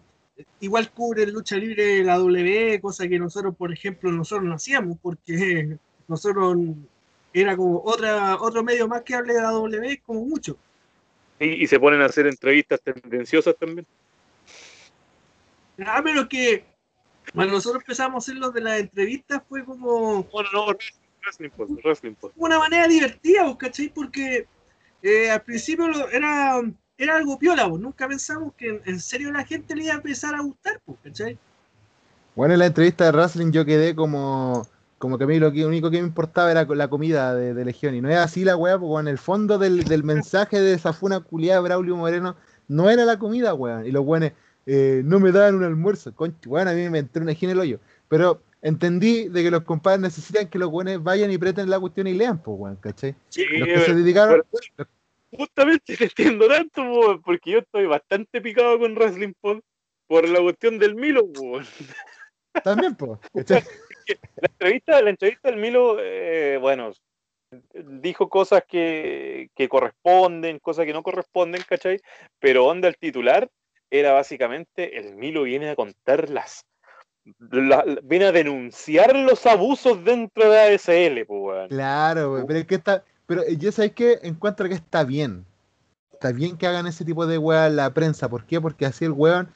igual 0.59 0.91
cubren 0.91 1.32
lucha 1.32 1.57
libre 1.57 1.84
de 1.84 2.03
la 2.03 2.18
W, 2.18 2.80
cosa 2.82 3.07
que 3.07 3.18
nosotros, 3.20 3.55
por 3.55 3.72
ejemplo, 3.72 4.11
nosotros 4.11 4.47
no 4.47 4.55
hacíamos, 4.55 4.97
porque 5.01 5.78
nosotros 6.07 6.57
era 7.34 7.55
como 7.55 7.82
otra, 7.84 8.36
otro 8.39 8.63
medio 8.63 8.88
más 8.88 9.01
que 9.03 9.15
hable 9.15 9.34
de 9.34 9.41
la 9.41 9.51
W, 9.51 10.01
como 10.05 10.26
mucho. 10.26 10.57
Y, 11.39 11.63
y 11.63 11.68
se 11.68 11.80
ponen 11.80 12.01
a 12.01 12.05
hacer 12.05 12.28
entrevistas 12.28 12.82
tendenciosas 12.82 13.55
también. 13.57 13.86
Ah, 15.86 16.01
pero 16.03 16.28
que 16.28 16.65
cuando 17.34 17.53
nosotros 17.55 17.84
empezamos 17.84 18.15
a 18.15 18.17
hacer 18.25 18.39
los 18.39 18.53
de 18.53 18.61
las 18.61 18.80
entrevistas 18.80 19.41
fue 19.47 19.63
como 19.63 20.23
Bueno, 20.23 20.49
no, 20.53 20.65
Wrestling 21.23 21.49
Post, 21.51 21.71
Wrestling 21.84 22.13
Post. 22.15 22.34
una 22.38 22.59
manera 22.59 22.88
divertida, 22.88 23.43
¿vos 23.43 23.57
¿cachai? 23.57 23.89
Porque 23.89 24.47
eh, 25.01 25.30
al 25.30 25.41
principio 25.41 25.88
lo- 25.88 26.09
era, 26.09 26.61
era 26.97 27.17
algo 27.17 27.38
piola, 27.38 27.65
¿vos? 27.65 27.80
nunca 27.80 28.07
pensamos 28.07 28.53
que 28.55 28.69
en, 28.69 28.82
en 28.86 28.99
serio 28.99 29.32
la 29.32 29.45
gente 29.45 29.75
le 29.75 29.84
iba 29.84 29.93
a 29.93 29.97
empezar 29.97 30.34
a 30.36 30.41
gustar, 30.41 30.82
¿vos 30.86 30.97
¿cachai? 31.03 31.38
Bueno, 32.36 32.53
en 32.53 32.59
la 32.59 32.67
entrevista 32.67 33.05
de 33.05 33.11
Wrestling 33.11 33.51
yo 33.51 33.65
quedé 33.65 33.95
como, 33.95 34.67
como 34.99 35.17
que 35.17 35.23
a 35.23 35.28
mí 35.28 35.39
lo 35.39 35.51
que, 35.51 35.65
único 35.65 35.89
que 35.89 35.99
me 36.01 36.07
importaba 36.07 36.51
era 36.51 36.65
la 36.65 36.88
comida 36.88 37.34
de, 37.34 37.53
de 37.53 37.65
Legión. 37.65 37.95
Y 37.95 38.01
no 38.01 38.09
es 38.09 38.17
así 38.17 38.43
la 38.43 38.55
weá, 38.55 38.78
porque 38.78 39.01
en 39.01 39.07
el 39.07 39.17
fondo 39.17 39.57
del, 39.57 39.88
del 39.88 40.03
mensaje 40.03 40.59
de 40.59 40.73
esa 40.73 40.93
funa 40.93 41.19
culiada 41.19 41.61
de 41.61 41.67
Braulio 41.67 41.95
Moreno 41.95 42.36
no 42.67 42.89
era 42.89 43.05
la 43.05 43.17
comida, 43.17 43.53
weón. 43.55 43.86
Y 43.88 43.91
los 43.91 44.05
weones 44.05 44.34
eh, 44.68 45.01
no 45.03 45.20
me 45.20 45.32
daban 45.32 45.55
un 45.55 45.63
almuerzo. 45.63 46.13
Concha, 46.13 46.47
weón, 46.49 46.68
a 46.68 46.74
mí 46.74 46.88
me 46.89 46.99
entró 46.99 47.24
una 47.24 47.32
higiene 47.32 47.53
en 47.53 47.57
el 47.57 47.61
hoyo. 47.61 47.80
Pero 48.09 48.41
entendí 48.61 49.30
de 49.30 49.43
que 49.43 49.49
los 49.49 49.63
compadres 49.63 50.01
necesitan 50.01 50.49
que 50.49 50.59
los 50.59 50.70
weones 50.70 51.01
vayan 51.01 51.32
y 51.32 51.38
preten 51.38 51.70
la 51.70 51.80
cuestión 51.80 52.05
y 52.07 52.13
lean, 52.13 52.43
pues, 52.43 52.57
weón, 52.59 52.76
¿cachai? 52.76 53.15
Sí, 53.30 53.45
Los 53.45 53.68
que 53.68 53.80
se 53.80 53.95
dedicaron, 53.95 54.43
pero- 54.76 54.89
Justamente 55.30 55.97
te 55.97 56.05
entiendo 56.05 56.47
tanto, 56.47 56.82
po, 56.84 57.22
porque 57.22 57.51
yo 57.51 57.59
estoy 57.59 57.86
bastante 57.86 58.39
picado 58.41 58.80
con 58.80 58.95
Wrestling 58.95 59.34
Pod 59.41 59.59
por 60.07 60.28
la 60.28 60.39
cuestión 60.39 60.80
del 60.80 60.95
Milo. 60.95 61.28
po. 61.32 61.59
también, 62.63 62.95
pues. 62.95 63.20
La 64.38 64.47
entrevista, 64.47 65.01
la 65.01 65.09
entrevista 65.09 65.49
del 65.51 65.59
Milo, 65.59 65.97
eh, 65.99 66.57
bueno, 66.61 66.93
dijo 67.74 68.30
cosas 68.30 68.63
que, 68.65 69.49
que 69.53 69.68
corresponden, 69.68 70.59
cosas 70.59 70.86
que 70.86 70.93
no 70.93 71.03
corresponden, 71.03 71.61
¿cachai? 71.68 71.99
Pero 72.39 72.65
onda 72.65 72.88
el 72.88 72.95
titular 72.97 73.49
era 73.90 74.14
básicamente 74.14 74.98
el 75.00 75.16
Milo 75.16 75.44
viene 75.44 75.70
a 75.70 75.76
contar 75.76 76.30
las, 76.30 76.66
la- 77.40 77.84
la- 77.86 78.00
viene 78.04 78.26
a 78.26 78.32
denunciar 78.32 79.16
los 79.16 79.46
abusos 79.46 80.04
dentro 80.04 80.50
de 80.50 80.60
ASL, 80.76 81.26
pues, 81.26 81.42
weón. 81.42 81.70
Claro, 81.70 82.32
güey, 82.32 82.44
pero 82.46 82.60
es 82.60 82.66
que 82.68 82.76
está, 82.76 83.04
pero 83.26 83.44
eh, 83.44 83.58
yo 83.58 83.72
sabes 83.72 83.94
que 83.94 84.20
encuentro 84.24 84.68
que 84.68 84.76
está 84.76 85.04
bien. 85.04 85.46
Está 86.14 86.32
bien 86.32 86.58
que 86.58 86.66
hagan 86.66 86.88
ese 86.88 87.05
tipo 87.05 87.28
de 87.28 87.38
weá 87.38 87.70
la 87.70 87.93
prensa. 87.93 88.28
¿Por 88.28 88.43
qué? 88.46 88.59
Porque 88.59 88.86
así 88.88 89.05
el 89.05 89.12
weón. 89.12 89.54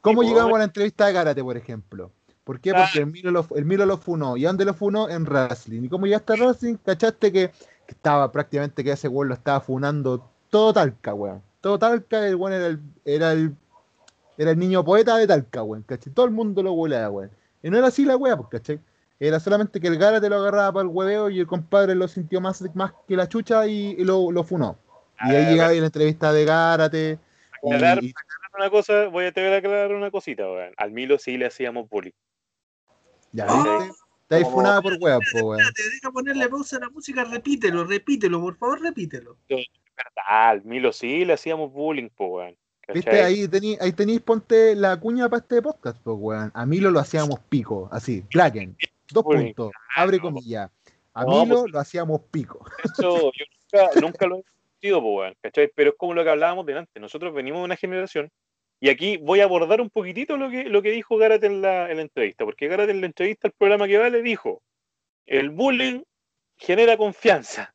¿Cómo 0.00 0.22
Sí, 0.22 0.28
llegamos 0.28 0.54
a 0.54 0.58
la 0.58 0.64
entrevista 0.64 1.06
de 1.06 1.12
Gárate, 1.12 1.42
por 1.42 1.56
ejemplo? 1.56 2.10
¿Por 2.42 2.58
qué? 2.60 2.72
Ah. 2.72 2.82
Porque 2.84 2.98
el 2.98 3.06
Milo 3.06 3.30
lo, 3.30 3.46
el 3.54 3.64
Milo 3.64 3.86
lo 3.86 3.96
funó. 3.96 4.36
¿Y 4.36 4.42
dónde 4.42 4.64
lo 4.64 4.74
funó? 4.74 5.08
En 5.08 5.24
Wrestling. 5.24 5.84
¿Y 5.84 5.88
cómo 5.88 6.06
llegaste 6.06 6.32
a 6.32 6.36
Wrestling? 6.36 6.74
¿Cachaste 6.84 7.30
que, 7.32 7.48
que 7.86 7.92
estaba 7.92 8.30
prácticamente 8.32 8.82
que 8.82 8.90
ese 8.90 9.06
weón 9.08 9.28
lo 9.28 9.34
estaba 9.34 9.60
funando 9.60 10.28
todo 10.50 10.72
Talca, 10.74 11.14
weón? 11.14 11.40
Todo 11.64 11.78
Talca, 11.78 12.26
el 12.28 12.34
weón 12.36 12.52
era 12.52 12.66
el, 12.66 12.78
era 13.06 13.32
el, 13.32 13.56
era 14.36 14.50
el 14.50 14.58
niño 14.58 14.84
poeta 14.84 15.16
de 15.16 15.26
Talca, 15.26 15.62
weón, 15.62 15.82
¿cachai? 15.82 16.12
Todo 16.12 16.26
el 16.26 16.32
mundo 16.32 16.62
lo 16.62 16.74
hueleaba, 16.74 17.08
weón. 17.08 17.30
Y 17.62 17.70
no 17.70 17.78
era 17.78 17.86
así 17.86 18.04
la 18.04 18.18
weá, 18.18 18.36
pues, 18.36 18.50
¿cachai? 18.50 18.78
Era 19.18 19.40
solamente 19.40 19.80
que 19.80 19.86
el 19.88 19.96
Gárate 19.96 20.28
lo 20.28 20.36
agarraba 20.36 20.70
para 20.74 20.82
el 20.82 20.88
hueveo 20.94 21.30
y 21.30 21.40
el 21.40 21.46
compadre 21.46 21.94
lo 21.94 22.06
sintió 22.06 22.38
más, 22.42 22.62
más 22.74 22.92
que 23.08 23.16
la 23.16 23.26
chucha 23.30 23.66
y, 23.66 23.92
y 23.98 24.04
lo, 24.04 24.30
lo 24.30 24.44
funó. 24.44 24.76
Y 25.24 25.30
ahí 25.30 25.36
Ah, 25.46 25.50
llegaba 25.50 25.72
la 25.72 25.86
entrevista 25.86 26.34
de 26.34 26.44
Gárate. 26.44 27.18
y- 27.62 27.72
Aclarar, 27.74 28.04
y- 28.04 28.12
una 28.58 28.68
cosa, 28.68 29.06
voy 29.08 29.24
a 29.24 29.32
te 29.32 29.42
voy 29.42 29.54
a 29.54 29.56
aclarar 29.56 29.92
una 29.94 30.10
cosita, 30.10 30.42
weón. 30.44 30.74
Al 30.76 30.90
Milo 30.92 31.18
sí 31.18 31.38
le 31.38 31.46
hacíamos 31.46 31.88
bullying. 31.88 32.12
ya, 33.32 33.46
Ah. 33.48 33.78
¿viste? 33.80 33.94
Está 34.24 34.36
ahí 34.36 34.44
funada 34.44 34.82
por 34.82 34.98
hueá, 35.00 35.18
po, 35.32 35.38
weón. 35.46 35.60
Espérate, 35.60 35.82
deja 35.94 36.10
ponerle 36.12 36.46
pausa 36.50 36.76
a 36.76 36.80
la 36.80 36.90
música, 36.90 37.24
repítelo, 37.24 37.84
repítelo, 37.84 38.40
por 38.42 38.54
favor, 38.58 38.82
repítelo. 38.82 39.38
Verdad, 39.96 40.48
al 40.50 40.64
Milo 40.64 40.92
sí 40.92 41.24
le 41.24 41.32
hacíamos 41.34 41.72
bullying, 41.72 42.08
pues, 42.14 42.30
weón. 42.30 42.56
¿Viste? 42.92 43.22
Ahí 43.22 43.48
tenéis, 43.48 43.80
ahí 43.80 43.92
tenéis, 43.92 44.20
ponte 44.20 44.74
la 44.74 44.98
cuña 45.00 45.28
para 45.28 45.40
este 45.40 45.62
podcast, 45.62 45.98
pues, 46.02 46.16
weón. 46.18 46.50
A 46.54 46.66
Milo 46.66 46.90
lo 46.90 47.00
hacíamos 47.00 47.40
pico, 47.48 47.88
así, 47.90 48.22
Kraken. 48.30 48.76
Dos 49.10 49.24
Bullying. 49.24 49.54
puntos, 49.54 49.72
abre 49.96 50.18
comillas. 50.18 50.70
A 51.14 51.24
No, 51.24 51.44
Milo 51.44 51.60
pues- 51.62 51.72
lo 51.72 51.78
hacíamos 51.78 52.20
pico. 52.30 52.64
Eso 52.84 53.30
yo 53.32 53.44
nunca, 53.72 54.00
nunca 54.00 54.26
lo 54.26 54.36
he 54.38 54.44
sentido, 54.72 55.00
pues, 55.00 55.14
weón, 55.16 55.34
¿cachai? 55.40 55.70
Pero 55.74 55.90
es 55.90 55.96
como 55.96 56.14
lo 56.14 56.24
que 56.24 56.30
hablábamos 56.30 56.66
delante. 56.66 57.00
Nosotros 57.00 57.32
venimos 57.32 57.60
de 57.60 57.64
una 57.64 57.76
generación, 57.76 58.30
y 58.80 58.90
aquí 58.90 59.16
voy 59.16 59.40
a 59.40 59.44
abordar 59.44 59.80
un 59.80 59.88
poquitito 59.88 60.36
lo 60.36 60.50
que, 60.50 60.64
lo 60.64 60.82
que 60.82 60.90
dijo 60.90 61.16
Garate 61.16 61.46
en 61.46 61.62
la, 61.62 61.90
en 61.90 61.96
la 61.96 62.02
entrevista, 62.02 62.44
porque 62.44 62.68
Garate 62.68 62.90
en 62.90 63.00
la 63.00 63.06
entrevista 63.06 63.48
al 63.48 63.52
programa 63.56 63.86
que 63.86 63.96
vale 63.96 64.20
dijo, 64.20 64.60
el 65.26 65.48
bullying 65.50 66.02
genera 66.58 66.96
confianza. 66.98 67.73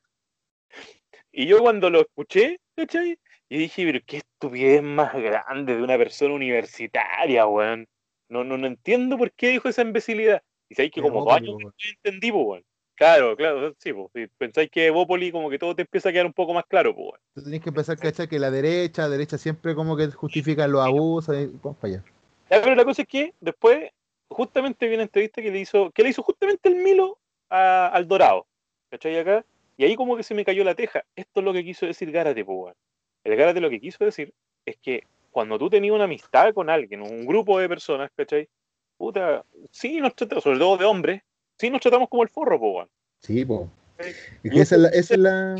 Y 1.31 1.45
yo 1.47 1.59
cuando 1.59 1.89
lo 1.89 2.01
escuché, 2.01 2.59
¿cachai? 2.75 3.17
Y 3.49 3.57
dije, 3.57 3.85
pero 3.85 3.99
qué 4.05 4.17
estupidez 4.17 4.81
más 4.83 5.13
grande 5.13 5.75
de 5.75 5.83
una 5.83 5.97
persona 5.97 6.33
universitaria, 6.33 7.45
weón. 7.47 7.87
No, 8.29 8.43
no, 8.43 8.57
no 8.57 8.67
entiendo 8.67 9.17
por 9.17 9.31
qué 9.31 9.49
dijo 9.49 9.69
esa 9.69 9.81
imbecilidad. 9.81 10.43
Y 10.69 10.75
sabéis 10.75 10.91
que 10.91 11.01
como 11.01 11.23
dos 11.25 11.33
años 11.33 11.55
no 11.59 11.71
entendí, 11.89 12.31
pues, 12.31 12.45
weón. 12.45 12.65
Claro, 12.95 13.35
claro, 13.35 13.73
sí, 13.79 13.93
pues. 13.93 14.07
Si 14.13 14.27
pensáis 14.37 14.69
que 14.69 14.89
Bópoli 14.89 15.31
como 15.31 15.49
que 15.49 15.57
todo 15.57 15.75
te 15.75 15.83
empieza 15.83 16.09
a 16.09 16.11
quedar 16.11 16.25
un 16.25 16.33
poco 16.33 16.53
más 16.53 16.65
claro, 16.67 16.93
pues, 16.93 17.07
weón. 17.07 17.19
Tú 17.33 17.43
tenés 17.43 17.61
que 17.61 17.69
empezar 17.69 17.97
a 17.97 18.01
cachar 18.01 18.27
que 18.29 18.37
la 18.39 18.51
derecha, 18.51 19.03
la 19.03 19.09
derecha 19.09 19.37
siempre 19.37 19.73
como 19.73 19.95
que 19.97 20.07
justifica 20.07 20.67
los 20.67 20.81
abusos 20.85 21.35
y 21.35 21.45
vamos 21.47 21.77
para 21.77 21.93
allá. 21.93 22.03
Ya, 22.51 22.61
pero 22.61 22.75
la 22.75 22.83
cosa 22.85 23.03
es 23.03 23.07
que 23.07 23.33
después, 23.39 23.89
justamente 24.27 24.87
vi 24.87 24.95
una 24.95 25.03
entrevista 25.03 25.41
que 25.41 25.49
le 25.51 25.59
hizo, 25.59 25.91
que 25.91 26.03
le 26.03 26.09
hizo 26.09 26.21
justamente 26.23 26.69
el 26.69 26.75
Milo 26.75 27.19
a- 27.49 27.87
al 27.87 28.07
Dorado. 28.07 28.45
¿Cachai 28.91 29.17
acá? 29.17 29.45
Y 29.79 29.85
ahí 29.85 29.95
como 29.95 30.17
que 30.17 30.23
se 30.23 30.33
me 30.33 30.43
cayó 30.43 30.65
la 30.65 30.75
teja. 30.75 31.05
Esto 31.15 31.39
es 31.39 31.45
lo 31.45 31.53
que 31.53 31.63
quiso 31.63 31.85
decir 31.85 32.11
Gárate, 32.11 32.43
pues. 32.43 32.75
El 33.23 33.37
Gárate 33.37 33.61
lo 33.61 33.69
que 33.69 33.79
quiso 33.79 34.03
decir 34.03 34.33
es 34.65 34.75
que 34.75 35.03
cuando 35.31 35.57
tú 35.57 35.69
tenías 35.69 35.95
una 35.95 36.03
amistad 36.03 36.53
con 36.53 36.69
alguien, 36.69 37.01
un 37.01 37.25
grupo 37.25 37.57
de 37.57 37.69
personas, 37.69 38.11
¿cachai? 38.13 38.49
Puta, 38.97 39.45
sí 39.71 40.01
nos 40.01 40.13
tratamos, 40.15 40.43
sobre 40.43 40.59
todo 40.59 40.75
de 40.75 40.83
hombres, 40.83 41.21
sí 41.57 41.69
nos 41.69 41.79
tratamos 41.79 42.09
como 42.09 42.23
el 42.23 42.29
forro, 42.29 42.59
pues. 42.59 42.89
Sí, 43.19 43.45
po. 43.45 43.71
Sí. 44.01 44.09
Es 44.43 44.51
que 44.51 44.59
esa 44.59 44.75
es 44.75 44.81
la, 44.81 44.89
esa 44.89 45.13
es 45.13 45.19
la... 45.21 45.55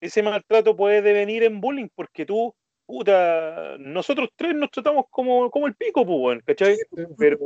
ese 0.00 0.22
maltrato 0.22 0.76
puede 0.76 1.02
devenir 1.02 1.42
en 1.42 1.60
bullying 1.60 1.88
porque 1.92 2.24
tú, 2.24 2.54
puta, 2.86 3.76
nosotros 3.80 4.28
tres 4.36 4.54
nos 4.54 4.70
tratamos 4.70 5.06
como, 5.10 5.50
como 5.50 5.66
el 5.66 5.74
pico, 5.74 6.06
pues, 6.06 6.40
¿cachai? 6.44 6.76
Pero, 7.18 7.40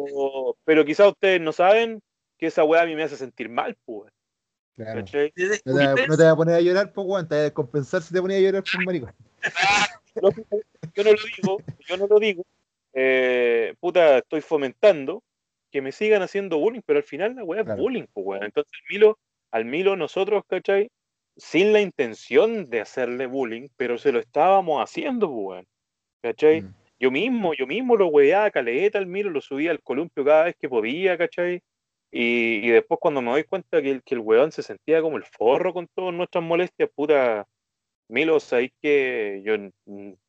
pero 0.67 0.85
quizás 0.85 1.09
ustedes 1.09 1.41
no 1.41 1.53
saben 1.53 2.03
que 2.37 2.49
esa 2.49 2.63
weá 2.63 2.83
a 2.83 2.87
mí 2.87 2.95
me 2.95 3.05
hace 3.05 3.17
sentir 3.17 3.49
mal, 3.49 3.75
pues, 3.87 4.13
Claro. 4.77 5.01
No 5.01 5.05
te, 5.05 5.33
no 6.09 6.17
te 6.17 6.23
vas 6.23 6.33
a 6.33 6.37
poner 6.37 6.57
a 6.57 6.61
llorar, 6.61 6.93
pues, 6.93 7.07
weón. 7.07 7.29
Te 7.29 7.37
vas 7.37 7.47
a 7.47 7.55
compensar 7.55 8.03
si 8.03 8.13
te 8.13 8.21
ponías 8.21 8.41
a 8.41 8.43
llorar 8.43 8.65
por 8.65 8.85
maricón. 8.85 9.13
Lógico, 10.21 10.61
yo 10.95 11.05
no 11.05 11.11
lo 11.13 11.19
digo, 11.37 11.63
yo 11.89 11.97
no 11.97 12.07
lo 12.07 12.19
digo. 12.19 12.45
Eh, 12.93 13.75
puta, 13.81 14.19
estoy 14.19 14.41
fomentando 14.41 15.23
que 15.71 15.83
me 15.83 15.93
sigan 15.93 16.23
haciendo 16.23 16.59
bullying, 16.59 16.83
pero 16.87 16.99
al 16.99 17.05
final 17.05 17.35
la 17.37 17.45
weá 17.45 17.61
es 17.61 17.67
Claro. 17.67 17.83
bullying, 17.83 18.07
pues, 18.13 18.27
weón. 18.27 18.45
Entonces, 18.45 18.73
al 18.73 18.95
Milo, 18.95 19.19
al 19.51 19.65
Milo 19.65 19.97
nosotros, 19.97 20.43
¿cachai? 20.49 20.91
Sin 21.37 21.73
la 21.73 21.81
intención 21.81 22.71
de 22.71 22.81
hacerle 22.81 23.27
bullying, 23.27 23.69
pero 23.77 23.99
se 23.99 24.13
lo 24.13 24.21
estábamos 24.21 24.83
haciendo, 24.83 25.29
pues, 25.29 25.47
weón. 25.47 25.67
¿Cachai? 26.23 26.63
Mm. 26.63 26.75
Yo 27.01 27.11
mismo, 27.11 27.55
yo 27.55 27.67
mismo 27.67 27.97
lo 27.97 28.07
weaba 28.07 28.51
caleta 28.51 28.99
al 28.99 29.07
Milo, 29.07 29.31
lo 29.31 29.41
subía 29.41 29.71
al 29.71 29.83
columpio 29.83 30.25
cada 30.25 30.45
vez 30.45 30.57
que 30.59 30.69
podía, 30.69 31.19
¿cachai? 31.19 31.61
Y, 32.17 32.65
y 32.65 32.71
después 32.71 33.01
cuando 33.01 33.21
me 33.21 33.33
doy 33.33 33.43
cuenta 33.43 33.83
que 33.83 33.91
el, 33.91 34.03
que 34.05 34.15
el 34.15 34.21
weón 34.21 34.53
se 34.53 34.63
sentía 34.63 35.03
como 35.03 35.17
el 35.17 35.25
forro 35.25 35.75
con 35.75 35.89
todas 35.89 36.15
nuestras 36.15 36.45
molestias, 36.45 36.89
puta, 36.95 37.45
Milo, 38.09 38.39
sabéis 38.39 38.71
que 38.81 39.43
yo 39.45 39.57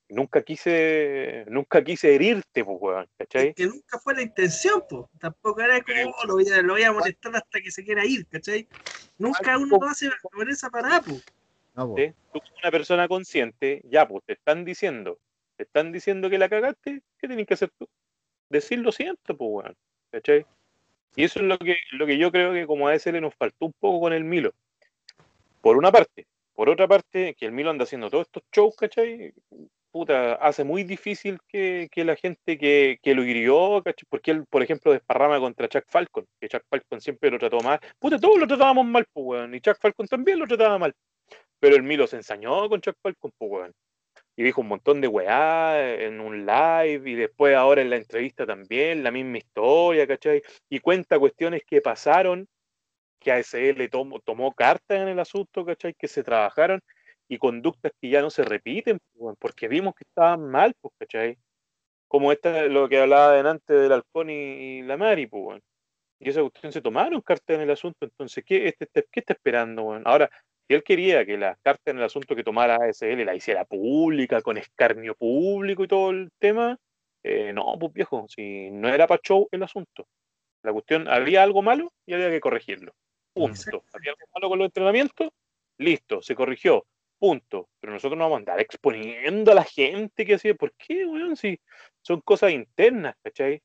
nunca 0.09 0.41
quise, 0.41 1.45
nunca 1.47 1.83
quise 1.83 2.15
herirte, 2.15 2.65
pues, 2.65 2.77
weón, 2.81 3.07
¿cachai? 3.19 3.53
que 3.53 3.67
nunca 3.67 3.99
fue 3.99 4.15
la 4.15 4.23
intención, 4.23 4.83
pues. 4.89 5.05
Tampoco 5.19 5.61
era 5.61 5.79
como, 5.79 6.09
oh, 6.09 6.25
lo, 6.25 6.33
voy 6.33 6.49
a, 6.49 6.63
lo 6.63 6.73
voy 6.73 6.81
a 6.81 6.91
molestar 6.91 7.35
hasta 7.35 7.61
que 7.61 7.69
se 7.69 7.83
quiera 7.83 8.03
ir, 8.03 8.25
¿cachai? 8.29 8.67
Nunca 9.19 9.55
uno 9.55 9.77
lo 9.79 9.87
hace 9.87 10.09
por 10.23 10.49
esa 10.49 10.71
parada, 10.71 11.01
pues. 11.01 11.23
No. 11.75 11.93
¿sí? 11.95 12.11
Tú 12.33 12.39
como 12.39 12.55
una 12.63 12.71
persona 12.71 13.07
consciente, 13.07 13.83
ya, 13.83 14.07
pues, 14.07 14.23
te 14.25 14.33
están 14.33 14.65
diciendo, 14.65 15.19
te 15.55 15.65
están 15.65 15.91
diciendo 15.91 16.31
que 16.31 16.39
la 16.39 16.49
cagaste, 16.49 17.03
¿qué 17.19 17.27
tenés 17.27 17.45
que 17.45 17.53
hacer 17.53 17.69
tú? 17.77 17.87
Decir 18.49 18.79
lo 18.79 18.91
siento, 18.91 19.37
pues, 19.37 19.49
weón, 19.51 19.77
¿cachai? 20.09 20.47
Y 21.15 21.23
eso 21.23 21.39
es 21.39 21.45
lo 21.45 21.57
que, 21.57 21.77
lo 21.91 22.05
que 22.05 22.17
yo 22.17 22.31
creo 22.31 22.53
que 22.53 22.67
como 22.67 22.87
a 22.87 22.95
le 22.95 23.21
nos 23.21 23.35
faltó 23.35 23.65
un 23.65 23.73
poco 23.79 24.01
con 24.01 24.13
el 24.13 24.23
Milo. 24.23 24.53
Por 25.61 25.77
una 25.77 25.91
parte. 25.91 26.27
Por 26.53 26.69
otra 26.69 26.87
parte, 26.87 27.35
que 27.35 27.45
el 27.45 27.51
Milo 27.51 27.69
anda 27.69 27.83
haciendo 27.83 28.09
todos 28.09 28.27
estos 28.27 28.43
shows, 28.51 28.75
¿cachai? 28.75 29.33
Puta, 29.91 30.33
hace 30.35 30.63
muy 30.63 30.83
difícil 30.83 31.39
que, 31.47 31.87
que 31.91 32.03
la 32.03 32.15
gente 32.15 32.57
que, 32.57 32.99
que 33.01 33.15
lo 33.15 33.23
hirió, 33.23 33.81
¿cachai? 33.83 34.05
Porque 34.09 34.31
él, 34.31 34.45
por 34.49 34.61
ejemplo, 34.63 34.91
desparrama 34.91 35.39
contra 35.39 35.67
Chuck 35.69 35.85
Falcon, 35.87 36.25
que 36.39 36.49
Chuck 36.49 36.63
Falcon 36.69 37.01
siempre 37.01 37.31
lo 37.31 37.39
trató 37.39 37.59
mal. 37.59 37.79
Puta, 37.99 38.19
todos 38.19 38.37
lo 38.37 38.47
tratábamos 38.47 38.85
mal, 38.85 39.05
pues, 39.11 39.25
weón. 39.25 39.55
Y 39.55 39.61
Chuck 39.61 39.77
Falcon 39.79 40.07
también 40.07 40.39
lo 40.39 40.47
trataba 40.47 40.77
mal. 40.77 40.93
Pero 41.59 41.75
el 41.75 41.83
Milo 41.83 42.07
se 42.07 42.17
ensañó 42.17 42.67
con 42.69 42.81
Chuck 42.81 42.97
Falcon, 43.01 43.31
pues, 43.37 43.51
weón. 43.51 43.73
Y 44.37 44.43
dijo 44.43 44.61
un 44.61 44.67
montón 44.67 45.01
de 45.01 45.07
weá 45.07 45.95
en 46.01 46.19
un 46.19 46.45
live 46.45 47.09
y 47.09 47.15
después 47.15 47.55
ahora 47.55 47.81
en 47.81 47.89
la 47.89 47.95
entrevista 47.97 48.45
también, 48.45 49.03
la 49.03 49.11
misma 49.11 49.37
historia, 49.37 50.05
¿cachai? 50.07 50.41
Y 50.69 50.79
cuenta 50.79 51.17
cuestiones 51.19 51.63
que 51.65 51.81
pasaron, 51.81 52.47
que 53.19 53.31
ASL 53.31 53.89
tomó, 53.89 54.19
tomó 54.21 54.53
cartas 54.53 54.99
en 55.01 55.07
el 55.09 55.19
asunto, 55.19 55.65
¿cachai? 55.65 55.93
Que 55.95 56.07
se 56.07 56.23
trabajaron 56.23 56.81
y 57.27 57.37
conductas 57.37 57.91
que 58.01 58.09
ya 58.09 58.21
no 58.21 58.29
se 58.29 58.43
repiten, 58.43 58.99
pues, 59.17 59.35
porque 59.39 59.67
vimos 59.67 59.95
que 59.95 60.03
estaban 60.07 60.49
mal, 60.49 60.73
pues, 60.81 60.93
¿cachai? 60.99 61.37
Como 62.07 62.31
esta, 62.31 62.63
lo 62.67 62.89
que 62.89 62.99
hablaba 62.99 63.33
delante 63.33 63.73
del 63.73 63.91
halcón 63.93 64.29
y, 64.29 64.81
la 64.83 64.97
Mari, 64.97 65.27
pues, 65.27 65.43
weón. 65.45 65.61
Y 66.19 66.29
esa 66.29 66.41
cuestión 66.41 66.71
se 66.73 66.81
tomaron 66.81 67.21
cartas 67.21 67.55
en 67.55 67.61
el 67.61 67.71
asunto, 67.71 68.05
entonces, 68.05 68.43
¿qué, 68.45 68.67
este, 68.69 68.85
este- 68.85 69.07
¿qué 69.11 69.19
está 69.21 69.33
esperando, 69.33 69.83
weón? 69.83 70.03
Ahora, 70.05 70.29
si 70.67 70.73
él 70.73 70.83
quería 70.83 71.25
que 71.25 71.37
las 71.37 71.57
cartas 71.59 71.93
en 71.93 71.97
el 71.97 72.03
asunto 72.03 72.35
que 72.35 72.43
tomara 72.43 72.77
ASL 72.77 73.23
la 73.25 73.35
hiciera 73.35 73.65
pública, 73.65 74.41
con 74.41 74.57
escarnio 74.57 75.15
público 75.15 75.83
y 75.83 75.87
todo 75.87 76.11
el 76.11 76.31
tema, 76.39 76.77
eh, 77.23 77.53
no, 77.53 77.75
pues 77.79 77.93
viejo, 77.93 78.25
si 78.29 78.69
no 78.71 78.89
era 78.89 79.07
para 79.07 79.21
show 79.21 79.47
el 79.51 79.63
asunto. 79.63 80.07
La 80.63 80.73
cuestión, 80.73 81.07
había 81.07 81.43
algo 81.43 81.61
malo 81.61 81.93
y 82.05 82.13
había 82.13 82.29
que 82.29 82.39
corregirlo. 82.39 82.93
Punto. 83.33 83.83
Había 83.93 84.11
algo 84.11 84.27
malo 84.33 84.49
con 84.49 84.59
los 84.59 84.65
entrenamientos, 84.65 85.29
listo, 85.77 86.21
se 86.21 86.35
corrigió. 86.35 86.85
Punto. 87.19 87.69
Pero 87.79 87.93
nosotros 87.93 88.17
no 88.17 88.25
vamos 88.25 88.37
a 88.37 88.39
andar 88.39 88.59
exponiendo 88.59 89.51
a 89.51 89.55
la 89.55 89.63
gente 89.63 90.25
que 90.25 90.35
así, 90.35 90.53
¿por 90.53 90.73
qué, 90.73 91.05
weón? 91.05 91.35
Si 91.35 91.59
son 92.01 92.21
cosas 92.21 92.51
internas, 92.51 93.15
¿cachai? 93.23 93.61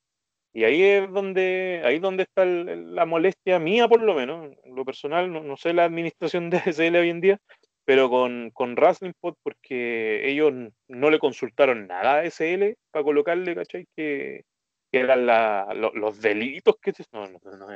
Y 0.53 0.65
ahí 0.65 0.83
es 0.83 1.11
donde, 1.13 1.83
ahí 1.85 1.97
es 1.97 2.03
donde 2.03 2.25
está 2.25 2.43
el- 2.43 2.95
la 2.95 3.07
molestia 3.07 3.59
mía, 3.59 3.87
por 3.89 4.03
lo 4.03 4.15
menos, 4.15 4.51
en 4.65 4.75
lo 4.75 4.85
personal, 4.85 5.33
no, 5.33 5.43
no 5.43 5.57
sé 5.57 5.73
la 5.73 5.85
administración 5.85 6.51
de 6.51 6.59
SL 6.59 6.99
hoy 6.99 7.11
en 7.11 7.21
día, 7.21 7.39
pero 7.85 8.11
con, 8.11 8.51
con 8.51 8.75
Wrestling 8.75 9.13
Pod, 9.21 9.35
porque 9.43 10.29
ellos 10.29 10.53
no 10.89 11.11
le 11.11 11.19
consultaron 11.19 11.87
nada 11.87 12.17
a 12.17 12.25
SL 12.25 12.77
para 12.91 13.05
colocarle, 13.05 13.55
¿cachai? 13.55 13.87
Que, 13.97 14.45
que 14.91 14.99
eran 14.99 15.25
la- 15.27 15.73
lo- 15.75 15.95
los 15.95 16.21
delitos 16.21 16.77
que 16.83 16.93
no, 17.13 17.27
no, 17.29 17.39
no, 17.45 17.57
no, 17.57 17.67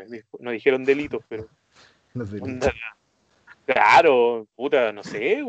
no 0.41 0.51
dijeron 0.51 0.85
delitos, 0.85 1.23
pero 1.29 1.49
claro, 3.67 4.47
puta, 4.57 4.93
no 4.93 5.03
sé, 5.03 5.43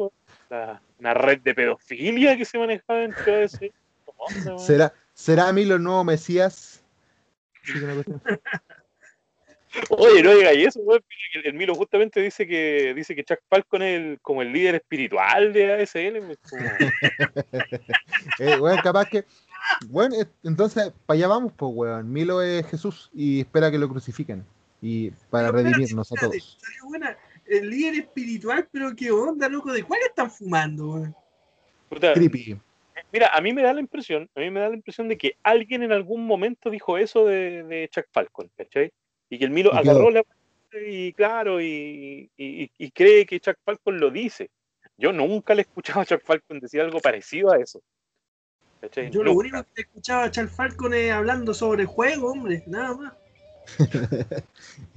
la- 0.50 0.82
una 1.00 1.14
red 1.14 1.42
de 1.42 1.54
pedofilia 1.56 2.38
que 2.38 2.46
se 2.46 2.58
manejaba 2.58 3.00
dentro 3.00 3.36
de 3.36 3.44
ese. 3.46 3.74
onda, 4.18 4.52
weón? 4.52 4.60
¿Será, 4.60 4.94
¿Será 5.14 5.48
a 5.50 5.54
mí 5.54 5.66
los 5.66 5.80
nuevos 5.82 6.06
Mesías? 6.06 6.84
Sí, 6.84 6.84
que 6.84 6.84
una 7.16 7.54
cuestión. 7.54 7.55
Oye, 9.90 10.24
no 10.24 10.34
diga 10.34 10.52
eso, 10.52 10.80
weón. 10.82 11.02
El, 11.44 11.54
Milo 11.54 11.76
justamente 11.76 12.22
dice 12.22 12.48
que 12.48 12.94
dice 12.96 13.14
que 13.14 13.26
Chuck 13.26 13.40
Falcon 13.50 13.82
es 13.82 14.00
el- 14.00 14.20
como 14.22 14.42
el 14.42 14.54
líder 14.54 14.76
espiritual 14.76 15.52
de 15.52 15.74
ASL. 15.74 16.22
pues, 16.22 16.40
Eh, 18.40 18.58
capaz 18.82 19.10
que. 19.10 19.26
Bueno, 19.88 20.16
eh, 20.22 20.26
entonces, 20.44 20.94
para 21.06 21.18
allá 21.18 21.28
vamos, 21.28 21.52
pues, 21.58 21.72
weón. 21.76 22.10
Milo 22.12 22.42
es 22.42 22.66
Jesús 22.68 23.10
y 23.14 23.42
espera 23.42 23.70
que 23.70 23.78
lo 23.78 23.90
crucifiquen. 23.90 24.46
Y 24.82 25.10
para 25.30 25.52
Pero 25.52 25.64
redimirnos 25.64 26.10
a 26.12 26.16
espérate, 26.16 26.40
todos. 26.40 26.58
buena. 26.86 27.18
El 27.46 27.70
líder 27.70 27.96
espiritual, 27.96 28.68
pero 28.72 28.96
qué 28.96 29.12
onda, 29.12 29.50
loco, 29.50 29.74
¿de 29.74 29.84
cuál 29.84 30.00
están 30.08 30.32
fumando, 30.32 30.92
weón? 30.92 31.16
Creepy. 31.90 32.58
Mira, 33.12 33.28
a 33.30 33.42
mí 33.42 33.54
me 33.54 33.62
da 33.62 33.74
la 33.74 33.80
impresión, 33.82 34.30
a 34.36 34.40
mí 34.40 34.50
me 34.50 34.60
da 34.60 34.70
la 34.70 34.76
impresión 34.76 35.08
de 35.08 35.18
que 35.18 35.38
alguien 35.44 35.84
en 35.84 35.92
algún 35.92 36.26
momento 36.26 36.70
dijo 36.70 36.98
eso 36.98 37.26
de, 37.26 37.64
de 37.64 37.90
Chuck 37.90 38.06
Falcon, 38.12 38.50
¿cachai? 38.58 38.92
Y 39.30 39.38
que 39.40 39.46
el 39.46 39.52
Milo 39.52 39.72
Y 39.74 39.78
agarró 39.78 40.10
la 40.10 40.24
y 40.88 41.14
claro, 41.14 41.62
y, 41.62 42.30
y- 42.38 42.70
y 42.78 42.92
cree 42.92 43.26
que 43.26 43.40
Chuck 43.40 43.58
Falcon 43.64 43.98
lo 44.00 44.12
dice. 44.12 44.50
Yo 44.98 45.12
nunca 45.14 45.54
le 45.56 45.62
he 45.62 45.64
escuchado 45.64 46.02
a 46.02 46.06
Chuck 46.06 46.22
Falcon 46.24 46.60
decir 46.60 46.82
algo 46.82 47.00
parecido 47.00 47.52
a 47.52 47.58
eso. 47.58 47.82
¿cachai? 48.82 49.10
Yo 49.10 49.24
lo 49.24 49.34
único 49.34 49.64
que 49.74 49.82
escuchaba 49.82 50.24
a 50.26 50.32
Charles 50.32 50.54
Falcon 50.54 50.94
es 50.94 51.12
hablando 51.12 51.54
sobre 51.54 51.86
juego, 51.86 52.32
hombre, 52.32 52.64
nada 52.68 52.96
más. 52.96 53.14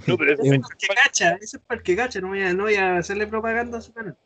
No, 0.07 0.17
pero 0.17 0.33
ese 0.35 0.43
Es 0.43 0.49
es 0.49 0.57
un- 0.59 0.63
Chuck 0.63 0.77
Que 0.79 0.87
cacha, 0.89 1.39
eso 1.41 1.57
es 1.59 1.63
para 1.65 1.79
el 1.79 1.85
que 1.85 1.97
cacha, 1.97 2.21
no 2.21 2.29
voy 2.29 2.43
a, 2.43 2.53
no 2.53 2.65
voy 2.65 2.75
a 2.75 2.97
hacerle 2.99 3.27
propaganda 3.27 3.79
a 3.79 3.81
su 3.81 3.93
canal. 3.93 4.17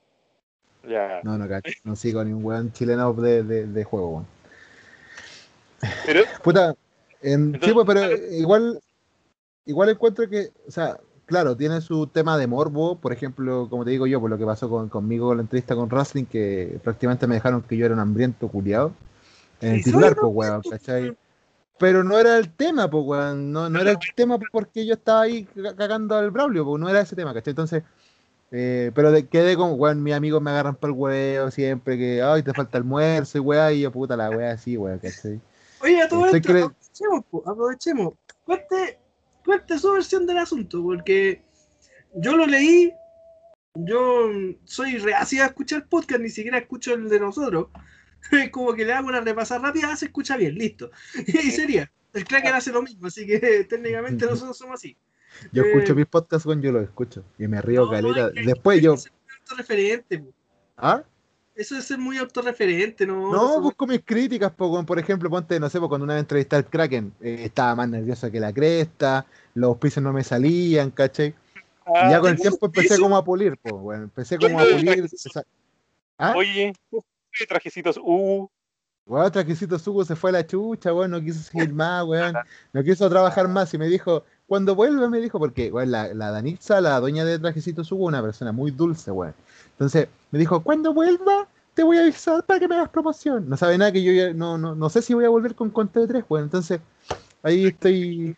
Ya. 0.88 1.20
No, 1.22 1.38
no, 1.38 1.48
cacho. 1.48 1.72
No 1.84 1.96
sigo 1.96 2.24
ni 2.24 2.32
un 2.32 2.44
weón 2.44 2.72
chileno 2.72 3.12
de, 3.12 3.42
de, 3.42 3.66
de 3.66 3.84
juego, 3.84 4.08
weón. 4.10 4.26
Pero 6.06 6.22
Puta, 6.42 6.74
en, 7.22 7.50
sí, 7.52 7.54
Entonces, 7.54 7.74
pues, 7.74 7.86
pero 7.86 8.16
igual, 8.36 8.80
igual 9.66 9.88
encuentro 9.90 10.28
que, 10.28 10.50
o 10.66 10.70
sea, 10.70 10.98
claro, 11.26 11.56
tiene 11.56 11.80
su 11.80 12.06
tema 12.06 12.36
de 12.38 12.46
morbo, 12.46 12.96
por 12.96 13.12
ejemplo, 13.12 13.68
como 13.68 13.84
te 13.84 13.90
digo 13.90 14.06
yo, 14.06 14.20
por 14.20 14.30
lo 14.30 14.38
que 14.38 14.44
pasó 14.46 14.68
con, 14.68 14.88
conmigo 14.88 15.28
con 15.28 15.38
la 15.38 15.42
entrevista 15.42 15.74
con 15.74 15.88
Wrestling, 15.88 16.24
que 16.24 16.78
prácticamente 16.82 17.26
me 17.26 17.36
dejaron 17.36 17.62
que 17.62 17.76
yo 17.76 17.86
era 17.86 17.94
un 17.94 18.00
hambriento 18.00 18.48
culiado. 18.48 18.92
En 19.60 19.74
el 19.74 19.78
Sí, 19.78 19.84
titular, 19.84 20.16
pues, 20.16 20.32
weón, 20.34 20.62
¿cachai? 20.68 21.16
Pero 21.78 22.04
no 22.04 22.18
era 22.18 22.36
el 22.38 22.52
tema, 22.52 22.88
pues, 22.90 23.04
weón. 23.04 23.52
No, 23.52 23.68
no 23.68 23.80
era 23.80 23.92
el 23.92 23.98
tema 24.14 24.38
porque 24.50 24.84
yo 24.86 24.94
estaba 24.94 25.22
ahí 25.22 25.44
ca- 25.44 25.74
cagando 25.74 26.16
al 26.16 26.30
Braulio, 26.30 26.64
pues, 26.64 26.80
no 26.80 26.88
era 26.88 27.00
ese 27.00 27.16
tema, 27.16 27.32
¿cachai? 27.34 27.52
Entonces, 27.52 27.82
eh, 28.52 28.92
pero 28.94 29.10
de, 29.10 29.26
quedé 29.26 29.56
con, 29.56 29.80
weón, 29.80 30.02
mis 30.02 30.14
amigos 30.14 30.40
me 30.42 30.50
agarran 30.50 30.76
para 30.76 30.92
el 30.92 30.98
huevo 30.98 31.50
siempre, 31.50 31.96
que, 31.98 32.22
ay, 32.22 32.42
te 32.42 32.52
falta 32.52 32.78
almuerzo 32.78 33.38
y 33.38 33.40
weá, 33.40 33.72
y 33.72 33.80
yo, 33.80 33.90
puta, 33.90 34.16
la 34.16 34.30
weá 34.30 34.52
así, 34.52 34.76
weón, 34.76 34.98
¿cachai? 34.98 35.40
Oye, 35.80 36.02
a 36.02 36.08
todo 36.08 36.26
esto, 36.26 36.48
cre- 36.48 36.64
aprovechemos, 36.64 37.24
po, 37.30 37.42
aprovechemos. 37.46 38.14
Cuente, 38.44 38.98
cuente 39.44 39.78
su 39.78 39.92
versión 39.92 40.26
del 40.26 40.38
asunto, 40.38 40.82
porque 40.82 41.42
yo 42.14 42.36
lo 42.36 42.46
leí, 42.46 42.92
yo 43.74 44.28
soy 44.64 44.98
reacia 44.98 45.44
a 45.44 45.46
escuchar 45.46 45.88
podcast, 45.88 46.20
ni 46.20 46.28
siquiera 46.28 46.58
escucho 46.58 46.94
el 46.94 47.08
de 47.08 47.18
nosotros. 47.18 47.68
Como 48.52 48.74
que 48.74 48.84
le 48.84 48.92
hago 48.92 49.08
una 49.08 49.20
repasada 49.20 49.62
rápida, 49.62 49.96
se 49.96 50.06
escucha 50.06 50.36
bien, 50.36 50.54
listo. 50.54 50.90
Y 51.26 51.50
sería, 51.50 51.90
el 52.12 52.24
Kraken 52.24 52.54
hace 52.54 52.70
lo 52.70 52.82
mismo, 52.82 53.06
así 53.06 53.26
que 53.26 53.64
técnicamente 53.68 54.26
nosotros 54.26 54.56
somos 54.56 54.74
así. 54.74 54.96
Yo 55.52 55.62
escucho 55.64 55.94
mis 55.94 56.06
podcasts, 56.06 56.46
weón, 56.46 56.62
yo 56.62 56.72
los 56.72 56.82
escucho. 56.84 57.22
Y 57.38 57.46
me 57.48 57.60
río 57.60 57.84
No, 57.86 57.90
caleta. 57.90 58.26
es 58.28 58.32
que- 58.34 58.42
Después 58.46 58.76
es 58.78 58.82
yo. 58.84 58.94
que 58.94 59.00
ser 59.00 59.12
muy 59.12 59.34
autorreferente, 59.40 60.18
po. 60.18 60.32
¿Ah? 60.76 61.02
Eso 61.54 61.76
es 61.76 61.84
ser 61.84 61.98
muy 61.98 62.16
autorreferente, 62.18 63.06
¿no? 63.06 63.30
No, 63.30 63.50
Eso- 63.52 63.60
busco 63.60 63.86
mis 63.86 64.00
críticas, 64.04 64.50
po, 64.52 64.84
por 64.86 64.98
ejemplo, 64.98 65.28
ponte, 65.28 65.60
no 65.60 65.68
sé, 65.68 65.78
po, 65.78 65.88
cuando 65.88 66.04
una 66.04 66.14
vez 66.14 66.22
entrevisté 66.22 66.56
al 66.56 66.66
Kraken, 66.66 67.12
eh, 67.20 67.42
estaba 67.44 67.74
más 67.74 67.88
nervioso 67.88 68.30
que 68.30 68.40
la 68.40 68.52
cresta, 68.52 69.26
los 69.54 69.68
auspicios 69.68 70.02
no 70.02 70.12
me 70.12 70.24
salían, 70.24 70.90
¿cachai? 70.90 71.34
Ah, 71.84 72.06
y 72.06 72.10
ya 72.12 72.20
con 72.20 72.30
el 72.30 72.36
¿tengo 72.36 72.50
tiempo 72.50 72.66
empecé 72.66 72.98
como 72.98 73.16
a 73.16 73.24
pulir, 73.24 73.58
pues, 73.58 73.74
weón. 73.76 74.02
Empecé 74.04 74.38
como 74.38 74.58
a 74.60 74.64
pulir. 74.64 75.08
¿Ah? 76.16 76.32
Oye, 76.36 76.72
¿qué 77.32 77.46
trajecitos 77.46 77.98
uh, 78.02 78.48
Weón, 79.04 79.32
Trajecito 79.32 79.78
Sugo 79.80 80.04
se 80.04 80.14
fue 80.14 80.30
a 80.30 80.34
la 80.34 80.46
chucha, 80.46 80.94
weón, 80.94 81.10
no 81.10 81.20
quiso 81.20 81.40
seguir 81.40 81.72
más, 81.74 82.04
weón. 82.04 82.34
No 82.72 82.82
quiso 82.84 83.10
trabajar 83.10 83.48
más 83.48 83.74
y 83.74 83.78
me 83.78 83.88
dijo, 83.88 84.24
cuando 84.52 84.74
vuelva, 84.74 85.08
me 85.08 85.18
dijo, 85.18 85.38
porque, 85.38 85.72
weón, 85.72 85.90
la, 85.90 86.12
la 86.12 86.30
Danitza, 86.30 86.78
la 86.82 87.00
dueña 87.00 87.24
de 87.24 87.38
Trajecito 87.38 87.84
Sugo, 87.84 88.04
una 88.04 88.20
persona 88.20 88.52
muy 88.52 88.70
dulce, 88.70 89.10
weón. 89.10 89.32
Entonces, 89.70 90.08
me 90.30 90.38
dijo, 90.38 90.62
cuando 90.62 90.92
vuelva, 90.92 91.48
te 91.72 91.82
voy 91.82 91.96
a 91.96 92.02
avisar 92.02 92.44
para 92.44 92.60
que 92.60 92.68
me 92.68 92.74
hagas 92.74 92.90
promoción. 92.90 93.48
No 93.48 93.56
sabe 93.56 93.78
nada 93.78 93.90
que 93.92 94.02
yo 94.02 94.12
ya, 94.12 94.34
no, 94.34 94.58
no, 94.58 94.74
no 94.74 94.90
sé 94.90 95.00
si 95.00 95.14
voy 95.14 95.24
a 95.24 95.30
volver 95.30 95.54
con 95.54 95.70
Conte 95.70 96.00
de 96.00 96.06
3, 96.06 96.24
weón. 96.28 96.44
Entonces, 96.44 96.80
ahí 97.42 97.68
estoy, 97.68 98.36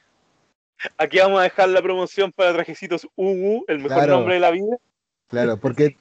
aquí 0.98 1.18
vamos 1.18 1.40
a 1.40 1.42
dejar 1.42 1.70
la 1.70 1.82
promoción 1.82 2.30
para 2.30 2.52
trajecitos 2.52 3.08
UU, 3.16 3.64
el 3.66 3.78
mejor 3.78 3.96
Claro. 3.96 4.12
nombre 4.12 4.34
de 4.34 4.40
la 4.40 4.52
vida. 4.52 4.76
claro, 5.26 5.56
porque, 5.56 5.96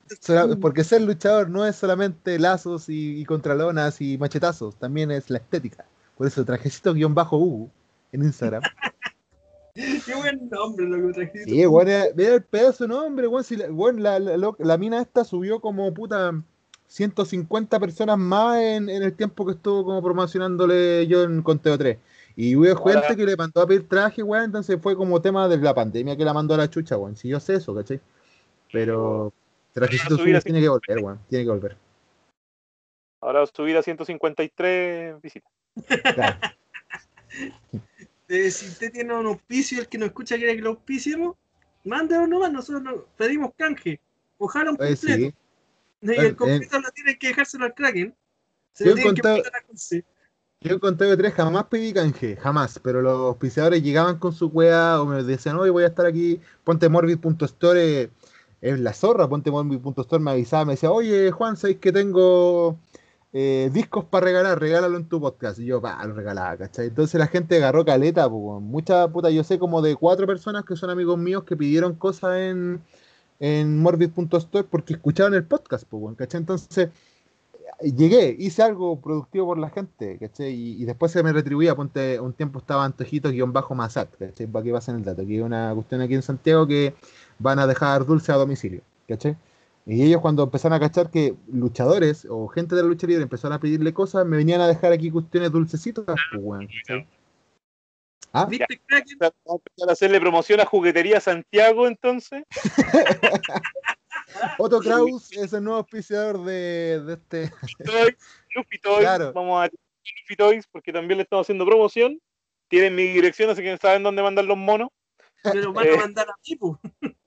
porque 0.62 0.84
ser 0.84 1.02
luchador 1.02 1.50
no 1.50 1.66
es 1.66 1.76
solamente 1.76 2.38
lazos 2.38 2.88
y, 2.88 3.20
y 3.20 3.26
contralonas 3.26 4.00
y 4.00 4.20
machetazos, 4.20 4.76
también 4.76 5.10
es 5.10 5.32
la 5.32 5.40
estética. 5.40 5.86
Por 6.16 6.28
eso, 6.28 6.46
Trajecito-U 6.46 7.72
en 8.12 8.22
Instagram. 8.22 8.62
Qué 10.06 10.16
buen 10.16 10.50
nombre 10.50 10.86
lo 10.88 11.08
que 11.08 11.14
trajiste. 11.14 11.46
Sí, 11.46 11.66
weón, 11.66 11.88
mira 12.16 12.36
el 12.36 12.44
pedazo 12.44 12.84
de 12.84 12.90
nombre, 12.90 13.28
weón. 13.28 13.44
Si 13.44 13.56
la, 13.56 13.72
weón, 13.72 14.04
la, 14.04 14.20
la, 14.20 14.38
lo- 14.38 14.56
la 14.60 14.78
mina 14.78 15.02
esta 15.02 15.24
subió 15.24 15.60
como 15.60 15.92
puta 15.94 16.32
150 16.88 17.80
personas 17.80 18.18
más 18.18 18.58
en, 18.60 18.88
en 18.90 19.02
el 19.02 19.14
tiempo 19.16 19.46
que 19.46 19.54
estuvo 19.54 19.84
como 19.84 20.04
promocionándole 20.04 21.08
yo 21.08 21.24
en 21.24 21.42
Conteo 21.42 21.78
3. 21.78 21.98
Y 22.36 22.56
hubo 22.56 22.66
gente 22.66 22.98
Ahora- 23.00 23.16
que 23.16 23.26
le 23.26 23.36
mandó 23.36 23.62
a 23.62 23.68
pedir 23.68 23.88
traje, 23.88 24.22
weón, 24.22 24.46
entonces 24.46 24.80
fue 24.82 24.96
como 24.96 25.22
tema 25.22 25.48
de 25.48 25.58
la 25.58 25.74
pandemia 25.74 26.16
que 26.16 26.26
la 26.26 26.34
mandó 26.34 26.54
a 26.54 26.58
la 26.58 26.70
chucha, 26.70 26.98
weón. 26.98 27.16
Si 27.16 27.28
yo 27.28 27.40
sé 27.40 27.56
eso, 27.56 27.74
¿cachai? 27.74 28.00
Pero 28.72 29.34
Trajecito 29.74 30.16
así. 30.16 30.24
tiene 30.44 30.62
que 30.62 30.70
volver, 30.70 31.00
weón. 31.00 31.20
Tiene 31.30 31.46
que 31.46 31.52
volver. 31.52 31.78
Ahora 33.22 33.46
subir 33.48 33.78
a 33.78 33.82
153 33.82 35.20
visitas. 35.22 35.52
Claro. 36.14 36.38
Eh, 38.34 38.50
si 38.50 38.66
usted 38.66 38.92
tiene 38.92 39.14
un 39.14 39.28
auspicio, 39.28 39.80
el 39.80 39.88
que 39.88 40.00
nos 40.00 40.08
escucha 40.08 40.36
quiere 40.38 40.56
que 40.56 40.62
lo 40.64 40.72
auspiciemos, 40.72 41.36
mándenos 41.84 42.28
nomás, 42.28 42.52
nosotros 42.52 42.82
nos 42.82 42.96
pedimos 43.16 43.52
canje. 43.56 44.00
Ojalá 44.40 44.72
un 44.72 44.78
completo. 44.78 45.08
sí. 45.08 45.34
Y 46.02 46.10
Eh, 46.12 46.16
el 46.18 46.36
completo 46.36 46.80
lo 46.82 46.90
tienen 46.92 47.18
que 47.20 47.28
dejárselo 47.28 47.66
al 47.66 47.76
Kraken. 47.76 48.14
Se 48.74 48.86
Yo 48.86 48.96
que 48.96 49.44
Conce. 49.68 50.04
Yo 50.62 50.74
en 50.74 50.80
Conteo 50.80 51.16
3 51.16 51.34
jamás 51.34 51.66
pedí 51.66 51.94
canje, 51.94 52.36
jamás, 52.38 52.80
pero 52.80 53.02
los 53.02 53.20
auspiciadores 53.20 53.84
llegaban 53.84 54.18
con 54.18 54.34
su 54.34 54.48
weá 54.48 55.00
o 55.00 55.06
me 55.06 55.22
decían, 55.22 55.58
oye, 55.58 55.70
voy 55.70 55.84
a 55.84 55.88
estar 55.88 56.06
aquí, 56.06 56.40
ponte 56.64 56.90
morbid.store, 56.90 58.02
eh, 58.02 58.10
es 58.62 58.80
la 58.80 58.94
zorra, 58.94 59.30
ponte 59.30 59.52
morbid.store, 59.52 60.24
me 60.24 60.32
avisaba, 60.32 60.66
me 60.66 60.74
decía, 60.74 60.90
oye, 60.90 61.32
Juan, 61.32 61.56
¿sabes 61.58 61.78
que 61.78 61.92
tengo 61.92 62.80
eh, 63.34 63.70
discos 63.74 64.06
para 64.06 64.26
regalar? 64.26 64.60
Regálalo 64.60 64.98
en 64.98 65.10
tu 65.10 65.20
podcast. 65.20 65.60
Y 65.60 65.66
yo, 65.66 65.82
pa, 65.82 66.06
lo 66.06 66.14
regalaba, 66.14 66.56
¿cachai? 66.58 66.88
Entonces 66.88 67.20
la 67.20 67.28
gente 67.28 67.58
agarró 67.58 67.84
caleta, 67.86 68.30
pues, 68.30 68.62
mucha 68.62 69.08
puta, 69.08 69.30
yo 69.32 69.44
sé 69.44 69.60
como 69.60 69.82
de 69.82 69.96
cuatro 69.96 70.28
personas 70.28 70.66
que 70.66 70.76
son 70.76 70.90
amigos 70.90 71.18
míos 71.18 71.44
que 71.44 71.58
pidieron 71.58 71.96
cosas 71.96 72.38
en, 72.38 72.82
en 73.40 73.80
morbid.store 73.82 74.68
porque 74.70 74.94
escucharon 74.94 75.34
el 75.34 75.46
podcast, 75.46 75.86
pues, 75.90 76.16
¿cachai? 76.18 76.40
Entonces 76.42 76.90
llegué, 77.82 78.36
hice 78.40 78.64
algo 78.64 79.00
productivo 79.00 79.48
por 79.48 79.58
la 79.58 79.70
gente, 79.70 80.18
¿cachai? 80.20 80.54
Y, 80.54 80.86
después 80.86 81.12
se 81.12 81.24
me 81.24 81.34
retribuía, 81.34 81.76
ponte, 81.76 82.20
un 82.20 82.34
tiempo 82.34 82.60
estaba 82.60 82.86
antojitos-masat, 82.86 84.10
¿cachai? 84.18 84.48
Para 84.48 84.64
que 84.64 84.72
pasen 84.72 84.96
el 84.98 85.04
dato, 85.04 85.26
que 85.26 85.38
es 85.38 85.44
una 85.44 85.74
cuestión 85.74 86.02
aquí 86.02 86.16
en 86.16 86.22
Santiago 86.22 86.68
que 86.68 86.94
van 87.40 87.60
a 87.60 87.68
dejar 87.68 88.06
dulce 88.06 88.32
a 88.32 88.36
domicilio, 88.36 88.82
¿cachai? 89.08 89.38
Y 89.86 90.04
ellos 90.04 90.22
cuando 90.22 90.44
empezaron 90.44 90.76
a 90.76 90.80
cachar 90.80 91.12
que 91.12 91.36
luchadores 91.52 92.26
o 92.30 92.48
gente 92.48 92.76
de 92.76 92.82
la 92.84 92.88
lucha 92.88 93.06
libre 93.06 93.24
empezaron 93.24 93.54
a 93.54 93.60
pedirle 93.60 93.94
cosas, 93.94 94.26
me 94.26 94.38
venían 94.38 94.62
a 94.62 94.68
dejar 94.68 94.94
aquí 94.94 95.12
cuestiones 95.12 95.52
dulcecitas, 95.52 96.06
pues, 96.06 96.18
weón, 96.36 96.68
¿cachai? 96.68 97.08
¿Ah? 98.32 98.46
¿Viste, 98.46 98.82
Kraken? 98.88 99.18
Vamos 99.20 99.36
a 99.46 99.52
empezar 99.54 99.90
a 99.90 99.92
hacerle 99.92 100.20
promoción 100.20 100.60
a 100.62 100.66
Juguetería 100.66 101.20
Santiago, 101.20 101.88
entonces. 101.88 102.44
Otto 104.58 104.80
Kraus 104.80 105.32
es 105.34 105.54
el 105.54 105.64
nuevo 105.64 105.80
auspiciador 105.80 106.44
de, 106.44 107.02
de 107.06 107.14
este... 107.14 107.52
Luffy 108.56 108.80
Toys. 108.82 109.00
Claro. 109.02 109.34
Vamos 109.34 109.64
a 109.64 109.68
Luffy 109.68 110.36
Toys 110.36 110.66
porque 110.72 110.92
también 110.92 111.18
le 111.18 111.24
estamos 111.24 111.46
haciendo 111.46 111.66
promoción. 111.66 112.20
Tienen 112.70 112.96
mi 112.96 113.04
dirección, 113.04 113.50
así 113.50 113.62
que 113.62 113.78
saben 113.78 114.02
dónde 114.02 114.24
mandar 114.24 114.46
los 114.46 114.58
monos. 114.58 114.90
Me 115.44 115.56
lo 115.56 115.74
van 115.74 115.88
Eh. 115.88 115.94
a 115.94 115.98
mandar 115.98 116.28
a 116.30 116.34
mí, 116.48 116.56
po. 116.56 116.80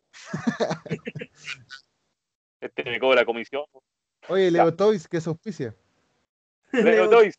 Este 2.67 2.85
me 2.91 2.99
cobra 3.01 3.25
comisión. 3.25 3.65
Oye, 4.29 4.51
Leo 4.51 4.75
Toys, 4.75 5.07
que 5.09 5.19
es 5.19 5.27
auspicia. 5.27 5.75
Leo 6.73 7.09
Toys. 7.09 7.39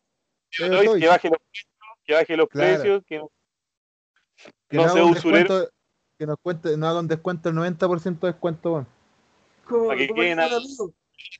Leo 0.59 0.69
Leo 0.69 0.77
Toys, 0.79 0.89
Toys. 0.89 1.01
que 1.03 1.07
baje 1.09 1.29
los 1.29 1.37
precios, 1.39 1.67
que 2.05 2.13
baje 2.13 2.37
los 2.37 2.49
Claro. 2.49 2.73
precios, 2.81 3.03
que 3.05 3.17
no- 3.17 3.31
Que 4.69 4.77
No 4.77 4.89
sea 4.89 5.03
usurero. 5.05 5.37
descuento, 5.39 5.71
que 6.17 6.25
nos 6.25 6.37
cuente, 6.41 6.77
nos 6.77 6.89
haga 6.89 6.99
un 6.99 7.07
descuento 7.07 7.49
del 7.49 7.55
90% 7.57 8.27
de 8.27 8.33
descuento, 8.33 8.73
weón. 8.73 8.87
Como, 9.65 9.87
Para 9.87 9.97
que 9.99 10.07
como 10.07 10.21
amigo, 10.21 10.93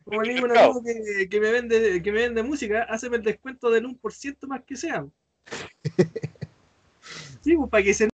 como 0.03 0.22
dijo 0.23 0.45
un 0.45 0.57
amigo 0.57 0.84
que, 0.84 1.30
que 1.30 1.39
me 1.39 1.51
vende, 1.51 2.01
que 2.01 2.11
me 2.11 2.19
vende 2.22 2.43
música, 2.43 2.84
hazme 2.84 3.18
el 3.18 3.23
descuento 3.23 3.69
del 3.69 3.85
1% 3.85 4.47
más 4.47 4.64
que 4.64 4.76
sea. 4.76 5.05
Sí, 7.41 7.55
pues 7.55 7.69
para 7.69 7.81
que 7.84 7.93
se 7.93 8.09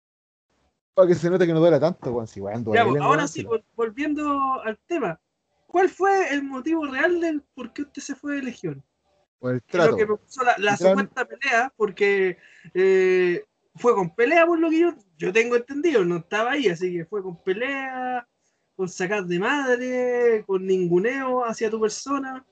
Para 0.95 1.07
que 1.07 1.13
se 1.13 1.29
note 1.29 1.45
que 1.45 1.53
no 1.53 1.59
duele 1.59 1.79
tanto. 1.79 2.25
Si, 2.25 2.39
Ya, 2.41 2.63
pues, 2.63 2.79
ahora 2.79 2.99
weón, 2.99 3.27
sí, 3.27 3.45
volviendo 3.75 4.59
al 4.63 4.75
tema. 4.87 5.19
¿Cuál 5.69 5.87
fue 5.87 6.33
el 6.33 6.41
motivo 6.41 6.87
real 6.87 7.21
del 7.21 7.43
por 7.53 7.71
qué 7.73 7.83
usted 7.83 8.01
se 8.01 8.15
fue 8.15 8.37
de 8.37 8.41
Legión? 8.41 8.83
Por 9.37 9.53
el 9.53 9.61
Creo 9.61 9.83
trato. 9.83 9.97
que 9.97 10.05
me 10.07 10.17
puso 10.17 10.43
la, 10.43 10.55
la 10.57 10.75
supuesta 10.75 11.25
pelea, 11.25 11.71
porque 11.77 12.37
eh, 12.73 13.45
fue 13.75 13.93
con 13.93 14.15
pelea, 14.15 14.47
por 14.47 14.57
lo 14.57 14.71
que 14.71 14.79
yo, 14.79 14.93
yo 15.19 15.31
tengo 15.31 15.55
entendido, 15.55 16.03
no 16.03 16.17
estaba 16.17 16.53
ahí, 16.53 16.67
así 16.69 16.91
que 16.91 17.05
fue 17.05 17.21
con 17.21 17.41
pelea, 17.43 18.27
con 18.75 18.89
sacar 18.89 19.25
de 19.25 19.37
madre, 19.37 20.43
con 20.47 20.65
ninguneo 20.65 21.45
hacia 21.45 21.69
tu 21.69 21.79
persona. 21.79 22.43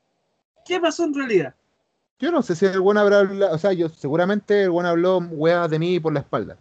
¿Qué 0.63 0.79
pasó 0.79 1.03
en 1.05 1.15
realidad? 1.15 1.55
Yo 2.19 2.31
no 2.31 2.43
sé 2.43 2.55
si 2.55 2.67
el 2.67 2.79
buen 2.79 2.99
habrá 2.99 3.19
hablado, 3.19 3.55
o 3.55 3.57
sea, 3.57 3.73
yo 3.73 3.89
seguramente 3.89 4.63
el 4.63 4.69
buen 4.69 4.85
habló 4.85 5.17
weas 5.17 5.67
de 5.71 5.79
mí 5.79 5.99
por 5.99 6.13
la 6.13 6.19
espalda. 6.19 6.55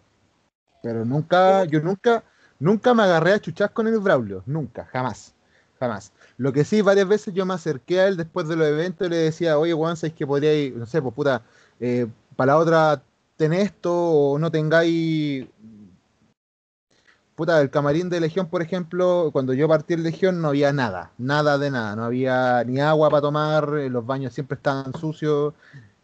Pero 0.82 1.04
nunca, 1.04 1.66
yo 1.66 1.80
nunca, 1.80 2.24
nunca 2.58 2.94
me 2.94 3.02
agarré 3.02 3.34
a 3.34 3.40
chuchas 3.40 3.70
con 3.72 3.86
el 3.86 3.98
Braulio, 4.00 4.42
nunca, 4.46 4.86
jamás, 4.86 5.35
jamás. 5.78 6.12
Lo 6.39 6.53
que 6.53 6.65
sí, 6.65 6.82
varias 6.82 7.09
veces 7.09 7.35
yo 7.35 7.47
me 7.47 7.55
acerqué 7.55 8.01
a 8.01 8.09
él 8.09 8.16
después 8.16 8.48
de 8.48 8.57
los 8.57 8.66
eventos 8.66 9.07
y 9.07 9.11
le 9.11 9.16
decía, 9.16 9.59
oye, 9.59 9.73
Juan, 9.73 9.97
¿sabes 9.97 10.15
que 10.15 10.27
podría 10.27 10.55
ir, 10.55 10.77
no 10.77 10.86
sé, 10.86 11.03
pues 11.03 11.15
puta, 11.15 11.43
eh, 11.81 12.07
para 12.36 12.53
la 12.53 12.59
otra, 12.59 13.03
ten 13.36 13.53
esto 13.53 13.93
o 13.94 14.39
no 14.39 14.51
tengáis 14.51 15.47
puta, 17.36 17.61
el 17.61 17.70
camarín 17.70 18.09
de 18.09 18.19
Legión, 18.19 18.48
por 18.48 18.62
ejemplo, 18.62 19.28
cuando 19.32 19.53
yo 19.53 19.69
partí 19.69 19.94
en 19.94 20.03
Legión 20.03 20.40
no 20.40 20.48
había 20.48 20.73
nada, 20.73 21.12
nada 21.19 21.59
de 21.59 21.70
nada, 21.70 21.94
no 21.94 22.05
había 22.05 22.65
ni 22.65 22.81
agua 22.81 23.11
para 23.11 23.20
tomar, 23.20 23.74
eh, 23.78 23.90
los 23.90 24.05
baños 24.07 24.32
siempre 24.32 24.57
estaban 24.57 24.93
sucios, 24.94 25.53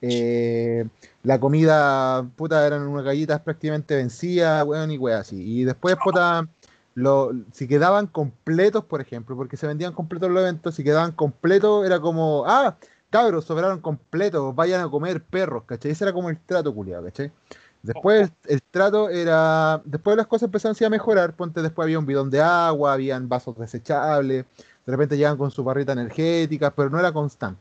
eh, 0.02 0.84
la 1.22 1.40
comida, 1.40 2.22
puta, 2.36 2.66
eran 2.66 2.82
unas 2.86 3.04
galletas 3.04 3.40
prácticamente 3.40 3.96
vencidas, 3.96 4.64
weón, 4.66 4.90
y 4.90 4.98
weón 4.98 5.20
así. 5.20 5.60
Y 5.60 5.64
después, 5.64 5.96
puta, 6.04 6.46
lo, 6.94 7.32
si 7.52 7.68
quedaban 7.68 8.06
completos, 8.06 8.84
por 8.84 9.00
ejemplo, 9.00 9.36
porque 9.36 9.56
se 9.56 9.66
vendían 9.66 9.92
completos 9.94 10.30
los 10.30 10.42
eventos, 10.42 10.74
si 10.74 10.84
quedaban 10.84 11.12
completos, 11.12 11.86
era 11.86 12.00
como, 12.00 12.44
ah, 12.46 12.76
cabros, 13.10 13.44
sobraron 13.46 13.80
completos, 13.80 14.54
vayan 14.54 14.82
a 14.82 14.90
comer 14.90 15.22
perros, 15.24 15.64
¿cachai? 15.66 15.92
Ese 15.92 16.04
era 16.04 16.12
como 16.12 16.30
el 16.30 16.38
trato 16.40 16.74
culiado, 16.74 17.04
¿cachai? 17.04 17.32
Después 17.82 18.30
el, 18.44 18.54
el 18.54 18.62
trato 18.62 19.10
era. 19.10 19.82
Después 19.84 20.16
las 20.16 20.26
cosas 20.28 20.46
empezaron 20.46 20.76
a 20.84 20.90
mejorar. 20.90 21.34
Ponte, 21.34 21.62
después 21.62 21.84
había 21.84 21.98
un 21.98 22.06
bidón 22.06 22.30
de 22.30 22.40
agua, 22.40 22.92
habían 22.94 23.28
vasos 23.28 23.56
desechables. 23.58 24.46
De 24.86 24.92
repente 24.92 25.16
llegan 25.16 25.36
con 25.38 25.50
su 25.50 25.64
barrita 25.64 25.92
energética, 25.92 26.70
pero 26.72 26.90
no 26.90 26.98
era 27.00 27.12
constante. 27.12 27.60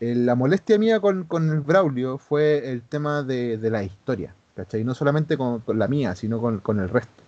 eh, 0.00 0.14
la 0.14 0.34
molestia 0.36 0.78
mía 0.78 1.00
con, 1.00 1.24
con 1.24 1.50
el 1.50 1.60
Braulio 1.60 2.18
fue 2.18 2.70
el 2.70 2.82
tema 2.82 3.22
de, 3.24 3.58
de 3.58 3.70
la 3.70 3.82
historia, 3.82 4.36
¿cachai? 4.54 4.84
No 4.84 4.94
solamente 4.94 5.36
con, 5.36 5.60
con 5.60 5.78
la 5.78 5.88
mía, 5.88 6.14
sino 6.14 6.40
con, 6.40 6.60
con 6.60 6.80
el 6.80 6.88
resto. 6.88 7.23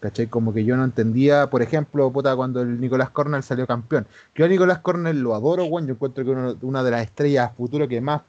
¿Cachai? 0.00 0.26
Como 0.26 0.52
que 0.52 0.64
yo 0.64 0.76
no 0.76 0.84
entendía, 0.84 1.48
por 1.48 1.62
ejemplo, 1.62 2.12
puta, 2.12 2.36
cuando 2.36 2.60
el 2.60 2.80
Nicolás 2.80 3.10
Cornell 3.10 3.42
salió 3.42 3.66
campeón. 3.66 4.06
Yo 4.34 4.44
a 4.44 4.48
Nicolás 4.48 4.80
Cornell 4.80 5.20
lo 5.20 5.34
adoro, 5.34 5.64
weón. 5.64 5.86
Yo 5.86 5.94
encuentro 5.94 6.24
que 6.24 6.30
es 6.30 6.56
una, 6.62 6.82
de 6.82 6.90
las 6.90 7.02
estrellas 7.02 7.52
futuras 7.56 7.88
que 7.88 8.00
más 8.00 8.22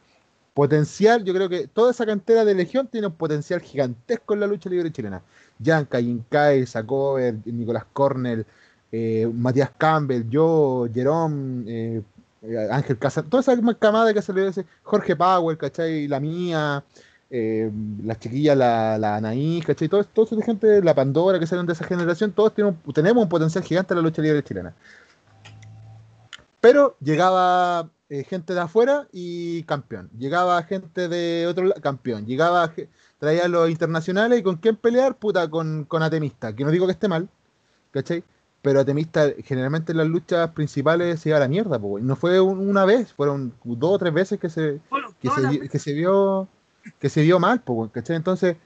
potencial, 0.53 1.25
yo 1.25 1.33
creo 1.33 1.49
que 1.49 1.67
toda 1.67 1.91
esa 1.91 2.05
cantera 2.05 2.45
de 2.45 2.55
Legión 2.55 2.87
tiene 2.87 3.07
un 3.07 3.13
potencial 3.13 3.59
gigantesco 3.61 4.33
en 4.33 4.39
la 4.39 4.47
lucha 4.47 4.69
libre 4.69 4.91
chilena. 4.91 5.21
Yanka, 5.59 5.99
Yinkai, 5.99 6.65
Sacover, 6.65 7.35
Nicolás 7.45 7.85
Cornell, 7.91 8.45
eh, 8.91 9.29
Matías 9.33 9.71
Campbell, 9.77 10.29
yo, 10.29 10.87
Jerome, 10.93 11.65
eh, 11.67 12.01
Ángel 12.71 12.97
Casa, 12.97 13.23
toda 13.23 13.41
esa 13.41 13.57
camada 13.77 14.13
que 14.13 14.21
se 14.21 14.31
le 14.33 14.45
dice, 14.45 14.65
Jorge 14.83 15.15
Power, 15.15 15.57
¿cachai? 15.57 16.07
La 16.07 16.19
mía, 16.19 16.83
eh, 17.29 17.71
las 18.03 18.19
chiquillas, 18.19 18.57
la, 18.57 18.97
la 18.97 19.15
Anaís, 19.17 19.65
¿cachai? 19.65 19.87
Todo, 19.89 20.03
toda 20.03 20.37
esa 20.37 20.45
gente, 20.45 20.81
la 20.81 20.93
Pandora 20.93 21.39
que 21.39 21.47
salen 21.47 21.65
de 21.65 21.73
esa 21.73 21.85
generación, 21.85 22.31
todos 22.31 22.53
tienen 22.53 22.77
tenemos 22.93 23.23
un 23.23 23.29
potencial 23.29 23.63
gigante 23.63 23.93
en 23.93 23.97
la 23.97 24.03
lucha 24.03 24.21
libre 24.21 24.43
chilena. 24.43 24.73
Pero 26.61 26.95
llegaba 26.99 27.89
eh, 28.09 28.23
gente 28.23 28.53
de 28.53 28.61
afuera 28.61 29.07
y 29.11 29.63
campeón. 29.63 30.09
Llegaba 30.17 30.61
gente 30.63 31.07
de 31.07 31.45
otro 31.47 31.65
lado, 31.65 31.81
campeón. 31.81 32.25
Llegaba, 32.25 32.71
traía 33.19 33.45
a 33.45 33.47
los 33.47 33.69
internacionales 33.69 34.39
y 34.39 34.43
con 34.43 34.57
quién 34.57 34.75
pelear, 34.75 35.15
puta, 35.17 35.49
con, 35.49 35.85
con 35.85 36.01
Atemista. 36.03 36.55
Que 36.55 36.63
no 36.63 36.71
digo 36.71 36.85
que 36.87 36.93
esté 36.93 37.07
mal, 37.07 37.29
¿cachai? 37.91 38.23
Pero 38.61 38.79
Atemista 38.79 39.27
generalmente 39.43 39.91
en 39.91 39.99
las 39.99 40.07
luchas 40.07 40.49
principales 40.51 41.19
se 41.19 41.29
iba 41.29 41.37
a 41.37 41.41
la 41.41 41.47
mierda. 41.47 41.77
No 41.79 42.15
fue 42.15 42.39
un- 42.39 42.67
una 42.67 42.83
vez, 42.83 43.13
fueron 43.13 43.53
dos 43.63 43.91
o 43.91 43.99
tres 43.99 44.11
veces 44.13 44.39
que 44.39 44.49
se, 44.49 44.79
Bueno, 44.89 45.09
que 45.21 45.29
se, 45.29 45.69
que 45.69 45.79
se 45.79 45.93
vio 45.93 46.47
que 46.99 47.09
se 47.09 47.21
vio 47.21 47.39
mal, 47.39 47.61
weón, 47.65 47.89
¿cachai? 47.89 48.15
Entonces, 48.15 48.57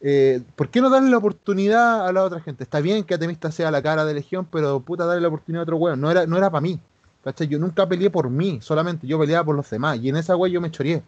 eh, 0.00 0.42
¿por 0.56 0.70
qué 0.70 0.80
no 0.80 0.90
darle 0.90 1.10
la 1.10 1.18
oportunidad 1.18 2.06
a 2.06 2.12
la 2.12 2.24
otra 2.24 2.40
gente? 2.40 2.64
Está 2.64 2.80
bien 2.80 3.04
que 3.04 3.14
Atemista 3.14 3.50
sea 3.50 3.70
la 3.70 3.82
cara 3.82 4.04
de 4.04 4.14
Legión, 4.14 4.46
pero 4.50 4.80
puta, 4.80 5.06
darle 5.06 5.22
la 5.22 5.28
oportunidad 5.28 5.60
a 5.60 5.64
otro 5.64 5.76
weón. 5.76 6.00
No 6.00 6.10
era, 6.10 6.26
no 6.26 6.36
era 6.36 6.50
para 6.50 6.60
mí, 6.60 6.80
¿cachai? 7.24 7.48
Yo 7.48 7.58
nunca 7.58 7.88
peleé 7.88 8.10
por 8.10 8.30
mí, 8.30 8.60
solamente 8.62 9.06
yo 9.06 9.18
peleaba 9.18 9.44
por 9.44 9.56
los 9.56 9.68
demás. 9.70 9.98
Y 10.00 10.08
en 10.08 10.16
esa 10.16 10.36
weón 10.36 10.52
yo 10.52 10.60
me 10.60 10.70
choré, 10.70 11.02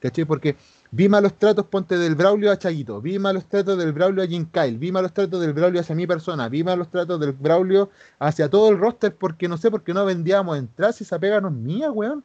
¿cachai? 0.00 0.24
Porque 0.24 0.56
vi 0.90 1.08
malos 1.08 1.34
tratos, 1.34 1.66
ponte 1.66 1.98
del 1.98 2.14
Braulio 2.14 2.50
a 2.52 2.58
Chaguito, 2.58 3.00
vi 3.00 3.18
malos 3.18 3.46
tratos 3.46 3.76
del 3.78 3.92
Braulio 3.92 4.22
a 4.22 4.26
Jim 4.26 4.46
Kyle, 4.50 4.78
vi 4.78 4.92
malos 4.92 5.12
tratos 5.12 5.40
del 5.40 5.52
Braulio 5.52 5.80
hacia 5.80 5.94
mi 5.94 6.06
persona, 6.06 6.48
vi 6.48 6.64
malos 6.64 6.88
tratos 6.90 7.20
del 7.20 7.32
Braulio 7.32 7.90
hacia 8.18 8.48
todo 8.48 8.70
el 8.70 8.78
roster, 8.78 9.14
porque 9.14 9.48
no 9.48 9.56
sé 9.58 9.70
por 9.70 9.82
qué 9.82 9.92
no 9.94 10.04
vendíamos 10.04 10.58
entradas 10.58 11.00
y 11.00 11.04
esa 11.04 11.18
pega 11.18 11.40
no 11.40 11.48
es 11.48 11.54
mía, 11.54 11.90
weón. 11.90 12.24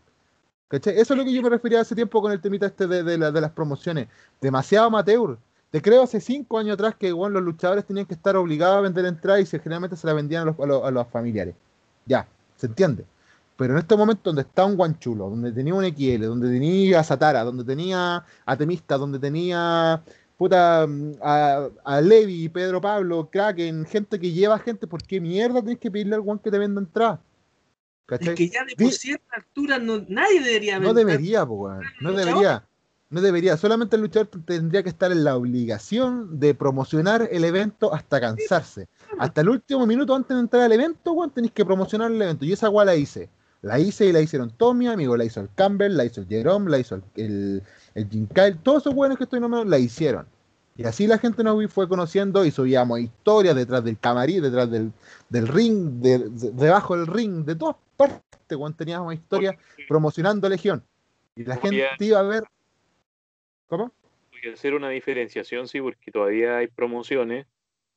Eso 0.77 0.89
es 0.91 1.09
lo 1.17 1.23
que 1.23 1.31
yo 1.33 1.41
me 1.41 1.49
refería 1.49 1.81
hace 1.81 1.95
tiempo 1.95 2.21
con 2.21 2.31
el 2.31 2.41
temita 2.41 2.65
este 2.65 2.87
de, 2.87 3.03
de 3.03 3.17
la- 3.17 3.31
de 3.31 3.41
las 3.41 3.51
promociones. 3.51 4.07
Demasiado 4.41 4.87
amateur. 4.87 5.37
Te 5.71 5.81
creo 5.81 6.03
hace 6.03 6.19
cinco 6.21 6.57
años 6.59 6.73
atrás 6.75 6.95
que 6.95 7.11
bueno, 7.11 7.35
los 7.35 7.43
luchadores 7.43 7.85
tenían 7.85 8.05
que 8.05 8.13
estar 8.13 8.35
obligados 8.35 8.77
a 8.77 8.81
vender 8.81 9.05
entradas 9.05 9.41
y 9.53 9.59
generalmente 9.59 9.95
se 9.95 10.05
la 10.07 10.13
vendían 10.13 10.43
a 10.43 10.45
los, 10.65 10.83
a 10.83 10.91
los- 10.91 11.07
familiares. 11.07 11.55
Ya, 12.05 12.27
se 12.57 12.67
entiende. 12.67 13.05
Pero 13.55 13.73
en 13.73 13.79
este 13.79 13.95
momento 13.95 14.21
donde 14.25 14.41
está 14.41 14.65
un 14.65 14.75
guanchulo, 14.75 15.29
donde 15.29 15.51
tenía 15.51 15.73
un 15.75 15.83
XL, 15.85 16.25
donde 16.25 16.49
tenía 16.49 16.99
a 16.99 17.03
Satara, 17.03 17.43
donde 17.43 17.63
tenía 17.63 18.23
a 18.45 18.57
Temista, 18.57 18.97
donde 18.97 19.19
tenía 19.19 20.01
puta 20.37 20.87
a, 21.21 21.69
a 21.83 22.01
Levi, 22.01 22.49
Pedro 22.49 22.81
Pablo, 22.81 23.29
Kraken, 23.31 23.85
gente 23.85 24.19
que 24.19 24.31
lleva 24.31 24.57
gente, 24.59 24.87
¿por 24.87 25.03
qué 25.03 25.21
mierda 25.21 25.61
tenés 25.61 25.77
que 25.79 25.91
pedirle 25.91 26.15
al 26.15 26.21
guan 26.21 26.39
que 26.39 26.49
te 26.51 26.57
venda 26.57 26.81
entrada? 26.81 27.19
¿Cachai? 28.05 28.29
Es 28.29 28.35
que 28.35 28.49
ya 28.49 28.63
de 28.65 28.75
por 28.75 28.91
cierta 28.91 29.35
altura 29.37 29.79
no, 29.79 30.03
nadie 30.09 30.41
debería 30.41 30.79
No 30.79 30.93
debería, 30.93 31.45
po. 31.45 31.69
No 32.01 32.11
debería. 32.11 32.65
No 33.09 33.21
debería. 33.21 33.55
Solamente 33.57 33.95
el 33.95 34.01
luchador 34.01 34.27
tendría 34.45 34.81
que 34.83 34.89
estar 34.89 35.11
en 35.11 35.23
la 35.23 35.35
obligación 35.37 36.39
de 36.39 36.55
promocionar 36.55 37.29
el 37.31 37.43
evento 37.43 37.93
hasta 37.93 38.19
cansarse. 38.19 38.87
Hasta 39.19 39.41
el 39.41 39.49
último 39.49 39.85
minuto 39.85 40.15
antes 40.15 40.35
de 40.35 40.41
entrar 40.41 40.63
al 40.63 40.71
evento, 40.71 41.13
weón, 41.13 41.29
tenéis 41.29 41.53
que 41.53 41.63
promocionar 41.63 42.11
el 42.11 42.21
evento. 42.21 42.43
Y 42.45 42.51
esa 42.53 42.69
weá 42.69 42.85
la 42.85 42.95
hice. 42.95 43.29
La 43.61 43.79
hice 43.79 44.05
y 44.07 44.11
la 44.11 44.19
hicieron 44.19 44.49
todos 44.57 44.75
mis 44.75 44.89
amigos. 44.89 45.17
La 45.17 45.25
hizo 45.25 45.39
el 45.39 45.49
Campbell, 45.55 45.95
la 45.95 46.05
hizo 46.05 46.21
el 46.21 46.27
Jerome, 46.27 46.69
la 46.71 46.79
hizo 46.79 46.95
el, 46.95 47.03
el, 47.15 47.63
el 47.95 48.09
Jim 48.09 48.27
Kyle. 48.27 48.57
Todos 48.63 48.81
esos 48.83 48.93
weones 48.95 49.17
que 49.17 49.23
estoy 49.25 49.39
nombrando 49.39 49.69
la 49.69 49.77
hicieron. 49.77 50.25
Y 50.75 50.83
así 50.85 51.05
la 51.05 51.19
gente 51.19 51.43
nos 51.43 51.71
fue 51.71 51.87
conociendo 51.87 52.43
y 52.43 52.49
subíamos 52.51 52.99
historias 52.99 53.55
detrás 53.55 53.83
del 53.83 53.99
camarín, 53.99 54.41
detrás 54.41 54.71
del, 54.71 54.91
del 55.29 55.47
ring, 55.47 56.01
de- 56.01 56.17
de- 56.29 56.51
debajo 56.51 56.97
del 56.97 57.05
ring, 57.05 57.45
de 57.45 57.53
todas 57.55 57.75
partes, 58.09 58.57
weón, 58.57 58.75
teníamos 58.75 59.13
historias 59.13 59.55
promocionando 59.87 60.47
Legión. 60.49 60.83
Y 61.35 61.43
la 61.43 61.57
gente 61.57 61.87
iba 61.99 62.19
a 62.19 62.23
ver. 62.23 62.43
¿Cómo? 63.67 63.91
Voy 64.31 64.51
a 64.51 64.53
hacer 64.53 64.73
una 64.73 64.89
diferenciación, 64.89 65.67
sí, 65.67 65.81
porque 65.81 66.11
todavía 66.11 66.57
hay 66.57 66.67
promociones 66.67 67.47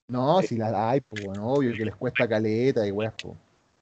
No, 0.09 0.41
si 0.43 0.57
la 0.57 0.91
hay, 0.91 1.01
pues 1.01 1.25
bueno, 1.25 1.47
obvio 1.49 1.73
que 1.77 1.85
les 1.85 1.97
cuesta 1.97 2.29
caleta 2.29 2.87
y 2.87 2.91
weas, 2.93 3.13
po. 3.21 3.37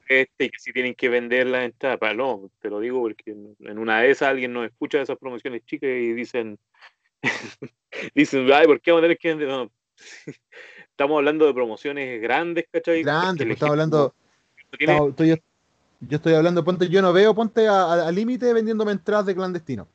este, 0.08 0.44
y 0.46 0.50
que 0.50 0.58
si 0.58 0.72
tienen 0.72 0.94
que 0.94 1.08
vender 1.08 1.46
las 1.46 1.64
entradas. 1.64 1.98
Para, 1.98 2.14
no, 2.14 2.50
te 2.60 2.68
lo 2.70 2.80
digo 2.80 3.00
porque 3.00 3.30
en 3.60 3.78
una 3.78 4.00
de 4.00 4.10
esas 4.10 4.28
alguien 4.30 4.52
nos 4.52 4.66
escucha 4.66 4.98
de 4.98 5.04
esas 5.04 5.18
promociones 5.18 5.64
chicas 5.66 5.90
y 5.90 6.12
dicen, 6.14 6.58
dicen, 8.14 8.50
ay, 8.52 8.66
¿por 8.66 8.80
qué 8.80 8.90
vamos 8.90 9.02
a 9.02 9.04
tener 9.04 9.18
que 9.18 9.28
vender? 9.28 9.48
No. 9.48 9.70
Estamos 10.90 11.18
hablando 11.18 11.46
de 11.46 11.54
promociones 11.54 12.20
grandes, 12.22 12.66
¿cachai? 12.72 13.02
Grande, 13.02 13.38
Que 13.44 13.46
pues 13.46 13.54
estamos 13.56 13.72
hablando. 13.72 14.14
tiene- 14.78 14.92
estamos- 14.94 15.40
yo 16.08 16.16
estoy 16.16 16.34
hablando, 16.34 16.64
ponte, 16.64 16.88
yo 16.88 17.02
no 17.02 17.12
veo, 17.12 17.34
ponte 17.34 17.68
a- 17.68 18.10
límite 18.10 18.52
vendiéndome 18.52 18.92
entradas 18.92 19.26
de 19.26 19.34
clandestino. 19.34 19.86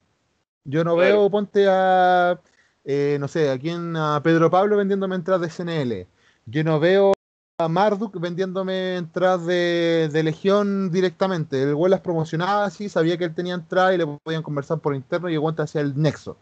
Yo 0.65 0.83
no 0.83 0.95
Claro. 0.95 1.19
veo, 1.21 1.29
ponte 1.29 1.65
a. 1.67 2.39
eh, 2.85 3.17
no 3.19 3.27
sé, 3.27 3.49
a 3.51 3.57
quién, 3.59 3.95
a 3.95 4.21
Pedro 4.23 4.49
Pablo 4.49 4.77
vendiéndome 4.77 5.15
entradas 5.15 5.41
de 5.41 5.49
CNL. 5.49 6.07
Yo 6.45 6.63
no 6.63 6.79
veo 6.79 7.13
a 7.59 7.67
Marduk 7.67 8.19
vendiéndome 8.19 8.95
entradas 8.95 9.45
de, 9.45 10.09
de 10.11 10.23
Legión 10.23 10.89
directamente. 10.91 11.61
El 11.61 11.75
güey 11.75 11.91
las 11.91 11.99
promocionaba 12.01 12.65
así, 12.65 12.87
sabía 12.89 13.17
que 13.17 13.25
él 13.25 13.35
tenía 13.35 13.53
entrada 13.53 13.93
y 13.93 13.97
le 13.97 14.07
podían 14.07 14.41
conversar 14.43 14.79
por 14.79 14.95
interno 14.95 15.29
y 15.29 15.53
te 15.55 15.61
hacía 15.61 15.81
el 15.81 15.99
nexo. 16.01 16.37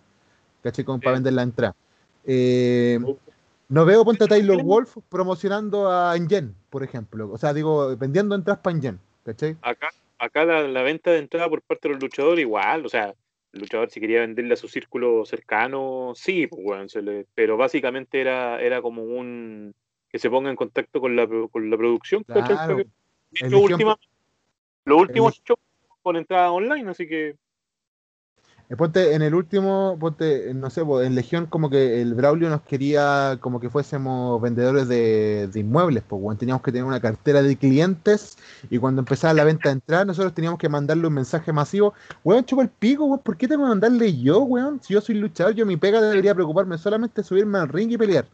¿Cachai? 0.64 0.86
Como 0.86 1.00
para 1.00 1.14
vender 1.14 1.34
la 1.34 1.44
entrada. 1.44 1.76
Eh, 2.24 3.00
no 3.70 3.86
veo 3.86 4.06
ponte 4.06 4.24
a 4.24 4.28
Taylor 4.28 4.62
Wolf 4.64 4.98
promocionando 5.10 5.92
a 5.92 6.16
Engen, 6.16 6.56
por 6.70 6.84
ejemplo. 6.84 7.32
O 7.32 7.38
sea, 7.38 7.54
digo, 7.54 7.96
vendiendo 7.98 8.36
entradas 8.36 8.62
para 8.62 8.76
Engen. 8.76 9.00
¿Cachai? 9.28 9.58
acá, 9.62 9.90
acá 10.20 10.46
la, 10.46 10.66
la 10.68 10.82
venta 10.84 11.12
de 11.12 11.20
entrada 11.20 11.50
por 11.50 11.62
parte 11.62 11.90
de 11.90 11.96
los 11.96 12.04
luchadores 12.04 12.40
igual, 12.42 12.86
o 12.86 12.90
sea, 12.90 13.14
el 13.52 13.60
luchador 13.60 13.90
si 13.90 14.00
quería 14.00 14.22
venderle 14.22 14.54
a 14.54 14.58
su 14.58 14.70
círculo 14.70 15.26
cercano, 15.26 16.14
sí, 16.16 16.48
pues, 16.48 16.62
weón, 16.64 16.88
se 16.88 17.02
le- 17.02 17.26
pero 17.36 17.58
básicamente 17.58 18.22
era, 18.22 18.62
era 18.62 18.82
como 18.82 19.04
un 19.04 19.76
que 20.10 20.18
se 20.20 20.30
ponga 20.30 20.50
en 20.50 20.56
contacto 20.56 21.02
con 21.02 21.18
la, 21.18 21.28
con 21.28 21.70
la 21.70 21.76
producción, 21.78 22.24
¿cachai? 22.24 22.56
Claro. 22.56 22.78
Lo 22.78 22.84
Legión- 23.32 23.62
última- 23.74 23.98
los 24.86 25.02
últimos 25.02 25.42
shows 25.44 25.60
con 26.02 26.16
entrada 26.16 26.52
online, 26.52 26.90
así 26.90 27.06
que 27.06 27.36
Ponte 28.76 29.14
en 29.14 29.22
el 29.22 29.34
último, 29.34 29.96
ponte, 29.98 30.50
eh, 30.50 30.54
no 30.54 30.70
sé, 30.70 30.82
en 30.82 31.16
Legión 31.16 31.46
como 31.46 31.70
que 31.70 32.02
el 32.02 32.14
Braulio 32.16 32.50
nos 32.50 32.64
quería 32.64 33.38
como 33.40 33.62
que 33.62 33.70
fuésemos 33.70 34.42
vendedores 34.42 34.90
de, 34.90 35.48
de 35.48 35.60
inmuebles, 35.62 36.04
pues 36.06 36.38
teníamos 36.38 36.62
que 36.62 36.74
tener 36.74 36.84
una 36.84 37.00
cartera 37.00 37.42
de 37.42 37.56
clientes 37.56 38.38
y 38.70 38.78
cuando 38.78 39.00
empezaba 39.00 39.34
la 39.34 39.46
venta 39.46 39.70
de 39.70 39.74
entrada 39.76 40.04
nosotros 40.04 40.34
teníamos 40.34 40.60
que 40.60 40.68
mandarle 40.68 41.08
un 41.08 41.14
mensaje 41.14 41.54
masivo, 41.54 41.94
weón, 42.26 42.44
chupa 42.44 42.64
el 42.64 42.70
pico, 42.70 43.06
weón, 43.06 43.20
¿por 43.20 43.38
qué 43.38 43.48
tengo 43.48 43.64
que 43.64 43.70
mandarle 43.70 44.18
yo, 44.18 44.42
weón? 44.42 44.82
Si 44.84 44.94
yo 44.94 45.00
soy 45.00 45.16
luchador, 45.16 45.54
yo 45.56 45.66
mi 45.66 45.78
pega 45.78 46.02
debería 46.02 46.36
preocuparme 46.36 46.78
solamente 46.78 47.24
subirme 47.24 47.60
al 47.60 47.70
ring 47.70 47.90
y 47.92 47.98
pelear. 47.98 48.28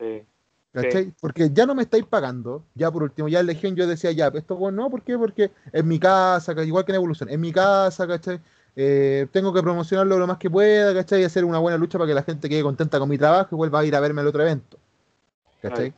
eh, 0.00 0.26
¿Cachai? 0.72 1.14
Porque 1.20 1.50
ya 1.52 1.66
no 1.66 1.74
me 1.74 1.82
estáis 1.82 2.04
pagando. 2.04 2.64
Ya 2.74 2.90
por 2.90 3.04
último, 3.04 3.28
ya 3.28 3.40
en 3.40 3.46
Legión 3.46 3.76
yo 3.76 3.86
decía, 3.86 4.10
ya, 4.12 4.28
esto 4.34 4.56
bueno, 4.56 4.82
no, 4.82 4.90
¿por 4.90 5.02
qué? 5.02 5.16
Porque 5.16 5.52
es 5.72 5.84
mi 5.84 5.98
casa, 6.00 6.54
ca- 6.54 6.64
igual 6.64 6.84
que 6.84 6.90
en 6.92 6.96
Evolución, 6.96 7.28
es 7.28 7.38
mi 7.38 7.52
casa, 7.52 8.06
¿cachai? 8.08 8.40
Eh, 8.76 9.28
tengo 9.30 9.52
que 9.52 9.62
promocionarlo 9.62 10.18
lo 10.18 10.26
más 10.26 10.38
que 10.38 10.50
pueda, 10.50 10.92
¿cachai? 10.94 11.22
Y 11.22 11.24
hacer 11.24 11.44
una 11.44 11.58
buena 11.58 11.78
lucha 11.78 11.98
para 11.98 12.08
que 12.08 12.14
la 12.14 12.22
gente 12.22 12.48
quede 12.48 12.62
contenta 12.62 12.98
con 12.98 13.08
mi 13.08 13.18
trabajo 13.18 13.54
y 13.54 13.56
vuelva 13.56 13.80
a 13.80 13.84
ir 13.84 13.94
a 13.94 14.00
verme 14.00 14.20
al 14.20 14.26
otro 14.26 14.42
evento. 14.42 14.78
¿Cachai? 15.62 15.94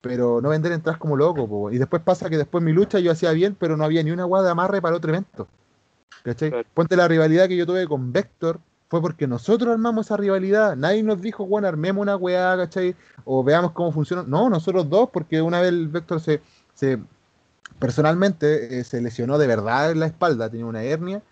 Pero 0.00 0.40
no 0.40 0.48
vender 0.50 0.72
entradas 0.72 0.98
como 0.98 1.16
loco, 1.16 1.48
po. 1.48 1.70
Y 1.70 1.78
después 1.78 2.02
pasa 2.02 2.28
que 2.28 2.36
después 2.36 2.62
mi 2.62 2.72
lucha 2.72 2.98
yo 2.98 3.12
hacía 3.12 3.32
bien, 3.32 3.56
pero 3.58 3.76
no 3.76 3.84
había 3.84 4.02
ni 4.02 4.10
una 4.10 4.24
guada 4.24 4.46
de 4.46 4.50
amarre 4.50 4.82
para 4.82 4.94
el 4.94 4.98
otro 4.98 5.10
evento. 5.10 5.48
¿Cachai? 6.24 6.52
Ponte 6.74 6.96
la 6.96 7.08
rivalidad 7.08 7.48
que 7.48 7.56
yo 7.56 7.66
tuve 7.66 7.86
con 7.86 8.12
Vector, 8.12 8.60
fue 8.88 9.00
porque 9.00 9.26
nosotros 9.26 9.72
armamos 9.72 10.06
esa 10.06 10.16
rivalidad. 10.16 10.76
Nadie 10.76 11.02
nos 11.02 11.20
dijo, 11.20 11.46
bueno, 11.46 11.68
armemos 11.68 12.02
una 12.02 12.16
weá, 12.16 12.56
¿cachai? 12.56 12.96
O 13.24 13.44
veamos 13.44 13.72
cómo 13.72 13.92
funciona. 13.92 14.24
No, 14.26 14.50
nosotros 14.50 14.88
dos, 14.90 15.08
porque 15.10 15.40
una 15.40 15.60
vez 15.60 15.68
el 15.68 15.88
Vector 15.88 16.20
se, 16.20 16.40
se 16.74 16.98
personalmente 17.78 18.80
eh, 18.80 18.84
se 18.84 19.00
lesionó 19.00 19.38
de 19.38 19.46
verdad 19.46 19.92
en 19.92 20.00
la 20.00 20.06
espalda, 20.06 20.50
tenía 20.50 20.66
una 20.66 20.82
hernia 20.82 21.22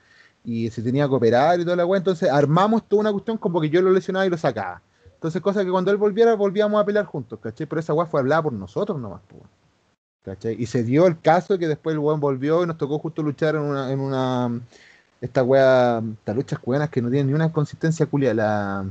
y 0.47 0.70
se 0.70 0.81
tenía 0.81 1.09
que 1.09 1.14
operar 1.14 1.60
y 1.60 1.64
toda 1.64 1.77
la 1.77 1.85
weá. 1.85 1.98
Entonces 1.98 2.31
armamos 2.31 2.89
toda 2.89 3.01
una 3.01 3.12
cuestión 3.12 3.36
como 3.36 3.60
que 3.60 3.68
yo 3.68 3.82
lo 3.82 3.90
lesionaba 3.90 4.24
y 4.24 4.31
lo 4.31 4.39
sacaba. 4.39 4.81
Entonces, 5.12 5.43
cosa 5.43 5.64
que 5.64 5.70
cuando 5.70 5.90
él 5.90 5.97
volviera, 5.97 6.35
volvíamos 6.35 6.81
a 6.81 6.85
pelear 6.85 7.05
juntos, 7.05 7.40
¿cachai? 7.43 7.66
Pero 7.66 7.81
esa 7.81 7.93
weá 7.93 8.06
fue 8.06 8.20
hablada 8.20 8.44
por 8.44 8.52
nosotros 8.52 8.98
nomás, 9.01 9.20
weón. 9.32 9.48
¿cachai? 10.24 10.56
Y 10.59 10.66
se 10.66 10.85
dio 10.85 11.06
el 11.06 11.20
caso 11.20 11.59
que 11.59 11.66
después 11.66 11.94
el 11.94 11.98
weón 11.98 12.20
volvió 12.20 12.62
y 12.62 12.66
nos 12.66 12.78
tocó 12.78 12.98
justo 12.98 13.23
luchar 13.23 13.56
en 13.56 13.62
una, 13.62 13.90
en 13.90 14.01
una 14.01 14.60
esta 15.20 15.43
wea, 15.43 16.02
estas 16.18 16.36
luchas 16.36 16.59
cubanas 16.60 16.90
que 16.90 17.02
no 17.02 17.10
tienen 17.10 17.28
ni 17.28 17.35
una 17.35 17.51
consistencia 17.52 18.06
culia, 18.06 18.32
la, 18.32 18.89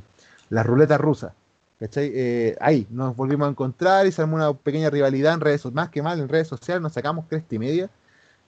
la 0.50 0.64
ruleta 0.64 0.98
rusa. 0.98 1.34
¿Cachai? 1.80 2.12
Eh, 2.14 2.58
ahí 2.60 2.88
nos 2.90 3.16
volvimos 3.16 3.48
a 3.48 3.52
encontrar 3.52 4.08
y 4.08 4.12
se 4.12 4.22
armó 4.22 4.36
una 4.36 4.54
pequeña 4.54 4.90
rivalidad 4.90 5.34
en 5.34 5.42
redes 5.42 5.62
sociales, 5.62 5.76
más 5.76 5.90
que 5.90 6.02
mal 6.02 6.20
en 6.20 6.30
redes 6.30 6.48
sociales, 6.48 6.82
nos 6.82 6.94
sacamos 6.94 7.26
cresta 7.30 7.56
y 7.56 7.60
media 7.60 7.90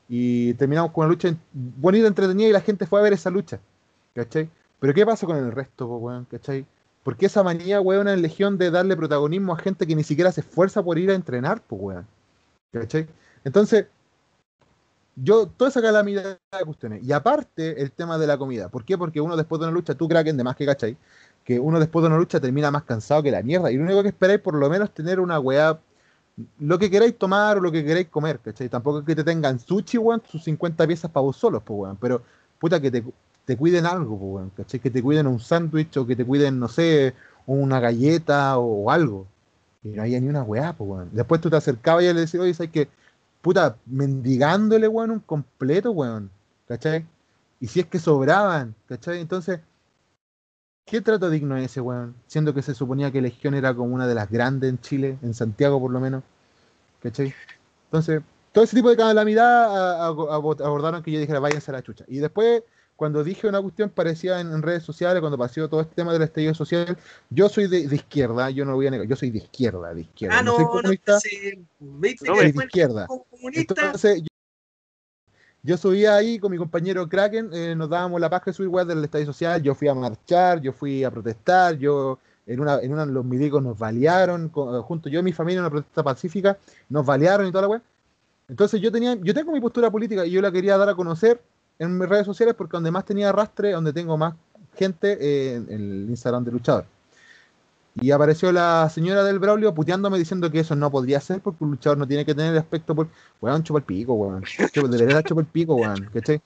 y 0.10 0.54
terminamos 0.56 0.92
con 0.92 1.06
una 1.06 1.14
lucha 1.14 1.36
bonita, 1.54 2.08
entretenida 2.08 2.50
y 2.50 2.52
la 2.54 2.62
gente 2.62 2.86
fue 2.86 3.00
a 3.00 3.04
ver 3.04 3.14
esa 3.14 3.30
lucha. 3.30 3.60
¿Cachai? 4.16 4.50
Pero 4.80 4.94
¿qué 4.94 5.06
pasa 5.06 5.26
con 5.26 5.38
el 5.38 5.52
resto, 5.52 5.88
po, 5.88 5.98
weón? 5.98 6.26
¿Cachai? 6.26 6.66
¿Por 7.04 7.16
qué 7.18 7.28
esa 7.28 7.44
manía, 7.44 7.82
weón, 7.82 8.08
en 8.08 8.22
Legión 8.22 8.58
de 8.58 8.72
darle 8.72 8.98
protagonismo 8.98 9.54
a 9.54 9.58
gente 9.58 9.88
que 9.88 9.96
ni 9.96 10.04
siquiera 10.04 10.32
se 10.32 10.42
esfuerza 10.42 10.84
por 10.84 10.98
ir 10.98 11.12
a 11.12 11.16
entrenar, 11.16 11.62
pues, 11.62 11.82
weón? 11.82 12.08
¿Cachai? 12.72 13.08
Entonces, 13.44 13.88
yo, 15.16 15.48
toda 15.48 15.70
esa 15.70 15.82
calamidad 15.82 16.40
de 16.52 16.66
cuestiones. 16.66 17.04
Y 17.04 17.12
aparte, 17.12 17.82
el 17.82 17.92
tema 17.92 18.18
de 18.18 18.28
la 18.28 18.38
comida. 18.38 18.70
¿Por 18.70 18.86
qué? 18.86 18.98
Porque 18.98 19.20
uno 19.20 19.36
después 19.36 19.60
de 19.60 19.68
una 19.68 19.74
lucha, 19.74 19.96
tú, 19.96 20.08
Kraken, 20.08 20.38
de 20.38 20.44
más 20.44 20.56
que 20.56 20.66
cachai, 20.66 20.98
que 21.44 21.60
uno 21.60 21.80
después 21.80 22.04
de 22.04 22.08
una 22.08 22.18
lucha 22.18 22.40
termina 22.40 22.70
más 22.72 22.84
cansado 22.84 23.24
que 23.24 23.32
la 23.32 23.42
mierda. 23.42 23.72
Y 23.72 23.78
lo 23.78 23.84
único 23.84 24.04
que 24.04 24.10
esperáis, 24.10 24.40
por 24.42 24.54
lo 24.54 24.70
menos, 24.70 24.94
tener 24.94 25.20
una 25.20 25.40
weá, 25.40 25.80
lo 26.60 26.78
que 26.78 26.90
queráis 26.90 27.18
tomar 27.18 27.58
o 27.58 27.62
lo 27.62 27.72
que 27.72 27.84
queráis 27.84 28.08
comer, 28.10 28.40
¿cachai? 28.40 28.70
Tampoco 28.70 29.00
es 29.00 29.06
que 29.06 29.16
te 29.16 29.24
tengan 29.24 29.60
sushi, 29.60 29.98
weón, 29.98 30.22
sus 30.30 30.44
50 30.44 30.86
piezas 30.86 31.12
para 31.12 31.24
vos 31.24 31.38
solos, 31.38 31.64
pues, 31.66 31.80
weón. 31.80 31.98
Pero, 31.98 32.22
puta, 32.60 32.80
que 32.80 32.92
te, 32.92 33.04
te 33.46 33.58
cuiden 33.58 33.86
algo, 33.86 34.18
pues, 34.18 34.32
weón, 34.34 34.52
¿cachai? 34.56 34.80
Que 34.80 34.92
te 34.92 35.02
cuiden 35.02 35.28
un 35.28 35.40
sándwich 35.40 35.98
o 35.98 36.06
que 36.06 36.16
te 36.16 36.26
cuiden, 36.26 36.60
no 36.60 36.68
sé, 36.68 37.16
una 37.46 37.80
galleta 37.80 38.58
o, 38.60 38.92
algo. 38.92 39.28
Y 39.84 39.90
no 39.90 40.04
había 40.04 40.20
ni 40.20 40.28
una 40.28 40.44
weá, 40.44 40.74
pues, 40.74 40.90
weón. 40.90 41.10
Después 41.12 41.42
tú 41.42 41.50
te 41.50 41.58
acercabas 41.58 42.04
y 42.04 42.14
le 42.14 42.22
decías, 42.22 42.44
oye, 42.44 42.54
¿sabes 42.54 42.72
que 42.72 42.90
puta, 43.48 43.78
mendigándole, 43.86 44.88
weón, 44.88 45.12
un 45.12 45.20
completo, 45.22 45.92
weón, 45.92 46.30
¿cachai? 46.68 47.06
Y 47.60 47.68
si 47.68 47.80
es 47.80 47.86
que 47.86 47.98
sobraban, 47.98 48.76
¿cachai? 48.88 49.22
Entonces, 49.22 49.62
¿qué 50.88 51.02
trato 51.02 51.30
digno 51.30 51.56
es 51.58 51.66
ese, 51.66 51.82
weón? 51.82 52.16
Siendo 52.26 52.54
que 52.54 52.64
se 52.64 52.74
suponía 52.74 53.12
que 53.12 53.22
Legión 53.22 53.54
era 53.54 53.76
como 53.76 53.94
una 53.94 54.08
de 54.08 54.16
las 54.16 54.32
grandes 54.32 54.70
en 54.72 54.80
Chile, 54.80 55.18
en 55.22 55.36
Santiago 55.36 55.80
por 55.80 55.92
lo 55.92 56.00
menos, 56.00 56.24
¿cachai? 57.04 57.34
Entonces, 57.86 58.24
todo 58.54 58.64
ese 58.64 58.76
tipo 58.76 58.90
de 58.90 58.98
calamidad 58.98 60.08
abordaron 60.08 61.04
que 61.04 61.12
yo 61.12 61.20
dijera, 61.20 61.40
váyanse 61.40 61.70
a 61.70 61.76
la 61.76 61.84
chucha. 61.84 62.06
Y 62.08 62.18
después 62.18 62.64
cuando 62.96 63.24
dije 63.24 63.48
una 63.48 63.62
cuestión 63.62 63.92
parecía 63.92 64.40
en, 64.40 64.62
redes 64.64 64.82
sociales, 64.82 65.20
cuando 65.20 65.38
pasó 65.38 65.70
todo 65.70 65.82
este 65.82 65.94
tema 65.94 66.12
del 66.14 66.24
estallido 66.24 66.56
social, 66.56 66.98
yo 67.30 67.48
soy 67.48 67.68
de, 67.68 67.82
izquierda, 67.82 68.50
yo 68.50 68.66
no 68.66 68.72
lo 68.72 68.78
voy 68.78 68.88
a 68.88 68.92
negar, 68.92 69.08
yo 69.08 69.16
soy 69.16 69.30
de 69.30 69.38
izquierda, 69.38 69.94
de 69.94 70.02
izquierda. 70.02 70.40
Ah, 70.40 70.42
no, 70.42 70.54
no 70.54 70.58
soy 70.58 70.66
comunista, 70.66 71.14
no, 71.14 71.20
soy 72.36 72.52
de 72.52 72.64
izquierda. 72.66 73.08
Entonces, 73.54 74.24
yo, 75.68 75.78
subía 75.78 76.16
ahí 76.16 76.40
con 76.40 76.52
mi 76.52 76.58
compañero 76.58 77.08
Kraken, 77.08 77.50
eh, 77.54 77.76
nos 77.76 77.90
dábamos 77.90 78.22
la 78.22 78.30
paz 78.30 78.42
que 78.42 78.54
subir 78.54 78.72
del 78.86 79.04
estadio 79.04 79.26
social, 79.26 79.62
yo 79.62 79.76
fui 79.76 79.88
a 79.88 79.94
marchar, 79.94 80.62
yo 80.62 80.72
fui 80.72 81.04
a 81.04 81.12
protestar, 81.12 81.78
yo 81.78 82.20
en 82.46 82.60
una, 82.60 82.80
en 82.80 82.94
una 82.94 83.06
los 83.06 83.26
milicos 83.26 83.62
nos 83.62 83.78
balearon, 83.78 84.50
junto 84.50 85.10
yo 85.10 85.20
y 85.20 85.24
mi 85.24 85.34
familia 85.34 85.60
en 85.60 85.66
una 85.66 85.70
protesta 85.70 86.04
pacífica, 86.04 86.58
nos 86.90 87.06
balearon 87.06 87.48
y 87.48 87.52
toda 87.52 87.64
la 87.64 87.68
weá. 87.68 87.82
Entonces 88.48 88.80
yo 88.80 88.92
tenía, 88.92 89.16
yo 89.16 89.34
tengo 89.34 89.52
mi 89.52 89.60
postura 89.60 89.92
política 89.92 90.26
y 90.26 90.32
yo 90.32 90.42
la 90.42 90.52
quería 90.52 90.78
dar 90.78 90.90
a 90.90 90.96
conocer 90.96 91.42
en 91.80 91.98
mis 91.98 92.08
redes 92.08 92.26
sociales 92.26 92.56
porque 92.58 92.78
donde 92.78 92.92
más 92.92 93.06
tenía 93.06 93.30
arrastre, 93.30 93.74
donde 93.74 93.92
tengo 93.92 94.18
más 94.18 94.34
gente, 94.76 95.18
eh, 95.20 95.56
en 95.56 95.70
el 95.70 96.10
Instagram 96.10 96.46
de 96.46 96.52
luchador. 96.52 96.86
Y 98.00 98.12
apareció 98.12 98.52
la 98.52 98.90
señora 98.90 99.24
del 99.24 99.40
Braulio 99.40 99.74
puteándome 99.74 100.20
diciendo 100.20 100.52
que 100.52 100.60
eso 100.60 100.76
no 100.76 100.92
podría 100.92 101.20
ser 101.20 101.42
porque 101.42 101.64
un 101.64 101.72
luchador 101.72 101.98
no 101.98 102.08
tiene 102.08 102.26
que 102.26 102.36
tener 102.36 102.52
el 102.52 102.60
aspecto 102.60 102.94
por. 102.94 103.08
Weón, 103.42 103.64
chupa 103.64 103.80
el 103.80 103.86
pico, 103.86 104.14
weón. 104.14 104.44
De 104.74 105.06
verdad 105.06 105.24
chupa 105.24 105.42
el 105.42 105.48
pico, 105.48 105.76
weón. 105.76 106.10
¿Cachai? 106.14 106.42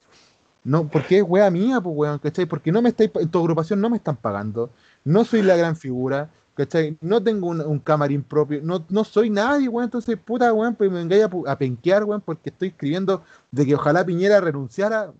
No, 0.64 0.88
porque 0.88 1.20
es 1.20 1.24
wea 1.28 1.50
mía, 1.50 1.82
pues, 1.82 1.96
weón, 1.96 2.20
¿cachai? 2.20 2.46
Porque 2.46 2.72
no 2.72 2.82
me 2.82 2.90
estáis, 2.90 3.10
en 3.16 3.30
tu 3.30 3.40
agrupación 3.40 3.82
no 3.82 3.90
me 3.90 3.98
están 3.98 4.16
pagando. 4.16 4.70
No 5.04 5.26
soy 5.26 5.42
la 5.42 5.56
gran 5.56 5.76
figura, 5.76 6.30
¿cachai? 6.54 6.98
No 7.02 7.22
tengo 7.22 7.48
un, 7.50 7.80
camarín 7.80 8.24
propio, 8.24 8.62
no, 8.64 8.86
no 8.90 9.04
soy 9.04 9.30
nadie, 9.30 9.68
weón. 9.68 9.86
Entonces, 9.86 10.18
puta, 10.18 10.54
weón, 10.54 10.76
pues 10.76 10.92
me 10.92 11.00
vengáis 11.00 11.24
a, 11.24 11.52
a 11.52 11.58
penquear, 11.58 12.04
weón, 12.04 12.22
porque 12.22 12.50
estoy 12.52 12.70
escribiendo 12.70 13.24
de 13.52 13.66
que 13.66 13.76
ojalá 13.76 14.06
Piñera 14.06 14.40
renunciara. 14.40 15.12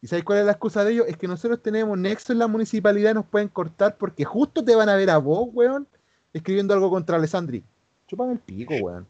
¿Y 0.00 0.06
sabes 0.06 0.24
cuál 0.24 0.38
es 0.38 0.46
la 0.46 0.52
excusa 0.52 0.84
de 0.84 0.92
ellos? 0.92 1.06
Es 1.08 1.16
que 1.16 1.26
nosotros 1.26 1.60
tenemos 1.60 1.98
nexo 1.98 2.32
en 2.32 2.38
la 2.38 2.46
municipalidad 2.46 3.10
y 3.10 3.14
nos 3.14 3.26
pueden 3.26 3.48
cortar 3.48 3.96
porque 3.96 4.24
justo 4.24 4.64
te 4.64 4.76
van 4.76 4.88
a 4.88 4.94
ver 4.94 5.10
a 5.10 5.18
vos, 5.18 5.48
weón, 5.52 5.88
escribiendo 6.32 6.72
algo 6.72 6.90
contra 6.90 7.16
Alessandri. 7.16 7.64
Chúpame 8.06 8.34
el 8.34 8.38
pico, 8.38 8.74
weón. 8.74 9.06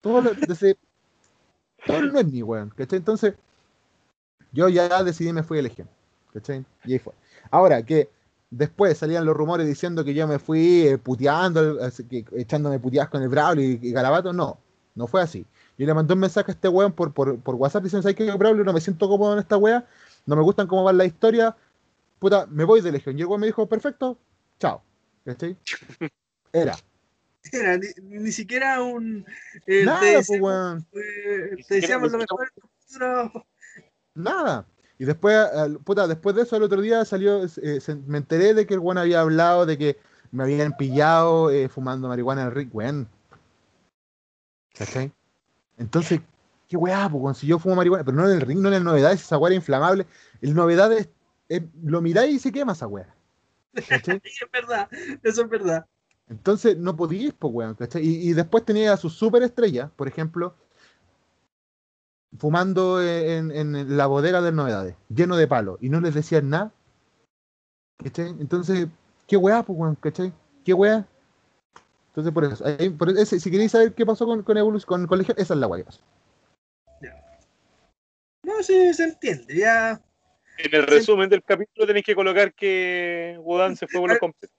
Todo, 0.00 0.20
lo, 0.20 0.30
todo 1.86 2.02
no 2.02 2.18
es 2.18 2.26
mi, 2.26 2.42
weón, 2.42 2.70
¿cachai? 2.70 2.98
Entonces, 2.98 3.34
yo 4.52 4.68
ya 4.68 5.02
decidí 5.04 5.32
me 5.32 5.42
fui 5.42 5.58
a 5.60 5.62
Legión, 5.62 5.88
¿cachai? 6.32 6.64
Y 6.84 6.94
ahí 6.94 6.98
fue. 6.98 7.12
Ahora, 7.50 7.82
que 7.84 8.10
después 8.50 8.98
salían 8.98 9.24
los 9.24 9.36
rumores 9.36 9.66
diciendo 9.66 10.04
que 10.04 10.14
yo 10.14 10.26
me 10.26 10.40
fui 10.40 10.88
eh, 10.88 10.98
puteando, 10.98 11.78
echándome 12.32 12.80
puteadas 12.80 13.10
con 13.10 13.22
el 13.22 13.28
Braulio 13.28 13.64
y, 13.64 13.78
y 13.80 13.92
Garabato, 13.92 14.32
no, 14.32 14.58
no 14.96 15.06
fue 15.06 15.22
así. 15.22 15.46
Yo 15.78 15.86
le 15.86 15.94
mandé 15.94 16.14
un 16.14 16.20
mensaje 16.20 16.50
a 16.50 16.54
este 16.54 16.68
weón 16.68 16.92
por, 16.92 17.12
por, 17.12 17.38
por 17.38 17.54
WhatsApp 17.54 17.84
diciendo, 17.84 18.02
¿sabes 18.02 18.16
qué, 18.16 18.30
Braulio? 18.32 18.64
No 18.64 18.72
me 18.72 18.80
siento 18.80 19.08
cómodo 19.08 19.34
en 19.34 19.38
esta 19.38 19.56
wea 19.56 19.86
no 20.26 20.36
me 20.36 20.42
gustan 20.42 20.66
cómo 20.66 20.84
va 20.84 20.92
la 20.92 21.04
historia, 21.04 21.56
puta, 22.18 22.46
me 22.46 22.64
voy 22.64 22.80
de 22.80 22.92
Legión. 22.92 23.18
Y 23.18 23.22
el 23.22 23.38
me 23.38 23.46
dijo, 23.46 23.68
perfecto, 23.68 24.18
chao. 24.58 24.82
¿Cachai? 25.24 25.56
Era. 26.52 26.76
Era, 27.52 27.78
ni, 28.02 28.32
siquiera 28.32 28.82
un. 28.82 29.24
Eh, 29.66 29.84
Nada, 29.84 30.00
te 30.00 30.38
pues. 30.38 30.82
Eh, 30.92 31.64
te 31.68 31.74
decíamos 31.76 32.10
lo 32.10 32.18
mejor. 32.18 32.50
Nada. 34.14 34.66
Y 34.98 35.04
después, 35.04 35.36
puta, 35.84 36.06
después 36.06 36.34
de 36.34 36.42
eso, 36.42 36.56
el 36.56 36.62
otro 36.62 36.80
día 36.80 37.04
salió, 37.04 37.44
eh, 37.44 37.80
me 38.06 38.18
enteré 38.18 38.54
de 38.54 38.66
que 38.66 38.74
el 38.74 38.80
weón 38.80 38.98
había 38.98 39.20
hablado 39.20 39.66
de 39.66 39.76
que 39.76 39.98
me 40.32 40.42
habían 40.42 40.76
pillado 40.76 41.50
eh, 41.50 41.68
fumando 41.68 42.08
marihuana 42.08 42.42
en 42.42 42.48
el 42.48 42.54
Rick, 42.54 42.74
weón. 42.74 43.08
¿Cachai? 44.74 45.12
Entonces, 45.76 46.20
qué 46.68 46.76
weá, 46.76 47.08
pues, 47.08 47.38
si 47.38 47.46
yo 47.46 47.58
fumo 47.58 47.76
marihuana, 47.76 48.04
pero 48.04 48.16
no 48.16 48.28
en 48.28 48.36
el 48.36 48.40
ring, 48.40 48.60
no 48.60 48.68
en 48.68 48.74
el 48.74 48.84
novedades, 48.84 49.22
esa 49.22 49.38
weá 49.38 49.50
era 49.50 49.56
inflamable. 49.56 50.06
El 50.40 50.54
novedad 50.54 50.92
es, 50.92 51.08
lo 51.82 52.00
miráis 52.00 52.34
y 52.34 52.38
se 52.38 52.52
quema 52.52 52.72
esa 52.72 52.86
weá. 52.86 53.14
¿cachai? 53.88 54.20
es 54.24 54.50
verdad, 54.52 54.88
eso 55.22 55.42
es 55.42 55.48
verdad. 55.48 55.86
Entonces 56.28 56.76
no 56.76 56.96
podíais, 56.96 57.34
pues 57.34 57.54
weón, 57.54 57.74
¿cachai? 57.74 58.02
Y, 58.04 58.32
después 58.32 58.64
tenía 58.64 58.92
a 58.92 58.96
sus 58.96 59.14
superestrellas, 59.14 59.90
por 59.92 60.08
ejemplo, 60.08 60.54
fumando 62.38 63.00
en, 63.00 63.96
la 63.96 64.06
bodega 64.06 64.42
de 64.42 64.52
novedades, 64.52 64.96
lleno 65.08 65.36
de 65.36 65.46
palo, 65.46 65.78
y 65.80 65.88
no 65.88 66.00
les 66.00 66.14
decían 66.14 66.50
nada. 66.50 66.72
¿Cachai? 68.02 68.28
Entonces, 68.40 68.88
qué 69.26 69.36
weá, 69.36 69.62
pues 69.62 69.78
weón, 69.78 69.94
¿cachai? 69.96 70.32
¿Qué 70.64 70.74
weá? 70.74 71.06
Entonces, 72.08 72.32
por 72.32 73.10
eso, 73.10 73.38
si 73.38 73.50
queréis 73.50 73.72
saber 73.72 73.94
qué 73.94 74.04
pasó 74.04 74.26
con, 74.26 74.42
con 74.42 74.56
Evolution, 74.56 74.86
con 74.86 75.06
Colegio, 75.06 75.34
esa 75.36 75.54
es 75.54 75.60
la 75.60 75.66
weá 75.66 75.82
que 75.82 75.84
pasó. 75.84 76.00
No, 78.56 78.62
sí, 78.62 78.94
se 78.94 79.04
entiende, 79.04 79.54
ya. 79.54 80.00
En 80.58 80.74
el 80.74 80.86
resumen 80.86 81.28
del 81.28 81.42
capítulo 81.42 81.86
tenéis 81.86 82.06
que 82.06 82.14
colocar 82.14 82.54
que 82.54 83.36
Wodan 83.40 83.76
se 83.76 83.86
fue 83.86 84.00
por 84.00 84.10
los 84.10 84.18
completo. 84.18 84.54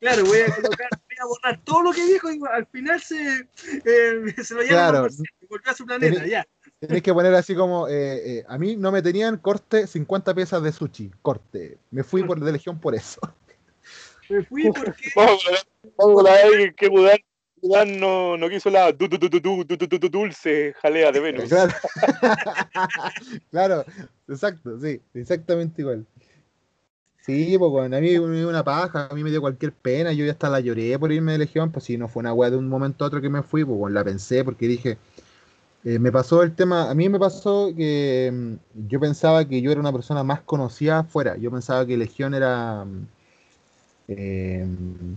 Claro, 0.00 0.24
voy 0.24 0.40
a 0.40 0.46
colocar, 0.46 0.88
voy 0.90 1.16
a 1.20 1.26
borrar 1.26 1.64
todo 1.64 1.82
lo 1.82 1.92
que 1.92 2.04
dijo 2.06 2.32
y 2.32 2.40
al 2.50 2.66
final 2.66 3.00
se, 3.00 3.46
eh, 3.84 4.34
se 4.42 4.54
lo 4.54 4.62
lleva 4.62 4.88
claro. 4.88 5.08
volvió 5.48 5.70
a 5.70 5.74
su 5.74 5.84
planeta, 5.84 6.26
ya. 6.26 6.46
Tenéis 6.80 7.02
que 7.02 7.12
poner 7.12 7.34
así 7.34 7.54
como, 7.54 7.88
eh, 7.88 8.38
eh, 8.38 8.44
a 8.48 8.58
mí 8.58 8.74
no 8.76 8.90
me 8.90 9.02
tenían 9.02 9.36
corte 9.36 9.86
50 9.86 10.34
piezas 10.34 10.62
de 10.62 10.72
sushi, 10.72 11.12
corte. 11.20 11.78
Me 11.90 12.02
fui 12.02 12.24
por 12.24 12.40
de 12.40 12.52
legión 12.52 12.80
por 12.80 12.94
eso. 12.94 13.20
Me 14.30 14.42
fui 14.44 14.72
porque... 14.72 15.10
Vamos 15.14 16.26
a 16.26 16.48
ver 16.48 16.74
que 16.74 16.88
No, 17.98 18.36
no 18.36 18.48
quiso 18.48 18.70
la 18.70 18.92
du, 18.92 19.08
du, 19.08 19.18
du, 19.18 20.08
dulce 20.08 20.74
jalea 20.82 21.12
de 21.12 21.20
Venus. 21.20 21.50
Claro. 23.50 23.84
exacto, 24.28 24.78
sí, 24.80 25.00
exactamente 25.14 25.82
igual. 25.82 26.06
Sí, 27.26 27.56
pues 27.58 27.70
bueno, 27.72 27.96
a 27.96 28.00
mí 28.00 28.18
me 28.20 28.36
dio 28.36 28.48
una 28.48 28.62
paja, 28.62 29.08
a 29.10 29.14
mí 29.14 29.24
me 29.24 29.30
dio 29.30 29.40
cualquier 29.40 29.72
pena, 29.72 30.12
yo 30.12 30.24
ya 30.24 30.30
hasta 30.30 30.48
la 30.48 30.60
lloré 30.60 30.96
por 30.96 31.10
irme 31.10 31.32
de 31.32 31.38
Legión, 31.38 31.72
pues 31.72 31.86
si 31.86 31.96
no 31.98 32.06
fue 32.06 32.20
una 32.20 32.32
weá 32.32 32.50
de 32.50 32.56
un 32.56 32.68
momento 32.68 33.04
a 33.04 33.08
otro 33.08 33.20
que 33.20 33.28
me 33.28 33.42
fui, 33.42 33.64
pues 33.64 33.92
la 33.92 34.04
pensé 34.04 34.44
porque 34.44 34.68
dije, 34.68 34.96
eh, 35.84 35.98
me 35.98 36.12
pasó 36.12 36.42
el 36.44 36.54
tema, 36.54 36.88
a 36.88 36.94
mí 36.94 37.08
me 37.08 37.18
pasó 37.18 37.72
que 37.76 38.30
mm, 38.32 38.88
yo 38.88 39.00
pensaba 39.00 39.44
que 39.44 39.60
yo 39.60 39.72
era 39.72 39.80
una 39.80 39.92
persona 39.92 40.22
más 40.22 40.40
conocida 40.42 41.00
afuera, 41.00 41.36
yo 41.36 41.50
pensaba 41.50 41.84
que 41.84 41.96
Legión 41.96 42.32
era 42.34 42.84
mm, 42.84 43.06
eh, 44.08 44.66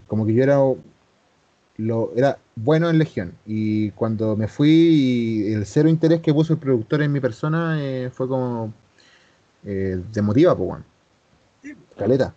como 0.08 0.26
que 0.26 0.34
yo 0.34 0.44
era 0.44 0.58
lo, 1.80 2.12
era 2.16 2.38
bueno 2.56 2.90
en 2.90 2.98
Legión. 2.98 3.34
Y 3.46 3.92
cuando 3.92 4.36
me 4.36 4.48
fui, 4.48 5.52
el 5.54 5.66
cero 5.66 5.90
interés 5.90 6.22
que 6.22 6.34
puso 6.34 6.54
el 6.54 6.60
productor 6.60 7.02
en 7.02 7.12
mi 7.12 7.20
persona 7.20 7.78
eh, 7.80 8.10
fue 8.12 8.28
como 8.28 8.74
eh, 9.64 10.02
demotiva, 10.12 10.56
pues, 10.56 10.68
bueno. 10.68 10.86
Caleta. 11.98 12.36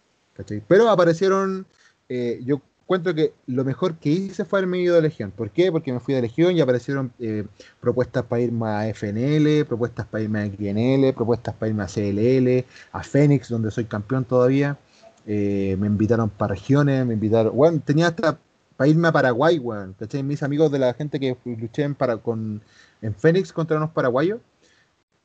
Pero 0.66 0.88
aparecieron, 0.88 1.66
eh, 2.08 2.40
yo 2.44 2.60
encuentro 2.82 3.14
que 3.14 3.32
lo 3.46 3.64
mejor 3.64 3.96
que 3.96 4.10
hice 4.10 4.44
fue 4.44 4.60
haberme 4.60 4.78
ido 4.78 4.94
de 4.96 5.02
Legión. 5.02 5.30
¿Por 5.30 5.50
qué? 5.50 5.70
Porque 5.70 5.92
me 5.92 6.00
fui 6.00 6.14
de 6.14 6.22
Legión 6.22 6.56
y 6.56 6.60
aparecieron 6.60 7.12
eh, 7.18 7.44
propuestas 7.80 8.24
para 8.24 8.42
irme 8.42 8.66
a 8.66 8.88
FNL, 8.88 9.64
propuestas 9.66 10.06
para 10.06 10.22
irme 10.24 10.40
a 10.40 10.46
XNL, 10.46 11.12
propuestas 11.14 11.54
para 11.54 11.68
irme 11.70 11.82
a 11.82 11.86
CLL, 11.86 12.64
a 12.92 13.02
Fénix, 13.02 13.48
donde 13.48 13.70
soy 13.70 13.84
campeón 13.84 14.24
todavía. 14.24 14.78
Me 15.24 15.86
invitaron 15.86 16.30
para 16.30 16.54
regiones, 16.54 17.06
me 17.06 17.14
invitaron. 17.14 17.54
Bueno, 17.54 17.80
tenía 17.84 18.08
hasta 18.08 18.38
para 18.76 18.88
irme 18.88 19.08
a 19.08 19.12
Paraguay, 19.12 19.58
weón. 19.58 19.94
¿Cachai? 19.98 20.22
Mis 20.22 20.42
amigos 20.42 20.70
de 20.70 20.78
la 20.78 20.94
gente 20.94 21.18
que 21.20 21.36
luché 21.44 21.82
en, 21.82 21.94
para, 21.94 22.16
con, 22.16 22.62
en 23.00 23.14
Fénix 23.14 23.52
contra 23.52 23.76
unos 23.76 23.90
paraguayos. 23.90 24.40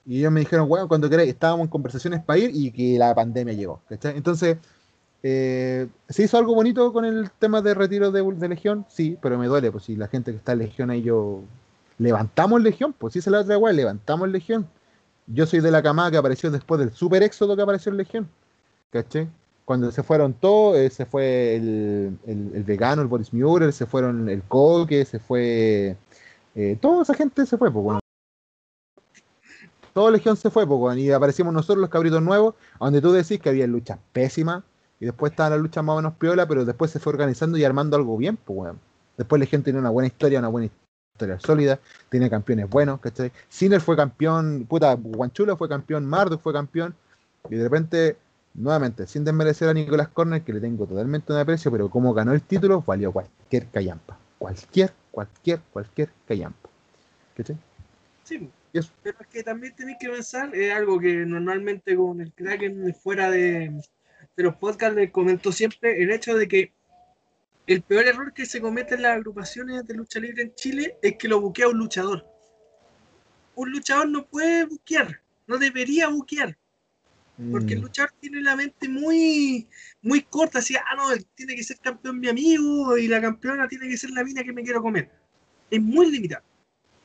Y 0.06 0.19
ellos 0.19 0.32
me 0.32 0.40
dijeron, 0.40 0.69
bueno, 0.69 0.88
cuando 0.88 1.10
queráis, 1.10 1.30
estábamos 1.30 1.65
en 1.65 1.69
conversaciones 1.69 2.24
para 2.24 2.40
ir 2.40 2.52
y 2.53 2.72
que 2.72 2.98
la 2.98 3.14
pandemia 3.14 3.53
llegó. 3.53 3.82
¿cachai? 3.90 4.15
Entonces, 4.15 4.57
eh, 5.22 5.88
¿se 6.07 6.24
hizo 6.24 6.38
algo 6.38 6.56
bonito 6.56 6.94
con 6.94 7.03
el 7.03 7.30
tema 7.32 7.61
de 7.61 7.74
retiro 7.74 8.11
de, 8.11 8.48
Legión? 8.48 8.86
Sí, 8.88 9.18
pero 9.22 9.38
me 9.38 9.48
duele, 9.48 9.72
pues 9.72 9.84
si 9.84 9.95
la 9.95 10.07
gente 10.07 10.32
que 10.32 10.38
está 10.38 10.53
en 10.53 10.60
Legión 10.60 10.90
ahí 10.90 11.02
yo... 11.02 11.41
Levantamos 11.99 12.61
Legión, 12.61 12.94
pues 12.94 13.14
si 13.14 13.22
se 13.22 13.32
la 13.32 13.40
otra 13.40 13.57
weá, 13.57 13.74
levantamos 13.74 14.30
Legión. 14.30 14.68
Yo 15.26 15.48
soy 15.48 15.61
de 15.61 15.72
la 15.72 15.82
camada 15.82 16.11
que 16.11 16.18
apareció 16.18 16.52
después 16.52 16.80
del 16.80 16.94
super 16.94 17.24
éxodo 17.24 17.56
que 17.56 17.64
apareció 17.64 17.91
en 17.91 17.98
Legión. 17.98 18.30
¿Cachai? 18.91 19.28
Cuando 19.68 19.91
se 19.91 20.02
fueron 20.02 20.31
todos, 20.31 20.77
eh, 20.77 20.89
se 20.89 21.06
fue 21.06 21.57
el, 21.57 22.18
el, 22.26 22.52
el, 22.56 22.64
vegano, 22.64 23.02
el 23.02 23.10
Boris 23.10 23.34
Murer, 23.34 23.73
se 23.73 23.85
fueron 23.85 24.30
el 24.30 24.41
Coque, 24.44 25.03
se 25.03 25.19
fue... 25.19 25.98
Eh, 26.56 26.77
toda 26.80 27.03
esa 27.03 27.14
gente 27.14 27.45
se 27.45 27.57
fue, 27.57 27.69
pues 27.69 27.84
bueno. 27.84 27.99
Toda 29.91 30.11
Legión 30.11 30.38
se 30.38 30.49
fue, 30.49 30.65
pues 30.65 30.80
bueno, 30.80 31.02
y 31.02 31.11
aparecimos 31.11 31.53
nosotros 31.53 31.80
los 31.80 31.89
cabritos 31.89 32.22
nuevos, 32.22 32.56
donde 32.80 33.02
tú 33.02 33.11
decís 33.11 33.41
que 33.41 33.49
había 33.49 33.68
luchas 33.68 33.99
pésimas, 34.14 34.64
y 35.02 35.06
después 35.06 35.34
estaba 35.34 35.49
la 35.49 35.57
lucha 35.57 35.81
más 35.81 35.95
o 35.95 35.98
menos 35.98 36.14
piola, 36.14 36.48
pero 36.48 36.64
después 36.64 36.89
se 36.89 36.99
fue 36.99 37.11
organizando 37.11 37.57
y 37.57 37.65
armando 37.65 37.98
algo 37.98 38.15
bien, 38.15 38.38
pues 38.38 38.56
bueno. 38.56 38.80
Después 39.18 39.38
Legión 39.38 39.64
tenía 39.64 39.81
una 39.81 39.89
buena 39.89 40.07
historia, 40.07 40.39
una 40.39 40.48
buena 40.48 40.69
historia 41.14 41.41
sólida, 41.41 41.77
tiene 42.10 42.30
campeones 42.30 42.69
buenos, 42.69 43.02
¿cachai? 43.02 43.34
Sinner 43.49 43.81
fue 43.81 43.98
campeón, 43.98 44.65
puta, 44.65 44.94
Guanchulo 44.94 45.57
fue 45.57 45.68
campeón, 45.68 46.06
Marduk 46.06 46.39
fue 46.39 46.53
campeón, 46.53 46.95
y 47.49 47.56
de 47.56 47.64
repente 47.64 48.18
nuevamente, 48.58 49.08
sin 49.08 49.24
desmerecer 49.24 49.70
a 49.70 49.74
Nicolás 49.74 50.10
Corner, 50.10 50.42
que 50.42 50.52
le 50.52 50.60
tengo 50.60 50.86
totalmente 50.86 51.32
un 51.32 51.40
aprecio, 51.40 51.72
pero 51.72 51.90
como 51.90 52.14
ganó 52.14 52.34
el 52.34 52.42
título, 52.42 52.84
valió 52.86 53.12
cualquier 53.14 53.68
callampa. 53.68 54.20
Cualquier, 54.38 54.92
cualquier, 55.12 55.62
cualquier 55.72 56.10
callampa. 56.28 56.70
¿Qué 57.36 57.56
Sí, 58.24 58.50
pero 59.02 59.18
es 59.22 59.28
que 59.28 59.44
también 59.44 59.74
tenéis 59.76 59.98
que 60.00 60.10
pensar, 60.10 60.54
es 60.54 60.74
algo 60.74 61.00
que 61.00 61.26
normalmente 61.26 61.96
con 61.96 62.20
el 62.20 62.34
Kraken 62.34 62.94
fuera 62.94 63.32
de, 63.32 63.72
de 64.36 64.44
los 64.44 64.56
podcasts 64.56 64.96
le 64.96 65.12
comento 65.12 65.52
siempre, 65.52 66.04
el 66.04 66.12
hecho 66.12 66.36
de 66.36 66.48
que 66.48 66.74
el 67.68 67.82
peor 67.84 68.06
error 68.06 68.34
que 68.34 68.46
se 68.46 68.60
comete 68.60 68.96
en 68.96 69.04
las 69.04 69.16
agrupaciones 69.16 69.86
de 69.88 69.94
lucha 69.94 70.20
libre 70.20 70.44
en 70.44 70.56
Chile 70.56 70.98
es 71.02 71.16
que 71.18 71.28
lo 71.28 71.40
buquea 71.40 71.70
un 71.70 71.78
luchador. 71.78 72.26
Un 73.56 73.72
luchador 73.72 74.10
no 74.10 74.26
puede 74.26 74.66
buquear, 74.66 75.22
no 75.48 75.58
debería 75.58 76.10
buquear 76.10 76.58
porque 77.52 77.76
el 77.76 77.82
luchador 77.82 78.12
tiene 78.20 78.42
la 78.42 78.56
mente 78.56 78.90
muy, 78.90 79.68
muy 80.02 80.24
corta, 80.24 80.60
así, 80.60 80.76
ah, 80.76 80.96
no, 80.96 81.10
tiene 81.36 81.56
que 81.56 81.64
ser 81.64 81.78
campeón 81.78 82.20
mi 82.20 82.30
amigo 82.30 82.98
y 82.98 83.08
la 83.08 83.22
campeona 83.22 83.68
tiene 83.68 83.88
que 83.88 83.98
ser 83.98 84.10
la 84.10 84.24
mina 84.24 84.44
que 84.44 84.54
me 84.54 84.64
quiero 84.64 84.82
comer. 84.82 85.12
Es 85.70 85.82
muy 85.82 86.12
limitado. 86.12 86.44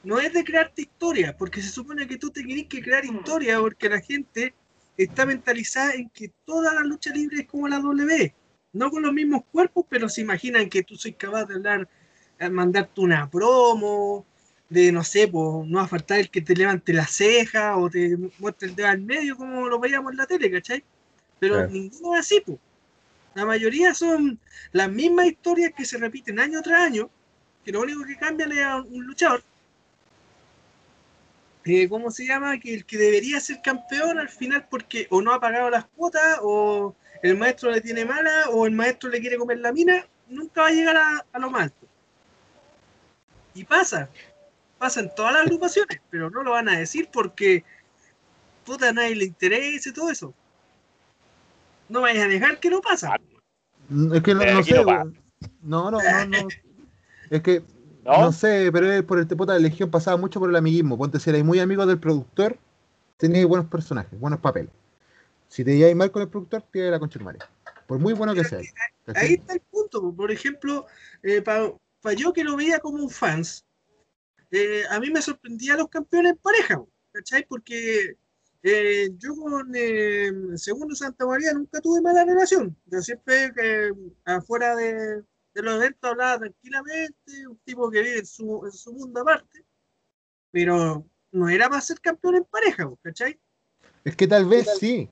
No 0.05 0.19
es 0.19 0.33
de 0.33 0.43
crearte 0.43 0.83
historia, 0.83 1.37
porque 1.37 1.61
se 1.61 1.69
supone 1.69 2.07
que 2.07 2.17
tú 2.17 2.31
te 2.31 2.43
tienes 2.43 2.67
que 2.67 2.83
crear 2.83 3.05
historia, 3.05 3.61
porque 3.61 3.91
la 3.91 4.01
gente 4.01 4.55
está 4.97 5.27
mentalizada 5.27 5.93
en 5.95 6.09
que 6.09 6.33
toda 6.45 6.75
la 6.75 6.83
lucha 6.83 7.13
libre 7.13 7.41
es 7.41 7.47
como 7.47 7.69
la 7.69 7.79
W. 7.79 8.35
No 8.73 8.91
con 8.91 9.03
los 9.03 9.13
mismos 9.13 9.43
cuerpos, 9.53 9.85
pero 9.89 10.09
se 10.09 10.23
imaginan 10.23 10.71
que 10.71 10.83
tú 10.83 10.97
soy 10.97 11.13
capaz 11.13 11.45
de 11.45 11.55
hablar, 11.57 11.89
mandarte 12.51 13.03
una 13.03 13.31
promo, 13.31 14.27
de, 14.73 14.91
no 14.91 15.05
sé, 15.05 15.29
pues 15.29 15.69
no 15.69 15.79
va 15.79 15.85
a 15.85 15.89
faltar 15.89 16.19
el 16.19 16.31
que 16.31 16.41
te 16.41 16.57
levante 16.57 16.93
la 16.93 17.07
ceja 17.07 17.77
o 17.77 17.91
te 17.91 18.17
muestre 18.39 18.69
el 18.69 18.75
dedo 18.75 18.89
al 18.89 19.01
medio 19.01 19.37
como 19.37 19.69
lo 19.69 19.79
veíamos 19.79 20.13
en 20.13 20.19
la 20.19 20.27
tele, 20.27 20.51
¿cachai? 20.51 20.83
Pero 21.39 21.55
claro. 21.55 21.71
ninguno 21.71 22.15
es 22.15 22.21
así, 22.21 22.43
pues. 22.45 22.59
La 23.35 23.45
mayoría 23.47 23.95
son 23.95 24.39
las 24.73 24.91
mismas 24.91 25.27
historias 25.27 25.73
que 25.77 25.85
se 25.85 25.99
repiten 25.99 26.39
año 26.39 26.61
tras 26.63 26.83
año, 26.83 27.11
que 27.65 27.73
lo 27.73 27.81
único 27.81 28.05
que 28.05 28.17
cambian 28.17 28.53
es 28.53 28.63
a 28.63 28.83
un 28.83 29.07
luchador. 29.07 29.43
Eh, 31.65 31.89
¿Cómo 31.89 32.11
se 32.11 32.27
llama? 32.27 32.59
Que 32.59 32.75
el 32.75 32.85
que 32.85 32.99
debería 32.99 33.41
ser 33.41 33.63
campeón 33.63 34.19
al 34.19 34.29
final 34.29 34.67
porque 34.69 35.07
o 35.11 35.23
no 35.23 35.33
ha 35.33 35.41
pagado 35.41 35.71
las 35.71 35.85
cuotas, 35.85 36.39
o 36.43 36.95
el 37.23 37.37
maestro 37.37 37.71
le 37.71 37.81
tiene 37.81 38.05
mala, 38.05 38.49
o 38.51 38.67
el 38.67 38.73
maestro 38.73 39.09
le 39.11 39.21
quiere 39.21 39.37
comer 39.37 39.59
la 39.59 39.73
mina, 39.73 40.07
nunca 40.29 40.63
va 40.63 40.69
a 40.69 40.73
llegar 40.73 40.97
a, 40.97 41.27
a 41.33 41.39
lo 41.39 41.51
más 41.51 41.65
alto. 41.65 41.87
Y 43.55 43.65
pasa, 43.65 44.09
pasa 44.83 44.99
en 44.99 45.15
todas 45.15 45.33
las 45.33 45.43
agrupaciones, 45.43 46.01
pero 46.11 46.29
no 46.29 46.43
lo 46.43 46.51
van 46.51 46.69
a 46.69 46.77
decir 46.77 47.09
porque 47.13 47.63
puta 48.67 48.89
a 48.89 48.93
nadie 48.93 49.15
le 49.15 49.27
interesa 49.27 49.89
y 49.89 49.93
todo 49.93 50.11
eso. 50.11 50.35
No 51.89 52.01
vayas 52.01 52.25
a 52.25 52.29
dejar 52.29 52.59
que 52.59 52.69
no 52.69 52.81
pasa. 52.81 53.15
Es 54.13 54.23
que 54.23 54.35
no, 54.35 54.45
no 54.45 54.63
sé. 54.65 54.85
No, 55.63 55.91
no, 55.91 55.91
no, 55.93 56.27
no. 56.27 56.49
Es 57.31 57.43
que 57.43 57.63
¿No? 58.05 58.21
¿No? 58.23 58.33
sé, 58.33 58.71
pero 58.73 58.91
es 58.91 59.05
por 59.05 59.21
el 59.21 59.29
puta 59.29 59.53
de 59.53 59.61
Legión 59.61 59.89
pasaba 59.89 60.17
mucho 60.17 60.41
por 60.41 60.51
el 60.51 60.57
amiguismo. 60.57 60.99
Ponte 60.99 61.21
si 61.21 61.31
eres 61.31 61.45
muy 61.45 61.61
amigo 61.61 61.87
del 61.87 62.01
productor, 62.01 62.59
tenías 63.17 63.47
buenos 63.47 63.69
personajes, 63.69 64.19
buenos 64.19 64.41
papeles. 64.41 64.73
Si 65.47 65.63
te 65.65 65.77
lleváis 65.77 65.95
mal 65.95 66.11
con 66.11 66.23
el 66.23 66.29
productor, 66.29 66.65
te 66.73 66.91
la 66.91 66.99
concha 66.99 67.21
Por 67.87 68.01
muy 68.01 68.15
bueno 68.15 68.35
que 68.35 68.43
sea. 68.43 68.59
Ahí, 68.59 68.67
ahí 69.15 69.35
está 69.35 69.53
el 69.53 69.61
punto. 69.61 70.13
Por 70.13 70.33
ejemplo, 70.33 70.87
eh, 71.23 71.41
para 71.41 71.73
pa 72.01 72.15
yo 72.15 72.33
que 72.33 72.43
lo 72.43 72.57
veía 72.57 72.81
como 72.81 73.05
un 73.05 73.11
fans, 73.11 73.65
eh, 74.53 74.85
a 74.91 75.01
mí 75.01 75.11
me 75.11 75.23
sorprendía 75.23 75.77
los 75.77 75.89
campeones 75.89 76.33
en 76.33 76.39
pareja, 76.39 76.85
¿cachai? 77.11 77.47
Porque 77.47 78.19
eh, 78.63 79.09
yo 79.17 79.35
con 79.35 79.73
eh, 79.75 80.31
Segundo 80.57 80.95
Santa 80.95 81.27
María 81.27 81.55
nunca 81.55 81.81
tuve 81.81 82.03
mala 82.03 82.25
relación. 82.25 82.77
Yo 82.87 83.01
siempre 83.01 83.51
que 83.55 83.93
afuera 84.27 84.77
de, 84.77 85.23
de, 85.55 85.63
los 85.63 85.77
eventos 85.77 86.11
hablaba 86.11 86.39
tranquilamente, 86.41 87.49
un 87.49 87.59
tipo 87.65 87.91
que 87.91 88.03
vive 88.03 88.19
en 88.19 88.27
su, 88.27 88.67
en 88.67 88.73
su 88.73 88.93
mundo 88.93 89.23
aparte, 89.23 89.65
pero 90.51 91.03
no 91.33 91.49
era 91.49 91.71
para 91.71 91.81
ser 91.81 91.99
campeón 92.01 92.37
en 92.37 92.45
pareja, 92.45 92.93
¿cachai? 93.01 93.41
Es 94.05 94.15
que 94.15 94.29
tal 94.29 94.45
vez 94.45 94.69
sí, 94.79 95.09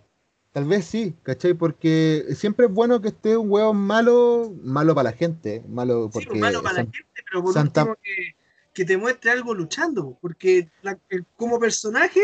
tal 0.52 0.66
vez 0.66 0.84
sí, 0.84 1.16
¿cachai? 1.22 1.54
Porque 1.54 2.26
siempre 2.36 2.66
es 2.66 2.72
bueno 2.72 3.00
que 3.00 3.08
esté 3.08 3.38
un 3.38 3.50
huevo 3.50 3.72
malo, 3.72 4.52
malo 4.62 4.94
para 4.94 5.10
la 5.10 5.16
gente, 5.16 5.64
malo 5.66 6.10
porque... 6.12 6.34
Sí, 6.34 6.38
malo 6.38 6.62
para 6.62 6.74
San, 6.76 6.86
la 6.86 6.92
gente, 6.92 7.22
pero 7.24 7.42
por 7.42 7.54
Santa... 7.54 7.84
último 7.84 7.96
que 8.02 8.39
que 8.80 8.86
te 8.86 8.96
muestre 8.96 9.30
algo 9.30 9.52
luchando, 9.52 10.16
porque 10.22 10.70
la, 10.80 10.98
el, 11.10 11.26
como 11.36 11.60
personaje, 11.60 12.22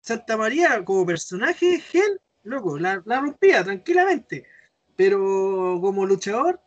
Santa 0.00 0.36
María, 0.36 0.84
como 0.84 1.04
personaje, 1.04 1.80
Gel, 1.80 2.20
loco, 2.44 2.78
la, 2.78 3.02
la 3.04 3.20
rompía 3.20 3.64
tranquilamente, 3.64 4.46
pero 4.94 5.80
como 5.80 6.06
luchador, 6.06 6.60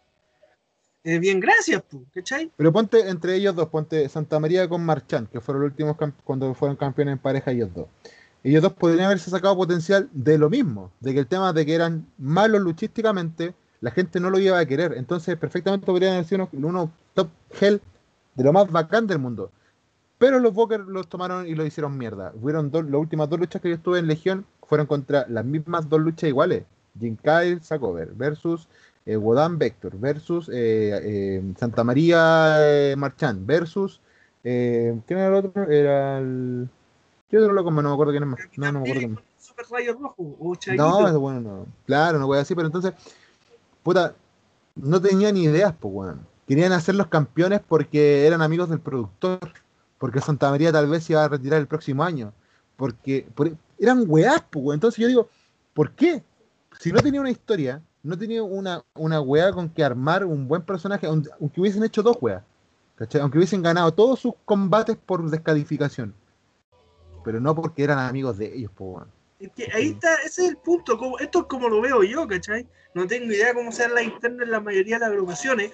eh, 1.05 1.17
bien, 1.19 1.39
gracias, 1.39 1.81
¿cachai? 2.13 2.51
Pero 2.57 2.73
ponte 2.73 3.07
entre 3.07 3.35
ellos 3.35 3.55
dos, 3.55 3.69
ponte 3.69 4.09
Santa 4.09 4.37
María 4.37 4.67
con 4.67 4.85
Marchand, 4.85 5.29
que 5.29 5.39
fueron 5.39 5.63
los 5.63 5.71
últimos 5.71 5.95
cuando 6.25 6.53
fueron 6.53 6.75
campeones 6.75 7.13
en 7.13 7.19
pareja 7.19 7.51
ellos 7.51 7.69
dos. 7.73 7.87
Ellos 8.43 8.61
dos 8.63 8.73
podrían 8.73 9.05
haberse 9.05 9.29
sacado 9.29 9.55
potencial 9.55 10.09
de 10.11 10.37
lo 10.37 10.49
mismo, 10.49 10.91
de 10.99 11.13
que 11.13 11.19
el 11.19 11.27
tema 11.27 11.53
de 11.53 11.65
que 11.65 11.73
eran 11.73 12.05
malos 12.17 12.59
luchísticamente, 12.59 13.55
la 13.79 13.91
gente 13.91 14.19
no 14.19 14.29
lo 14.29 14.39
iba 14.39 14.59
a 14.59 14.65
querer. 14.65 14.91
Entonces, 14.97 15.37
perfectamente 15.37 15.85
podrían 15.85 16.15
haber 16.15 16.25
sido 16.25 16.49
uno, 16.51 16.67
uno 16.67 16.91
top 17.13 17.29
Hell 17.61 17.79
de 18.35 18.43
lo 18.43 18.53
más 18.53 18.71
bacán 18.71 19.07
del 19.07 19.19
mundo. 19.19 19.51
Pero 20.17 20.39
los 20.39 20.53
Booker 20.53 20.81
los 20.81 21.07
tomaron 21.07 21.47
y 21.47 21.55
lo 21.55 21.65
hicieron 21.65 21.97
mierda. 21.97 22.33
Fueron 22.41 22.71
dos, 22.71 22.85
las 22.85 22.95
últimas 22.95 23.29
dos 23.29 23.39
luchas 23.39 23.61
que 23.61 23.69
yo 23.69 23.75
estuve 23.75 23.99
en 23.99 24.07
Legión 24.07 24.45
fueron 24.65 24.87
contra 24.87 25.25
las 25.27 25.43
mismas 25.43 25.89
dos 25.89 25.99
luchas 25.99 26.29
iguales. 26.29 26.63
Jim 26.99 27.17
Kyle 27.21 27.61
Sacover 27.61 28.13
versus 28.13 28.67
eh, 29.05 29.17
Wodan 29.17 29.57
Vector 29.57 29.97
versus 29.99 30.47
eh, 30.49 30.99
eh, 31.03 31.53
Santa 31.57 31.83
María 31.83 32.55
eh, 32.59 32.95
Marchand 32.95 33.45
versus 33.45 33.99
¿quién 34.41 35.03
era 35.09 35.27
el 35.27 35.33
otro? 35.33 35.63
Era 35.69 36.19
el 36.19 36.69
¿qué 37.29 37.37
otro 37.37 37.51
loco? 37.51 37.71
No 37.71 37.81
me 37.81 37.93
acuerdo 37.93 38.13
quién 38.13 38.23
es 38.23 38.29
más. 38.29 38.39
No, 38.55 38.71
no 38.71 38.79
me 38.79 38.89
acuerdo 38.89 38.99
quién 38.99 39.13
es. 39.13 39.45
Super 39.45 39.65
Rayo 39.69 39.93
Rojo 39.93 40.15
o 40.17 40.55
No, 40.75 41.07
es 41.07 41.13
bueno, 41.15 41.41
no. 41.41 41.65
Claro, 41.85 42.19
no 42.19 42.27
voy 42.27 42.37
a 42.37 42.39
decir, 42.39 42.55
pero 42.55 42.67
entonces, 42.67 42.93
puta, 43.83 44.15
no 44.75 45.01
tenía 45.01 45.31
ni 45.31 45.43
ideas, 45.43 45.73
pues, 45.79 45.93
weón. 45.93 46.15
Bueno 46.15 46.34
querían 46.47 46.71
hacerlos 46.71 47.07
campeones 47.07 47.61
porque 47.67 48.27
eran 48.27 48.41
amigos 48.41 48.69
del 48.69 48.79
productor, 48.79 49.39
porque 49.97 50.21
Santa 50.21 50.49
María 50.49 50.71
tal 50.71 50.89
vez 50.89 51.03
se 51.03 51.13
iba 51.13 51.23
a 51.23 51.27
retirar 51.27 51.59
el 51.59 51.67
próximo 51.67 52.03
año, 52.03 52.33
porque 52.75 53.27
por, 53.33 53.51
eran 53.79 54.05
weás, 54.07 54.43
pues, 54.49 54.73
entonces 54.73 55.01
yo 55.01 55.07
digo, 55.07 55.29
¿por 55.73 55.91
qué? 55.91 56.23
Si 56.79 56.91
no 56.91 57.01
tenía 57.01 57.21
una 57.21 57.31
historia, 57.31 57.81
no 58.03 58.17
tenía 58.17 58.43
una, 58.43 58.83
una 58.93 59.21
weá 59.21 59.51
con 59.51 59.69
que 59.69 59.83
armar 59.83 60.25
un 60.25 60.47
buen 60.47 60.61
personaje, 60.61 61.07
aunque 61.07 61.59
hubiesen 61.59 61.83
hecho 61.83 62.03
dos 62.03 62.17
weas, 62.21 62.43
¿cachai? 62.95 63.21
Aunque 63.21 63.37
hubiesen 63.37 63.61
ganado 63.61 63.91
todos 63.91 64.19
sus 64.19 64.33
combates 64.45 64.97
por 64.97 65.27
descalificación, 65.29 66.13
pero 67.23 67.39
no 67.39 67.55
porque 67.55 67.83
eran 67.83 67.99
amigos 67.99 68.37
de 68.37 68.55
ellos, 68.55 68.71
pues, 68.75 69.05
Es 69.39 69.51
que 69.53 69.71
ahí 69.73 69.89
está, 69.89 70.13
ese 70.25 70.43
es 70.43 70.49
el 70.49 70.57
punto. 70.57 70.99
Esto 71.19 71.39
es 71.39 71.45
como 71.45 71.67
lo 71.67 71.81
veo 71.81 72.03
yo, 72.03 72.27
¿cachai? 72.27 72.67
No 72.93 73.07
tengo 73.07 73.33
idea 73.33 73.53
cómo 73.53 73.71
sean 73.71 73.95
las 73.95 74.03
internas 74.03 74.43
en 74.43 74.51
la 74.51 74.59
mayoría 74.59 74.95
de 74.95 74.99
las 74.99 75.09
agrupaciones, 75.09 75.71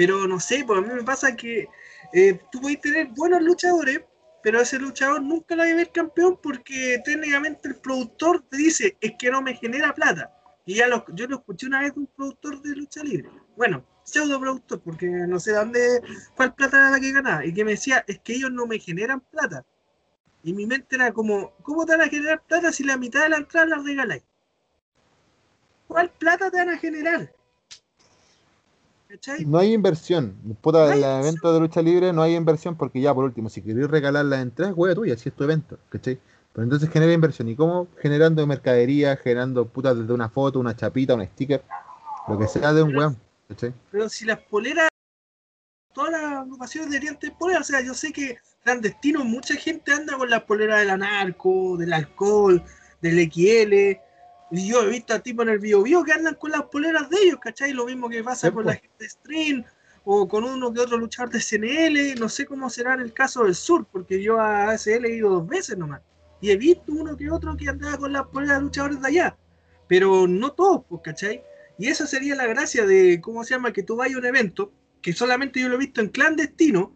pero 0.00 0.26
no 0.26 0.40
sé, 0.40 0.64
pues 0.66 0.78
a 0.78 0.80
mí 0.80 0.94
me 0.94 1.02
pasa 1.02 1.36
que 1.36 1.68
eh, 2.14 2.40
tú 2.50 2.62
puedes 2.62 2.80
tener 2.80 3.08
buenos 3.08 3.42
luchadores, 3.42 4.00
pero 4.42 4.58
ese 4.58 4.78
luchador 4.78 5.20
nunca 5.20 5.54
lo 5.54 5.62
va 5.62 5.68
a 5.68 5.74
ver 5.74 5.92
campeón 5.92 6.38
porque 6.42 7.02
técnicamente 7.04 7.68
el 7.68 7.76
productor 7.76 8.42
te 8.48 8.56
dice, 8.56 8.96
es 8.98 9.12
que 9.18 9.30
no 9.30 9.42
me 9.42 9.54
genera 9.56 9.94
plata. 9.94 10.34
Y 10.64 10.76
ya 10.76 10.88
lo, 10.88 11.04
yo 11.12 11.26
lo 11.26 11.36
escuché 11.36 11.66
una 11.66 11.80
vez 11.80 11.92
de 11.92 12.00
un 12.00 12.06
productor 12.06 12.62
de 12.62 12.76
lucha 12.76 13.02
libre. 13.04 13.28
Bueno, 13.58 13.84
pseudo 14.02 14.40
productor, 14.40 14.80
porque 14.80 15.06
no 15.06 15.38
sé 15.38 15.52
dónde, 15.52 16.00
cuál 16.34 16.54
plata 16.54 16.78
era 16.78 16.90
la 16.92 17.00
que 17.00 17.12
ganaba. 17.12 17.44
Y 17.44 17.52
que 17.52 17.66
me 17.66 17.72
decía, 17.72 18.02
es 18.08 18.20
que 18.20 18.36
ellos 18.36 18.50
no 18.50 18.66
me 18.66 18.78
generan 18.78 19.20
plata. 19.20 19.66
Y 20.42 20.54
mi 20.54 20.64
mente 20.64 20.96
era 20.96 21.12
como, 21.12 21.52
¿cómo 21.62 21.84
te 21.84 21.92
van 21.94 22.08
a 22.08 22.08
generar 22.08 22.42
plata 22.46 22.72
si 22.72 22.84
la 22.84 22.96
mitad 22.96 23.24
de 23.24 23.28
la 23.28 23.36
entrada 23.36 23.66
la 23.66 23.82
regaláis? 23.82 24.22
¿Cuál 25.88 26.10
plata 26.12 26.50
te 26.50 26.56
van 26.56 26.70
a 26.70 26.78
generar? 26.78 27.34
¿Cachai? 29.10 29.44
No 29.44 29.58
hay 29.58 29.72
inversión. 29.72 30.36
Puta, 30.60 30.86
No 30.86 30.92
hay 30.92 31.02
en 31.02 31.10
el 31.10 31.20
evento 31.20 31.52
de 31.52 31.58
lucha 31.58 31.82
libre 31.82 32.12
no 32.12 32.22
hay 32.22 32.36
inversión 32.36 32.76
porque 32.76 33.00
ya 33.00 33.12
por 33.12 33.24
último, 33.24 33.48
si 33.48 33.60
queréis 33.60 33.88
regalar 33.88 34.24
las 34.24 34.40
entradas, 34.40 34.74
hueá 34.76 34.94
tuya, 34.94 35.16
si 35.16 35.28
es 35.28 35.34
tu 35.34 35.42
evento, 35.42 35.78
¿cachai? 35.88 36.20
Pero 36.52 36.62
entonces 36.62 36.88
genera 36.90 37.12
inversión. 37.12 37.48
¿Y 37.48 37.56
cómo? 37.56 37.88
Generando 37.98 38.46
mercadería, 38.46 39.16
generando 39.16 39.66
puta 39.66 39.94
desde 39.94 40.12
una 40.12 40.28
foto, 40.28 40.60
una 40.60 40.76
chapita, 40.76 41.14
un 41.14 41.26
sticker, 41.26 41.64
lo 42.28 42.38
que 42.38 42.46
sea 42.46 42.72
de 42.72 42.82
un 42.84 42.96
weón, 42.96 43.16
¿cachai? 43.48 43.74
Pero 43.90 44.08
si 44.08 44.26
las 44.26 44.38
poleras, 44.38 44.88
todas 45.92 46.12
las 46.12 46.22
agrupaciones 46.22 46.90
deberían 46.90 47.18
tener 47.18 47.36
poleras, 47.36 47.62
o 47.62 47.72
sea, 47.72 47.80
yo 47.80 47.94
sé 47.94 48.12
que 48.12 48.38
clandestino, 48.62 49.24
mucha 49.24 49.54
gente 49.56 49.92
anda 49.92 50.16
con 50.16 50.30
las 50.30 50.44
poleras 50.44 50.80
del 50.80 50.90
anarco, 50.90 51.76
del 51.76 51.92
alcohol, 51.92 52.62
del 53.00 53.28
XL. 53.28 54.00
Y 54.50 54.68
yo 54.68 54.82
he 54.82 54.88
visto 54.88 55.14
a 55.14 55.20
tipos 55.20 55.46
en 55.46 55.52
el 55.52 55.58
bio, 55.58 55.82
bio 55.82 56.02
que 56.02 56.12
andan 56.12 56.34
con 56.34 56.50
las 56.50 56.62
poleras 56.64 57.08
de 57.08 57.18
ellos, 57.22 57.38
¿cachai? 57.40 57.72
Lo 57.72 57.86
mismo 57.86 58.08
que 58.08 58.24
pasa 58.24 58.48
Sí, 58.48 58.54
con 58.54 58.66
la 58.66 58.74
gente 58.74 58.96
de 58.98 59.08
Stream 59.08 59.64
o 60.04 60.26
con 60.26 60.44
uno 60.44 60.72
que 60.72 60.80
otro 60.80 60.98
luchador 60.98 61.30
de 61.30 61.40
CNL. 61.40 62.18
No 62.18 62.28
sé 62.28 62.46
cómo 62.46 62.68
será 62.68 62.94
en 62.94 63.00
el 63.00 63.12
caso 63.12 63.44
del 63.44 63.54
sur, 63.54 63.86
porque 63.90 64.22
yo 64.22 64.40
a 64.40 64.70
ASL 64.70 65.04
he 65.04 65.16
ido 65.16 65.30
dos 65.30 65.46
veces 65.46 65.78
nomás. 65.78 66.00
Y 66.40 66.50
he 66.50 66.56
visto 66.56 66.92
uno 66.92 67.16
que 67.16 67.30
otro 67.30 67.56
que 67.56 67.68
andaba 67.68 67.98
con 67.98 68.12
las 68.12 68.26
poleras 68.26 68.58
de 68.58 68.62
luchadores 68.64 69.00
de 69.00 69.08
allá. 69.08 69.36
Pero 69.86 70.26
no 70.26 70.52
todos, 70.52 70.84
pues, 70.88 71.02
¿cachai? 71.04 71.42
Y 71.78 71.88
esa 71.88 72.06
sería 72.06 72.34
la 72.34 72.46
gracia 72.46 72.84
de, 72.86 73.20
¿cómo 73.20 73.44
se 73.44 73.54
llama? 73.54 73.72
Que 73.72 73.82
tú 73.82 73.96
vayas 73.96 74.16
a 74.16 74.18
un 74.18 74.26
evento, 74.26 74.72
que 75.00 75.12
solamente 75.12 75.60
yo 75.60 75.68
lo 75.68 75.76
he 75.76 75.78
visto 75.78 76.00
en 76.00 76.08
clandestino, 76.08 76.94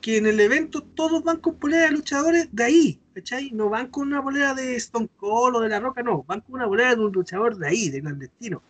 que 0.00 0.16
en 0.16 0.26
el 0.26 0.40
evento 0.40 0.82
todos 0.82 1.22
van 1.22 1.38
con 1.38 1.58
polera 1.58 1.84
de 1.84 1.92
luchadores 1.92 2.48
de 2.52 2.64
ahí, 2.64 3.00
¿cachai? 3.18 3.50
No 3.50 3.68
van 3.68 3.88
con 3.88 4.06
una 4.06 4.22
polera 4.22 4.54
de 4.54 4.76
Stone 4.76 5.08
Cold 5.16 5.56
o 5.56 5.60
de 5.60 5.68
La 5.68 5.80
Roca, 5.80 6.02
no, 6.02 6.22
van 6.26 6.40
con 6.40 6.54
una 6.54 6.66
polera 6.66 6.94
de 6.94 7.04
un 7.04 7.12
luchador 7.12 7.56
de 7.56 7.68
ahí, 7.68 7.90
de 7.90 8.00
clandestino. 8.00 8.62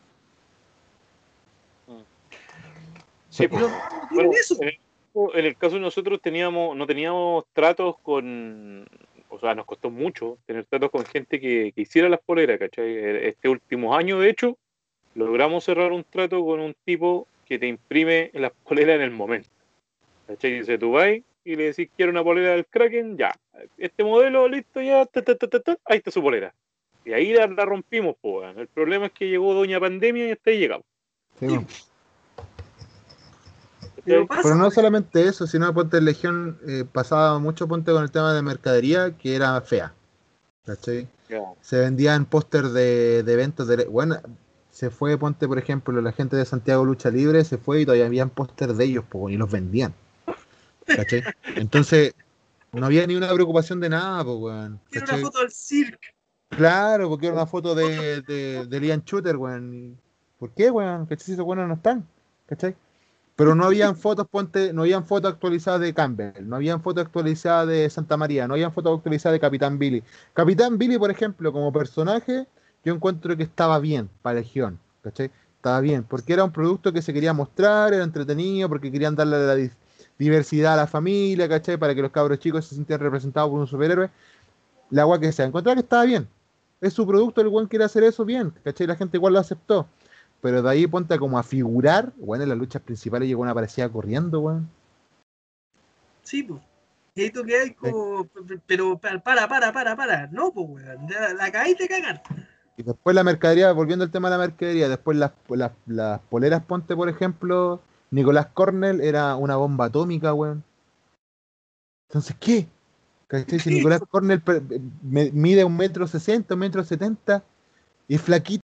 Sí, 3.28 3.44
Y 3.44 3.48
pues. 3.48 3.60
no 3.60 3.70
Bueno, 4.10 4.30
eso. 4.32 4.56
en, 4.60 4.68
el, 4.68 4.78
en 5.34 5.44
el 5.44 5.56
caso 5.56 5.74
de 5.74 5.82
nosotros 5.82 6.20
teníamos, 6.22 6.76
no 6.76 6.86
teníamos 6.86 7.44
tratos 7.52 7.96
con, 7.98 8.86
o 9.28 9.38
sea, 9.38 9.54
nos 9.54 9.66
costó 9.66 9.90
mucho 9.90 10.38
tener 10.46 10.64
tratos 10.64 10.90
con 10.90 11.04
gente 11.04 11.38
que, 11.38 11.72
que 11.74 11.82
hiciera 11.82 12.08
las 12.08 12.20
poleras, 12.20 12.58
¿cachai? 12.58 12.96
Este 13.26 13.48
último 13.48 13.94
año, 13.94 14.18
de 14.18 14.30
hecho, 14.30 14.56
logramos 15.14 15.64
cerrar 15.64 15.92
un 15.92 16.04
trato 16.04 16.44
con 16.44 16.60
un 16.60 16.74
tipo 16.84 17.26
que 17.44 17.58
te 17.58 17.66
imprime 17.66 18.30
las 18.34 18.52
poleras 18.64 18.96
en 18.96 19.02
el 19.02 19.10
momento. 19.10 19.48
¿Cachai? 20.26 20.60
Dice, 20.60 20.78
tú 20.78 20.92
vas 20.92 21.08
y 21.48 21.56
le 21.56 21.64
decís, 21.64 21.88
quiero 21.96 22.12
una 22.12 22.22
polera 22.22 22.50
del 22.50 22.66
Kraken, 22.66 23.16
ya. 23.16 23.34
Este 23.78 24.04
modelo, 24.04 24.46
listo, 24.46 24.82
ya, 24.82 25.06
ta, 25.06 25.22
ta, 25.22 25.34
ta, 25.34 25.48
ta, 25.48 25.60
ta, 25.60 25.78
ahí 25.86 25.96
está 25.96 26.10
su 26.10 26.22
polera. 26.22 26.52
Y 27.06 27.14
ahí 27.14 27.32
la, 27.32 27.46
la 27.46 27.64
rompimos, 27.64 28.16
po, 28.20 28.40
weón. 28.40 28.58
El 28.58 28.66
problema 28.66 29.06
es 29.06 29.12
que 29.12 29.30
llegó 29.30 29.54
Doña 29.54 29.80
Pandemia 29.80 30.28
y 30.28 30.32
hasta 30.32 30.50
ahí 30.50 30.58
llegamos. 30.58 30.84
Sí. 31.40 31.46
Pero 34.04 34.20
no 34.20 34.26
pues, 34.26 34.74
solamente 34.74 35.24
eso, 35.24 35.46
sino 35.46 35.72
Ponte 35.72 36.02
Legión 36.02 36.58
eh, 36.66 36.84
pasaba 36.90 37.38
mucho 37.38 37.66
ponte 37.66 37.92
con 37.92 38.02
el 38.02 38.10
tema 38.10 38.34
de 38.34 38.42
mercadería 38.42 39.16
que 39.16 39.34
era 39.34 39.58
fea. 39.62 39.94
¿Cachai? 40.66 41.08
Ya. 41.30 41.40
Se 41.62 41.78
vendían 41.78 42.26
póster 42.26 42.64
de, 42.64 43.22
de 43.22 43.32
eventos 43.32 43.68
de 43.68 43.86
bueno, 43.86 44.20
se 44.70 44.90
fue, 44.90 45.16
ponte 45.16 45.48
por 45.48 45.58
ejemplo, 45.58 45.98
la 46.02 46.12
gente 46.12 46.36
de 46.36 46.44
Santiago 46.44 46.84
Lucha 46.84 47.08
Libre 47.10 47.42
se 47.44 47.56
fue 47.56 47.80
y 47.80 47.84
todavía 47.86 48.04
habían 48.04 48.28
póster 48.28 48.74
de 48.74 48.84
ellos, 48.84 49.04
po, 49.08 49.30
y 49.30 49.38
los 49.38 49.50
vendían. 49.50 49.94
¿Cachai? 50.96 51.22
Entonces, 51.56 52.14
no 52.72 52.86
había 52.86 53.06
ni 53.06 53.14
una 53.14 53.32
preocupación 53.32 53.80
de 53.80 53.88
nada, 53.88 54.24
po, 54.24 54.36
weón. 54.36 54.80
quiero 54.90 55.06
una 55.14 55.18
foto 55.18 55.40
del 55.40 55.50
circo. 55.50 55.98
Claro, 56.50 57.08
porque 57.08 57.26
era 57.26 57.34
una 57.34 57.46
foto 57.46 57.74
de, 57.74 58.22
de, 58.22 58.66
de 58.66 58.80
Liam 58.80 59.02
Shooter, 59.04 59.36
weón. 59.36 59.98
¿Por 60.38 60.50
qué, 60.52 60.70
weón? 60.70 61.06
¿Cachai? 61.06 61.24
Si 61.24 61.32
esos 61.32 61.44
weones 61.44 61.68
no 61.68 61.74
están, 61.74 62.06
¿cachai? 62.46 62.76
Pero 63.36 63.54
no 63.54 63.64
habían 63.64 63.96
fotos, 63.96 64.26
ponte, 64.28 64.72
no 64.72 64.82
habían 64.82 65.04
fotos 65.04 65.32
actualizadas 65.32 65.80
de 65.80 65.94
Campbell, 65.94 66.48
no 66.48 66.56
habían 66.56 66.82
fotos 66.82 67.04
actualizadas 67.04 67.68
de 67.68 67.88
Santa 67.90 68.16
María, 68.16 68.48
no 68.48 68.54
habían 68.54 68.72
fotos 68.72 68.96
actualizadas 68.96 69.34
de 69.34 69.40
Capitán 69.40 69.78
Billy. 69.78 70.02
Capitán 70.32 70.78
Billy, 70.78 70.98
por 70.98 71.10
ejemplo, 71.10 71.52
como 71.52 71.72
personaje, 71.72 72.46
yo 72.84 72.94
encuentro 72.94 73.36
que 73.36 73.44
estaba 73.44 73.78
bien 73.78 74.08
para 74.22 74.40
Legión, 74.40 74.78
¿cachai? 75.02 75.30
Estaba 75.56 75.80
bien, 75.80 76.04
porque 76.04 76.32
era 76.32 76.44
un 76.44 76.52
producto 76.52 76.92
que 76.92 77.02
se 77.02 77.12
quería 77.12 77.32
mostrar, 77.32 77.92
era 77.92 78.04
entretenido, 78.04 78.68
porque 78.68 78.90
querían 78.92 79.16
darle 79.16 79.44
la 79.44 79.54
diversidad 80.18 80.74
a 80.74 80.76
la 80.76 80.86
familia, 80.86 81.48
¿cachai? 81.48 81.76
Para 81.76 81.94
que 81.94 82.02
los 82.02 82.10
cabros 82.10 82.38
chicos 82.38 82.66
se 82.66 82.74
sintieran 82.74 83.04
representados 83.04 83.50
por 83.50 83.60
un 83.60 83.66
superhéroe. 83.66 84.10
La 84.90 85.02
agua 85.02 85.20
que 85.20 85.32
sea, 85.32 85.46
encontraba 85.46 85.76
que 85.76 85.82
estaba 85.82 86.04
bien. 86.04 86.28
Es 86.80 86.92
su 86.92 87.06
producto, 87.06 87.40
el 87.40 87.48
buen 87.48 87.66
quiere 87.66 87.84
hacer 87.84 88.02
eso 88.04 88.24
bien, 88.24 88.52
¿cachai? 88.64 88.86
La 88.86 88.96
gente 88.96 89.16
igual 89.16 89.34
lo 89.34 89.38
aceptó. 89.38 89.86
Pero 90.40 90.62
de 90.62 90.70
ahí 90.70 90.86
ponte 90.86 91.18
como 91.18 91.38
a 91.38 91.42
figurar, 91.42 92.12
bueno, 92.16 92.44
en 92.44 92.50
las 92.50 92.58
luchas 92.58 92.82
principales 92.82 93.28
llegó 93.28 93.42
una 93.42 93.54
parecida 93.54 93.88
corriendo, 93.88 94.40
weón. 94.40 94.68
Sí, 96.22 96.42
pues. 96.42 96.60
Y 97.14 97.22
ahí 97.22 97.30
tú 97.30 97.42
que 97.42 97.56
hay 97.56 97.70
como, 97.72 98.28
pero 98.66 98.96
para, 98.98 99.20
para, 99.48 99.72
para, 99.72 99.96
para. 99.96 100.26
No, 100.28 100.52
pues, 100.52 100.68
weón. 100.68 101.08
La, 101.36 101.50
de 101.50 101.88
cagar. 101.88 102.22
Y 102.76 102.84
después 102.84 103.16
la 103.16 103.24
mercadería, 103.24 103.72
volviendo 103.72 104.04
al 104.04 104.12
tema 104.12 104.30
de 104.30 104.36
la 104.36 104.46
mercadería, 104.46 104.88
después 104.88 105.16
las, 105.16 105.32
las, 105.48 105.72
las 105.86 106.20
poleras, 106.20 106.62
ponte 106.62 106.94
por 106.94 107.08
ejemplo, 107.08 107.80
Nicolás 108.10 108.46
Cornell 108.54 109.00
era 109.00 109.36
una 109.36 109.56
bomba 109.56 109.86
atómica, 109.86 110.32
weón. 110.34 110.64
Entonces, 112.08 112.36
¿qué? 112.40 112.66
¿Cachai? 113.26 113.58
Si 113.58 113.70
Nicolás 113.70 114.02
Cornell 114.08 114.42
mide 115.02 115.64
un 115.64 115.76
metro 115.76 116.06
sesenta, 116.06 116.54
un 116.54 116.60
metro 116.60 116.82
setenta, 116.82 117.44
y 118.08 118.14
es 118.14 118.22
flaquito, 118.22 118.62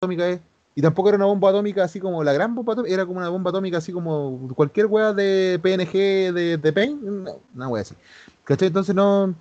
atómica 0.00 0.28
es. 0.28 0.40
Y 0.74 0.82
tampoco 0.82 1.08
era 1.08 1.16
una 1.16 1.26
bomba 1.26 1.50
atómica 1.50 1.84
así 1.84 2.00
como 2.00 2.22
la 2.22 2.32
gran 2.32 2.54
bomba 2.54 2.74
atómica, 2.74 2.94
era 2.94 3.06
como 3.06 3.18
una 3.18 3.28
bomba 3.28 3.50
atómica 3.50 3.78
así 3.78 3.92
como 3.92 4.48
cualquier 4.54 4.86
weá 4.86 5.12
de 5.12 5.58
PNG 5.62 6.32
de, 6.34 6.58
de 6.58 6.72
Paint, 6.72 7.02
una, 7.02 7.32
una 7.54 7.68
weá 7.68 7.82
así. 7.82 7.94
¿Cachai? 8.44 8.68
Entonces 8.68 8.94
no. 8.94 9.34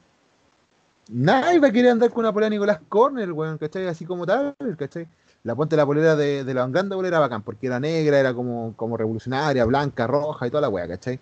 Nadie 1.10 1.60
va 1.60 1.68
a 1.68 1.72
querer 1.72 1.92
andar 1.92 2.10
con 2.10 2.20
una 2.20 2.32
polera 2.32 2.50
de 2.50 2.56
Nicolás 2.56 2.80
Cornell, 2.88 3.34
weón, 3.34 3.58
¿cachai? 3.58 3.88
Así 3.88 4.06
como 4.06 4.26
tal, 4.26 4.56
¿cachai? 4.78 5.08
La 5.44 5.56
ponte 5.56 5.76
la 5.76 5.86
polera 5.86 6.16
de, 6.16 6.44
de 6.44 6.54
la 6.54 6.68
grande 6.68 6.96
polera 6.96 7.20
bacán, 7.20 7.42
porque 7.42 7.68
era 7.68 7.80
negra, 7.80 8.20
era 8.20 8.34
como, 8.34 8.76
como 8.76 8.96
revolucionaria, 8.98 9.66
blanca, 9.66 10.06
roja 10.08 10.48
y 10.48 10.50
toda 10.52 10.62
la 10.62 10.70
weá, 10.70 10.88
¿cachai? 10.88 11.20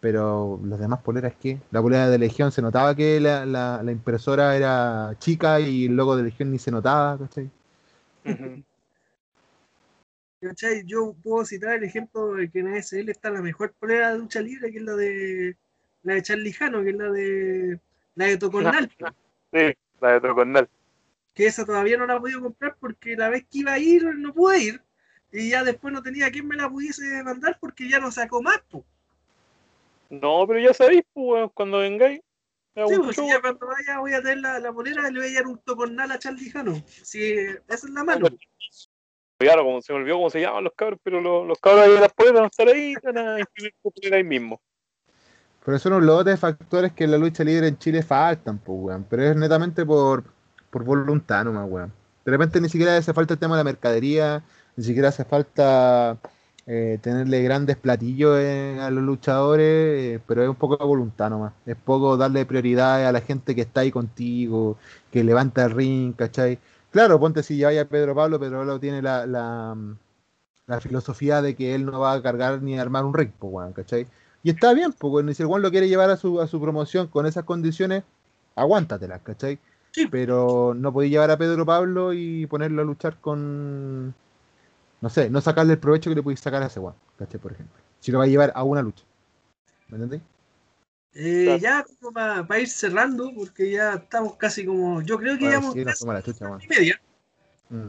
Pero 0.00 0.58
las 0.64 0.80
demás 0.80 1.00
poleras, 1.02 1.34
¿qué? 1.40 1.58
La 1.70 1.80
polera 1.80 2.08
de 2.08 2.18
Legión 2.18 2.50
se 2.50 2.62
notaba 2.62 2.94
que 2.94 3.20
la, 3.20 3.46
la, 3.46 3.82
la 3.82 3.92
impresora 3.92 4.56
era 4.56 5.14
chica 5.18 5.60
y 5.60 5.86
el 5.86 5.94
logo 5.94 6.16
de 6.16 6.24
Legión 6.24 6.50
ni 6.50 6.58
se 6.58 6.70
notaba, 6.70 7.18
¿cachai? 7.18 7.50
¿Cachai? 10.40 10.84
Yo 10.86 11.14
puedo 11.22 11.44
citar 11.44 11.74
el 11.76 11.84
ejemplo 11.84 12.32
de 12.34 12.50
que 12.50 12.60
en 12.60 12.74
ASL 12.74 13.10
está 13.10 13.30
la 13.30 13.42
mejor 13.42 13.74
polera 13.78 14.12
de 14.12 14.18
lucha 14.18 14.40
libre, 14.40 14.72
que 14.72 14.78
es 14.78 14.84
la 14.84 14.94
de 14.94 15.56
la 16.02 16.14
de 16.14 16.22
Charlie 16.22 16.52
Jano, 16.52 16.82
que 16.82 16.90
es 16.90 16.96
la 16.96 17.10
de 17.10 17.78
la 18.14 18.24
de 18.24 18.38
Tocornal, 18.38 18.90
Sí, 19.52 19.74
la 20.00 20.12
de 20.12 20.20
Tocornal. 20.20 20.68
Que 21.34 21.46
esa 21.46 21.64
todavía 21.64 21.96
no 21.96 22.06
la 22.06 22.16
he 22.16 22.20
podido 22.20 22.42
comprar 22.42 22.76
porque 22.80 23.16
la 23.16 23.28
vez 23.28 23.46
que 23.50 23.58
iba 23.58 23.72
a 23.72 23.78
ir 23.78 24.04
no 24.04 24.34
pude 24.34 24.58
ir 24.58 24.82
y 25.32 25.50
ya 25.50 25.62
después 25.62 25.92
no 25.92 26.02
tenía 26.02 26.30
quien 26.30 26.46
me 26.46 26.56
la 26.56 26.68
pudiese 26.68 27.22
mandar 27.22 27.58
porque 27.60 27.88
ya 27.88 28.00
no 28.00 28.10
sacó 28.10 28.42
más, 28.42 28.60
po. 28.70 28.84
No, 30.08 30.44
pero 30.46 30.58
ya 30.58 30.74
sabéis, 30.74 31.02
pues, 31.12 31.26
weón, 31.26 31.50
cuando 31.54 31.78
vengáis. 31.78 32.20
Sí, 32.74 32.96
pues 32.98 33.16
si 33.16 33.26
ya 33.28 33.40
cuando 33.40 33.66
vaya 33.66 33.98
voy 33.98 34.14
a 34.14 34.22
tener 34.22 34.38
la, 34.38 34.58
la 34.58 34.72
polera 34.72 35.08
y 35.08 35.12
le 35.12 35.20
voy 35.20 35.28
a 35.28 35.30
llevar 35.30 35.46
un 35.48 35.58
Tocornal 35.58 36.10
a 36.10 36.18
Charlie 36.18 36.50
Jano. 36.50 36.74
Si 36.86 37.32
esa 37.32 37.58
es 37.68 37.90
la 37.90 38.04
mano. 38.04 38.26
Claro, 39.38 39.64
como 39.64 39.80
se 39.80 39.92
me 39.92 40.00
olvidó 40.00 40.16
cómo 40.16 40.30
se 40.30 40.40
llaman 40.40 40.64
los 40.64 40.74
cabros, 40.74 41.00
pero 41.02 41.20
los, 41.20 41.46
los 41.46 41.58
cabros 41.58 41.86
de 41.86 42.00
las 42.00 42.12
poleras 42.12 42.34
van 42.34 42.44
a 42.44 42.48
estar 42.48 42.68
ahí, 42.68 42.94
van 43.02 43.18
a 43.18 43.40
imprimir 43.40 43.74
su 43.82 43.90
polera 43.90 44.16
ahí 44.16 44.24
mismo. 44.24 44.60
Pero 45.64 45.78
son 45.78 45.92
un 45.94 46.06
lote 46.06 46.30
de 46.30 46.36
factores 46.36 46.92
que 46.92 47.04
en 47.04 47.12
la 47.12 47.18
lucha 47.18 47.44
libre 47.44 47.68
en 47.68 47.78
Chile 47.78 48.02
faltan, 48.02 48.58
pues, 48.58 48.78
weón. 48.80 49.06
Pero 49.08 49.22
es 49.24 49.36
netamente 49.36 49.84
por, 49.84 50.24
por 50.70 50.84
voluntad 50.84 51.44
nomás, 51.44 51.68
weón. 51.68 51.92
De 52.24 52.30
repente 52.30 52.60
ni 52.60 52.68
siquiera 52.68 52.96
hace 52.96 53.12
falta 53.12 53.34
el 53.34 53.40
tema 53.40 53.56
de 53.56 53.60
la 53.60 53.64
mercadería, 53.64 54.42
ni 54.76 54.84
siquiera 54.84 55.08
hace 55.08 55.24
falta 55.24 56.18
eh, 56.66 56.98
tenerle 57.02 57.42
grandes 57.42 57.76
platillos 57.76 58.38
eh, 58.38 58.78
a 58.80 58.90
los 58.90 59.02
luchadores, 59.02 59.64
eh, 59.66 60.20
pero 60.26 60.42
es 60.42 60.48
un 60.48 60.54
poco 60.54 60.76
de 60.76 60.84
voluntad 60.84 61.30
nomás. 61.30 61.52
Es 61.66 61.76
poco 61.76 62.16
darle 62.16 62.46
prioridad 62.46 63.06
a 63.06 63.12
la 63.12 63.20
gente 63.20 63.54
que 63.54 63.62
está 63.62 63.80
ahí 63.80 63.90
contigo, 63.90 64.76
que 65.10 65.24
levanta 65.24 65.64
el 65.64 65.72
ring, 65.72 66.14
¿cachai? 66.14 66.58
Claro, 66.90 67.18
ponte 67.18 67.42
si 67.42 67.56
ya 67.56 67.68
vaya 67.68 67.88
Pedro 67.88 68.14
Pablo, 68.14 68.38
Pedro 68.38 68.58
Pablo 68.58 68.80
tiene 68.80 69.02
la, 69.02 69.26
la, 69.26 69.76
filosofía 70.80 71.42
de 71.42 71.56
que 71.56 71.74
él 71.74 71.84
no 71.84 71.98
va 71.98 72.12
a 72.12 72.22
cargar 72.22 72.62
ni 72.62 72.78
armar 72.78 73.04
un 73.04 73.14
ring, 73.14 73.32
pues, 73.38 73.52
weón, 73.52 73.72
¿cachai? 73.72 74.06
Y 74.42 74.50
está 74.50 74.72
bien, 74.72 74.92
porque 74.92 75.34
si 75.34 75.42
el 75.42 75.48
Juan 75.48 75.62
lo 75.62 75.70
quiere 75.70 75.88
llevar 75.88 76.10
a 76.10 76.16
su, 76.16 76.40
a 76.40 76.46
su 76.46 76.60
promoción 76.60 77.08
con 77.08 77.26
esas 77.26 77.44
condiciones, 77.44 78.04
aguántatelas, 78.54 79.20
¿cachai? 79.22 79.58
Sí. 79.92 80.06
Pero 80.06 80.74
no 80.74 80.92
podéis 80.92 81.12
llevar 81.12 81.30
a 81.30 81.38
Pedro 81.38 81.66
Pablo 81.66 82.12
y 82.12 82.46
ponerlo 82.46 82.82
a 82.82 82.84
luchar 82.84 83.18
con. 83.20 84.14
No 85.00 85.08
sé, 85.08 85.30
no 85.30 85.40
sacarle 85.40 85.72
el 85.74 85.78
provecho 85.78 86.10
que 86.10 86.16
le 86.16 86.22
podéis 86.22 86.40
sacar 86.40 86.62
a 86.62 86.66
ese 86.66 86.80
Juan, 86.80 86.94
¿cachai? 87.18 87.40
Por 87.40 87.52
ejemplo. 87.52 87.80
Si 88.00 88.12
lo 88.12 88.18
va 88.18 88.24
a 88.24 88.28
llevar 88.28 88.52
a 88.54 88.62
una 88.62 88.82
lucha. 88.82 89.04
¿Me 89.88 89.96
entendéis? 89.96 90.22
Eh, 91.14 91.58
Ya 91.60 91.84
como 92.00 92.12
para 92.12 92.60
ir 92.60 92.68
cerrando, 92.68 93.32
porque 93.34 93.70
ya 93.70 93.94
estamos 93.94 94.36
casi 94.36 94.64
como. 94.64 95.02
Yo 95.02 95.18
creo 95.18 95.36
que 95.38 95.46
Ahora 95.46 95.58
llevamos 95.58 95.74
sí, 95.74 96.00
toma 96.00 96.14
la 96.14 96.22
chucha, 96.22 96.58
y 96.60 96.68
media. 96.68 97.00
Mm. 97.70 97.88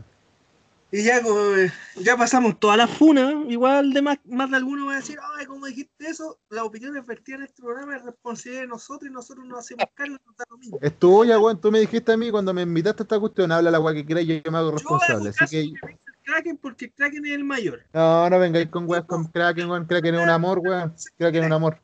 Y 0.93 1.03
ya, 1.03 1.19
eh, 1.19 1.71
ya 1.95 2.17
pasamos 2.17 2.59
toda 2.59 2.75
la 2.75 2.85
funa. 2.85 3.45
Igual 3.47 3.93
de 3.93 4.01
más, 4.01 4.17
más 4.25 4.49
de 4.49 4.57
alguno 4.57 4.87
va 4.87 4.93
a 4.93 4.95
decir, 4.97 5.17
ay, 5.37 5.45
¿cómo 5.45 5.65
dijiste 5.65 6.05
eso? 6.05 6.37
Las 6.49 6.63
opiniones 6.65 7.05
vertidas 7.05 7.39
en 7.39 7.45
este 7.45 7.61
programa 7.61 7.95
es 7.95 8.03
responsabilidad 8.03 8.61
de 8.63 8.67
nosotros 8.67 9.09
y 9.09 9.13
nosotros 9.13 9.45
no 9.45 9.57
hacemos 9.57 9.85
cargo 9.93 10.17
nos 10.25 10.35
da 10.35 10.43
lo 10.49 10.57
mismo. 10.57 10.79
Es 10.81 10.99
tuya, 10.99 11.39
weón. 11.39 11.61
Tú 11.61 11.71
me 11.71 11.79
dijiste 11.79 12.11
a 12.11 12.17
mí 12.17 12.29
cuando 12.29 12.53
me 12.53 12.63
invitaste 12.63 13.03
a 13.03 13.05
esta 13.05 13.19
cuestión, 13.19 13.53
habla 13.53 13.71
la 13.71 13.79
weá 13.79 13.93
que 13.93 14.05
quieras 14.05 14.25
y 14.25 14.41
yo 14.41 14.51
me 14.51 14.57
hago 14.57 14.71
Yo 14.71 14.77
responsable. 14.77 15.29
hago 15.29 15.37
Así 15.39 15.55
que. 15.55 15.61
el 15.61 15.99
Kraken 16.23 16.57
porque 16.57 16.91
Kraken 16.91 17.25
es 17.25 17.31
el 17.31 17.43
mayor. 17.45 17.83
No, 17.93 18.29
no 18.29 18.39
vengáis 18.39 18.67
con 18.67 18.87
weas 18.89 19.05
con 19.05 19.23
Kraken, 19.25 19.69
weón. 19.69 19.85
Kraken 19.85 20.15
es 20.15 20.21
un 20.21 20.29
amor, 20.29 20.59
weón. 20.59 20.93
Kraken 21.17 21.43
es 21.43 21.47
un 21.47 21.53
amor. 21.53 21.79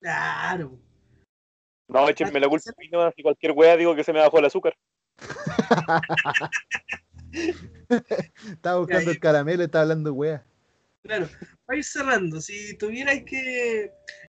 Claro. 0.00 0.78
No, 1.88 2.06
échenme 2.06 2.38
la 2.38 2.48
culpa 2.48 2.70
nomás, 2.92 3.14
y 3.16 3.22
cualquier 3.22 3.52
wea 3.52 3.76
digo 3.76 3.96
que 3.96 4.04
se 4.04 4.12
me 4.12 4.20
bajó 4.20 4.38
el 4.38 4.44
azúcar. 4.44 4.76
Estaba 8.50 8.78
buscando 8.80 9.10
el 9.10 9.18
caramelo 9.18 9.64
estaba 9.64 9.82
hablando 9.82 10.10
de 10.10 10.16
weas. 10.16 10.42
Claro, 11.02 11.28
para 11.64 11.78
ir 11.78 11.84
cerrando, 11.84 12.40
si 12.40 12.76
tuvierais 12.76 13.24
que 13.24 13.92